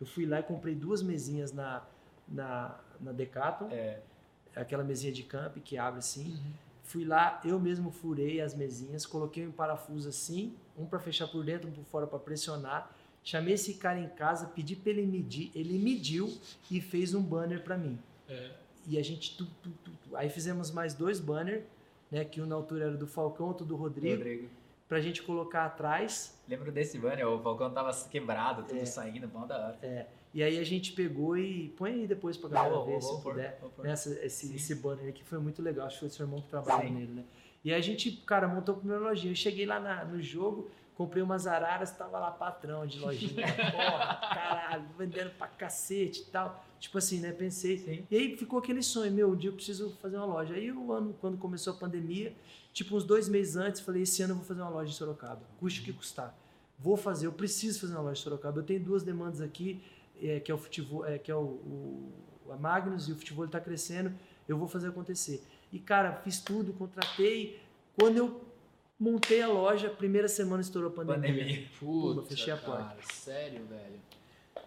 eu 0.00 0.06
fui 0.06 0.26
lá 0.26 0.40
e 0.40 0.42
comprei 0.42 0.74
duas 0.74 1.02
mesinhas 1.02 1.52
na, 1.52 1.82
na, 2.28 2.78
na 3.00 3.12
Decathlon. 3.12 3.68
É 3.70 4.00
aquela 4.54 4.84
mesinha 4.84 5.12
de 5.12 5.22
camp 5.22 5.56
que 5.58 5.76
abre 5.76 5.98
assim. 5.98 6.30
Uhum. 6.30 6.52
Fui 6.84 7.04
lá, 7.04 7.40
eu 7.44 7.58
mesmo 7.58 7.90
furei 7.90 8.40
as 8.40 8.54
mesinhas, 8.54 9.06
coloquei 9.06 9.46
um 9.46 9.52
parafuso 9.52 10.08
assim, 10.08 10.54
um 10.76 10.84
para 10.86 10.98
fechar 10.98 11.26
por 11.26 11.44
dentro, 11.44 11.68
um 11.68 11.72
por 11.72 11.84
fora 11.84 12.06
para 12.06 12.18
pressionar. 12.18 12.90
Chamei 13.22 13.54
esse 13.54 13.74
cara 13.74 13.98
em 13.98 14.08
casa, 14.08 14.46
pedi 14.48 14.76
para 14.76 14.90
ele 14.90 15.06
medir, 15.06 15.50
ele 15.54 15.78
mediu 15.78 16.32
e 16.70 16.80
fez 16.80 17.14
um 17.14 17.22
banner 17.22 17.62
para 17.62 17.76
mim. 17.76 17.98
É. 18.28 18.50
E 18.86 18.98
a 18.98 19.02
gente 19.02 19.36
tu, 19.36 19.46
tu, 19.62 19.70
tu, 19.70 20.16
aí 20.16 20.28
fizemos 20.28 20.70
mais 20.70 20.94
dois 20.94 21.20
banners, 21.20 21.62
né, 22.10 22.24
que 22.24 22.40
um 22.40 22.46
na 22.46 22.54
altura 22.54 22.84
era 22.84 22.96
do 22.96 23.06
Falcão, 23.06 23.46
outro 23.46 23.64
do 23.64 23.76
Rodrigo. 23.76 24.16
Rodrigo. 24.16 24.48
Pra 24.88 25.00
gente 25.00 25.22
colocar 25.22 25.64
atrás. 25.64 26.38
Lembro 26.46 26.70
desse 26.70 26.98
banner, 26.98 27.26
o 27.26 27.40
Falcão 27.40 27.72
tava 27.72 27.90
quebrado, 28.08 28.64
tudo 28.64 28.80
é. 28.80 28.84
saindo, 28.84 29.26
bom 29.26 29.46
da 29.46 29.56
hora. 29.56 29.78
É. 29.82 30.06
E 30.34 30.42
aí 30.42 30.58
a 30.58 30.64
gente 30.64 30.92
pegou 30.92 31.38
e 31.38 31.68
põe 31.76 31.92
aí 31.92 32.06
depois 32.06 32.36
pra 32.36 32.50
galera 32.50 32.84
ver, 32.84 33.00
se 33.00 33.22
puder. 33.22 33.60
Nessa, 33.78 34.12
esse, 34.24 34.54
esse 34.54 34.74
banner 34.74 35.08
aqui 35.08 35.24
foi 35.24 35.38
muito 35.38 35.62
legal, 35.62 35.86
acho 35.86 35.96
que 35.96 36.00
foi 36.00 36.08
o 36.08 36.10
seu 36.10 36.26
irmão 36.26 36.40
que 36.40 36.48
trabalhou 36.48 36.92
nele, 36.92 37.12
né? 37.12 37.24
E 37.64 37.72
aí 37.72 37.78
a 37.78 37.82
gente, 37.82 38.10
cara, 38.26 38.46
montou 38.46 38.74
a 38.74 38.78
primeira 38.78 39.02
lojinha. 39.02 39.32
Eu 39.32 39.36
cheguei 39.36 39.64
lá 39.64 39.80
na, 39.80 40.04
no 40.04 40.20
jogo, 40.20 40.68
comprei 40.96 41.22
umas 41.22 41.46
araras, 41.46 41.90
tava 41.90 42.18
lá 42.18 42.30
patrão 42.30 42.86
de 42.86 42.98
lojinha. 42.98 43.46
Porra, 43.72 44.16
caralho, 44.16 44.84
vendendo 44.96 45.30
pra 45.36 45.48
cacete 45.48 46.22
e 46.22 46.24
tal. 46.26 46.64
Tipo 46.78 46.98
assim, 46.98 47.20
né? 47.20 47.32
Pensei. 47.32 47.78
Sim. 47.78 48.06
E 48.10 48.16
aí 48.16 48.36
ficou 48.36 48.58
aquele 48.58 48.82
sonho, 48.82 49.10
meu, 49.12 49.30
um 49.30 49.36
dia 49.36 49.50
eu 49.50 49.54
preciso 49.54 49.90
fazer 50.00 50.16
uma 50.16 50.26
loja. 50.26 50.54
Aí 50.54 50.70
o 50.70 50.92
ano, 50.92 51.14
quando 51.20 51.36
começou 51.36 51.72
a 51.72 51.76
pandemia, 51.76 52.34
tipo 52.72 52.96
uns 52.96 53.04
dois 53.04 53.28
meses 53.28 53.56
antes, 53.56 53.80
falei, 53.80 54.02
esse 54.02 54.22
ano 54.22 54.32
eu 54.32 54.36
vou 54.36 54.44
fazer 54.44 54.60
uma 54.60 54.70
loja 54.70 54.90
em 54.90 54.94
Sorocaba. 54.94 55.42
Custe 55.58 55.80
o 55.80 55.84
que 55.84 55.92
custar. 55.92 56.36
Vou 56.78 56.96
fazer, 56.96 57.26
eu 57.26 57.32
preciso 57.32 57.80
fazer 57.80 57.94
uma 57.94 58.02
loja 58.02 58.20
em 58.20 58.22
Sorocaba. 58.22 58.58
Eu 58.58 58.64
tenho 58.64 58.80
duas 58.80 59.02
demandas 59.02 59.40
aqui 59.40 59.82
é, 60.22 60.40
que 60.40 60.50
é 60.50 60.54
o 60.54 60.58
futebol, 60.58 61.04
é, 61.04 61.18
que 61.18 61.30
é 61.30 61.34
o, 61.34 61.40
o, 61.40 62.12
a 62.50 62.56
Magnus 62.56 63.08
e 63.08 63.12
o 63.12 63.16
futebol 63.16 63.44
está 63.44 63.60
crescendo, 63.60 64.12
eu 64.48 64.56
vou 64.56 64.68
fazer 64.68 64.88
acontecer. 64.88 65.42
E 65.72 65.78
cara, 65.78 66.12
fiz 66.22 66.40
tudo, 66.40 66.72
contratei. 66.72 67.60
Quando 67.98 68.16
eu 68.16 68.40
montei 69.04 69.42
a 69.42 69.48
loja, 69.48 69.88
primeira 69.90 70.28
semana 70.28 70.62
estourou 70.62 70.90
a 70.90 70.92
pandemia. 70.92 71.30
Pandemia. 71.44 71.66
Puta, 71.78 72.22
fechei 72.22 72.52
a 72.52 72.56
porta. 72.56 72.84
Cara, 72.84 72.96
sério, 73.12 73.64
velho. 73.66 74.00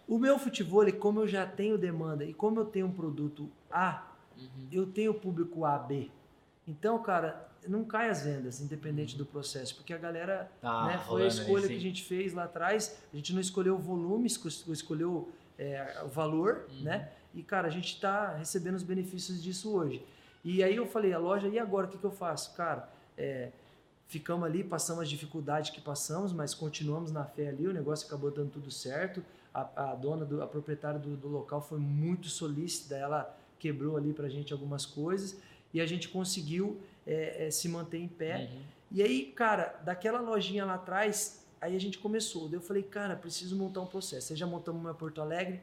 O 0.08 0.18
meu 0.18 0.38
futebol, 0.40 0.90
como 0.94 1.22
eu 1.22 1.28
já 1.28 1.46
tenho 1.46 1.78
demanda 1.78 2.24
e 2.24 2.34
como 2.34 2.60
eu 2.60 2.66
tenho 2.66 2.88
um 2.88 2.92
produto 2.92 3.50
A, 3.72 4.08
uhum. 4.38 4.68
eu 4.72 4.86
tenho 4.88 5.14
público 5.14 5.66
A, 5.66 5.78
B. 5.78 6.10
Então, 6.68 7.02
cara, 7.02 7.50
não 7.68 7.84
cai 7.84 8.10
as 8.10 8.22
vendas, 8.24 8.62
independente 8.62 9.18
do 9.18 9.26
processo, 9.26 9.76
porque 9.76 9.94
a 9.94 9.98
galera 9.98 10.50
Tá 10.62 10.86
né, 10.86 10.98
foi 11.08 11.22
a 11.22 11.24
aí, 11.26 11.30
escolha 11.30 11.64
sim. 11.64 11.70
que 11.74 11.76
a 11.78 11.82
gente 11.82 12.04
fez 12.04 12.34
lá 12.34 12.44
atrás. 12.46 12.98
A 13.12 13.16
gente 13.16 13.34
não 13.34 13.42
escolheu 13.42 13.76
o 13.76 13.80
volume, 13.80 14.28
esco- 14.28 14.48
escolheu 14.72 15.30
é, 15.60 16.02
o 16.06 16.08
valor, 16.08 16.66
Uhum. 16.70 16.84
né? 16.84 17.10
E, 17.34 17.42
cara, 17.44 17.68
a 17.68 17.72
gente 17.72 17.94
está 17.94 18.36
recebendo 18.36 18.76
os 18.76 18.84
benefícios 18.84 19.42
disso 19.42 19.74
hoje. 19.76 20.06
E 20.44 20.64
aí 20.64 20.76
eu 20.76 20.86
falei, 20.88 21.12
a 21.14 21.18
loja, 21.20 21.48
e 21.48 21.58
agora 21.60 21.88
o 21.88 21.90
que, 21.90 21.98
que 21.98 22.04
eu 22.06 22.12
faço? 22.12 22.54
Cara, 22.56 22.88
é, 23.18 23.50
ficamos 24.08 24.46
ali, 24.46 24.64
passamos 24.64 25.04
as 25.04 25.10
dificuldades 25.10 25.70
que 25.70 25.82
passamos, 25.82 26.32
mas 26.32 26.54
continuamos 26.54 27.12
na 27.12 27.26
fé 27.26 27.50
ali, 27.50 27.68
o 27.68 27.74
negócio 27.74 28.08
acabou 28.08 28.32
dando 28.32 28.52
tudo 28.52 28.72
certo. 28.72 29.24
A, 29.54 29.92
a 29.92 29.96
dona, 29.96 30.26
do, 30.26 30.42
a 30.42 30.48
proprietária 30.48 31.00
do, 31.00 31.16
do 31.16 31.28
local 31.28 31.62
foi 31.62 31.80
muito 31.80 32.28
solícita, 32.28 32.96
ela 32.96 33.38
quebrou 33.60 33.98
ali 33.98 34.14
pra 34.14 34.30
gente 34.30 34.54
algumas 34.54 34.86
coisas 34.86 35.38
e 35.74 35.82
a 35.82 35.86
gente 35.86 36.10
conseguiu 36.10 36.80
é, 37.06 37.48
é, 37.48 37.52
se 37.52 37.68
manter 37.68 38.00
em 38.00 38.08
pé. 38.08 38.50
Uhum. 38.52 38.62
E 38.92 39.04
aí, 39.04 39.26
cara, 39.36 39.80
daquela 39.84 40.20
lojinha 40.22 40.64
lá 40.64 40.76
atrás, 40.76 41.46
aí 41.60 41.76
a 41.76 41.80
gente 41.80 41.98
começou. 41.98 42.48
Daí 42.48 42.56
eu 42.56 42.62
falei, 42.62 42.84
cara, 42.84 43.16
preciso 43.16 43.56
montar 43.56 43.82
um 43.82 43.86
processo. 43.86 44.32
Aí 44.32 44.40
já 44.40 44.48
montamos 44.48 44.80
uma 44.80 44.94
Porto 44.94 45.22
Alegre. 45.22 45.62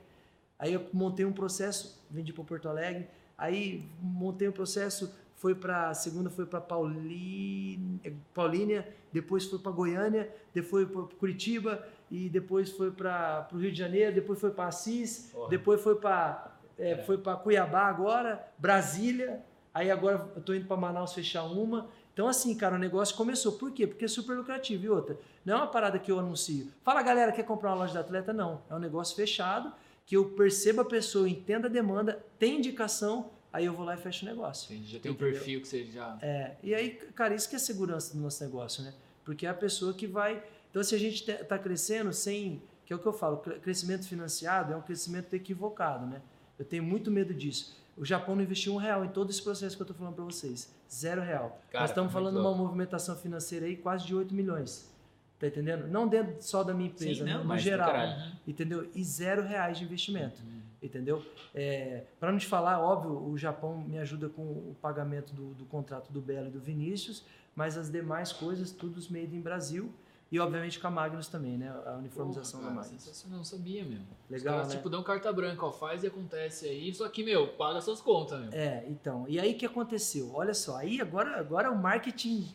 Aí 0.59 0.72
eu 0.72 0.86
montei 0.92 1.24
um 1.24 1.32
processo, 1.32 1.99
vendi 2.11 2.32
para 2.32 2.45
Porto 2.45 2.68
Alegre. 2.68 3.09
Aí 3.36 3.88
montei 4.01 4.49
um 4.49 4.53
processo, 4.53 5.12
foi 5.45 5.55
para 5.55 5.92
segunda 5.92 6.30
foi 6.30 6.47
para 6.47 6.59
Paulínia, 6.59 8.14
Paulínia, 8.32 8.88
depois 9.12 9.45
foi 9.45 9.59
para 9.59 9.72
Goiânia, 9.72 10.30
depois 10.55 10.88
foi 10.90 11.05
para 11.07 11.16
Curitiba 11.18 11.86
e 12.11 12.30
depois 12.30 12.70
foi 12.70 12.90
para 12.90 13.47
o 13.53 13.59
Rio 13.59 13.70
de 13.70 13.76
Janeiro, 13.78 14.14
depois 14.14 14.40
foi 14.40 14.51
para 14.53 14.68
Assis, 14.68 15.28
Porra. 15.34 15.51
depois 15.51 15.82
foi 15.82 15.97
para 15.97 16.51
é, 16.78 16.92
É. 16.92 16.99
foi 17.03 17.18
para 17.18 17.36
Cuiabá 17.36 17.82
agora, 17.82 18.42
Brasília. 18.57 19.42
Aí 19.74 19.90
agora 19.90 20.30
eu 20.34 20.40
tô 20.40 20.55
indo 20.55 20.66
para 20.66 20.78
Manaus 20.78 21.12
fechar 21.12 21.42
uma. 21.45 21.88
Então, 22.14 22.26
assim, 22.26 22.57
cara, 22.57 22.76
o 22.76 22.78
negócio 22.78 23.14
começou. 23.14 23.53
Por 23.53 23.70
quê? 23.70 23.86
Porque 23.86 24.07
é 24.07 24.09
super 24.09 24.34
lucrativo. 24.38 24.84
E 24.86 24.88
outra, 24.88 25.18
não 25.45 25.55
é 25.55 25.57
uma 25.59 25.66
parada 25.66 25.99
que 25.99 26.11
eu 26.11 26.18
anuncio. 26.18 26.68
Fala, 26.82 27.03
galera, 27.03 27.32
quer 27.32 27.42
comprar 27.42 27.70
uma 27.72 27.80
loja 27.80 27.92
de 27.92 27.99
atleta? 27.99 28.32
Não. 28.32 28.62
É 28.70 28.74
um 28.74 28.78
negócio 28.78 29.14
fechado, 29.14 29.70
que 30.07 30.16
eu 30.16 30.30
perceba 30.30 30.80
a 30.82 30.84
pessoa, 30.86 31.28
entenda 31.28 31.66
a 31.66 31.70
demanda, 31.70 32.24
tem 32.38 32.57
indicação, 32.59 33.30
aí 33.55 33.64
eu 33.64 33.72
vou 33.72 33.84
lá 33.84 33.94
e 33.94 33.96
fecho 33.96 34.24
o 34.26 34.28
negócio. 34.28 34.72
Entendi, 34.72 34.92
já 34.92 34.98
tem 34.98 35.11
um 35.11 35.14
Entendeu? 35.14 35.32
perfil 35.32 35.61
que 35.61 35.68
você 35.68 35.84
já. 35.84 36.18
É, 36.20 36.57
e 36.62 36.74
aí, 36.74 36.90
cara, 37.14 37.34
isso 37.34 37.48
que 37.48 37.57
é 37.57 37.59
segurança 37.59 38.14
do 38.14 38.20
nosso 38.20 38.42
negócio, 38.44 38.82
né? 38.82 38.92
Porque 39.24 39.46
é 39.46 39.48
a 39.48 39.55
pessoa 39.55 39.94
que 39.94 40.07
vai. 40.07 40.42
Então, 40.70 40.82
se 40.82 40.94
a 40.94 40.98
gente 40.98 41.30
está 41.30 41.59
crescendo 41.59 42.12
sem. 42.12 42.62
Que 42.84 42.92
é 42.92 42.96
o 42.96 42.98
que 42.98 43.07
eu 43.07 43.12
falo, 43.14 43.38
cre- 43.38 43.59
crescimento 43.61 44.07
financiado 44.07 44.72
é 44.72 44.76
um 44.76 44.82
crescimento 44.82 45.32
equivocado, 45.32 46.05
né? 46.07 46.20
Eu 46.59 46.64
tenho 46.66 46.82
muito 46.82 47.11
medo 47.11 47.32
disso. 47.32 47.74
O 47.96 48.05
Japão 48.05 48.34
não 48.36 48.42
investiu 48.42 48.74
um 48.74 48.76
real 48.76 49.05
em 49.05 49.09
todo 49.09 49.30
esse 49.30 49.40
processo 49.42 49.74
que 49.76 49.80
eu 49.80 49.84
estou 49.84 49.96
falando 49.96 50.14
para 50.16 50.24
vocês. 50.24 50.68
Zero 50.92 51.22
real. 51.22 51.62
Cara, 51.70 51.82
Nós 51.84 51.90
estamos 51.90 52.12
falando 52.12 52.34
de 52.34 52.40
uma 52.40 52.55
movimentação 52.55 53.16
financeira 53.16 53.64
aí 53.66 53.76
quase 53.76 54.05
de 54.05 54.14
8 54.14 54.34
milhões. 54.34 54.92
Tá 55.38 55.46
entendendo? 55.46 55.86
Não 55.86 56.07
dentro 56.07 56.36
só 56.40 56.62
da 56.62 56.74
minha 56.74 56.88
empresa, 56.90 57.20
Sim, 57.20 57.22
né? 57.24 57.32
não, 57.34 57.40
no 57.42 57.46
mas 57.46 57.62
do 57.62 57.64
geral. 57.64 57.86
caralho. 57.90 58.32
Entendeu? 58.46 58.90
E 58.94 59.02
zero 59.05 59.42
reais 59.42 59.78
de 59.78 59.84
investimento 59.84 60.42
entendeu? 60.85 61.24
É, 61.55 62.05
para 62.20 62.30
não 62.30 62.39
te 62.39 62.47
falar, 62.47 62.78
óbvio, 62.80 63.26
o 63.28 63.37
Japão 63.37 63.78
me 63.78 63.99
ajuda 63.99 64.28
com 64.28 64.43
o 64.43 64.76
pagamento 64.80 65.32
do, 65.32 65.55
do 65.55 65.64
contrato 65.64 66.12
do 66.12 66.20
Belo 66.20 66.49
e 66.49 66.51
do 66.51 66.61
Vinícius, 66.61 67.24
mas 67.57 67.78
as 67.78 67.91
demais 67.91 68.32
coisas, 68.32 68.70
tudo 68.70 69.01
made 69.11 69.35
em 69.35 69.41
Brasil 69.41 69.93
e 70.35 70.41
obviamente 70.41 70.80
com 70.80 70.87
a 70.89 70.91
Magnus 70.91 71.28
também, 71.28 71.57
né? 71.57 71.72
A 71.87 71.97
uniformização 71.97 72.59
Porra, 72.59 72.72
da 72.72 72.76
cara, 72.76 72.87
Magnus. 72.87 73.03
sensacional, 73.05 73.39
não 73.39 73.45
sabia, 73.45 73.85
meu. 73.85 74.01
Os 74.01 74.30
Legal, 74.30 74.55
caras, 74.55 74.68
né? 74.68 74.76
tipo, 74.76 74.91
dão 74.91 75.01
carta 75.03 75.32
branca, 75.32 75.64
ó, 75.64 75.70
faz 75.70 76.03
e 76.03 76.09
acontece 76.09 76.66
aí. 76.66 76.93
Só 76.93 77.09
que, 77.09 77.22
meu, 77.22 77.49
paga 77.49 77.80
suas 77.80 78.01
contas, 78.01 78.41
meu. 78.41 78.53
É, 78.53 78.85
então. 78.89 79.26
E 79.28 79.39
aí 79.39 79.53
o 79.53 79.57
que 79.57 79.64
aconteceu? 79.64 80.32
Olha 80.35 80.53
só, 80.53 80.76
aí 80.78 81.01
agora, 81.01 81.39
agora 81.39 81.70
o 81.70 81.80
marketing. 81.80 82.53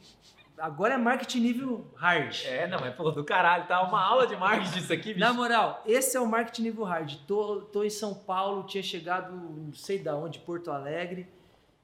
Agora 0.60 0.94
é 0.94 0.98
marketing 0.98 1.40
nível 1.40 1.92
hard. 1.96 2.44
É, 2.46 2.68
não, 2.68 2.80
mas 2.80 2.96
pô, 2.96 3.12
do 3.12 3.24
caralho, 3.24 3.68
tá 3.68 3.82
uma 3.82 4.02
aula 4.02 4.28
de 4.28 4.36
marketing 4.36 4.80
isso 4.80 4.94
aqui, 4.94 5.14
bicho. 5.14 5.20
Na 5.20 5.34
moral, 5.34 5.82
esse 5.86 6.16
é 6.16 6.20
o 6.20 6.28
marketing 6.28 6.64
nível 6.64 6.84
hard. 6.84 7.16
Tô, 7.28 7.62
tô 7.62 7.84
em 7.84 7.90
São 7.90 8.14
Paulo, 8.14 8.64
tinha 8.64 8.84
chegado 8.84 9.34
não 9.34 9.74
sei 9.74 10.00
da 10.00 10.16
onde, 10.16 10.40
Porto 10.40 10.72
Alegre, 10.72 11.28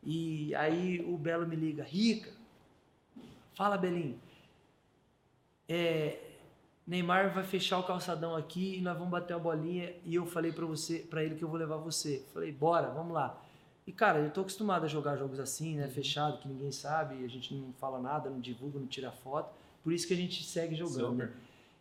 e 0.04 0.54
aí 0.56 1.04
o 1.08 1.18
Belo 1.18 1.48
me 1.48 1.56
liga, 1.56 1.84
Rica, 1.84 2.30
fala 3.56 3.78
Belinho, 3.78 4.20
é, 5.68 6.20
Neymar 6.86 7.34
vai 7.34 7.44
fechar 7.44 7.80
o 7.80 7.84
calçadão 7.84 8.36
aqui 8.36 8.78
e 8.78 8.82
nós 8.82 8.96
vamos 8.96 9.10
bater 9.10 9.34
uma 9.34 9.40
bolinha 9.40 9.92
e 10.04 10.14
eu 10.14 10.26
falei 10.26 10.52
pra 10.52 10.66
você, 10.66 11.00
para 11.00 11.24
ele 11.24 11.36
que 11.36 11.44
eu 11.44 11.50
vou 11.50 11.58
levar 11.58 11.78
você. 11.78 12.24
Falei, 12.32 12.52
bora, 12.52 12.90
vamos 12.90 13.14
lá. 13.14 13.42
E 13.88 13.92
cara, 13.92 14.20
eu 14.20 14.32
tô 14.32 14.42
acostumado 14.42 14.86
a 14.86 14.88
jogar 14.88 15.16
jogos 15.16 15.40
assim, 15.40 15.76
né, 15.78 15.88
fechado, 15.88 16.40
que 16.40 16.48
ninguém 16.48 16.72
sabe, 16.72 17.24
a 17.24 17.28
gente 17.28 17.54
não 17.54 17.72
fala 17.74 18.00
nada, 18.00 18.30
não 18.30 18.40
divulga, 18.40 18.80
não 18.80 18.88
tira 18.88 19.12
foto. 19.12 19.54
Por 19.84 19.94
isso 19.94 20.08
que 20.08 20.14
a 20.14 20.18
gente 20.18 20.44
segue 20.44 20.74
jogando. 20.76 21.18
né? 21.18 21.32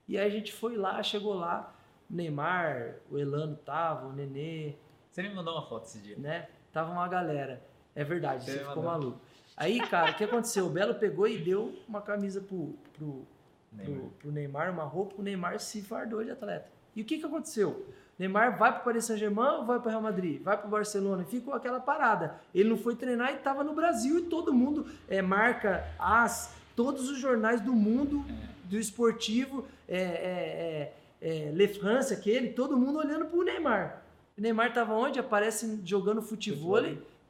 E 0.06 0.18
aí 0.18 0.26
a 0.26 0.30
gente 0.30 0.52
foi 0.52 0.76
lá, 0.76 1.02
chegou 1.02 1.32
lá, 1.34 1.74
o 2.10 2.14
Neymar, 2.14 2.96
o 3.10 3.16
Elano 3.18 3.56
tava, 3.56 4.06
o 4.06 4.12
Nenê, 4.12 4.74
Você 5.10 5.22
me 5.22 5.30
mandou 5.34 5.54
uma 5.54 5.66
foto 5.66 5.86
esse 5.86 5.98
dia. 6.00 6.16
né? 6.18 6.46
Tava 6.72 6.92
uma 6.92 7.08
galera. 7.08 7.62
É 7.94 8.04
verdade, 8.04 8.44
Você 8.44 8.58
você 8.58 8.58
ficou 8.64 8.82
maluco. 8.82 9.18
Aí, 9.56 9.80
cara, 9.88 10.10
o 10.10 10.14
que 10.14 10.24
aconteceu? 10.24 10.66
O 10.66 10.70
Belo 10.70 10.96
pegou 10.96 11.26
e 11.28 11.38
deu 11.38 11.74
uma 11.88 12.02
camisa 12.02 12.40
pro, 12.40 12.74
pro, 12.92 13.24
Neymar. 13.72 14.00
pro, 14.00 14.10
pro 14.10 14.32
Neymar, 14.32 14.70
uma 14.72 14.84
roupa, 14.84 15.14
o 15.18 15.22
Neymar 15.22 15.58
se 15.60 15.80
fardou 15.80 16.22
de 16.22 16.30
atleta. 16.32 16.68
E 16.94 17.00
o 17.00 17.04
que 17.04 17.18
que 17.18 17.24
aconteceu? 17.24 17.86
Neymar 18.18 18.56
vai 18.56 18.72
pro 18.72 18.84
Paris 18.84 19.04
Saint-Germain 19.04 19.58
ou 19.58 19.64
vai 19.64 19.80
pro 19.80 19.90
Real 19.90 20.02
Madrid? 20.02 20.40
Vai 20.42 20.56
pro 20.56 20.68
Barcelona? 20.68 21.22
E 21.22 21.30
ficou 21.30 21.52
aquela 21.52 21.80
parada. 21.80 22.36
Ele 22.54 22.68
não 22.68 22.76
foi 22.76 22.94
treinar 22.94 23.32
e 23.32 23.38
tava 23.38 23.64
no 23.64 23.74
Brasil 23.74 24.18
e 24.18 24.22
todo 24.22 24.52
mundo, 24.52 24.86
é, 25.08 25.20
marca, 25.20 25.84
as, 25.98 26.54
todos 26.76 27.10
os 27.10 27.18
jornais 27.18 27.60
do 27.60 27.72
mundo, 27.72 28.24
do 28.64 28.78
esportivo, 28.78 29.66
é, 29.88 30.00
é, 30.00 30.92
é, 31.20 31.38
é, 31.48 31.50
Le 31.52 31.68
France, 31.68 32.14
aquele, 32.14 32.50
todo 32.50 32.76
mundo 32.76 32.98
olhando 32.98 33.26
pro 33.26 33.42
Neymar. 33.42 34.02
O 34.38 34.40
Neymar 34.40 34.72
tava 34.72 34.94
onde? 34.94 35.18
Aparece 35.18 35.80
jogando 35.84 36.22
futebol, 36.22 36.82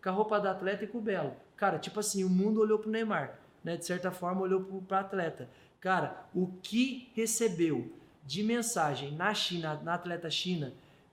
com 0.02 0.08
a 0.08 0.12
roupa 0.12 0.38
da 0.38 0.50
atleta 0.50 0.84
e 0.84 0.86
com 0.86 0.98
o 0.98 1.02
Belo. 1.02 1.32
Cara, 1.56 1.78
tipo 1.78 2.00
assim, 2.00 2.24
o 2.24 2.28
mundo 2.28 2.60
olhou 2.60 2.78
pro 2.78 2.90
Neymar, 2.90 3.38
né? 3.62 3.76
De 3.76 3.86
certa 3.86 4.10
forma, 4.10 4.42
olhou 4.42 4.60
pro, 4.60 4.82
pro 4.82 4.96
atleta. 4.96 5.48
Cara, 5.80 6.26
o 6.34 6.48
que 6.62 7.10
recebeu 7.14 7.90
de 8.24 8.42
mensagem 8.42 9.12
na 9.12 9.34
China, 9.34 9.80
na 9.82 9.94
atleta 9.94 10.30
China, 10.30 10.72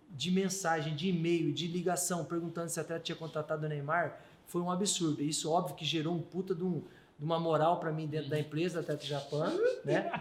de 0.10 0.32
mensagem, 0.32 0.96
de 0.96 1.10
e-mail, 1.10 1.52
de 1.54 1.68
ligação, 1.68 2.24
perguntando 2.26 2.70
se 2.70 2.80
a 2.80 2.84
atleta 2.84 3.04
tinha 3.04 3.16
contratado 3.16 3.66
o 3.66 3.70
Neymar, 3.70 4.20
foi 4.46 4.62
um 4.62 4.70
absurdo. 4.72 5.22
Isso, 5.22 5.50
óbvio, 5.52 5.76
que 5.76 5.86
gerou 5.86 6.14
um 6.14 6.22
puta 6.22 6.54
de, 6.54 6.64
um- 6.64 6.82
de 7.18 7.24
uma 7.26 7.40
moral 7.40 7.80
para 7.80 7.92
mim 7.92 8.08
dentro 8.08 8.30
da 8.30 8.38
empresa, 8.40 8.76
da 8.76 8.82
Atleta 8.82 9.06
Japão, 9.06 9.50
né? 9.86 10.12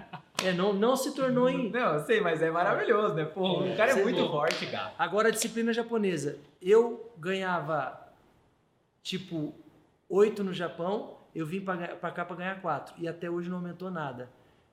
É, 0.44 0.52
não, 0.52 0.72
não 0.72 0.96
se 0.96 1.12
tornou 1.14 1.48
em... 1.48 1.70
Não, 1.70 2.04
sei, 2.06 2.20
mas 2.20 2.40
é 2.42 2.50
maravilhoso, 2.50 3.14
né? 3.14 3.24
Pô, 3.24 3.64
É, 3.64 3.72
o 3.72 3.76
cara 3.76 3.90
é 3.90 3.94
você 3.94 4.02
muito 4.02 4.28
forte, 4.28 4.66
cara. 4.66 4.92
Agora, 4.98 5.28
a 5.28 5.30
disciplina 5.30 5.72
japonesa. 5.72 6.38
Eu 6.62 7.12
ganhava, 7.18 8.00
tipo, 9.02 9.54
oito 10.08 10.42
no 10.44 10.52
Japão, 10.52 11.16
eu 11.34 11.44
vim 11.46 11.60
para 11.60 12.10
cá 12.12 12.24
para 12.24 12.36
ganhar 12.36 12.60
quatro. 12.60 12.94
E 12.98 13.08
até 13.08 13.28
hoje 13.30 13.48
não 13.48 13.56
aumentou 13.56 13.90
nada. 13.90 14.28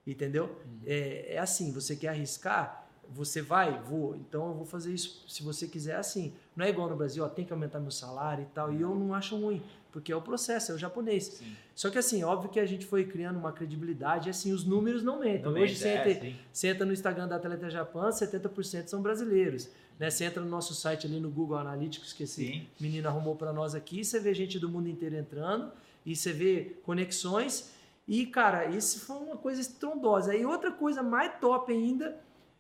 Entendeu? 0.07 0.57
É, 0.85 1.35
é 1.35 1.37
assim, 1.37 1.71
você 1.73 1.93
quer 1.95 2.07
arriscar, 2.07 2.87
você 3.09 3.41
vai, 3.41 3.79
vou. 3.81 4.15
Então 4.15 4.47
eu 4.47 4.53
vou 4.53 4.65
fazer 4.65 4.93
isso, 4.93 5.25
se 5.27 5.43
você 5.43 5.67
quiser, 5.67 5.97
assim. 5.97 6.33
Não 6.55 6.65
é 6.65 6.69
igual 6.69 6.89
no 6.89 6.95
Brasil, 6.95 7.23
ó, 7.23 7.29
tem 7.29 7.45
que 7.45 7.51
aumentar 7.51 7.79
meu 7.79 7.91
salário 7.91 8.43
e 8.43 8.47
tal. 8.47 8.73
E 8.73 8.81
eu 8.81 8.95
não 8.95 9.13
acho 9.13 9.37
ruim, 9.37 9.61
porque 9.91 10.11
é 10.11 10.15
o 10.15 10.21
processo, 10.21 10.71
é 10.71 10.75
o 10.75 10.77
japonês. 10.77 11.25
Sim. 11.25 11.53
Só 11.75 11.89
que 11.89 11.97
assim, 11.97 12.23
óbvio 12.23 12.49
que 12.49 12.59
a 12.59 12.65
gente 12.65 12.85
foi 12.85 13.05
criando 13.05 13.37
uma 13.37 13.51
credibilidade, 13.51 14.29
assim, 14.29 14.53
os 14.53 14.63
números 14.63 15.03
não 15.03 15.19
mentem. 15.19 15.43
Não 15.43 15.51
Hoje 15.51 15.73
mente, 15.73 15.77
você, 15.77 15.87
é, 15.89 16.11
entra, 16.11 16.33
você 16.51 16.67
entra 16.69 16.85
no 16.85 16.93
Instagram 16.93 17.27
da 17.27 17.35
Atleta 17.35 17.69
Japan, 17.69 18.09
70% 18.09 18.87
são 18.87 19.01
brasileiros. 19.01 19.69
Né? 19.99 20.09
Você 20.09 20.25
entra 20.25 20.41
no 20.41 20.49
nosso 20.49 20.73
site 20.73 21.05
ali 21.05 21.19
no 21.19 21.29
Google 21.29 21.57
Analytics, 21.57 22.13
que 22.13 22.23
esse 22.23 22.45
Sim. 22.45 22.67
menino 22.79 23.07
arrumou 23.07 23.35
para 23.35 23.51
nós 23.51 23.75
aqui, 23.75 24.03
você 24.03 24.19
vê 24.19 24.33
gente 24.33 24.57
do 24.57 24.69
mundo 24.69 24.87
inteiro 24.87 25.15
entrando, 25.15 25.71
e 26.05 26.15
você 26.15 26.31
vê 26.31 26.77
conexões. 26.83 27.75
E, 28.07 28.25
cara, 28.27 28.65
isso 28.65 29.05
foi 29.05 29.17
uma 29.17 29.37
coisa 29.37 29.59
estrondosa. 29.61 30.35
E 30.35 30.45
outra 30.45 30.71
coisa 30.71 31.03
mais 31.03 31.33
top 31.39 31.71
ainda 31.71 32.17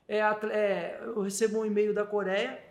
é, 0.07 0.19
é, 0.19 1.01
eu 1.03 1.21
recebo 1.21 1.59
um 1.59 1.65
e-mail 1.65 1.93
da 1.93 2.05
Coreia, 2.05 2.61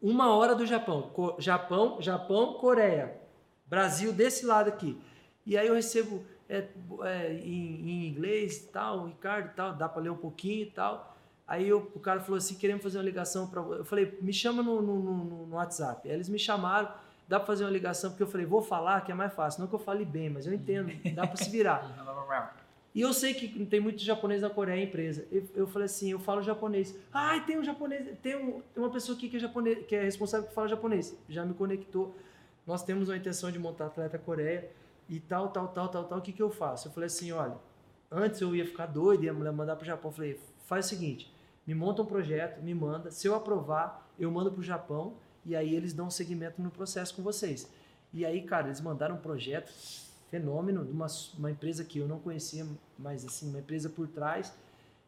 uma 0.00 0.34
hora 0.34 0.54
do 0.54 0.66
Japão. 0.66 1.10
Co- 1.14 1.36
Japão, 1.38 2.00
Japão, 2.00 2.54
Coreia. 2.54 3.20
Brasil 3.66 4.12
desse 4.12 4.44
lado 4.44 4.68
aqui. 4.68 5.00
E 5.46 5.56
aí 5.56 5.66
eu 5.66 5.74
recebo 5.74 6.22
é, 6.48 6.68
é, 7.04 7.32
em, 7.34 7.88
em 7.88 8.06
inglês 8.08 8.68
tal, 8.72 9.06
Ricardo 9.06 9.54
tal, 9.54 9.72
dá 9.74 9.88
para 9.88 10.02
ler 10.02 10.10
um 10.10 10.16
pouquinho 10.16 10.62
e 10.64 10.70
tal. 10.70 11.16
Aí 11.46 11.68
eu- 11.68 11.90
o 11.94 12.00
cara 12.00 12.20
falou 12.20 12.36
assim, 12.36 12.54
queremos 12.56 12.82
fazer 12.82 12.98
uma 12.98 13.04
ligação 13.04 13.46
para 13.48 13.60
Eu 13.62 13.84
falei, 13.84 14.18
me 14.20 14.32
chama 14.32 14.62
no, 14.62 14.82
no, 14.82 14.98
no- 14.98 15.46
no 15.46 15.56
WhatsApp. 15.56 16.06
Aí 16.08 16.14
eles 16.14 16.28
me 16.28 16.38
chamaram, 16.38 16.90
dá 17.28 17.38
para 17.38 17.46
fazer 17.46 17.64
uma 17.64 17.70
ligação, 17.70 18.10
porque 18.10 18.22
eu 18.22 18.26
falei, 18.26 18.46
vou 18.46 18.62
falar 18.62 19.00
que 19.02 19.12
é 19.12 19.14
mais 19.14 19.32
fácil. 19.32 19.60
Não 19.60 19.68
que 19.68 19.74
eu 19.74 19.78
fale 19.78 20.04
bem, 20.04 20.28
mas 20.30 20.46
eu 20.46 20.52
entendo, 20.52 20.92
dá 21.14 21.26
para 21.26 21.36
se 21.36 21.50
virar. 21.50 21.82
E 22.94 23.00
eu 23.00 23.12
sei 23.14 23.32
que 23.32 23.64
tem 23.64 23.80
muito 23.80 24.02
japonês 24.02 24.42
na 24.42 24.50
Coreia, 24.50 24.78
a 24.78 24.84
empresa. 24.84 25.26
Eu, 25.32 25.48
eu 25.54 25.66
falei 25.66 25.86
assim, 25.86 26.10
eu 26.10 26.18
falo 26.18 26.42
japonês. 26.42 26.94
Ai, 27.10 27.42
tem 27.46 27.58
um 27.58 27.64
japonês, 27.64 28.06
tem, 28.22 28.36
um, 28.36 28.60
tem 28.60 28.82
uma 28.82 28.90
pessoa 28.90 29.16
aqui 29.16 29.30
que 29.30 29.36
é, 29.36 29.40
japonês, 29.40 29.86
que 29.86 29.96
é 29.96 30.02
responsável 30.02 30.46
por 30.46 30.52
falar 30.52 30.68
japonês. 30.68 31.16
Já 31.26 31.42
me 31.42 31.54
conectou. 31.54 32.14
Nós 32.66 32.82
temos 32.84 33.08
uma 33.08 33.16
intenção 33.16 33.50
de 33.50 33.58
montar 33.58 33.86
Atleta 33.86 34.18
Coreia. 34.18 34.70
e 35.08 35.18
tal, 35.20 35.48
tal, 35.48 35.68
tal, 35.68 35.88
tal, 35.88 36.04
tal, 36.04 36.18
o 36.18 36.20
que, 36.20 36.32
que 36.32 36.42
eu 36.42 36.50
faço? 36.50 36.88
Eu 36.88 36.92
falei 36.92 37.06
assim, 37.06 37.32
olha, 37.32 37.56
antes 38.10 38.42
eu 38.42 38.54
ia 38.54 38.66
ficar 38.66 38.86
doido, 38.86 39.24
ia 39.24 39.32
mandar 39.32 39.74
para 39.74 39.84
o 39.84 39.86
Japão. 39.86 40.10
Eu 40.10 40.14
falei, 40.14 40.40
faz 40.66 40.86
o 40.86 40.88
seguinte, 40.90 41.32
me 41.66 41.74
monta 41.74 42.02
um 42.02 42.06
projeto, 42.06 42.62
me 42.62 42.74
manda, 42.74 43.10
se 43.10 43.26
eu 43.26 43.34
aprovar, 43.34 44.06
eu 44.18 44.30
mando 44.30 44.50
para 44.52 44.60
o 44.60 44.62
Japão 44.62 45.14
e 45.44 45.56
aí 45.56 45.74
eles 45.74 45.92
dão 45.92 46.10
seguimento 46.10 46.60
no 46.62 46.70
processo 46.70 47.14
com 47.14 47.22
vocês. 47.22 47.70
E 48.12 48.24
aí, 48.24 48.42
cara, 48.42 48.68
eles 48.68 48.80
mandaram 48.80 49.16
um 49.16 49.20
projeto 49.20 49.72
fenômeno 50.30 50.84
de 50.84 50.92
uma, 50.92 51.06
uma 51.38 51.50
empresa 51.50 51.84
que 51.84 51.98
eu 51.98 52.08
não 52.08 52.18
conhecia, 52.18 52.66
mas 52.98 53.24
assim, 53.24 53.48
uma 53.48 53.58
empresa 53.58 53.88
por 53.88 54.06
trás 54.08 54.52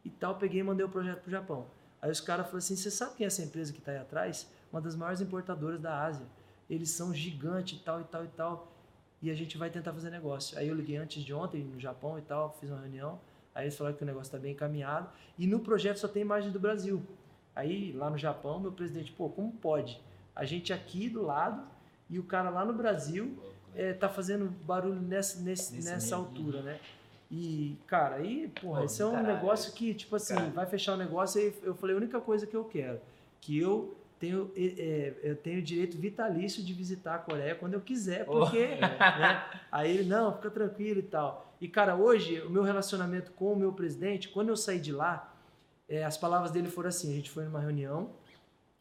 e 0.03 0.09
tal. 0.09 0.35
Peguei 0.37 0.61
e 0.61 0.63
mandei 0.63 0.85
o 0.85 0.89
projeto 0.89 1.21
para 1.21 1.27
o 1.27 1.31
Japão. 1.31 1.65
Aí 2.01 2.11
os 2.11 2.19
caras 2.19 2.45
falaram 2.45 2.59
assim: 2.59 2.75
você 2.75 2.91
sabe 2.91 3.15
quem 3.15 3.25
é 3.25 3.27
essa 3.27 3.43
empresa 3.43 3.71
que 3.71 3.79
está 3.79 3.91
aí 3.91 3.97
atrás? 3.97 4.47
Uma 4.71 4.81
das 4.81 4.95
maiores 4.95 5.21
importadoras 5.21 5.79
da 5.79 6.03
Ásia. 6.03 6.25
Eles 6.69 6.89
são 6.89 7.13
gigantes 7.13 7.79
e 7.79 7.83
tal 7.83 8.01
e 8.01 8.03
tal 8.05 8.25
e 8.25 8.27
tal. 8.27 8.71
E 9.21 9.31
a 9.31 9.35
gente 9.35 9.57
vai 9.57 9.69
tentar 9.69 9.93
fazer 9.93 10.09
negócio. 10.09 10.57
Aí 10.57 10.67
eu 10.67 10.75
liguei 10.75 10.97
antes 10.97 11.23
de 11.23 11.33
ontem 11.33 11.63
no 11.63 11.79
Japão 11.79 12.19
e 12.19 12.21
tal, 12.21 12.55
fiz 12.59 12.69
uma 12.69 12.79
reunião. 12.79 13.19
Aí 13.53 13.65
eles 13.65 13.77
falaram 13.77 13.95
que 13.95 14.03
o 14.03 14.05
negócio 14.05 14.27
está 14.27 14.37
bem 14.37 14.51
encaminhado. 14.51 15.09
E 15.37 15.47
no 15.47 15.59
projeto 15.59 15.97
só 15.97 16.07
tem 16.07 16.21
imagem 16.21 16.51
do 16.51 16.59
Brasil. 16.59 17.01
Aí 17.55 17.93
lá 17.93 18.09
no 18.09 18.17
Japão, 18.17 18.59
meu 18.59 18.71
presidente, 18.71 19.11
pô, 19.13 19.29
como 19.29 19.51
pode? 19.53 19.99
A 20.35 20.45
gente 20.45 20.73
aqui 20.73 21.09
do 21.09 21.23
lado 21.23 21.63
e 22.09 22.19
o 22.19 22.23
cara 22.23 22.49
lá 22.49 22.65
no 22.65 22.73
Brasil 22.73 23.37
é, 23.75 23.93
tá 23.93 24.09
fazendo 24.09 24.49
barulho 24.65 25.01
nessa, 25.01 25.41
nesse, 25.41 25.75
nessa 25.75 26.17
mesmo. 26.17 26.17
altura, 26.17 26.61
né? 26.61 26.79
E, 27.29 27.77
cara, 27.87 28.17
aí, 28.17 28.51
porra, 28.61 28.79
Pô, 28.81 28.85
esse 28.85 29.01
é 29.01 29.05
um 29.05 29.11
caralho. 29.11 29.35
negócio 29.35 29.73
que, 29.73 29.93
tipo 29.93 30.15
assim, 30.15 30.35
caralho. 30.35 30.53
vai 30.53 30.65
fechar 30.65 30.93
o 30.93 30.97
negócio 30.97 31.41
e 31.41 31.53
eu 31.63 31.75
falei, 31.75 31.95
a 31.95 31.97
única 31.97 32.19
coisa 32.21 32.45
que 32.45 32.55
eu 32.55 32.63
quero, 32.63 32.99
que 33.41 33.57
eu 33.57 33.95
tenho, 34.19 34.51
é, 34.55 35.13
eu 35.23 35.35
tenho 35.35 35.61
direito 35.61 35.97
vitalício 35.97 36.63
de 36.63 36.73
visitar 36.73 37.15
a 37.15 37.17
Coreia 37.19 37.55
quando 37.55 37.73
eu 37.73 37.81
quiser, 37.81 38.25
porque, 38.25 38.77
oh. 38.77 38.81
né? 39.19 39.43
Aí 39.71 39.97
ele, 39.97 40.07
não, 40.07 40.33
fica 40.33 40.51
tranquilo 40.51 40.99
e 40.99 41.03
tal. 41.03 41.53
E, 41.59 41.67
cara, 41.67 41.95
hoje, 41.95 42.41
o 42.41 42.49
meu 42.49 42.63
relacionamento 42.63 43.31
com 43.31 43.53
o 43.53 43.55
meu 43.55 43.73
presidente, 43.73 44.29
quando 44.29 44.49
eu 44.49 44.57
saí 44.57 44.79
de 44.79 44.91
lá, 44.91 45.33
é, 45.89 46.03
as 46.03 46.17
palavras 46.17 46.51
dele 46.51 46.67
foram 46.69 46.89
assim, 46.89 47.11
a 47.11 47.15
gente 47.15 47.29
foi 47.29 47.43
numa 47.43 47.59
reunião, 47.59 48.11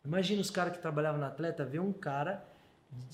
imagina 0.05 0.41
os 0.41 0.51
caras 0.51 0.77
que 0.77 0.83
trabalhavam 0.83 1.21
na 1.21 1.29
atleta, 1.29 1.65
ver 1.65 1.81
um 1.81 1.93
cara 1.93 2.45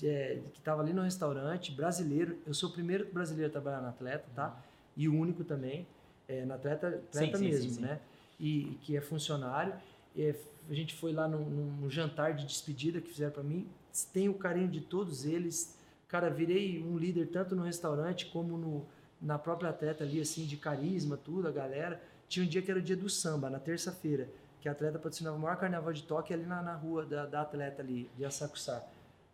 é, 0.03 0.41
que 0.53 0.59
estava 0.59 0.81
ali 0.81 0.93
no 0.93 1.01
restaurante, 1.01 1.71
brasileiro. 1.71 2.37
Eu 2.45 2.53
sou 2.53 2.69
o 2.69 2.71
primeiro 2.71 3.11
brasileiro 3.11 3.49
a 3.49 3.51
trabalhar 3.51 3.81
na 3.81 3.89
atleta, 3.89 4.25
tá? 4.35 4.61
E 4.95 5.07
o 5.07 5.15
único 5.15 5.43
também, 5.43 5.87
é, 6.27 6.45
na 6.45 6.55
atleta, 6.55 6.87
atleta 6.87 7.37
sim, 7.37 7.45
mesmo, 7.45 7.69
sim, 7.69 7.75
sim, 7.75 7.81
né? 7.81 7.99
E 8.39 8.77
que 8.81 8.95
é 8.95 9.01
funcionário. 9.01 9.73
É, 10.17 10.35
a 10.69 10.73
gente 10.73 10.93
foi 10.93 11.13
lá 11.13 11.27
num, 11.27 11.43
num, 11.43 11.89
jantar 11.89 12.33
de 12.33 12.45
despedida 12.45 12.99
que 12.99 13.09
fizeram 13.09 13.31
para 13.31 13.43
mim. 13.43 13.67
Tenho 14.13 14.31
o 14.31 14.35
carinho 14.35 14.67
de 14.67 14.81
todos 14.81 15.25
eles. 15.25 15.77
Cara, 16.07 16.29
virei 16.29 16.83
um 16.83 16.97
líder 16.97 17.27
tanto 17.27 17.55
no 17.55 17.63
restaurante 17.63 18.25
como 18.27 18.57
no, 18.57 18.85
na 19.21 19.39
própria 19.39 19.69
atleta 19.69 20.03
ali, 20.03 20.19
assim, 20.19 20.45
de 20.45 20.57
carisma, 20.57 21.17
tudo, 21.17 21.47
a 21.47 21.51
galera. 21.51 22.01
Tinha 22.27 22.45
um 22.45 22.49
dia 22.49 22.61
que 22.61 22.71
era 22.71 22.79
o 22.79 22.83
dia 22.83 22.95
do 22.95 23.09
samba, 23.09 23.49
na 23.49 23.59
terça-feira, 23.59 24.29
que 24.61 24.69
a 24.69 24.71
atleta 24.71 24.97
patrocinava 24.97 25.35
o 25.35 25.39
maior 25.39 25.57
carnaval 25.57 25.91
de 25.91 26.03
toque 26.03 26.33
ali 26.33 26.45
na, 26.45 26.61
na 26.61 26.75
rua 26.75 27.05
da, 27.05 27.25
da 27.25 27.41
atleta 27.41 27.81
ali, 27.81 28.09
de 28.15 28.23
Asakusa 28.23 28.81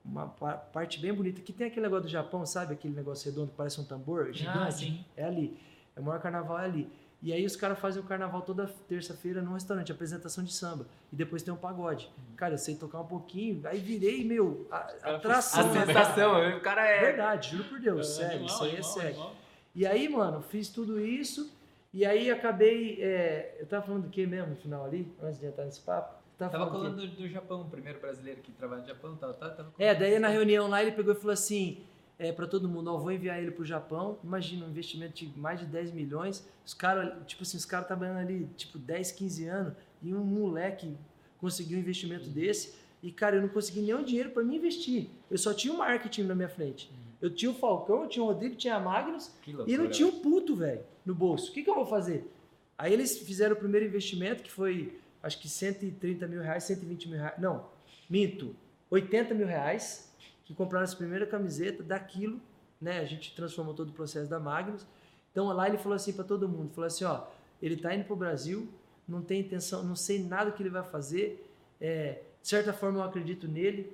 uma 0.07 0.27
parte 0.27 0.99
bem 0.99 1.13
bonita, 1.13 1.41
que 1.41 1.51
tem 1.51 1.67
aquele 1.67 1.81
negócio 1.81 2.03
do 2.03 2.09
Japão, 2.09 2.45
sabe? 2.45 2.73
Aquele 2.73 2.95
negócio 2.95 3.29
redondo 3.29 3.51
que 3.51 3.57
parece 3.57 3.79
um 3.81 3.83
tambor 3.83 4.31
gigante. 4.31 5.05
Ah, 5.17 5.21
é 5.21 5.25
ali. 5.25 5.59
É 5.95 5.99
o 5.99 6.03
maior 6.03 6.21
carnaval 6.21 6.57
é 6.59 6.65
ali. 6.65 6.89
E 7.21 7.33
aí 7.33 7.45
os 7.45 7.55
caras 7.55 7.79
fazem 7.79 8.01
o 8.01 8.05
carnaval 8.05 8.41
toda 8.43 8.67
terça-feira 8.87 9.41
num 9.41 9.53
restaurante, 9.53 9.91
apresentação 9.91 10.43
de 10.43 10.53
samba. 10.53 10.85
E 11.11 11.15
depois 11.15 11.41
tem 11.41 11.53
um 11.53 11.57
pagode. 11.57 12.09
Cara, 12.35 12.53
eu 12.53 12.57
sei 12.57 12.75
tocar 12.75 13.01
um 13.01 13.07
pouquinho, 13.07 13.59
aí 13.65 13.79
virei, 13.79 14.23
meu, 14.23 14.67
a, 14.71 14.77
atração. 15.15 15.71
A 15.71 15.85
sensação, 15.85 16.57
o 16.57 16.61
cara 16.61 16.87
é... 16.87 17.01
Verdade, 17.01 17.49
juro 17.49 17.63
por 17.65 17.79
Deus, 17.79 18.07
é, 18.07 18.13
sério, 18.21 18.37
animal, 18.37 18.55
isso 18.55 18.63
aí 18.63 18.75
é 18.75 18.83
sério. 18.83 19.31
E 19.73 19.85
aí, 19.85 20.07
mano, 20.07 20.41
fiz 20.41 20.69
tudo 20.69 20.99
isso, 20.99 21.51
e 21.93 22.05
aí 22.05 22.29
acabei... 22.29 23.01
É, 23.01 23.57
eu 23.59 23.65
tava 23.65 23.85
falando 23.85 24.03
do 24.03 24.09
que 24.09 24.25
mesmo 24.25 24.51
no 24.51 24.55
final 24.55 24.85
ali, 24.85 25.11
antes 25.21 25.39
de 25.39 25.45
entrar 25.45 25.65
nesse 25.65 25.81
papo? 25.81 26.15
Tá 26.37 26.49
tava 26.49 26.69
falando 26.69 26.95
do, 26.95 27.07
do, 27.07 27.27
Japão, 27.27 27.61
o 27.61 27.69
primeiro 27.69 27.99
brasileiro 27.99 28.41
que 28.41 28.51
trabalha 28.51 28.81
no 28.81 28.87
Japão. 28.87 29.15
Tava, 29.15 29.33
tava, 29.33 29.55
tava 29.55 29.73
é, 29.79 29.95
daí 29.95 30.19
na 30.19 30.27
reunião 30.27 30.67
lá 30.67 30.81
ele 30.81 30.91
pegou 30.91 31.13
e 31.13 31.15
falou 31.15 31.33
assim, 31.33 31.83
é, 32.19 32.31
para 32.31 32.47
todo 32.47 32.69
mundo, 32.69 32.93
ó, 32.93 32.97
vou 32.97 33.11
enviar 33.11 33.39
ele 33.39 33.51
pro 33.51 33.65
Japão, 33.65 34.17
imagina 34.23 34.65
um 34.65 34.69
investimento 34.69 35.13
de 35.13 35.39
mais 35.39 35.59
de 35.59 35.65
10 35.65 35.91
milhões, 35.91 36.47
os 36.65 36.73
caras, 36.73 37.13
tipo 37.25 37.43
assim, 37.43 37.57
os 37.57 37.65
caras 37.65 37.87
trabalhando 37.87 38.19
ali, 38.19 38.47
tipo, 38.55 38.77
10, 38.77 39.11
15 39.11 39.47
anos, 39.47 39.73
e 40.01 40.13
um 40.13 40.23
moleque 40.23 40.95
conseguiu 41.39 41.77
um 41.77 41.81
investimento 41.81 42.27
uhum. 42.27 42.33
desse, 42.33 42.75
e 43.01 43.11
cara, 43.11 43.35
eu 43.35 43.41
não 43.41 43.49
consegui 43.49 43.81
nenhum 43.81 44.03
dinheiro 44.03 44.31
para 44.31 44.43
me 44.43 44.57
investir, 44.57 45.09
eu 45.29 45.37
só 45.37 45.53
tinha 45.53 45.73
o 45.73 45.77
marketing 45.77 46.23
na 46.23 46.35
minha 46.35 46.49
frente. 46.49 46.91
Eu 47.21 47.33
tinha 47.33 47.51
o 47.51 47.53
Falcão, 47.53 48.03
eu 48.03 48.09
tinha 48.09 48.23
o 48.23 48.27
Rodrigo, 48.27 48.55
tinha 48.55 48.75
a 48.75 48.79
Magnus, 48.79 49.31
loucura, 49.47 49.71
e 49.71 49.77
não 49.77 49.89
tinha 49.89 50.07
o 50.07 50.19
puto, 50.19 50.55
velho, 50.55 50.83
no 51.05 51.15
bolso. 51.15 51.49
O 51.49 51.53
que, 51.53 51.63
que 51.63 51.69
eu 51.69 51.75
vou 51.75 51.85
fazer? 51.85 52.31
Aí 52.77 52.93
eles 52.93 53.17
fizeram 53.17 53.55
o 53.55 53.59
primeiro 53.59 53.85
investimento, 53.85 54.43
que 54.43 54.51
foi 54.51 54.99
acho 55.21 55.39
que 55.39 55.49
130 55.49 56.27
mil 56.27 56.41
reais, 56.41 56.63
120 56.63 57.09
mil 57.09 57.19
reais, 57.19 57.39
não, 57.39 57.65
minto, 58.09 58.55
80 58.89 59.33
mil 59.33 59.47
reais, 59.47 60.13
que 60.45 60.53
compraram 60.53 60.83
essa 60.83 60.95
primeira 60.95 61.25
camiseta, 61.25 61.83
daquilo, 61.83 62.39
né, 62.79 62.99
a 62.99 63.05
gente 63.05 63.35
transformou 63.35 63.73
todo 63.73 63.89
o 63.89 63.93
processo 63.93 64.29
da 64.29 64.39
Magnus, 64.39 64.85
então 65.31 65.47
lá 65.47 65.67
ele 65.67 65.77
falou 65.77 65.95
assim 65.95 66.13
para 66.13 66.23
todo 66.23 66.47
mundo, 66.47 66.71
falou 66.73 66.87
assim, 66.87 67.03
ó, 67.03 67.25
ele 67.61 67.75
está 67.75 67.93
indo 67.93 68.05
para 68.05 68.13
o 68.13 68.17
Brasil, 68.17 68.67
não 69.07 69.21
tem 69.21 69.41
intenção, 69.41 69.83
não 69.83 69.95
sei 69.95 70.23
nada 70.23 70.51
que 70.51 70.61
ele 70.61 70.69
vai 70.69 70.83
fazer, 70.83 71.45
é, 71.81 72.21
de 72.41 72.47
certa 72.47 72.71
forma 72.71 72.99
eu 72.99 73.03
acredito 73.03 73.47
nele, 73.47 73.91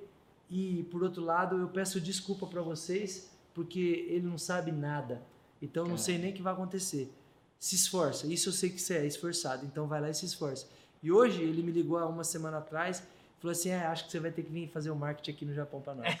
e 0.54 0.84
por 0.84 1.02
outro 1.02 1.20
lado 1.20 1.58
eu 1.58 1.66
peço 1.66 2.00
desculpa 2.00 2.46
para 2.46 2.62
vocês, 2.62 3.28
porque 3.52 4.06
ele 4.08 4.24
não 4.24 4.38
sabe 4.38 4.70
nada, 4.70 5.20
então 5.60 5.84
não 5.84 5.98
sei 5.98 6.16
nem 6.16 6.30
o 6.30 6.34
que 6.34 6.42
vai 6.42 6.52
acontecer. 6.52 7.12
Se 7.58 7.74
esforça, 7.74 8.28
isso 8.28 8.50
eu 8.50 8.52
sei 8.52 8.70
que 8.70 8.80
você 8.80 8.98
é 8.98 9.06
esforçado, 9.06 9.66
então 9.66 9.88
vai 9.88 10.00
lá 10.00 10.10
e 10.10 10.14
se 10.14 10.24
esforça. 10.24 10.68
E 11.02 11.10
hoje 11.10 11.42
ele 11.42 11.60
me 11.60 11.72
ligou 11.72 11.98
há 11.98 12.06
uma 12.06 12.22
semana 12.22 12.58
atrás 12.58 13.02
falou 13.44 13.52
assim: 13.52 13.68
é, 13.68 13.84
acho 13.86 14.06
que 14.06 14.12
você 14.12 14.18
vai 14.18 14.30
ter 14.30 14.42
que 14.42 14.50
vir 14.50 14.68
fazer 14.68 14.90
o 14.90 14.96
marketing 14.96 15.30
aqui 15.30 15.44
no 15.44 15.54
Japão 15.54 15.80
pra 15.80 15.94
nós. 15.94 16.06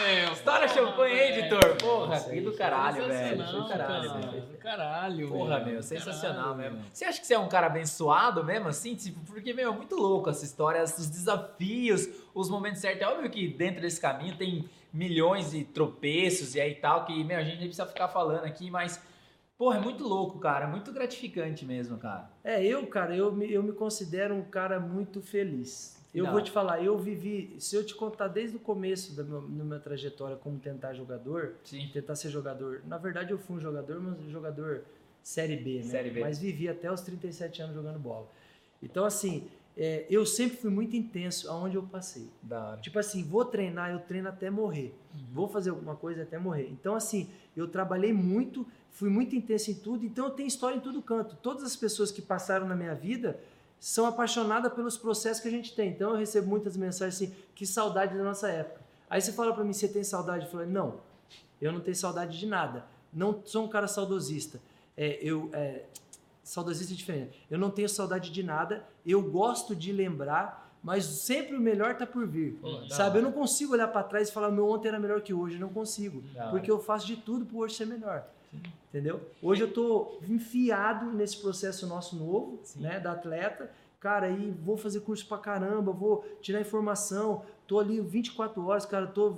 Meu, 0.00 0.32
História 0.32 0.68
champanhe, 0.68 1.18
hein, 1.18 1.38
editor? 1.38 1.76
Porra, 1.76 2.20
que 2.20 2.40
do 2.40 2.52
caralho, 2.54 3.06
velho. 3.06 3.44
Do 3.44 3.68
caralho, 3.68 4.12
velho. 4.12 4.42
Do 4.42 4.58
caralho, 4.58 5.28
Porra, 5.28 5.60
meu, 5.60 5.82
sensacional 5.82 6.54
caralho, 6.54 6.74
mesmo. 6.74 6.84
Você 6.92 7.04
acha 7.04 7.20
que 7.20 7.26
você 7.26 7.34
é 7.34 7.38
um 7.38 7.48
cara 7.48 7.66
abençoado 7.66 8.44
mesmo, 8.44 8.68
assim? 8.68 8.94
Tipo, 8.94 9.20
porque, 9.26 9.52
meu, 9.52 9.72
é 9.72 9.76
muito 9.76 9.96
louco 9.96 10.30
essa 10.30 10.44
história, 10.44 10.82
os 10.82 11.10
desafios, 11.10 12.08
os 12.34 12.48
momentos 12.48 12.80
certos. 12.80 13.02
É 13.02 13.06
óbvio 13.08 13.30
que 13.30 13.48
dentro 13.48 13.80
desse 13.80 14.00
caminho 14.00 14.36
tem 14.36 14.68
milhões 14.92 15.50
de 15.50 15.64
tropeços 15.64 16.54
e 16.54 16.60
aí 16.60 16.74
tal, 16.74 17.04
que, 17.04 17.24
meu, 17.24 17.36
a 17.36 17.42
gente 17.42 17.58
nem 17.58 17.66
precisa 17.66 17.86
ficar 17.86 18.08
falando 18.08 18.44
aqui, 18.44 18.70
mas 18.70 19.02
Porra, 19.58 19.78
é 19.78 19.80
muito 19.80 20.04
louco, 20.04 20.38
cara. 20.38 20.66
É 20.66 20.68
muito 20.68 20.92
gratificante 20.92 21.66
mesmo, 21.66 21.98
cara. 21.98 22.30
É, 22.44 22.64
eu, 22.64 22.86
cara, 22.86 23.16
eu 23.16 23.32
me, 23.32 23.52
eu 23.52 23.60
me 23.60 23.72
considero 23.72 24.32
um 24.32 24.44
cara 24.44 24.78
muito 24.78 25.20
feliz. 25.20 25.97
Eu 26.14 26.24
Não. 26.24 26.32
vou 26.32 26.40
te 26.40 26.50
falar, 26.50 26.82
eu 26.82 26.98
vivi, 26.98 27.54
se 27.58 27.76
eu 27.76 27.84
te 27.84 27.94
contar 27.94 28.28
desde 28.28 28.56
o 28.56 28.60
começo 28.60 29.14
da 29.14 29.22
minha, 29.22 29.40
da 29.40 29.64
minha 29.64 29.78
trajetória 29.80 30.36
como 30.36 30.58
tentar 30.58 30.94
jogador, 30.94 31.54
Sim. 31.64 31.90
tentar 31.92 32.14
ser 32.16 32.30
jogador. 32.30 32.82
Na 32.86 32.96
verdade, 32.96 33.30
eu 33.30 33.38
fui 33.38 33.56
um 33.56 33.60
jogador, 33.60 34.00
mas 34.00 34.18
um 34.18 34.30
jogador 34.30 34.84
Série 35.22 35.56
B, 35.56 35.78
né? 35.78 35.82
Série 35.82 36.10
B. 36.10 36.20
Mas 36.20 36.38
vivi 36.38 36.68
até 36.68 36.90
os 36.90 37.02
37 37.02 37.60
anos 37.60 37.74
jogando 37.74 37.98
bola. 37.98 38.26
Então, 38.82 39.04
assim, 39.04 39.46
é, 39.76 40.06
eu 40.08 40.24
sempre 40.24 40.56
fui 40.56 40.70
muito 40.70 40.96
intenso 40.96 41.50
aonde 41.50 41.76
eu 41.76 41.82
passei. 41.82 42.28
Tipo 42.80 42.98
assim, 42.98 43.22
vou 43.22 43.44
treinar, 43.44 43.90
eu 43.90 43.98
treino 44.00 44.28
até 44.28 44.48
morrer. 44.48 44.94
Uhum. 45.14 45.20
Vou 45.32 45.48
fazer 45.48 45.70
alguma 45.70 45.94
coisa 45.94 46.22
até 46.22 46.38
morrer. 46.38 46.68
Então, 46.70 46.94
assim, 46.94 47.28
eu 47.56 47.68
trabalhei 47.68 48.12
muito, 48.12 48.66
fui 48.90 49.10
muito 49.10 49.36
intenso 49.36 49.70
em 49.70 49.74
tudo, 49.74 50.06
então 50.06 50.24
eu 50.24 50.30
tenho 50.30 50.46
história 50.46 50.76
em 50.76 50.80
todo 50.80 51.02
canto. 51.02 51.36
Todas 51.36 51.62
as 51.62 51.76
pessoas 51.76 52.10
que 52.10 52.22
passaram 52.22 52.66
na 52.66 52.74
minha 52.74 52.94
vida 52.94 53.38
são 53.80 54.06
apaixonadas 54.06 54.72
pelos 54.72 54.96
processos 54.96 55.42
que 55.42 55.48
a 55.48 55.50
gente 55.50 55.74
tem. 55.74 55.90
Então 55.90 56.10
eu 56.10 56.16
recebo 56.16 56.48
muitas 56.48 56.76
mensagens 56.76 57.14
assim, 57.14 57.36
que 57.54 57.66
saudade 57.66 58.16
da 58.16 58.24
nossa 58.24 58.48
época. 58.48 58.80
Aí 59.08 59.20
você 59.20 59.32
fala 59.32 59.54
para 59.54 59.64
mim, 59.64 59.72
você 59.72 59.88
tem 59.88 60.04
saudade? 60.04 60.44
Eu 60.44 60.50
falo, 60.50 60.66
não, 60.66 61.00
eu 61.60 61.72
não 61.72 61.80
tenho 61.80 61.96
saudade 61.96 62.38
de 62.38 62.46
nada. 62.46 62.84
Não 63.12 63.42
sou 63.44 63.64
um 63.64 63.68
cara 63.68 63.88
saudosista. 63.88 64.60
É, 64.96 65.18
eu, 65.22 65.48
é, 65.52 65.84
saudosista 66.42 66.92
é 66.92 66.96
diferente. 66.96 67.46
Eu 67.50 67.58
não 67.58 67.70
tenho 67.70 67.88
saudade 67.88 68.30
de 68.30 68.42
nada, 68.42 68.84
eu 69.06 69.22
gosto 69.22 69.74
de 69.74 69.92
lembrar, 69.92 70.76
mas 70.82 71.04
sempre 71.04 71.56
o 71.56 71.60
melhor 71.60 71.96
tá 71.96 72.06
por 72.06 72.26
vir. 72.26 72.58
Pô, 72.60 72.88
sabe? 72.90 73.18
Eu 73.18 73.22
não 73.22 73.32
consigo 73.32 73.72
olhar 73.72 73.88
para 73.88 74.02
trás 74.02 74.28
e 74.28 74.32
falar, 74.32 74.50
meu 74.50 74.68
ontem 74.68 74.88
era 74.88 74.98
melhor 74.98 75.20
que 75.20 75.32
hoje. 75.32 75.54
Eu 75.54 75.60
não 75.60 75.70
consigo. 75.70 76.22
Porque 76.50 76.70
eu 76.70 76.78
faço 76.80 77.06
de 77.06 77.16
tudo 77.16 77.46
pro 77.46 77.58
hoje 77.58 77.74
ser 77.74 77.86
melhor. 77.86 78.26
Entendeu? 78.88 79.20
Hoje 79.42 79.62
eu 79.62 79.72
tô 79.72 80.18
enfiado 80.26 81.06
nesse 81.12 81.36
processo 81.36 81.86
nosso 81.86 82.16
novo, 82.16 82.60
Sim. 82.64 82.80
né, 82.80 82.98
da 82.98 83.12
atleta. 83.12 83.70
Cara, 84.00 84.26
aí 84.26 84.50
vou 84.62 84.76
fazer 84.76 85.00
curso 85.00 85.26
pra 85.26 85.38
caramba, 85.38 85.92
vou 85.92 86.24
tirar 86.40 86.60
informação, 86.60 87.44
tô 87.66 87.80
ali 87.80 88.00
24 88.00 88.64
horas, 88.64 88.86
cara, 88.86 89.08
tô, 89.08 89.36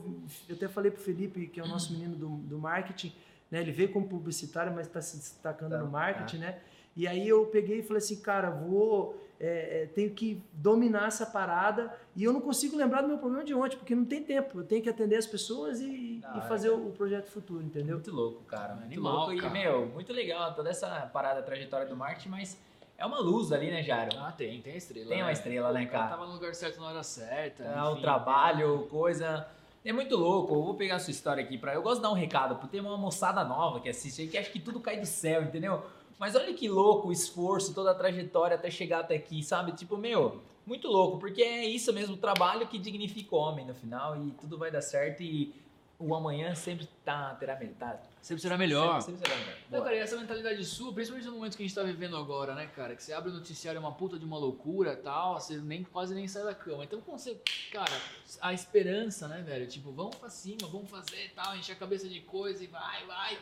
eu 0.48 0.54
até 0.54 0.68
falei 0.68 0.90
pro 0.90 1.00
Felipe, 1.00 1.46
que 1.46 1.58
é 1.58 1.62
o 1.62 1.66
nosso 1.66 1.92
menino 1.92 2.14
do, 2.14 2.28
do 2.28 2.58
marketing, 2.58 3.10
né, 3.50 3.62
ele 3.62 3.72
veio 3.72 3.90
como 3.90 4.06
publicitário, 4.06 4.72
mas 4.72 4.86
está 4.86 5.00
se 5.00 5.16
destacando 5.16 5.70
tá, 5.70 5.78
no 5.78 5.90
marketing, 5.90 6.40
tá. 6.40 6.44
né? 6.44 6.60
E 6.96 7.06
aí 7.06 7.28
eu 7.28 7.46
peguei 7.46 7.78
e 7.78 7.82
falei 7.82 7.98
assim, 7.98 8.20
cara, 8.20 8.50
vou 8.50 9.16
é, 9.40 9.82
é, 9.82 9.86
tenho 9.86 10.10
que 10.10 10.42
dominar 10.52 11.08
essa 11.08 11.24
parada 11.24 11.90
e 12.14 12.22
eu 12.22 12.30
não 12.30 12.42
consigo 12.42 12.76
lembrar 12.76 13.00
do 13.00 13.08
meu 13.08 13.16
problema 13.16 13.42
de 13.42 13.54
ontem, 13.54 13.76
porque 13.76 13.94
não 13.94 14.04
tem 14.04 14.22
tempo. 14.22 14.58
Eu 14.58 14.64
tenho 14.64 14.82
que 14.82 14.88
atender 14.90 15.16
as 15.16 15.26
pessoas 15.26 15.80
e, 15.80 16.20
e 16.36 16.40
fazer 16.42 16.68
é. 16.68 16.72
o, 16.72 16.90
projeto 16.90 17.28
futuro, 17.28 17.62
entendeu? 17.62 17.94
Muito 17.94 18.14
louco, 18.14 18.42
cara. 18.44 18.74
Muito 18.74 18.92
Animal, 18.92 19.28
louco. 19.28 19.36
Cara. 19.36 19.48
E, 19.48 19.62
meu, 19.62 19.86
muito 19.86 20.12
legal 20.12 20.54
toda 20.54 20.68
essa 20.68 20.88
parada, 21.10 21.42
trajetória 21.42 21.86
do 21.86 21.96
marketing, 21.96 22.28
mas 22.28 22.60
é 22.98 23.06
uma 23.06 23.18
luz 23.18 23.50
ali, 23.50 23.70
né, 23.70 23.82
Jairo? 23.82 24.18
Ah, 24.18 24.30
tem, 24.30 24.60
tem 24.60 24.74
a 24.74 24.76
estrela. 24.76 25.08
Tem 25.08 25.18
né? 25.18 25.24
uma 25.24 25.32
estrela, 25.32 25.72
né, 25.72 25.86
cara? 25.86 26.08
Tava 26.08 26.26
no 26.26 26.34
lugar 26.34 26.54
certo 26.54 26.78
na 26.78 26.88
hora 26.88 27.02
certa. 27.02 27.62
É, 27.62 27.82
o 27.82 27.96
trabalho, 27.96 28.86
coisa. 28.90 29.48
É 29.82 29.90
muito 29.90 30.14
louco. 30.18 30.54
Eu 30.54 30.62
vou 30.62 30.74
pegar 30.74 30.96
a 30.96 30.98
sua 30.98 31.12
história 31.12 31.42
aqui 31.42 31.56
para. 31.56 31.72
Eu 31.72 31.80
gosto 31.80 31.96
de 31.96 32.02
dar 32.02 32.10
um 32.10 32.14
recado, 32.14 32.56
porque 32.56 32.72
tem 32.72 32.80
uma 32.82 32.98
moçada 32.98 33.42
nova 33.42 33.80
que 33.80 33.88
assiste 33.88 34.20
aí 34.20 34.28
que 34.28 34.36
acha 34.36 34.50
que 34.50 34.60
tudo 34.60 34.80
cai 34.80 35.00
do 35.00 35.06
céu, 35.06 35.42
entendeu? 35.42 35.82
Mas 36.20 36.36
olha 36.36 36.52
que 36.52 36.68
louco 36.68 37.08
o 37.08 37.12
esforço, 37.12 37.72
toda 37.72 37.92
a 37.92 37.94
trajetória 37.94 38.54
até 38.54 38.70
chegar 38.70 39.00
até 39.00 39.16
aqui, 39.16 39.42
sabe? 39.42 39.72
Tipo, 39.72 39.96
meu, 39.96 40.42
muito 40.66 40.86
louco, 40.86 41.18
porque 41.18 41.42
é 41.42 41.64
isso 41.64 41.94
mesmo, 41.94 42.14
o 42.14 42.18
trabalho 42.18 42.68
que 42.68 42.78
dignifica 42.78 43.34
o 43.34 43.38
homem 43.38 43.64
no 43.64 43.74
final 43.74 44.22
e 44.22 44.30
tudo 44.32 44.58
vai 44.58 44.70
dar 44.70 44.82
certo 44.82 45.22
e 45.22 45.54
o 45.98 46.14
amanhã 46.14 46.54
sempre 46.54 46.86
tá, 47.06 47.34
terá 47.36 47.58
metade. 47.58 48.06
Sempre 48.20 48.42
será 48.42 48.58
melhor. 48.58 49.00
Sempre, 49.00 49.18
sempre 49.18 49.30
será 49.30 49.40
melhor. 49.40 49.58
Não, 49.70 49.82
cara, 49.82 49.96
e 49.96 49.98
essa 49.98 50.16
mentalidade 50.18 50.62
sua, 50.62 50.92
principalmente 50.92 51.26
no 51.26 51.36
momento 51.36 51.56
que 51.56 51.62
a 51.62 51.66
gente 51.66 51.74
tá 51.74 51.82
vivendo 51.82 52.16
agora, 52.18 52.54
né, 52.54 52.66
cara? 52.66 52.94
Que 52.94 53.02
você 53.02 53.14
abre 53.14 53.30
o 53.30 53.34
noticiário, 53.34 53.78
é 53.78 53.80
uma 53.80 53.92
puta 53.92 54.18
de 54.18 54.24
uma 54.26 54.36
loucura 54.36 54.96
tal, 54.96 55.40
você 55.40 55.56
nem, 55.56 55.84
quase 55.84 56.14
nem 56.14 56.28
sai 56.28 56.44
da 56.44 56.54
cama. 56.54 56.84
Então, 56.84 57.00
quando 57.00 57.18
você, 57.18 57.40
cara, 57.72 57.98
a 58.42 58.52
esperança, 58.52 59.26
né, 59.26 59.40
velho? 59.40 59.66
Tipo, 59.66 59.90
vamos 59.90 60.16
pra 60.16 60.28
cima, 60.28 60.68
vamos 60.70 60.90
fazer 60.90 61.32
tal, 61.34 61.56
encher 61.56 61.72
a 61.72 61.76
cabeça 61.76 62.06
de 62.06 62.20
coisa 62.20 62.62
e 62.62 62.66
vai, 62.66 63.06
vai. 63.06 63.38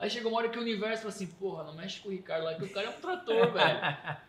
Aí 0.00 0.08
chegou 0.08 0.30
uma 0.30 0.38
hora 0.38 0.48
que 0.48 0.56
o 0.56 0.60
universo 0.60 1.02
falou 1.02 1.08
assim, 1.08 1.26
porra, 1.26 1.64
não 1.64 1.74
mexe 1.74 2.00
com 2.00 2.08
o 2.08 2.12
Ricardo 2.12 2.44
lá, 2.44 2.54
que 2.54 2.62
o 2.62 2.72
cara 2.72 2.86
é 2.86 2.90
um 2.90 3.00
trator, 3.00 3.50
velho. 3.50 3.80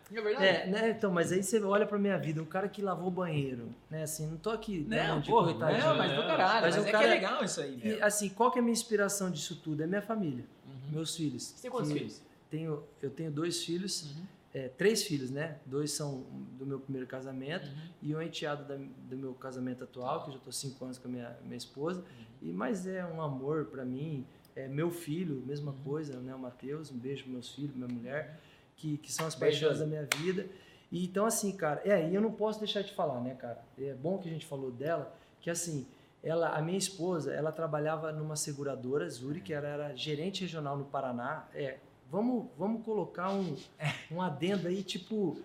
Não 0.09 0.17
é 0.17 0.21
verdade? 0.21 0.45
É, 0.45 0.65
né, 0.65 0.89
então, 0.89 1.11
mas 1.11 1.31
aí 1.31 1.43
você 1.43 1.61
olha 1.61 1.85
pra 1.85 1.99
minha 1.99 2.17
vida, 2.17 2.41
um 2.41 2.45
cara 2.45 2.67
que 2.67 2.81
lavou 2.81 3.07
o 3.07 3.11
banheiro, 3.11 3.69
né, 3.87 4.01
assim, 4.01 4.25
não 4.25 4.37
tô 4.37 4.49
aqui... 4.49 4.83
Não, 4.89 5.17
não 5.17 5.21
porra, 5.21 5.53
não, 5.53 5.95
mas 5.95 6.11
do 6.11 6.21
caralho, 6.23 6.61
mas, 6.65 6.75
mas 6.75 6.87
é 6.87 6.91
cara, 6.91 7.03
que 7.03 7.11
é 7.11 7.13
legal 7.13 7.43
isso 7.43 7.61
aí, 7.61 7.79
e, 7.83 8.01
assim, 8.01 8.29
qual 8.29 8.49
que 8.49 8.57
é 8.57 8.61
a 8.61 8.63
minha 8.63 8.73
inspiração 8.73 9.29
disso 9.29 9.57
tudo? 9.57 9.83
É 9.83 9.85
minha 9.85 10.01
família, 10.01 10.43
uhum. 10.65 10.93
meus 10.93 11.15
filhos. 11.15 11.43
Você 11.43 11.61
tem 11.61 11.69
quantos 11.69 11.91
filhos? 11.91 12.21
Tenho, 12.49 12.83
eu 12.99 13.11
tenho 13.11 13.29
dois 13.29 13.63
filhos, 13.63 14.05
uhum. 14.05 14.23
é, 14.55 14.69
três 14.69 15.03
filhos, 15.03 15.29
né, 15.29 15.59
dois 15.67 15.91
são 15.91 16.25
do 16.57 16.65
meu 16.65 16.79
primeiro 16.79 17.05
casamento 17.05 17.67
uhum. 17.67 17.89
e 18.01 18.15
um 18.15 18.21
enteado 18.23 18.63
da, 18.63 18.75
do 18.75 19.15
meu 19.15 19.35
casamento 19.35 19.83
atual, 19.83 20.23
que 20.23 20.31
eu 20.31 20.33
já 20.33 20.39
tô 20.39 20.51
cinco 20.51 20.83
anos 20.83 20.97
com 20.97 21.07
a 21.07 21.11
minha, 21.11 21.37
minha 21.43 21.57
esposa, 21.57 21.99
uhum. 21.99 22.49
e 22.49 22.51
mas 22.51 22.87
é 22.87 23.05
um 23.05 23.21
amor 23.21 23.65
pra 23.65 23.85
mim, 23.85 24.25
é, 24.59 24.67
meu 24.67 24.91
filho, 24.91 25.41
mesma 25.45 25.73
coisa, 25.83 26.19
né? 26.19 26.35
O 26.35 26.39
Matheus, 26.39 26.91
um 26.91 26.97
beijo 26.97 27.23
para 27.23 27.31
meus 27.31 27.49
filhos, 27.53 27.75
minha 27.75 27.87
mulher, 27.87 28.39
que, 28.75 28.97
que 28.97 29.11
são 29.11 29.25
as 29.25 29.35
paixões 29.35 29.79
da 29.79 29.85
minha 29.85 30.07
vida. 30.17 30.45
E, 30.91 31.05
então, 31.05 31.25
assim, 31.25 31.51
cara, 31.55 31.81
é, 31.85 32.09
e 32.09 32.13
eu 32.13 32.21
não 32.21 32.31
posso 32.31 32.59
deixar 32.59 32.81
de 32.81 32.93
falar, 32.93 33.21
né, 33.21 33.35
cara? 33.35 33.63
É 33.77 33.93
bom 33.93 34.17
que 34.17 34.27
a 34.27 34.31
gente 34.31 34.45
falou 34.45 34.71
dela, 34.71 35.13
que 35.39 35.49
assim, 35.49 35.87
ela, 36.21 36.49
a 36.49 36.61
minha 36.61 36.77
esposa, 36.77 37.33
ela 37.33 37.51
trabalhava 37.51 38.11
numa 38.11 38.35
seguradora, 38.35 39.09
Zuri, 39.09 39.39
que 39.39 39.53
ela 39.53 39.67
era 39.67 39.95
gerente 39.95 40.41
regional 40.41 40.77
no 40.77 40.85
Paraná. 40.85 41.47
É, 41.53 41.77
vamos, 42.11 42.47
vamos 42.57 42.83
colocar 42.83 43.31
um, 43.31 43.55
um 44.11 44.21
adendo 44.21 44.67
aí, 44.67 44.83
tipo, 44.83 45.39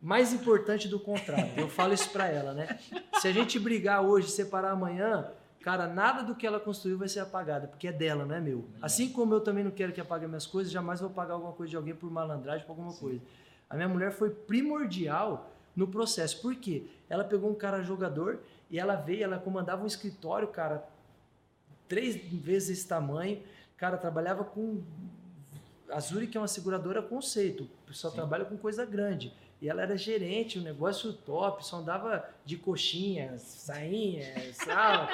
mais 0.00 0.32
importante 0.32 0.88
do 0.88 0.98
contrato. 0.98 1.58
Eu 1.58 1.68
falo 1.68 1.92
isso 1.92 2.08
para 2.10 2.28
ela, 2.28 2.54
né? 2.54 2.78
Se 3.20 3.28
a 3.28 3.32
gente 3.32 3.58
brigar 3.58 4.02
hoje, 4.02 4.30
separar 4.30 4.70
amanhã, 4.70 5.30
Cara, 5.64 5.86
nada 5.86 6.22
do 6.22 6.34
que 6.34 6.46
ela 6.46 6.60
construiu 6.60 6.98
vai 6.98 7.08
ser 7.08 7.20
apagado, 7.20 7.68
porque 7.68 7.88
é 7.88 7.92
dela, 7.92 8.26
não 8.26 8.34
é 8.34 8.38
meu. 8.38 8.66
Assim 8.82 9.10
como 9.10 9.32
eu 9.32 9.40
também 9.40 9.64
não 9.64 9.70
quero 9.70 9.94
que 9.94 10.00
apague 10.00 10.26
minhas 10.26 10.46
coisas, 10.46 10.70
jamais 10.70 11.00
vou 11.00 11.08
pagar 11.08 11.32
alguma 11.32 11.54
coisa 11.54 11.70
de 11.70 11.76
alguém 11.76 11.94
por 11.94 12.10
malandragem, 12.10 12.66
por 12.66 12.72
alguma 12.72 12.90
Sim. 12.90 13.00
coisa. 13.00 13.22
A 13.70 13.74
minha 13.74 13.88
mulher 13.88 14.12
foi 14.12 14.28
primordial 14.28 15.50
no 15.74 15.88
processo. 15.88 16.42
Por 16.42 16.54
quê? 16.54 16.84
Ela 17.08 17.24
pegou 17.24 17.50
um 17.50 17.54
cara 17.54 17.82
jogador 17.82 18.40
e 18.70 18.78
ela 18.78 18.94
veio, 18.94 19.24
ela 19.24 19.38
comandava 19.38 19.82
um 19.82 19.86
escritório, 19.86 20.48
cara, 20.48 20.86
três 21.88 22.14
vezes 22.14 22.80
esse 22.80 22.86
tamanho. 22.86 23.42
Cara, 23.78 23.96
trabalhava 23.96 24.44
com. 24.44 24.82
A 25.88 25.98
Zurich 25.98 26.36
é 26.36 26.40
uma 26.40 26.46
seguradora 26.46 27.00
conceito, 27.00 27.66
só 27.90 28.10
Sim. 28.10 28.16
trabalha 28.16 28.44
com 28.44 28.58
coisa 28.58 28.84
grande. 28.84 29.32
E 29.60 29.68
ela 29.68 29.82
era 29.82 29.96
gerente, 29.96 30.58
um 30.58 30.62
negócio 30.62 31.12
top, 31.12 31.66
só 31.66 31.76
andava 31.76 32.24
de 32.44 32.56
coxinha, 32.56 33.38
sainha, 33.38 34.34
e 34.38 34.52
tal. 34.64 35.08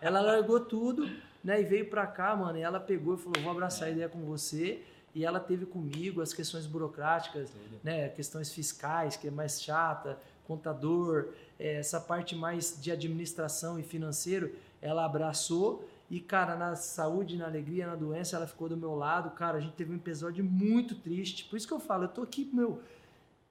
Ela 0.00 0.20
largou 0.20 0.60
tudo, 0.60 1.08
né, 1.42 1.60
e 1.60 1.64
veio 1.64 1.88
pra 1.88 2.06
cá, 2.06 2.36
mano, 2.36 2.58
e 2.58 2.62
ela 2.62 2.78
pegou 2.78 3.14
e 3.14 3.18
falou, 3.18 3.42
vou 3.42 3.52
abraçar 3.52 3.88
a 3.88 3.90
ideia 3.90 4.08
com 4.08 4.20
você. 4.20 4.82
E 5.14 5.24
ela 5.24 5.40
teve 5.40 5.66
comigo 5.66 6.20
as 6.20 6.32
questões 6.32 6.66
burocráticas, 6.66 7.50
né, 7.82 8.08
questões 8.10 8.52
fiscais, 8.52 9.16
que 9.16 9.28
é 9.28 9.30
mais 9.30 9.60
chata, 9.60 10.18
contador, 10.46 11.28
é, 11.58 11.76
essa 11.76 12.00
parte 12.00 12.34
mais 12.34 12.80
de 12.80 12.90
administração 12.90 13.78
e 13.78 13.82
financeiro, 13.82 14.54
ela 14.82 15.04
abraçou 15.04 15.88
e, 16.10 16.18
cara, 16.18 16.56
na 16.56 16.74
saúde, 16.74 17.36
na 17.36 17.46
alegria, 17.46 17.86
na 17.86 17.94
doença, 17.94 18.34
ela 18.34 18.46
ficou 18.46 18.68
do 18.68 18.76
meu 18.76 18.96
lado. 18.96 19.30
Cara, 19.30 19.58
a 19.58 19.60
gente 19.60 19.74
teve 19.74 19.92
um 19.92 19.96
episódio 19.96 20.42
muito 20.42 20.96
triste. 20.96 21.44
Por 21.44 21.56
isso 21.56 21.68
que 21.68 21.72
eu 21.72 21.78
falo, 21.78 22.04
eu 22.04 22.08
tô 22.08 22.22
aqui, 22.22 22.50
meu, 22.52 22.82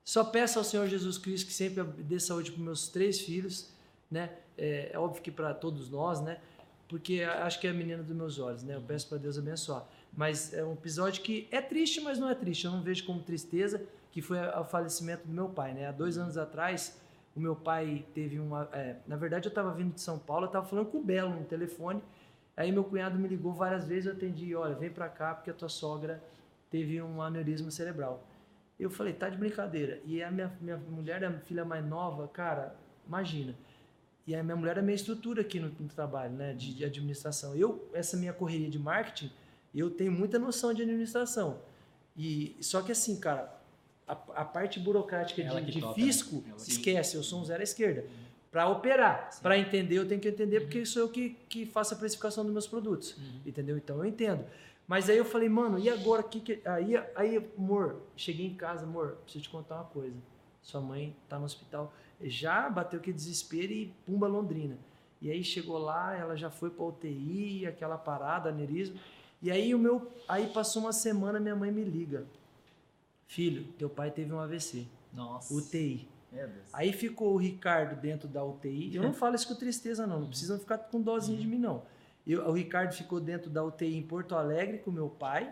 só 0.09 0.23
peço 0.23 0.57
ao 0.57 0.65
Senhor 0.65 0.87
Jesus 0.87 1.19
Cristo 1.19 1.45
que 1.45 1.53
sempre 1.53 1.83
dê 1.83 2.19
saúde 2.19 2.51
para 2.51 2.63
meus 2.63 2.87
três 2.89 3.21
filhos, 3.21 3.71
né? 4.09 4.31
É, 4.57 4.89
é 4.91 4.97
óbvio 4.97 5.21
que 5.21 5.29
para 5.29 5.53
todos 5.53 5.87
nós, 5.91 6.19
né? 6.19 6.39
Porque 6.87 7.21
acho 7.21 7.59
que 7.59 7.67
é 7.67 7.69
a 7.69 7.73
menina 7.75 8.01
dos 8.01 8.15
meus 8.15 8.39
olhos, 8.39 8.63
né? 8.63 8.75
Eu 8.75 8.81
peço 8.81 9.07
para 9.07 9.19
Deus 9.19 9.37
abençoar. 9.37 9.85
Mas 10.11 10.51
é 10.51 10.65
um 10.65 10.73
episódio 10.73 11.21
que 11.21 11.47
é 11.51 11.61
triste, 11.61 12.01
mas 12.01 12.17
não 12.17 12.27
é 12.27 12.33
triste. 12.33 12.65
Eu 12.65 12.71
não 12.71 12.81
vejo 12.81 13.05
como 13.05 13.21
tristeza, 13.21 13.83
que 14.11 14.19
foi 14.19 14.39
o 14.39 14.63
falecimento 14.63 15.27
do 15.27 15.31
meu 15.31 15.47
pai, 15.47 15.75
né? 15.75 15.85
Há 15.85 15.91
dois 15.91 16.17
anos 16.17 16.39
atrás, 16.39 16.99
o 17.35 17.39
meu 17.39 17.55
pai 17.55 18.03
teve 18.11 18.39
uma. 18.39 18.67
É, 18.73 18.95
na 19.05 19.15
verdade, 19.15 19.45
eu 19.45 19.49
estava 19.49 19.71
vindo 19.75 19.93
de 19.93 20.01
São 20.01 20.17
Paulo, 20.17 20.45
eu 20.45 20.47
estava 20.47 20.65
falando 20.65 20.87
com 20.87 20.97
o 20.97 21.03
Belo 21.03 21.35
no 21.35 21.45
telefone. 21.45 22.01
Aí 22.57 22.71
meu 22.71 22.83
cunhado 22.83 23.19
me 23.19 23.27
ligou 23.27 23.53
várias 23.53 23.85
vezes, 23.85 24.07
eu 24.07 24.13
atendi, 24.13 24.55
olha, 24.55 24.73
vem 24.73 24.89
para 24.89 25.07
cá 25.07 25.35
porque 25.35 25.51
a 25.51 25.53
tua 25.53 25.69
sogra 25.69 26.19
teve 26.71 26.99
um 26.99 27.21
aneurisma 27.21 27.69
cerebral. 27.69 28.25
Eu 28.79 28.89
falei, 28.89 29.13
tá 29.13 29.27
de 29.27 29.37
brincadeira. 29.37 29.99
E 30.05 30.23
a 30.23 30.31
minha, 30.31 30.51
minha 30.61 30.77
mulher, 30.77 31.23
a 31.25 31.31
filha 31.39 31.65
mais 31.65 31.85
nova, 31.85 32.27
cara, 32.27 32.75
imagina. 33.05 33.55
E 34.25 34.35
a 34.35 34.43
minha 34.43 34.55
mulher 34.55 34.77
é 34.77 34.81
minha 34.81 34.95
estrutura 34.95 35.41
aqui 35.41 35.59
no, 35.59 35.69
no 35.79 35.87
trabalho, 35.87 36.33
né, 36.33 36.53
de, 36.53 36.73
de, 36.73 36.85
administração. 36.85 37.55
Eu, 37.55 37.89
essa 37.93 38.15
minha 38.15 38.31
correria 38.31 38.69
de 38.69 38.79
marketing, 38.79 39.31
eu 39.73 39.89
tenho 39.89 40.11
muita 40.11 40.37
noção 40.39 40.73
de 40.73 40.83
administração. 40.83 41.59
E 42.15 42.55
só 42.61 42.81
que 42.81 42.91
assim, 42.91 43.19
cara, 43.19 43.51
a, 44.07 44.13
a 44.13 44.45
parte 44.45 44.79
burocrática 44.79 45.43
de, 45.43 45.71
de 45.71 45.93
fisco, 45.93 46.43
esquece, 46.57 47.15
eu 47.15 47.23
sou 47.23 47.41
um 47.41 47.45
zero 47.45 47.61
à 47.61 47.63
esquerda. 47.63 48.05
Para 48.51 48.67
operar, 48.67 49.29
para 49.41 49.57
entender, 49.57 49.95
eu 49.95 50.07
tenho 50.07 50.19
que 50.19 50.27
entender, 50.27 50.57
uhum. 50.57 50.63
porque 50.63 50.85
sou 50.85 51.03
eu 51.03 51.09
que, 51.09 51.37
que 51.47 51.65
faço 51.65 51.93
a 51.93 51.97
precificação 51.97 52.43
dos 52.43 52.53
meus 52.53 52.67
produtos. 52.67 53.15
Uhum. 53.17 53.41
Entendeu? 53.45 53.77
Então 53.77 53.97
eu 53.97 54.05
entendo. 54.05 54.43
Mas 54.89 55.07
aí 55.07 55.17
eu 55.17 55.23
falei, 55.23 55.47
mano, 55.47 55.77
e 55.77 55.87
agora? 55.87 56.23
Que 56.23 56.41
que... 56.41 56.61
Aí, 56.65 56.97
aí, 57.15 57.47
amor, 57.55 58.01
cheguei 58.15 58.47
em 58.47 58.55
casa, 58.55 58.85
amor, 58.85 59.17
preciso 59.23 59.43
te 59.43 59.49
contar 59.51 59.75
uma 59.75 59.83
coisa. 59.83 60.17
Sua 60.63 60.81
mãe 60.81 61.15
tá 61.29 61.37
no 61.37 61.45
hospital. 61.45 61.93
Já 62.19 62.67
bateu 62.67 62.99
que 62.99 63.13
desespero 63.13 63.71
e 63.71 63.93
pumba 64.03 64.27
Londrina. 64.27 64.79
E 65.21 65.29
aí 65.29 65.43
chegou 65.43 65.77
lá, 65.77 66.17
ela 66.17 66.35
já 66.35 66.49
foi 66.49 66.71
para 66.71 66.85
UTI, 66.85 67.67
aquela 67.67 67.99
parada, 67.99 68.49
aneurisma. 68.49 68.99
E 69.43 69.51
aí 69.51 69.75
o 69.75 69.77
meu, 69.77 70.11
aí 70.27 70.47
passou 70.47 70.81
uma 70.81 70.91
semana, 70.91 71.39
minha 71.39 71.55
mãe 71.55 71.71
me 71.71 71.83
liga. 71.83 72.25
Filho, 73.27 73.65
teu 73.77 73.91
pai 73.91 74.09
teve 74.09 74.33
um 74.33 74.39
AVC. 74.39 74.87
Nossa. 75.13 75.53
UTI. 75.53 76.07
Aí 76.73 76.91
ficou 76.93 77.35
o 77.35 77.37
Ricardo 77.37 77.95
dentro 78.01 78.27
da 78.27 78.43
UTI. 78.43 78.95
Eu 78.95 79.03
não 79.03 79.13
falo 79.15 79.35
isso 79.35 79.47
com 79.47 79.53
tristeza, 79.53 80.07
não. 80.07 80.21
Não 80.21 80.27
precisam 80.27 80.57
ficar 80.57 80.79
com 80.79 80.99
dozinha 80.99 81.37
de 81.37 81.45
mim, 81.45 81.59
não. 81.59 81.83
Eu, 82.29 82.47
o 82.47 82.51
Ricardo 82.51 82.93
ficou 82.93 83.19
dentro 83.19 83.49
da 83.49 83.63
UTI 83.63 83.97
em 83.97 84.03
Porto 84.03 84.35
Alegre 84.35 84.77
com 84.77 84.91
meu 84.91 85.09
pai, 85.09 85.51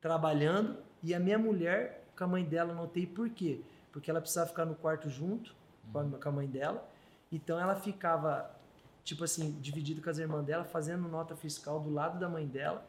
trabalhando, 0.00 0.78
e 1.02 1.14
a 1.14 1.20
minha 1.20 1.38
mulher 1.38 2.08
com 2.16 2.24
a 2.24 2.26
mãe 2.26 2.42
dela 2.42 2.72
na 2.72 2.82
UTI. 2.82 3.06
Por 3.06 3.28
quê? 3.28 3.60
Porque 3.92 4.10
ela 4.10 4.18
precisava 4.18 4.48
ficar 4.48 4.64
no 4.64 4.74
quarto 4.74 5.10
junto 5.10 5.54
com 5.92 5.98
a, 5.98 6.02
uhum. 6.02 6.10
com 6.12 6.28
a 6.30 6.32
mãe 6.32 6.48
dela. 6.48 6.88
Então 7.30 7.60
ela 7.60 7.76
ficava, 7.76 8.50
tipo 9.04 9.22
assim, 9.22 9.58
dividida 9.60 10.00
com 10.00 10.08
as 10.08 10.16
irmãs 10.16 10.46
dela, 10.46 10.64
fazendo 10.64 11.06
nota 11.06 11.36
fiscal 11.36 11.78
do 11.78 11.90
lado 11.90 12.18
da 12.18 12.26
mãe 12.26 12.46
dela, 12.46 12.82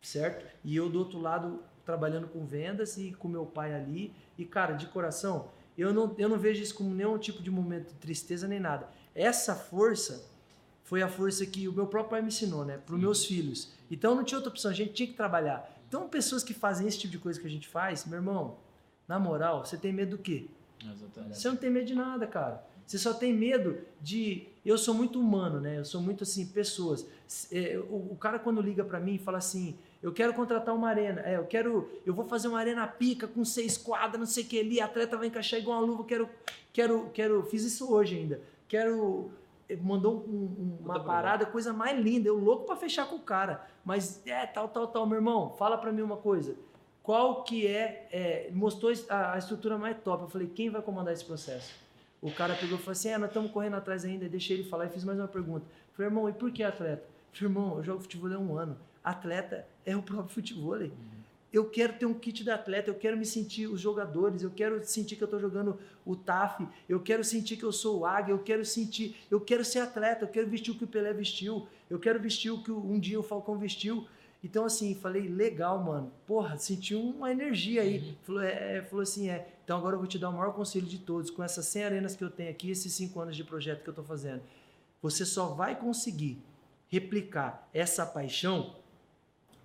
certo? 0.00 0.46
E 0.62 0.76
eu 0.76 0.88
do 0.88 1.00
outro 1.00 1.18
lado 1.18 1.64
trabalhando 1.84 2.28
com 2.28 2.46
vendas 2.46 2.96
e 2.96 3.12
com 3.12 3.26
meu 3.26 3.44
pai 3.44 3.74
ali. 3.74 4.14
E 4.38 4.44
cara, 4.44 4.74
de 4.74 4.86
coração, 4.86 5.48
eu 5.76 5.92
não, 5.92 6.14
eu 6.16 6.28
não 6.28 6.38
vejo 6.38 6.62
isso 6.62 6.76
como 6.76 6.94
nenhum 6.94 7.18
tipo 7.18 7.42
de 7.42 7.50
momento 7.50 7.88
de 7.88 7.94
tristeza 7.94 8.46
nem 8.46 8.60
nada. 8.60 8.88
Essa 9.16 9.56
força 9.56 10.37
foi 10.88 11.02
a 11.02 11.08
força 11.08 11.44
que 11.44 11.68
o 11.68 11.72
meu 11.72 11.86
próprio 11.86 12.12
pai 12.12 12.22
me 12.22 12.28
ensinou, 12.28 12.64
né? 12.64 12.78
Para 12.78 12.94
os 12.94 13.00
meus 13.00 13.26
filhos. 13.26 13.70
Então 13.90 14.14
não 14.14 14.24
tinha 14.24 14.38
outra 14.38 14.50
opção, 14.50 14.70
a 14.70 14.74
gente 14.74 14.94
tinha 14.94 15.06
que 15.06 15.12
trabalhar. 15.12 15.70
Então, 15.86 16.08
pessoas 16.08 16.42
que 16.42 16.54
fazem 16.54 16.88
esse 16.88 16.98
tipo 16.98 17.12
de 17.12 17.18
coisa 17.18 17.38
que 17.38 17.46
a 17.46 17.50
gente 17.50 17.68
faz, 17.68 18.06
meu 18.06 18.16
irmão, 18.18 18.56
na 19.06 19.18
moral, 19.18 19.66
você 19.66 19.76
tem 19.76 19.92
medo 19.92 20.16
do 20.16 20.22
quê? 20.22 20.46
Exatamente. 20.82 21.36
Você 21.36 21.46
não 21.46 21.56
tem 21.56 21.68
medo 21.68 21.84
de 21.84 21.94
nada, 21.94 22.26
cara. 22.26 22.64
Você 22.86 22.96
só 22.96 23.12
tem 23.12 23.34
medo 23.34 23.76
de. 24.00 24.46
Eu 24.64 24.78
sou 24.78 24.94
muito 24.94 25.20
humano, 25.20 25.60
né? 25.60 25.78
Eu 25.78 25.84
sou 25.84 26.00
muito 26.00 26.24
assim, 26.24 26.46
pessoas. 26.46 27.06
É, 27.52 27.78
o, 27.90 28.16
cara, 28.18 28.38
quando 28.38 28.62
liga 28.62 28.82
para 28.82 28.98
mim 28.98 29.16
e 29.16 29.18
fala 29.18 29.36
assim: 29.36 29.76
Eu 30.02 30.10
quero 30.10 30.32
contratar 30.32 30.74
uma 30.74 30.88
arena. 30.88 31.20
É, 31.20 31.36
eu 31.36 31.44
quero. 31.44 31.90
Eu 32.06 32.14
vou 32.14 32.24
fazer 32.24 32.48
uma 32.48 32.58
arena 32.58 32.86
pica 32.86 33.28
com 33.28 33.44
seis 33.44 33.76
quadras, 33.76 34.18
não 34.18 34.26
sei 34.26 34.42
o 34.42 34.46
que 34.46 34.58
ali. 34.58 34.80
A 34.80 34.86
atleta 34.86 35.18
vai 35.18 35.26
encaixar 35.26 35.60
igual 35.60 35.80
uma 35.80 35.86
luva. 35.86 36.04
Quero. 36.04 36.30
Quero. 36.72 37.10
Quero. 37.12 37.42
Fiz 37.42 37.62
isso 37.62 37.92
hoje 37.92 38.16
ainda. 38.16 38.40
Quero. 38.66 39.30
Mandou 39.76 40.24
um, 40.26 40.32
um, 40.32 40.78
uma 40.84 41.02
parada, 41.02 41.44
coisa 41.46 41.72
mais 41.72 41.98
linda. 41.98 42.28
Eu 42.28 42.38
louco 42.38 42.64
para 42.64 42.76
fechar 42.76 43.06
com 43.06 43.16
o 43.16 43.20
cara. 43.20 43.66
Mas 43.84 44.26
é 44.26 44.46
tal, 44.46 44.68
tal, 44.68 44.86
tal. 44.88 45.06
Meu 45.06 45.16
irmão, 45.16 45.50
fala 45.58 45.76
para 45.76 45.92
mim 45.92 46.02
uma 46.02 46.16
coisa. 46.16 46.56
Qual 47.02 47.42
que 47.42 47.66
é, 47.66 48.08
é. 48.10 48.50
mostrou 48.52 48.92
a, 49.08 49.32
a 49.34 49.38
estrutura 49.38 49.78
mais 49.78 49.96
top. 50.02 50.24
Eu 50.24 50.28
falei, 50.28 50.48
quem 50.48 50.70
vai 50.70 50.82
comandar 50.82 51.12
esse 51.12 51.24
processo? 51.24 51.74
O 52.20 52.32
cara 52.32 52.54
pegou 52.54 52.76
e 52.76 52.80
falou 52.80 52.92
assim: 52.92 53.10
é, 53.10 53.18
nós 53.18 53.28
estamos 53.28 53.50
correndo 53.50 53.76
atrás 53.76 54.04
ainda. 54.04 54.28
Deixei 54.28 54.58
ele 54.58 54.68
falar 54.68 54.86
e 54.86 54.88
fiz 54.88 55.04
mais 55.04 55.18
uma 55.18 55.28
pergunta. 55.28 55.66
Eu 55.66 55.94
falei, 55.94 56.10
irmão, 56.10 56.28
e 56.28 56.32
por 56.32 56.50
que 56.50 56.62
atleta? 56.62 57.02
Eu 57.02 57.38
falei, 57.38 57.54
irmão, 57.54 57.76
eu 57.76 57.84
jogo 57.84 58.00
futebol 58.00 58.32
há 58.32 58.38
um 58.38 58.56
ano 58.56 58.76
atleta 59.08 59.66
é 59.84 59.96
o 59.96 60.02
próprio 60.02 60.34
futebol. 60.34 60.74
Uhum. 60.74 60.90
Eu 61.52 61.70
quero 61.70 61.94
ter 61.94 62.04
um 62.04 62.12
kit 62.12 62.44
de 62.44 62.50
atleta, 62.50 62.90
eu 62.90 62.94
quero 62.94 63.16
me 63.16 63.24
sentir 63.24 63.66
os 63.66 63.80
jogadores, 63.80 64.42
eu 64.42 64.50
quero 64.50 64.84
sentir 64.84 65.16
que 65.16 65.22
eu 65.22 65.26
estou 65.26 65.40
jogando 65.40 65.78
o 66.04 66.14
TAF, 66.14 66.66
eu 66.88 67.00
quero 67.00 67.24
sentir 67.24 67.56
que 67.56 67.64
eu 67.64 67.72
sou 67.72 68.00
o 68.00 68.06
Águia, 68.06 68.32
eu 68.32 68.38
quero 68.38 68.64
sentir, 68.64 69.16
eu 69.30 69.40
quero 69.40 69.64
ser 69.64 69.78
atleta, 69.78 70.24
eu 70.24 70.28
quero 70.28 70.46
vestir 70.46 70.72
o 70.72 70.74
que 70.74 70.84
o 70.84 70.88
Pelé 70.88 71.12
vestiu, 71.12 71.66
eu 71.88 71.98
quero 71.98 72.20
vestir 72.20 72.50
o 72.50 72.62
que 72.62 72.70
um 72.70 72.98
dia 72.98 73.18
o 73.18 73.22
Falcão 73.22 73.58
vestiu. 73.58 74.06
Então, 74.44 74.64
assim, 74.64 74.94
falei, 74.94 75.26
legal, 75.26 75.82
mano. 75.82 76.12
Porra, 76.26 76.56
senti 76.58 76.94
uma 76.94 77.30
energia 77.30 77.82
aí. 77.82 77.98
Uhum. 77.98 78.14
Falou, 78.22 78.42
é, 78.42 78.76
é, 78.76 78.82
falou 78.82 79.02
assim, 79.02 79.28
é. 79.28 79.48
Então 79.64 79.76
agora 79.76 79.96
eu 79.96 79.98
vou 79.98 80.06
te 80.06 80.18
dar 80.18 80.30
o 80.30 80.32
maior 80.32 80.52
conselho 80.52 80.86
de 80.86 80.98
todos. 80.98 81.30
Com 81.30 81.42
essas 81.42 81.66
100 81.66 81.84
arenas 81.84 82.14
que 82.14 82.22
eu 82.22 82.30
tenho 82.30 82.50
aqui, 82.50 82.70
esses 82.70 82.92
5 82.92 83.18
anos 83.20 83.36
de 83.36 83.42
projeto 83.42 83.82
que 83.82 83.88
eu 83.88 83.92
estou 83.92 84.04
fazendo, 84.04 84.42
você 85.02 85.24
só 85.24 85.48
vai 85.48 85.74
conseguir 85.74 86.38
replicar 86.88 87.68
essa 87.74 88.06
paixão 88.06 88.76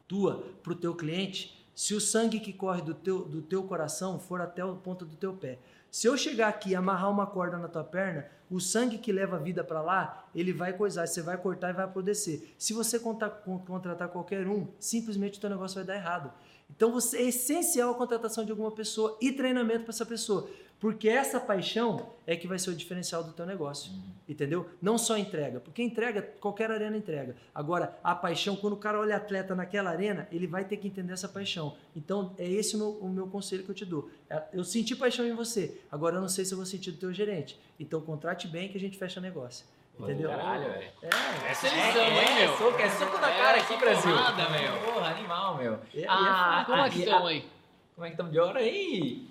tua 0.07 0.43
para 0.61 0.73
o 0.73 0.75
teu 0.75 0.95
cliente 0.95 1.62
se 1.75 1.93
o 1.93 2.01
sangue 2.01 2.39
que 2.39 2.53
corre 2.53 2.81
do 2.81 2.93
teu, 2.93 3.25
do 3.25 3.41
teu 3.41 3.63
coração 3.63 4.19
for 4.19 4.41
até 4.41 4.61
a 4.61 4.67
ponta 4.67 5.05
do 5.05 5.15
teu 5.15 5.33
pé. 5.33 5.59
Se 5.89 6.07
eu 6.07 6.17
chegar 6.17 6.47
aqui 6.47 6.71
e 6.71 6.75
amarrar 6.75 7.11
uma 7.11 7.27
corda 7.27 7.57
na 7.57 7.67
tua 7.67 7.83
perna, 7.83 8.25
o 8.49 8.59
sangue 8.59 8.97
que 8.97 9.11
leva 9.11 9.35
a 9.35 9.39
vida 9.39 9.63
para 9.63 9.81
lá, 9.81 10.27
ele 10.33 10.51
vai 10.51 10.73
coisar, 10.73 11.07
você 11.07 11.21
vai 11.21 11.37
cortar 11.37 11.69
e 11.69 11.73
vai 11.73 11.85
apodrecer. 11.85 12.53
Se 12.57 12.73
você 12.73 12.99
contratar 12.99 14.09
qualquer 14.09 14.47
um, 14.47 14.67
simplesmente 14.79 15.37
o 15.37 15.41
teu 15.41 15.49
negócio 15.49 15.75
vai 15.75 15.83
dar 15.83 15.95
errado. 15.95 16.31
Então 16.75 16.91
você, 16.91 17.17
é 17.17 17.23
essencial 17.23 17.91
a 17.91 17.95
contratação 17.95 18.43
de 18.43 18.51
alguma 18.51 18.71
pessoa 18.71 19.17
e 19.21 19.31
treinamento 19.31 19.83
para 19.83 19.93
essa 19.93 20.05
pessoa. 20.05 20.49
Porque 20.79 21.07
essa 21.07 21.39
paixão 21.39 22.09
é 22.27 22.35
que 22.35 22.47
vai 22.47 22.59
ser 22.59 22.69
o 22.69 22.75
diferencial 22.75 23.23
do 23.23 23.31
teu 23.31 23.45
negócio. 23.45 23.91
Uhum. 23.91 24.13
Entendeu? 24.27 24.69
Não 24.81 24.97
só 24.97 25.17
entrega. 25.17 25.59
Porque 25.59 25.81
entrega, 25.81 26.21
qualquer 26.39 26.71
arena 26.71 26.95
entrega. 26.95 27.35
Agora, 27.53 27.97
a 28.03 28.15
paixão, 28.15 28.55
quando 28.55 28.73
o 28.73 28.77
cara 28.77 28.99
olha 28.99 29.15
atleta 29.15 29.55
naquela 29.55 29.89
arena, 29.89 30.27
ele 30.31 30.47
vai 30.47 30.65
ter 30.65 30.77
que 30.77 30.87
entender 30.87 31.13
essa 31.13 31.27
paixão. 31.27 31.75
Então, 31.95 32.33
é 32.37 32.47
esse 32.47 32.75
o 32.75 32.79
meu, 32.79 32.89
o 32.89 33.09
meu 33.09 33.27
conselho 33.27 33.63
que 33.63 33.71
eu 33.71 33.75
te 33.75 33.85
dou. 33.85 34.09
É, 34.29 34.43
eu 34.53 34.63
senti 34.63 34.95
paixão 34.95 35.25
em 35.25 35.33
você. 35.33 35.81
Agora, 35.91 36.17
eu 36.17 36.21
não 36.21 36.29
sei 36.29 36.45
se 36.45 36.53
eu 36.53 36.57
vou 36.57 36.65
sentir 36.65 36.91
do 36.91 36.97
teu 36.97 37.13
gerente. 37.13 37.59
Então, 37.79 38.01
contrate 38.01 38.47
bem 38.47 38.69
que 38.69 38.77
a 38.77 38.81
gente 38.81 38.97
fecha 38.97 39.19
negócio. 39.19 39.65
Entendeu? 39.99 40.29
Caralho, 40.29 40.71
velho. 40.71 40.91
É, 41.03 41.51
essa 41.51 41.67
é 41.67 41.69
lição, 41.69 42.01
é, 42.01 42.07
hein, 42.07 42.35
meu? 42.35 42.53
É 42.53 42.57
soco, 42.57 42.79
é 42.79 42.89
soco 42.89 43.19
cara 43.19 43.57
aqui, 43.59 43.77
Brasil. 43.77 44.15
Nada, 44.15 44.49
meu. 44.49 44.93
Porra, 44.93 45.07
animal, 45.09 45.57
meu. 45.57 45.79
É, 45.93 46.05
ah, 46.07 46.63
como 46.65 46.81
é 46.81 46.89
que 46.89 46.99
estão 46.99 47.27
aí? 47.27 47.45
Como 47.93 48.05
é 48.05 48.09
que 48.09 48.13
estamos 48.13 48.31
de 48.31 48.39
hora 48.39 48.59
aí? 48.59 49.27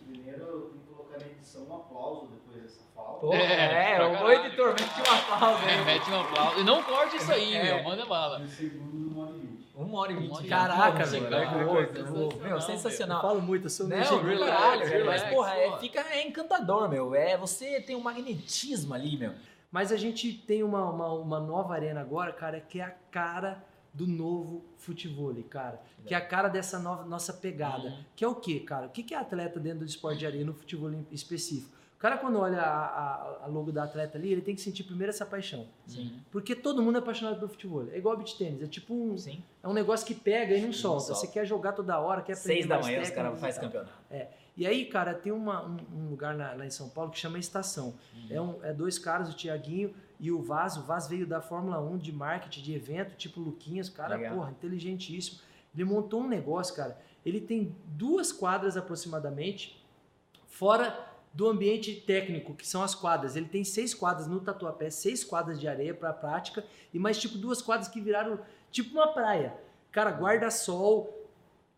Um 1.59 1.75
aplauso 1.75 2.27
depois 2.27 2.63
dessa 2.63 2.83
fala. 2.95 3.19
Pô, 3.19 3.33
é, 3.33 3.97
é 3.97 4.03
o 4.03 4.31
editor, 4.31 4.69
mete 4.69 5.01
um 5.01 5.15
aplauso. 5.15 5.65
É, 5.65 5.85
mete 5.85 6.11
um 6.11 6.21
aplauso. 6.21 6.61
E 6.61 6.65
não 6.65 6.83
corte 6.83 7.17
isso 7.17 7.33
aí, 7.33 7.55
é. 7.55 7.63
meu, 7.63 7.85
manda 7.85 8.07
bala. 8.07 8.39
No 8.39 8.49
segundo, 8.49 9.11
uma 9.11 9.23
hora 9.27 9.33
e 9.33 9.41
vinte. 9.41 9.73
Uma 9.75 10.01
hora 10.01 10.13
e 10.13 10.17
vinte. 10.17 10.49
Caraca, 10.49 11.05
velho. 11.05 12.43
Meu, 12.43 12.61
sensacional. 12.61 13.19
Eu 13.19 13.23
falo 13.23 13.43
muito, 13.43 13.67
eu 13.67 13.71
sou 13.71 13.87
Não, 13.87 13.99
caralho, 14.39 14.87
velho. 14.87 15.07
Mas, 15.07 15.23
porra, 15.25 15.55
é, 15.57 15.79
fica, 15.79 16.01
é 16.11 16.27
encantador, 16.27 16.89
meu. 16.89 17.15
É, 17.15 17.37
você 17.37 17.81
tem 17.81 17.97
um 17.97 18.01
magnetismo 18.01 18.95
ali, 18.95 19.17
meu. 19.17 19.33
Mas 19.71 19.91
a 19.91 19.97
gente 19.97 20.33
tem 20.33 20.63
uma, 20.63 20.91
uma, 20.91 21.13
uma 21.15 21.41
nova 21.41 21.75
arena 21.75 22.01
agora, 22.01 22.33
cara, 22.33 22.61
que 22.61 22.81
é 22.81 22.85
a 22.85 22.95
cara 23.11 23.65
do 23.93 24.07
novo 24.07 24.65
futebol, 24.79 25.35
cara. 25.49 25.81
Que 26.07 26.15
é 26.15 26.17
a 26.17 26.21
cara 26.21 26.49
dessa 26.49 26.79
nova, 26.79 27.05
nossa 27.05 27.33
pegada. 27.33 27.89
Uhum. 27.89 28.05
Que 28.17 28.25
é 28.25 28.29
o 28.29 28.35
quê, 28.35 28.61
cara? 28.61 28.87
O 28.87 28.91
que 28.91 29.15
é 29.15 29.19
atleta 29.19 29.61
dentro 29.61 29.81
do 29.81 29.85
esporte 29.85 30.19
de 30.19 30.27
areia, 30.27 30.45
no 30.45 30.55
futebol 30.55 30.91
específico? 31.11 31.77
O 31.97 31.99
cara, 32.03 32.17
quando 32.17 32.37
olha 32.37 32.61
a, 32.61 32.87
a, 32.87 33.45
a, 33.45 33.47
logo 33.47 33.71
da 33.71 33.85
atleta 33.85 34.19
ali, 34.19 34.33
ele 34.33 34.41
tem 34.41 34.57
que 34.57 34.61
sentir 34.61 34.83
primeiro 34.83 35.11
essa 35.11 35.25
paixão. 35.25 35.69
Sim. 35.87 36.21
Porque 36.33 36.57
todo 36.57 36.83
mundo 36.83 36.97
é 36.97 36.99
apaixonado 36.99 37.37
pelo 37.37 37.49
futebol. 37.49 37.87
É 37.93 37.99
igual 37.99 38.17
beat 38.17 38.37
tênis. 38.37 38.61
É 38.61 38.67
tipo 38.67 38.93
um. 38.93 39.17
Sim. 39.17 39.41
É 39.63 39.69
um 39.69 39.73
negócio 39.73 40.05
que 40.05 40.15
pega 40.15 40.57
e 40.57 40.63
não, 40.63 40.73
solta. 40.73 41.01
solta. 41.01 41.21
Você 41.21 41.29
quer 41.29 41.47
jogar 41.47 41.73
toda 41.73 42.01
hora, 42.01 42.21
quer 42.21 42.33
aprender. 42.33 42.55
Seis 42.55 42.67
da 42.67 42.81
manhã 42.81 43.03
os 43.03 43.11
caras 43.11 43.39
fazem 43.39 43.61
campeonato. 43.61 43.93
É. 44.11 44.29
E 44.57 44.67
aí, 44.67 44.85
cara, 44.87 45.15
tem 45.15 45.33
uma, 45.33 45.65
um, 45.65 45.77
um, 45.95 46.11
lugar 46.11 46.35
na, 46.35 46.53
lá 46.55 46.67
em 46.67 46.71
São 46.71 46.89
Paulo 46.89 47.11
que 47.11 47.19
chama 47.19 47.39
Estação. 47.39 47.95
Uhum. 48.13 48.27
É, 48.31 48.41
um, 48.41 48.65
é 48.65 48.73
dois 48.73 48.99
caras, 48.99 49.31
o 49.31 49.37
Tiaguinho 49.37 49.95
e 50.23 50.31
o 50.31 50.41
Vaz, 50.41 50.77
o 50.77 50.83
Vaz 50.83 51.09
veio 51.09 51.27
da 51.27 51.41
Fórmula 51.41 51.81
1 51.81 51.99
de 51.99 52.13
marketing, 52.13 52.63
de 52.63 52.73
evento, 52.73 53.17
tipo 53.17 53.41
Luquinhas, 53.41 53.89
cara, 53.89 54.15
Legal. 54.15 54.37
porra, 54.37 54.53
inteligentíssimo. 54.53 55.41
Ele 55.75 55.85
montou 55.85 56.21
um 56.21 56.29
negócio, 56.29 56.77
cara. 56.77 56.97
Ele 57.27 57.41
tem 57.41 57.75
duas 57.87 58.31
quadras 58.31 58.77
aproximadamente, 58.77 59.85
fora 60.47 60.97
do 61.35 61.49
ambiente 61.49 61.93
técnico, 62.07 62.55
que 62.55 62.65
são 62.65 62.85
as 62.85 62.95
quadras. 62.95 63.35
Ele 63.35 63.49
tem 63.49 63.65
seis 63.65 63.93
quadras 63.93 64.29
no 64.29 64.39
Tatuapé, 64.39 64.91
seis 64.91 65.25
quadras 65.25 65.59
de 65.59 65.67
areia 65.67 65.93
para 65.93 66.13
prática, 66.13 66.65
e 66.95 67.01
mais 67.01 67.19
tipo 67.19 67.37
duas 67.37 67.61
quadras 67.61 67.89
que 67.89 68.01
viraram 68.01 68.39
tipo 68.71 68.95
uma 68.95 69.09
praia. 69.09 69.57
Cara, 69.91 70.13
guarda-sol, 70.13 71.13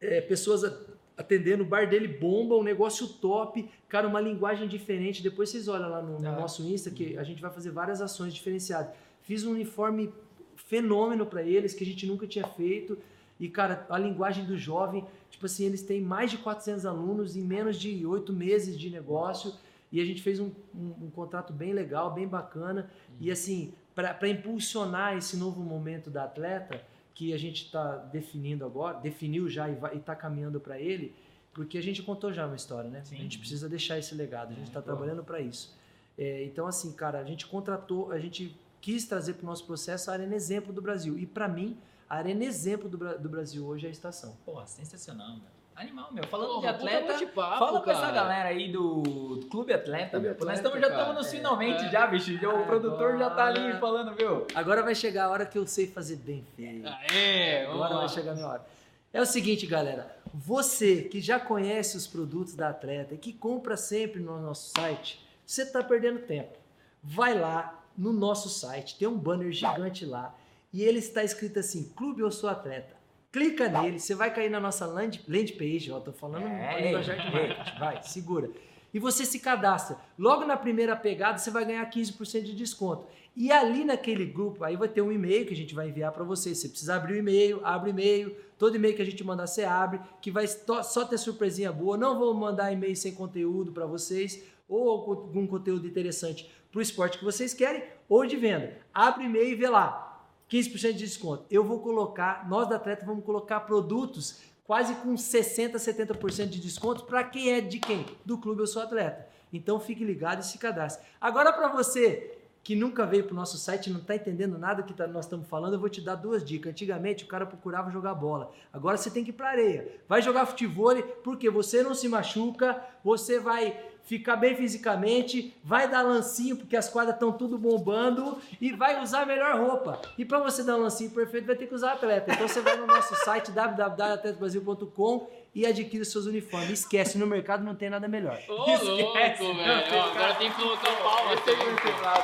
é, 0.03 0.21
pessoas 0.21 0.71
atendendo, 1.17 1.63
o 1.63 1.67
bar 1.67 1.89
dele 1.89 2.09
bomba, 2.09 2.57
um 2.57 2.63
negócio 2.63 3.07
top, 3.07 3.69
cara, 3.89 4.07
uma 4.09 4.21
linguagem 4.21 4.67
diferente. 4.67 5.23
Depois 5.23 5.51
vocês 5.51 5.69
olham 5.69 5.89
lá 5.89 6.03
no, 6.03 6.19
no 6.21 6.29
ah. 6.29 6.33
nosso 6.33 6.63
Insta 6.63 6.91
que 6.91 7.17
a 7.17 7.23
gente 7.23 7.41
vai 7.41 7.51
fazer 7.51 7.71
várias 7.71 8.01
ações 8.01 8.35
diferenciadas. 8.35 8.95
Fiz 9.23 9.45
um 9.45 9.53
uniforme 9.53 10.13
fenômeno 10.57 11.25
para 11.27 11.43
eles 11.43 11.75
que 11.75 11.85
a 11.85 11.87
gente 11.87 12.07
nunca 12.07 12.27
tinha 12.27 12.47
feito. 12.47 12.99
E, 13.39 13.49
cara, 13.49 13.87
a 13.89 13.99
linguagem 13.99 14.45
do 14.45 14.57
jovem, 14.57 15.05
tipo 15.31 15.47
assim, 15.47 15.65
eles 15.65 15.83
têm 15.83 16.01
mais 16.01 16.31
de 16.31 16.39
400 16.39 16.87
alunos 16.87 17.37
em 17.37 17.43
menos 17.43 17.79
de 17.79 18.05
oito 18.07 18.33
meses 18.33 18.79
de 18.79 18.91
negócio. 18.91 19.53
E 19.91 20.01
a 20.01 20.05
gente 20.05 20.23
fez 20.23 20.41
um, 20.41 20.51
um, 20.75 20.95
um 21.03 21.11
contrato 21.11 21.53
bem 21.53 21.73
legal, 21.73 22.13
bem 22.13 22.27
bacana. 22.27 22.91
E, 23.21 23.31
assim, 23.31 23.73
para 23.95 24.29
impulsionar 24.29 25.17
esse 25.17 25.37
novo 25.37 25.63
momento 25.63 26.11
da 26.11 26.25
atleta, 26.25 26.81
que 27.15 27.33
a 27.33 27.39
gente 27.39 27.67
está 27.67 27.97
definindo 27.97 28.65
agora, 28.65 28.99
definiu 28.99 29.49
já 29.49 29.69
e 29.69 29.79
está 29.97 30.17
caminhando 30.17 30.59
para 30.61 30.79
ele, 30.79 31.15
porque 31.53 31.79
a 31.79 31.83
gente 31.83 32.03
contou 32.03 32.33
já 32.33 32.47
uma 32.47 32.57
história, 32.57 32.91
né? 32.91 33.03
Sim. 33.05 33.15
A 33.15 33.19
gente 33.19 33.39
precisa 33.39 33.69
deixar 33.69 33.99
esse 33.99 34.15
legado, 34.15 34.51
a 34.51 34.55
gente 34.55 34.67
está 34.67 34.81
é, 34.81 34.83
trabalhando 34.83 35.23
para 35.23 35.41
isso. 35.41 35.77
É, 36.19 36.45
então, 36.45 36.67
assim, 36.67 36.93
cara, 36.93 37.21
a 37.21 37.25
gente 37.25 37.47
contratou, 37.47 38.11
a 38.11 38.19
gente 38.19 38.57
quis 38.81 39.07
trazer 39.07 39.35
para 39.35 39.45
o 39.45 39.47
nosso 39.47 39.65
processo 39.65 40.11
a 40.11 40.15
Arena 40.15 40.35
Exemplo 40.35 40.73
do 40.73 40.83
Brasil. 40.83 41.17
E 41.17 41.25
para 41.25 41.49
mim, 41.49 41.77
a 42.09 42.17
Arena 42.17 42.45
Exemplo 42.45 42.89
do, 42.89 42.99
do 43.19 43.29
Brasil 43.29 43.65
hoje 43.65 43.87
é 43.87 43.89
a 43.89 43.93
estação. 43.93 44.37
Porra, 44.45 44.67
sensacional, 44.67 45.31
meu. 45.37 45.55
Animal, 45.77 46.13
meu. 46.13 46.25
Falando 46.25 46.55
Porra, 46.55 46.61
de 46.61 46.67
atleta, 46.69 47.27
papo, 47.27 47.59
fala 47.59 47.81
com 47.81 47.91
essa 47.91 48.11
galera 48.13 48.49
aí 48.51 48.71
do, 48.71 49.47
Clube 49.51 49.73
Atleta, 49.73 50.11
Clube 50.11 50.23
meu. 50.23 50.33
Atleta, 50.33 50.45
Nós 50.45 50.59
estamos, 50.59 50.81
já 50.81 50.89
estamos 50.89 51.15
nos 51.17 51.27
é, 51.27 51.31
finalmente 51.31 51.85
é, 51.85 51.91
já, 51.91 52.07
bicho. 52.07 52.45
É, 52.45 52.49
o 52.49 52.65
produtor 52.65 53.19
já 53.19 53.31
tá 53.31 53.47
ali 53.47 53.73
falando, 53.81 54.15
viu? 54.15 54.47
Agora 54.55 54.83
vai 54.83 54.95
chegar 54.95 55.25
a 55.25 55.31
hora 55.31 55.45
que 55.45 55.59
eu 55.59 55.67
sei 55.67 55.89
fazer 55.89 56.17
bem 56.17 56.45
feito. 56.55 56.87
Aê, 56.87 57.67
Agora 57.67 57.97
vai 57.97 58.09
chegar 58.09 58.33
a 58.33 58.35
minha 58.35 58.47
hora. 58.47 58.67
É 59.13 59.21
o 59.21 59.27
seguinte, 59.27 59.67
galera. 59.67 60.17
Você 60.33 61.03
que 61.03 61.21
já 61.21 61.41
conhece 61.41 61.97
os 61.97 62.07
produtos 62.07 62.55
da 62.55 62.69
Atleta 62.69 63.15
e 63.15 63.19
que 63.19 63.33
compra 63.33 63.77
sempre 63.77 64.21
no 64.21 64.41
nosso 64.41 64.73
site, 64.77 65.25
você 65.45 65.63
está 65.63 65.83
perdendo 65.83 66.21
tempo. 66.21 66.57
Vai 67.03 67.37
lá 67.37 67.85
no 67.97 68.13
nosso 68.13 68.49
site, 68.49 68.99
tem 68.99 69.07
um 69.07 69.19
banner 69.19 69.53
gigante 69.53 70.05
lá 70.05 70.35
e 70.73 70.83
ele 70.83 70.99
está 70.99 71.23
escrito 71.23 71.59
assim: 71.59 71.93
Clube 71.97 72.23
Eu 72.23 72.31
Sou 72.31 72.49
Atleta 72.49 73.04
clica 73.35 73.69
nele, 73.69 73.99
você 73.99 74.15
vai 74.15 74.33
cair 74.33 74.49
na 74.49 74.61
nossa 74.61 74.87
land, 74.87 75.21
land 75.27 75.53
page, 75.55 75.91
ó, 75.91 75.99
tô 75.99 76.13
falando 76.13 76.47
é, 76.47 76.87
linguajar 76.87 77.17
de 77.17 77.33
marketing, 77.33 77.79
vai, 77.81 78.03
segura. 78.05 78.49
E 78.93 79.01
você 79.01 79.25
se 79.25 79.41
cadastra. 79.41 79.97
Logo 80.17 80.45
na 80.45 80.57
primeira 80.57 80.95
pegada, 80.95 81.37
você 81.37 81.51
vai 81.51 81.65
ganhar 81.65 81.85
15% 81.91 82.43
de 82.45 82.55
desconto. 82.55 83.09
E 83.35 83.51
ali 83.51 83.85
naquele 83.85 84.25
grupo, 84.25 84.63
aí 84.63 84.77
vai 84.77 84.87
ter 84.87 85.03
um 85.03 85.11
e-mail 85.11 85.45
que 85.45 85.53
a 85.53 85.57
gente 85.57 85.75
vai 85.75 85.89
enviar 85.89 86.13
para 86.13 86.23
você. 86.23 86.55
Você 86.55 86.69
precisa 86.69 86.95
abrir 86.95 87.15
o 87.15 87.17
e-mail, 87.17 87.61
abre 87.65 87.91
o 87.91 87.93
e-mail. 87.93 88.37
Todo 88.57 88.77
e-mail 88.77 88.95
que 88.95 89.03
a 89.03 89.05
gente 89.05 89.25
mandar, 89.25 89.49
você 89.49 89.65
abre, 89.65 89.99
que 90.21 90.31
vai 90.31 90.47
só 90.47 91.05
ter 91.05 91.19
surpresinha 91.19 91.73
boa. 91.73 91.97
Não 91.97 92.17
vou 92.17 92.33
mandar 92.35 92.71
e-mail 92.71 92.95
sem 92.95 93.13
conteúdo 93.13 93.73
para 93.73 93.85
vocês, 93.85 94.45
ou 94.69 94.89
algum 94.89 95.45
conteúdo 95.45 95.89
interessante 95.89 96.49
para 96.71 96.79
o 96.79 96.83
esporte 96.83 97.19
que 97.19 97.25
vocês 97.25 97.53
querem, 97.53 97.83
ou 98.09 98.25
de 98.25 98.37
venda. 98.37 98.79
Abre 98.95 99.25
o 99.25 99.27
e-mail 99.27 99.49
e 99.49 99.55
vê 99.57 99.69
lá 99.69 100.14
15% 100.51 100.93
de 100.93 100.99
desconto. 100.99 101.45
Eu 101.51 101.65
vou 101.65 101.81
colocar, 101.81 102.49
nós 102.49 102.69
da 102.69 102.77
Atleta 102.77 103.05
vamos 103.05 103.25
colocar 103.25 103.61
produtos 103.61 104.41
quase 104.67 104.95
com 104.97 105.17
60, 105.17 105.77
70% 105.79 106.47
de 106.47 106.61
desconto 106.61 107.05
para 107.05 107.23
quem 107.25 107.53
é 107.53 107.61
de 107.61 107.79
quem? 107.79 108.05
Do 108.25 108.39
clube 108.39 108.61
Eu 108.61 108.67
Sou 108.67 108.83
Atleta. 108.83 109.27
Então 109.53 109.79
fique 109.79 110.05
ligado 110.05 110.41
e 110.41 110.45
se 110.45 110.59
cadastre. 110.59 111.07
Agora 111.21 111.53
para 111.53 111.69
você 111.69 112.39
que 112.63 112.75
nunca 112.75 113.05
veio 113.05 113.25
pro 113.25 113.35
nosso 113.35 113.59
site, 113.59 113.91
não 113.91 114.01
tá 114.01 114.17
entendendo 114.17 114.57
nada 114.57 114.83
que 114.83 114.95
tá- 114.95 115.07
nós 115.07 115.27
estamos 115.27 115.47
falando, 115.47 115.75
eu 115.75 115.79
vou 115.79 115.91
te 115.91 116.01
dar 116.01 116.15
duas 116.15 116.43
dicas. 116.43 116.71
Antigamente 116.71 117.23
o 117.23 117.27
cara 117.27 117.45
procurava 117.45 117.91
jogar 117.91 118.15
bola. 118.15 118.51
Agora 118.73 118.97
você 118.97 119.11
tem 119.11 119.23
que 119.23 119.29
ir 119.31 119.35
pra 119.35 119.51
areia. 119.51 120.01
Vai 120.09 120.23
jogar 120.23 120.47
futebol, 120.47 120.97
porque 121.23 121.51
você 121.51 121.83
não 121.83 121.95
se 121.95 122.09
machuca, 122.09 122.83
você 123.05 123.39
vai 123.39 123.79
ficar 124.05 124.37
bem 124.37 124.55
fisicamente, 124.55 125.57
vai 125.65 125.89
dar 125.89 126.03
lancinho, 126.03 126.57
porque 126.57 126.77
as 126.77 126.89
quadras 126.89 127.15
estão 127.17 127.33
tudo 127.33 127.59
bombando, 127.59 128.39
e 128.61 128.73
vai 128.73 129.03
usar 129.03 129.23
a 129.23 129.27
melhor 129.27 129.59
roupa. 129.59 130.01
E 130.17 130.25
para 130.25 130.39
você 130.39 130.63
dar 130.63 130.77
um 130.77 130.83
lancinho 130.83 131.11
perfeito, 131.11 131.47
vai 131.47 131.57
ter 131.57 131.67
que 131.67 131.75
usar 131.75 131.93
atleta. 131.93 132.33
Então 132.33 132.47
você 132.47 132.61
vai 132.61 132.77
no 132.77 132.87
nosso 132.87 133.15
site 133.25 133.51
www.atletabrasil.com 133.51 135.27
e 135.55 135.65
adquire 135.65 136.03
os 136.03 136.11
seus 136.11 136.27
uniformes. 136.27 136.81
Esquece, 136.81 137.17
no 137.17 137.27
mercado 137.27 137.65
não 137.65 137.75
tem 137.75 137.89
nada 137.89 138.09
melhor. 138.09 138.39
Ô, 138.49 138.53
louco, 138.53 138.77
Esquece, 138.77 139.43
velho. 139.43 139.89
tem 139.89 139.99
Ó, 139.99 140.11
Agora 140.11 140.35
tem 140.35 140.51
que 140.51 140.57
colocar 140.57 140.91
o 140.91 140.95
é 141.31 141.35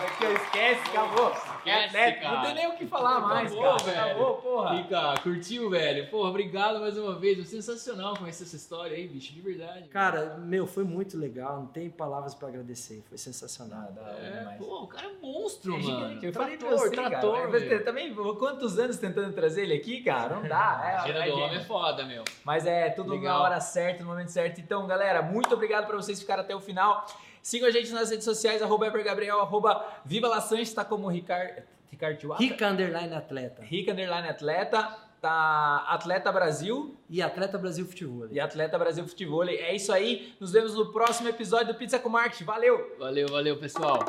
aqui, 0.07 0.25
ó, 0.27 0.33
esquece, 0.33 0.81
acabou. 0.91 1.33
É 1.65 1.87
Esquece, 1.87 1.97
atleta, 1.97 2.25
não 2.25 2.31
cara. 2.37 2.47
tem 2.47 2.55
nem 2.55 2.67
o 2.69 2.77
que 2.77 2.87
falar 2.87 3.21
mais, 3.21 3.53
Acabou, 3.53 3.71
cara. 3.77 3.85
velho. 3.85 4.01
Acabou, 4.01 4.35
porra. 4.37 4.75
Rica, 4.75 5.15
curtiu, 5.23 5.71
velho? 5.71 6.11
Porra, 6.11 6.29
obrigado 6.31 6.81
mais 6.81 6.97
uma 6.97 7.15
vez. 7.19 7.49
Sensacional 7.49 8.17
conhecer 8.17 8.45
essa 8.45 8.57
história 8.57 8.97
aí, 8.97 9.07
bicho, 9.07 9.33
de 9.33 9.41
verdade. 9.41 9.89
Cara, 9.89 10.37
meu, 10.39 10.67
foi 10.67 10.85
muito 10.85 11.19
legal. 11.19 11.57
Não 11.61 11.67
tem 11.67 11.91
palavas 11.91 12.35
para 12.35 12.49
agradecer. 12.49 13.03
Foi 13.09 13.19
sensacional. 13.19 13.93
É, 14.19 14.57
pô, 14.59 14.83
o 14.83 14.87
cara 14.87 15.07
é 15.09 15.13
monstro, 15.21 15.75
É 15.77 15.79
mano. 15.83 16.19
eu 16.23 16.33
falei 16.33 16.57
pra 16.57 16.69
trator, 16.69 16.79
você, 16.89 16.97
trator, 16.97 17.35
cara. 17.37 17.49
Mas 17.49 17.63
velho. 17.63 17.85
também, 17.85 18.15
quantos 18.15 18.79
anos 18.79 18.97
tentando 18.99 19.33
trazer 19.35 19.63
ele 19.63 19.75
aqui, 19.75 20.03
cara? 20.03 20.37
Não 20.37 20.49
dá. 20.49 20.81
É, 20.85 20.97
A 21.01 21.09
é 21.09 21.13
do 21.13 21.19
gênio. 21.31 21.45
homem 21.45 21.59
é 21.59 21.65
foda, 21.65 22.05
meu. 22.05 22.25
Mas 22.45 22.67
é 22.67 22.91
tudo 22.91 23.11
Legal. 23.13 23.39
na 23.39 23.45
hora 23.45 23.61
certa, 23.61 24.03
no 24.03 24.09
momento 24.11 24.29
certo. 24.29 24.61
Então, 24.61 24.87
galera, 24.87 25.23
muito 25.23 25.53
obrigado 25.55 25.87
pra 25.87 25.97
vocês 25.97 26.21
ficarem 26.21 26.43
até 26.45 26.55
o 26.55 26.61
final. 26.61 27.05
Sigam 27.43 27.69
a 27.69 27.71
gente 27.71 27.91
nas 27.93 28.11
redes 28.11 28.25
sociais, 28.25 28.63
arroba 28.63 28.89
Gabriel, 28.91 29.41
arroba 29.41 29.87
Viva 30.05 30.29
tá 30.75 30.85
como 30.85 31.09
Ricardo, 31.09 31.63
Ricardo? 31.91 32.35
Rica 32.35 32.69
Underline 32.69 33.15
Atleta. 33.15 33.63
Rica 33.63 33.93
Underline 33.93 34.29
Atleta, 34.29 34.97
tá 35.21 35.85
Atleta 35.89 36.33
Brasil 36.33 36.97
E 37.09 37.23
Atleta 37.23 37.59
Brasil 37.59 37.87
Futebol. 37.87 38.29
e 38.31 38.41
Atleta 38.41 38.79
Brasil 38.79 39.07
Futebol. 39.07 39.45
É 39.45 39.75
isso 39.75 39.93
aí, 39.93 40.35
nos 40.41 40.53
vemos 40.53 40.75
no 40.75 40.93
próximo 40.93 41.29
episódio 41.29 41.69
do 41.73 41.75
Pizza 41.75 41.99
com 41.99 42.09
Marketing. 42.09 42.45
Valeu! 42.45 42.97
Valeu, 42.99 43.29
valeu, 43.29 43.59
pessoal. 43.59 44.01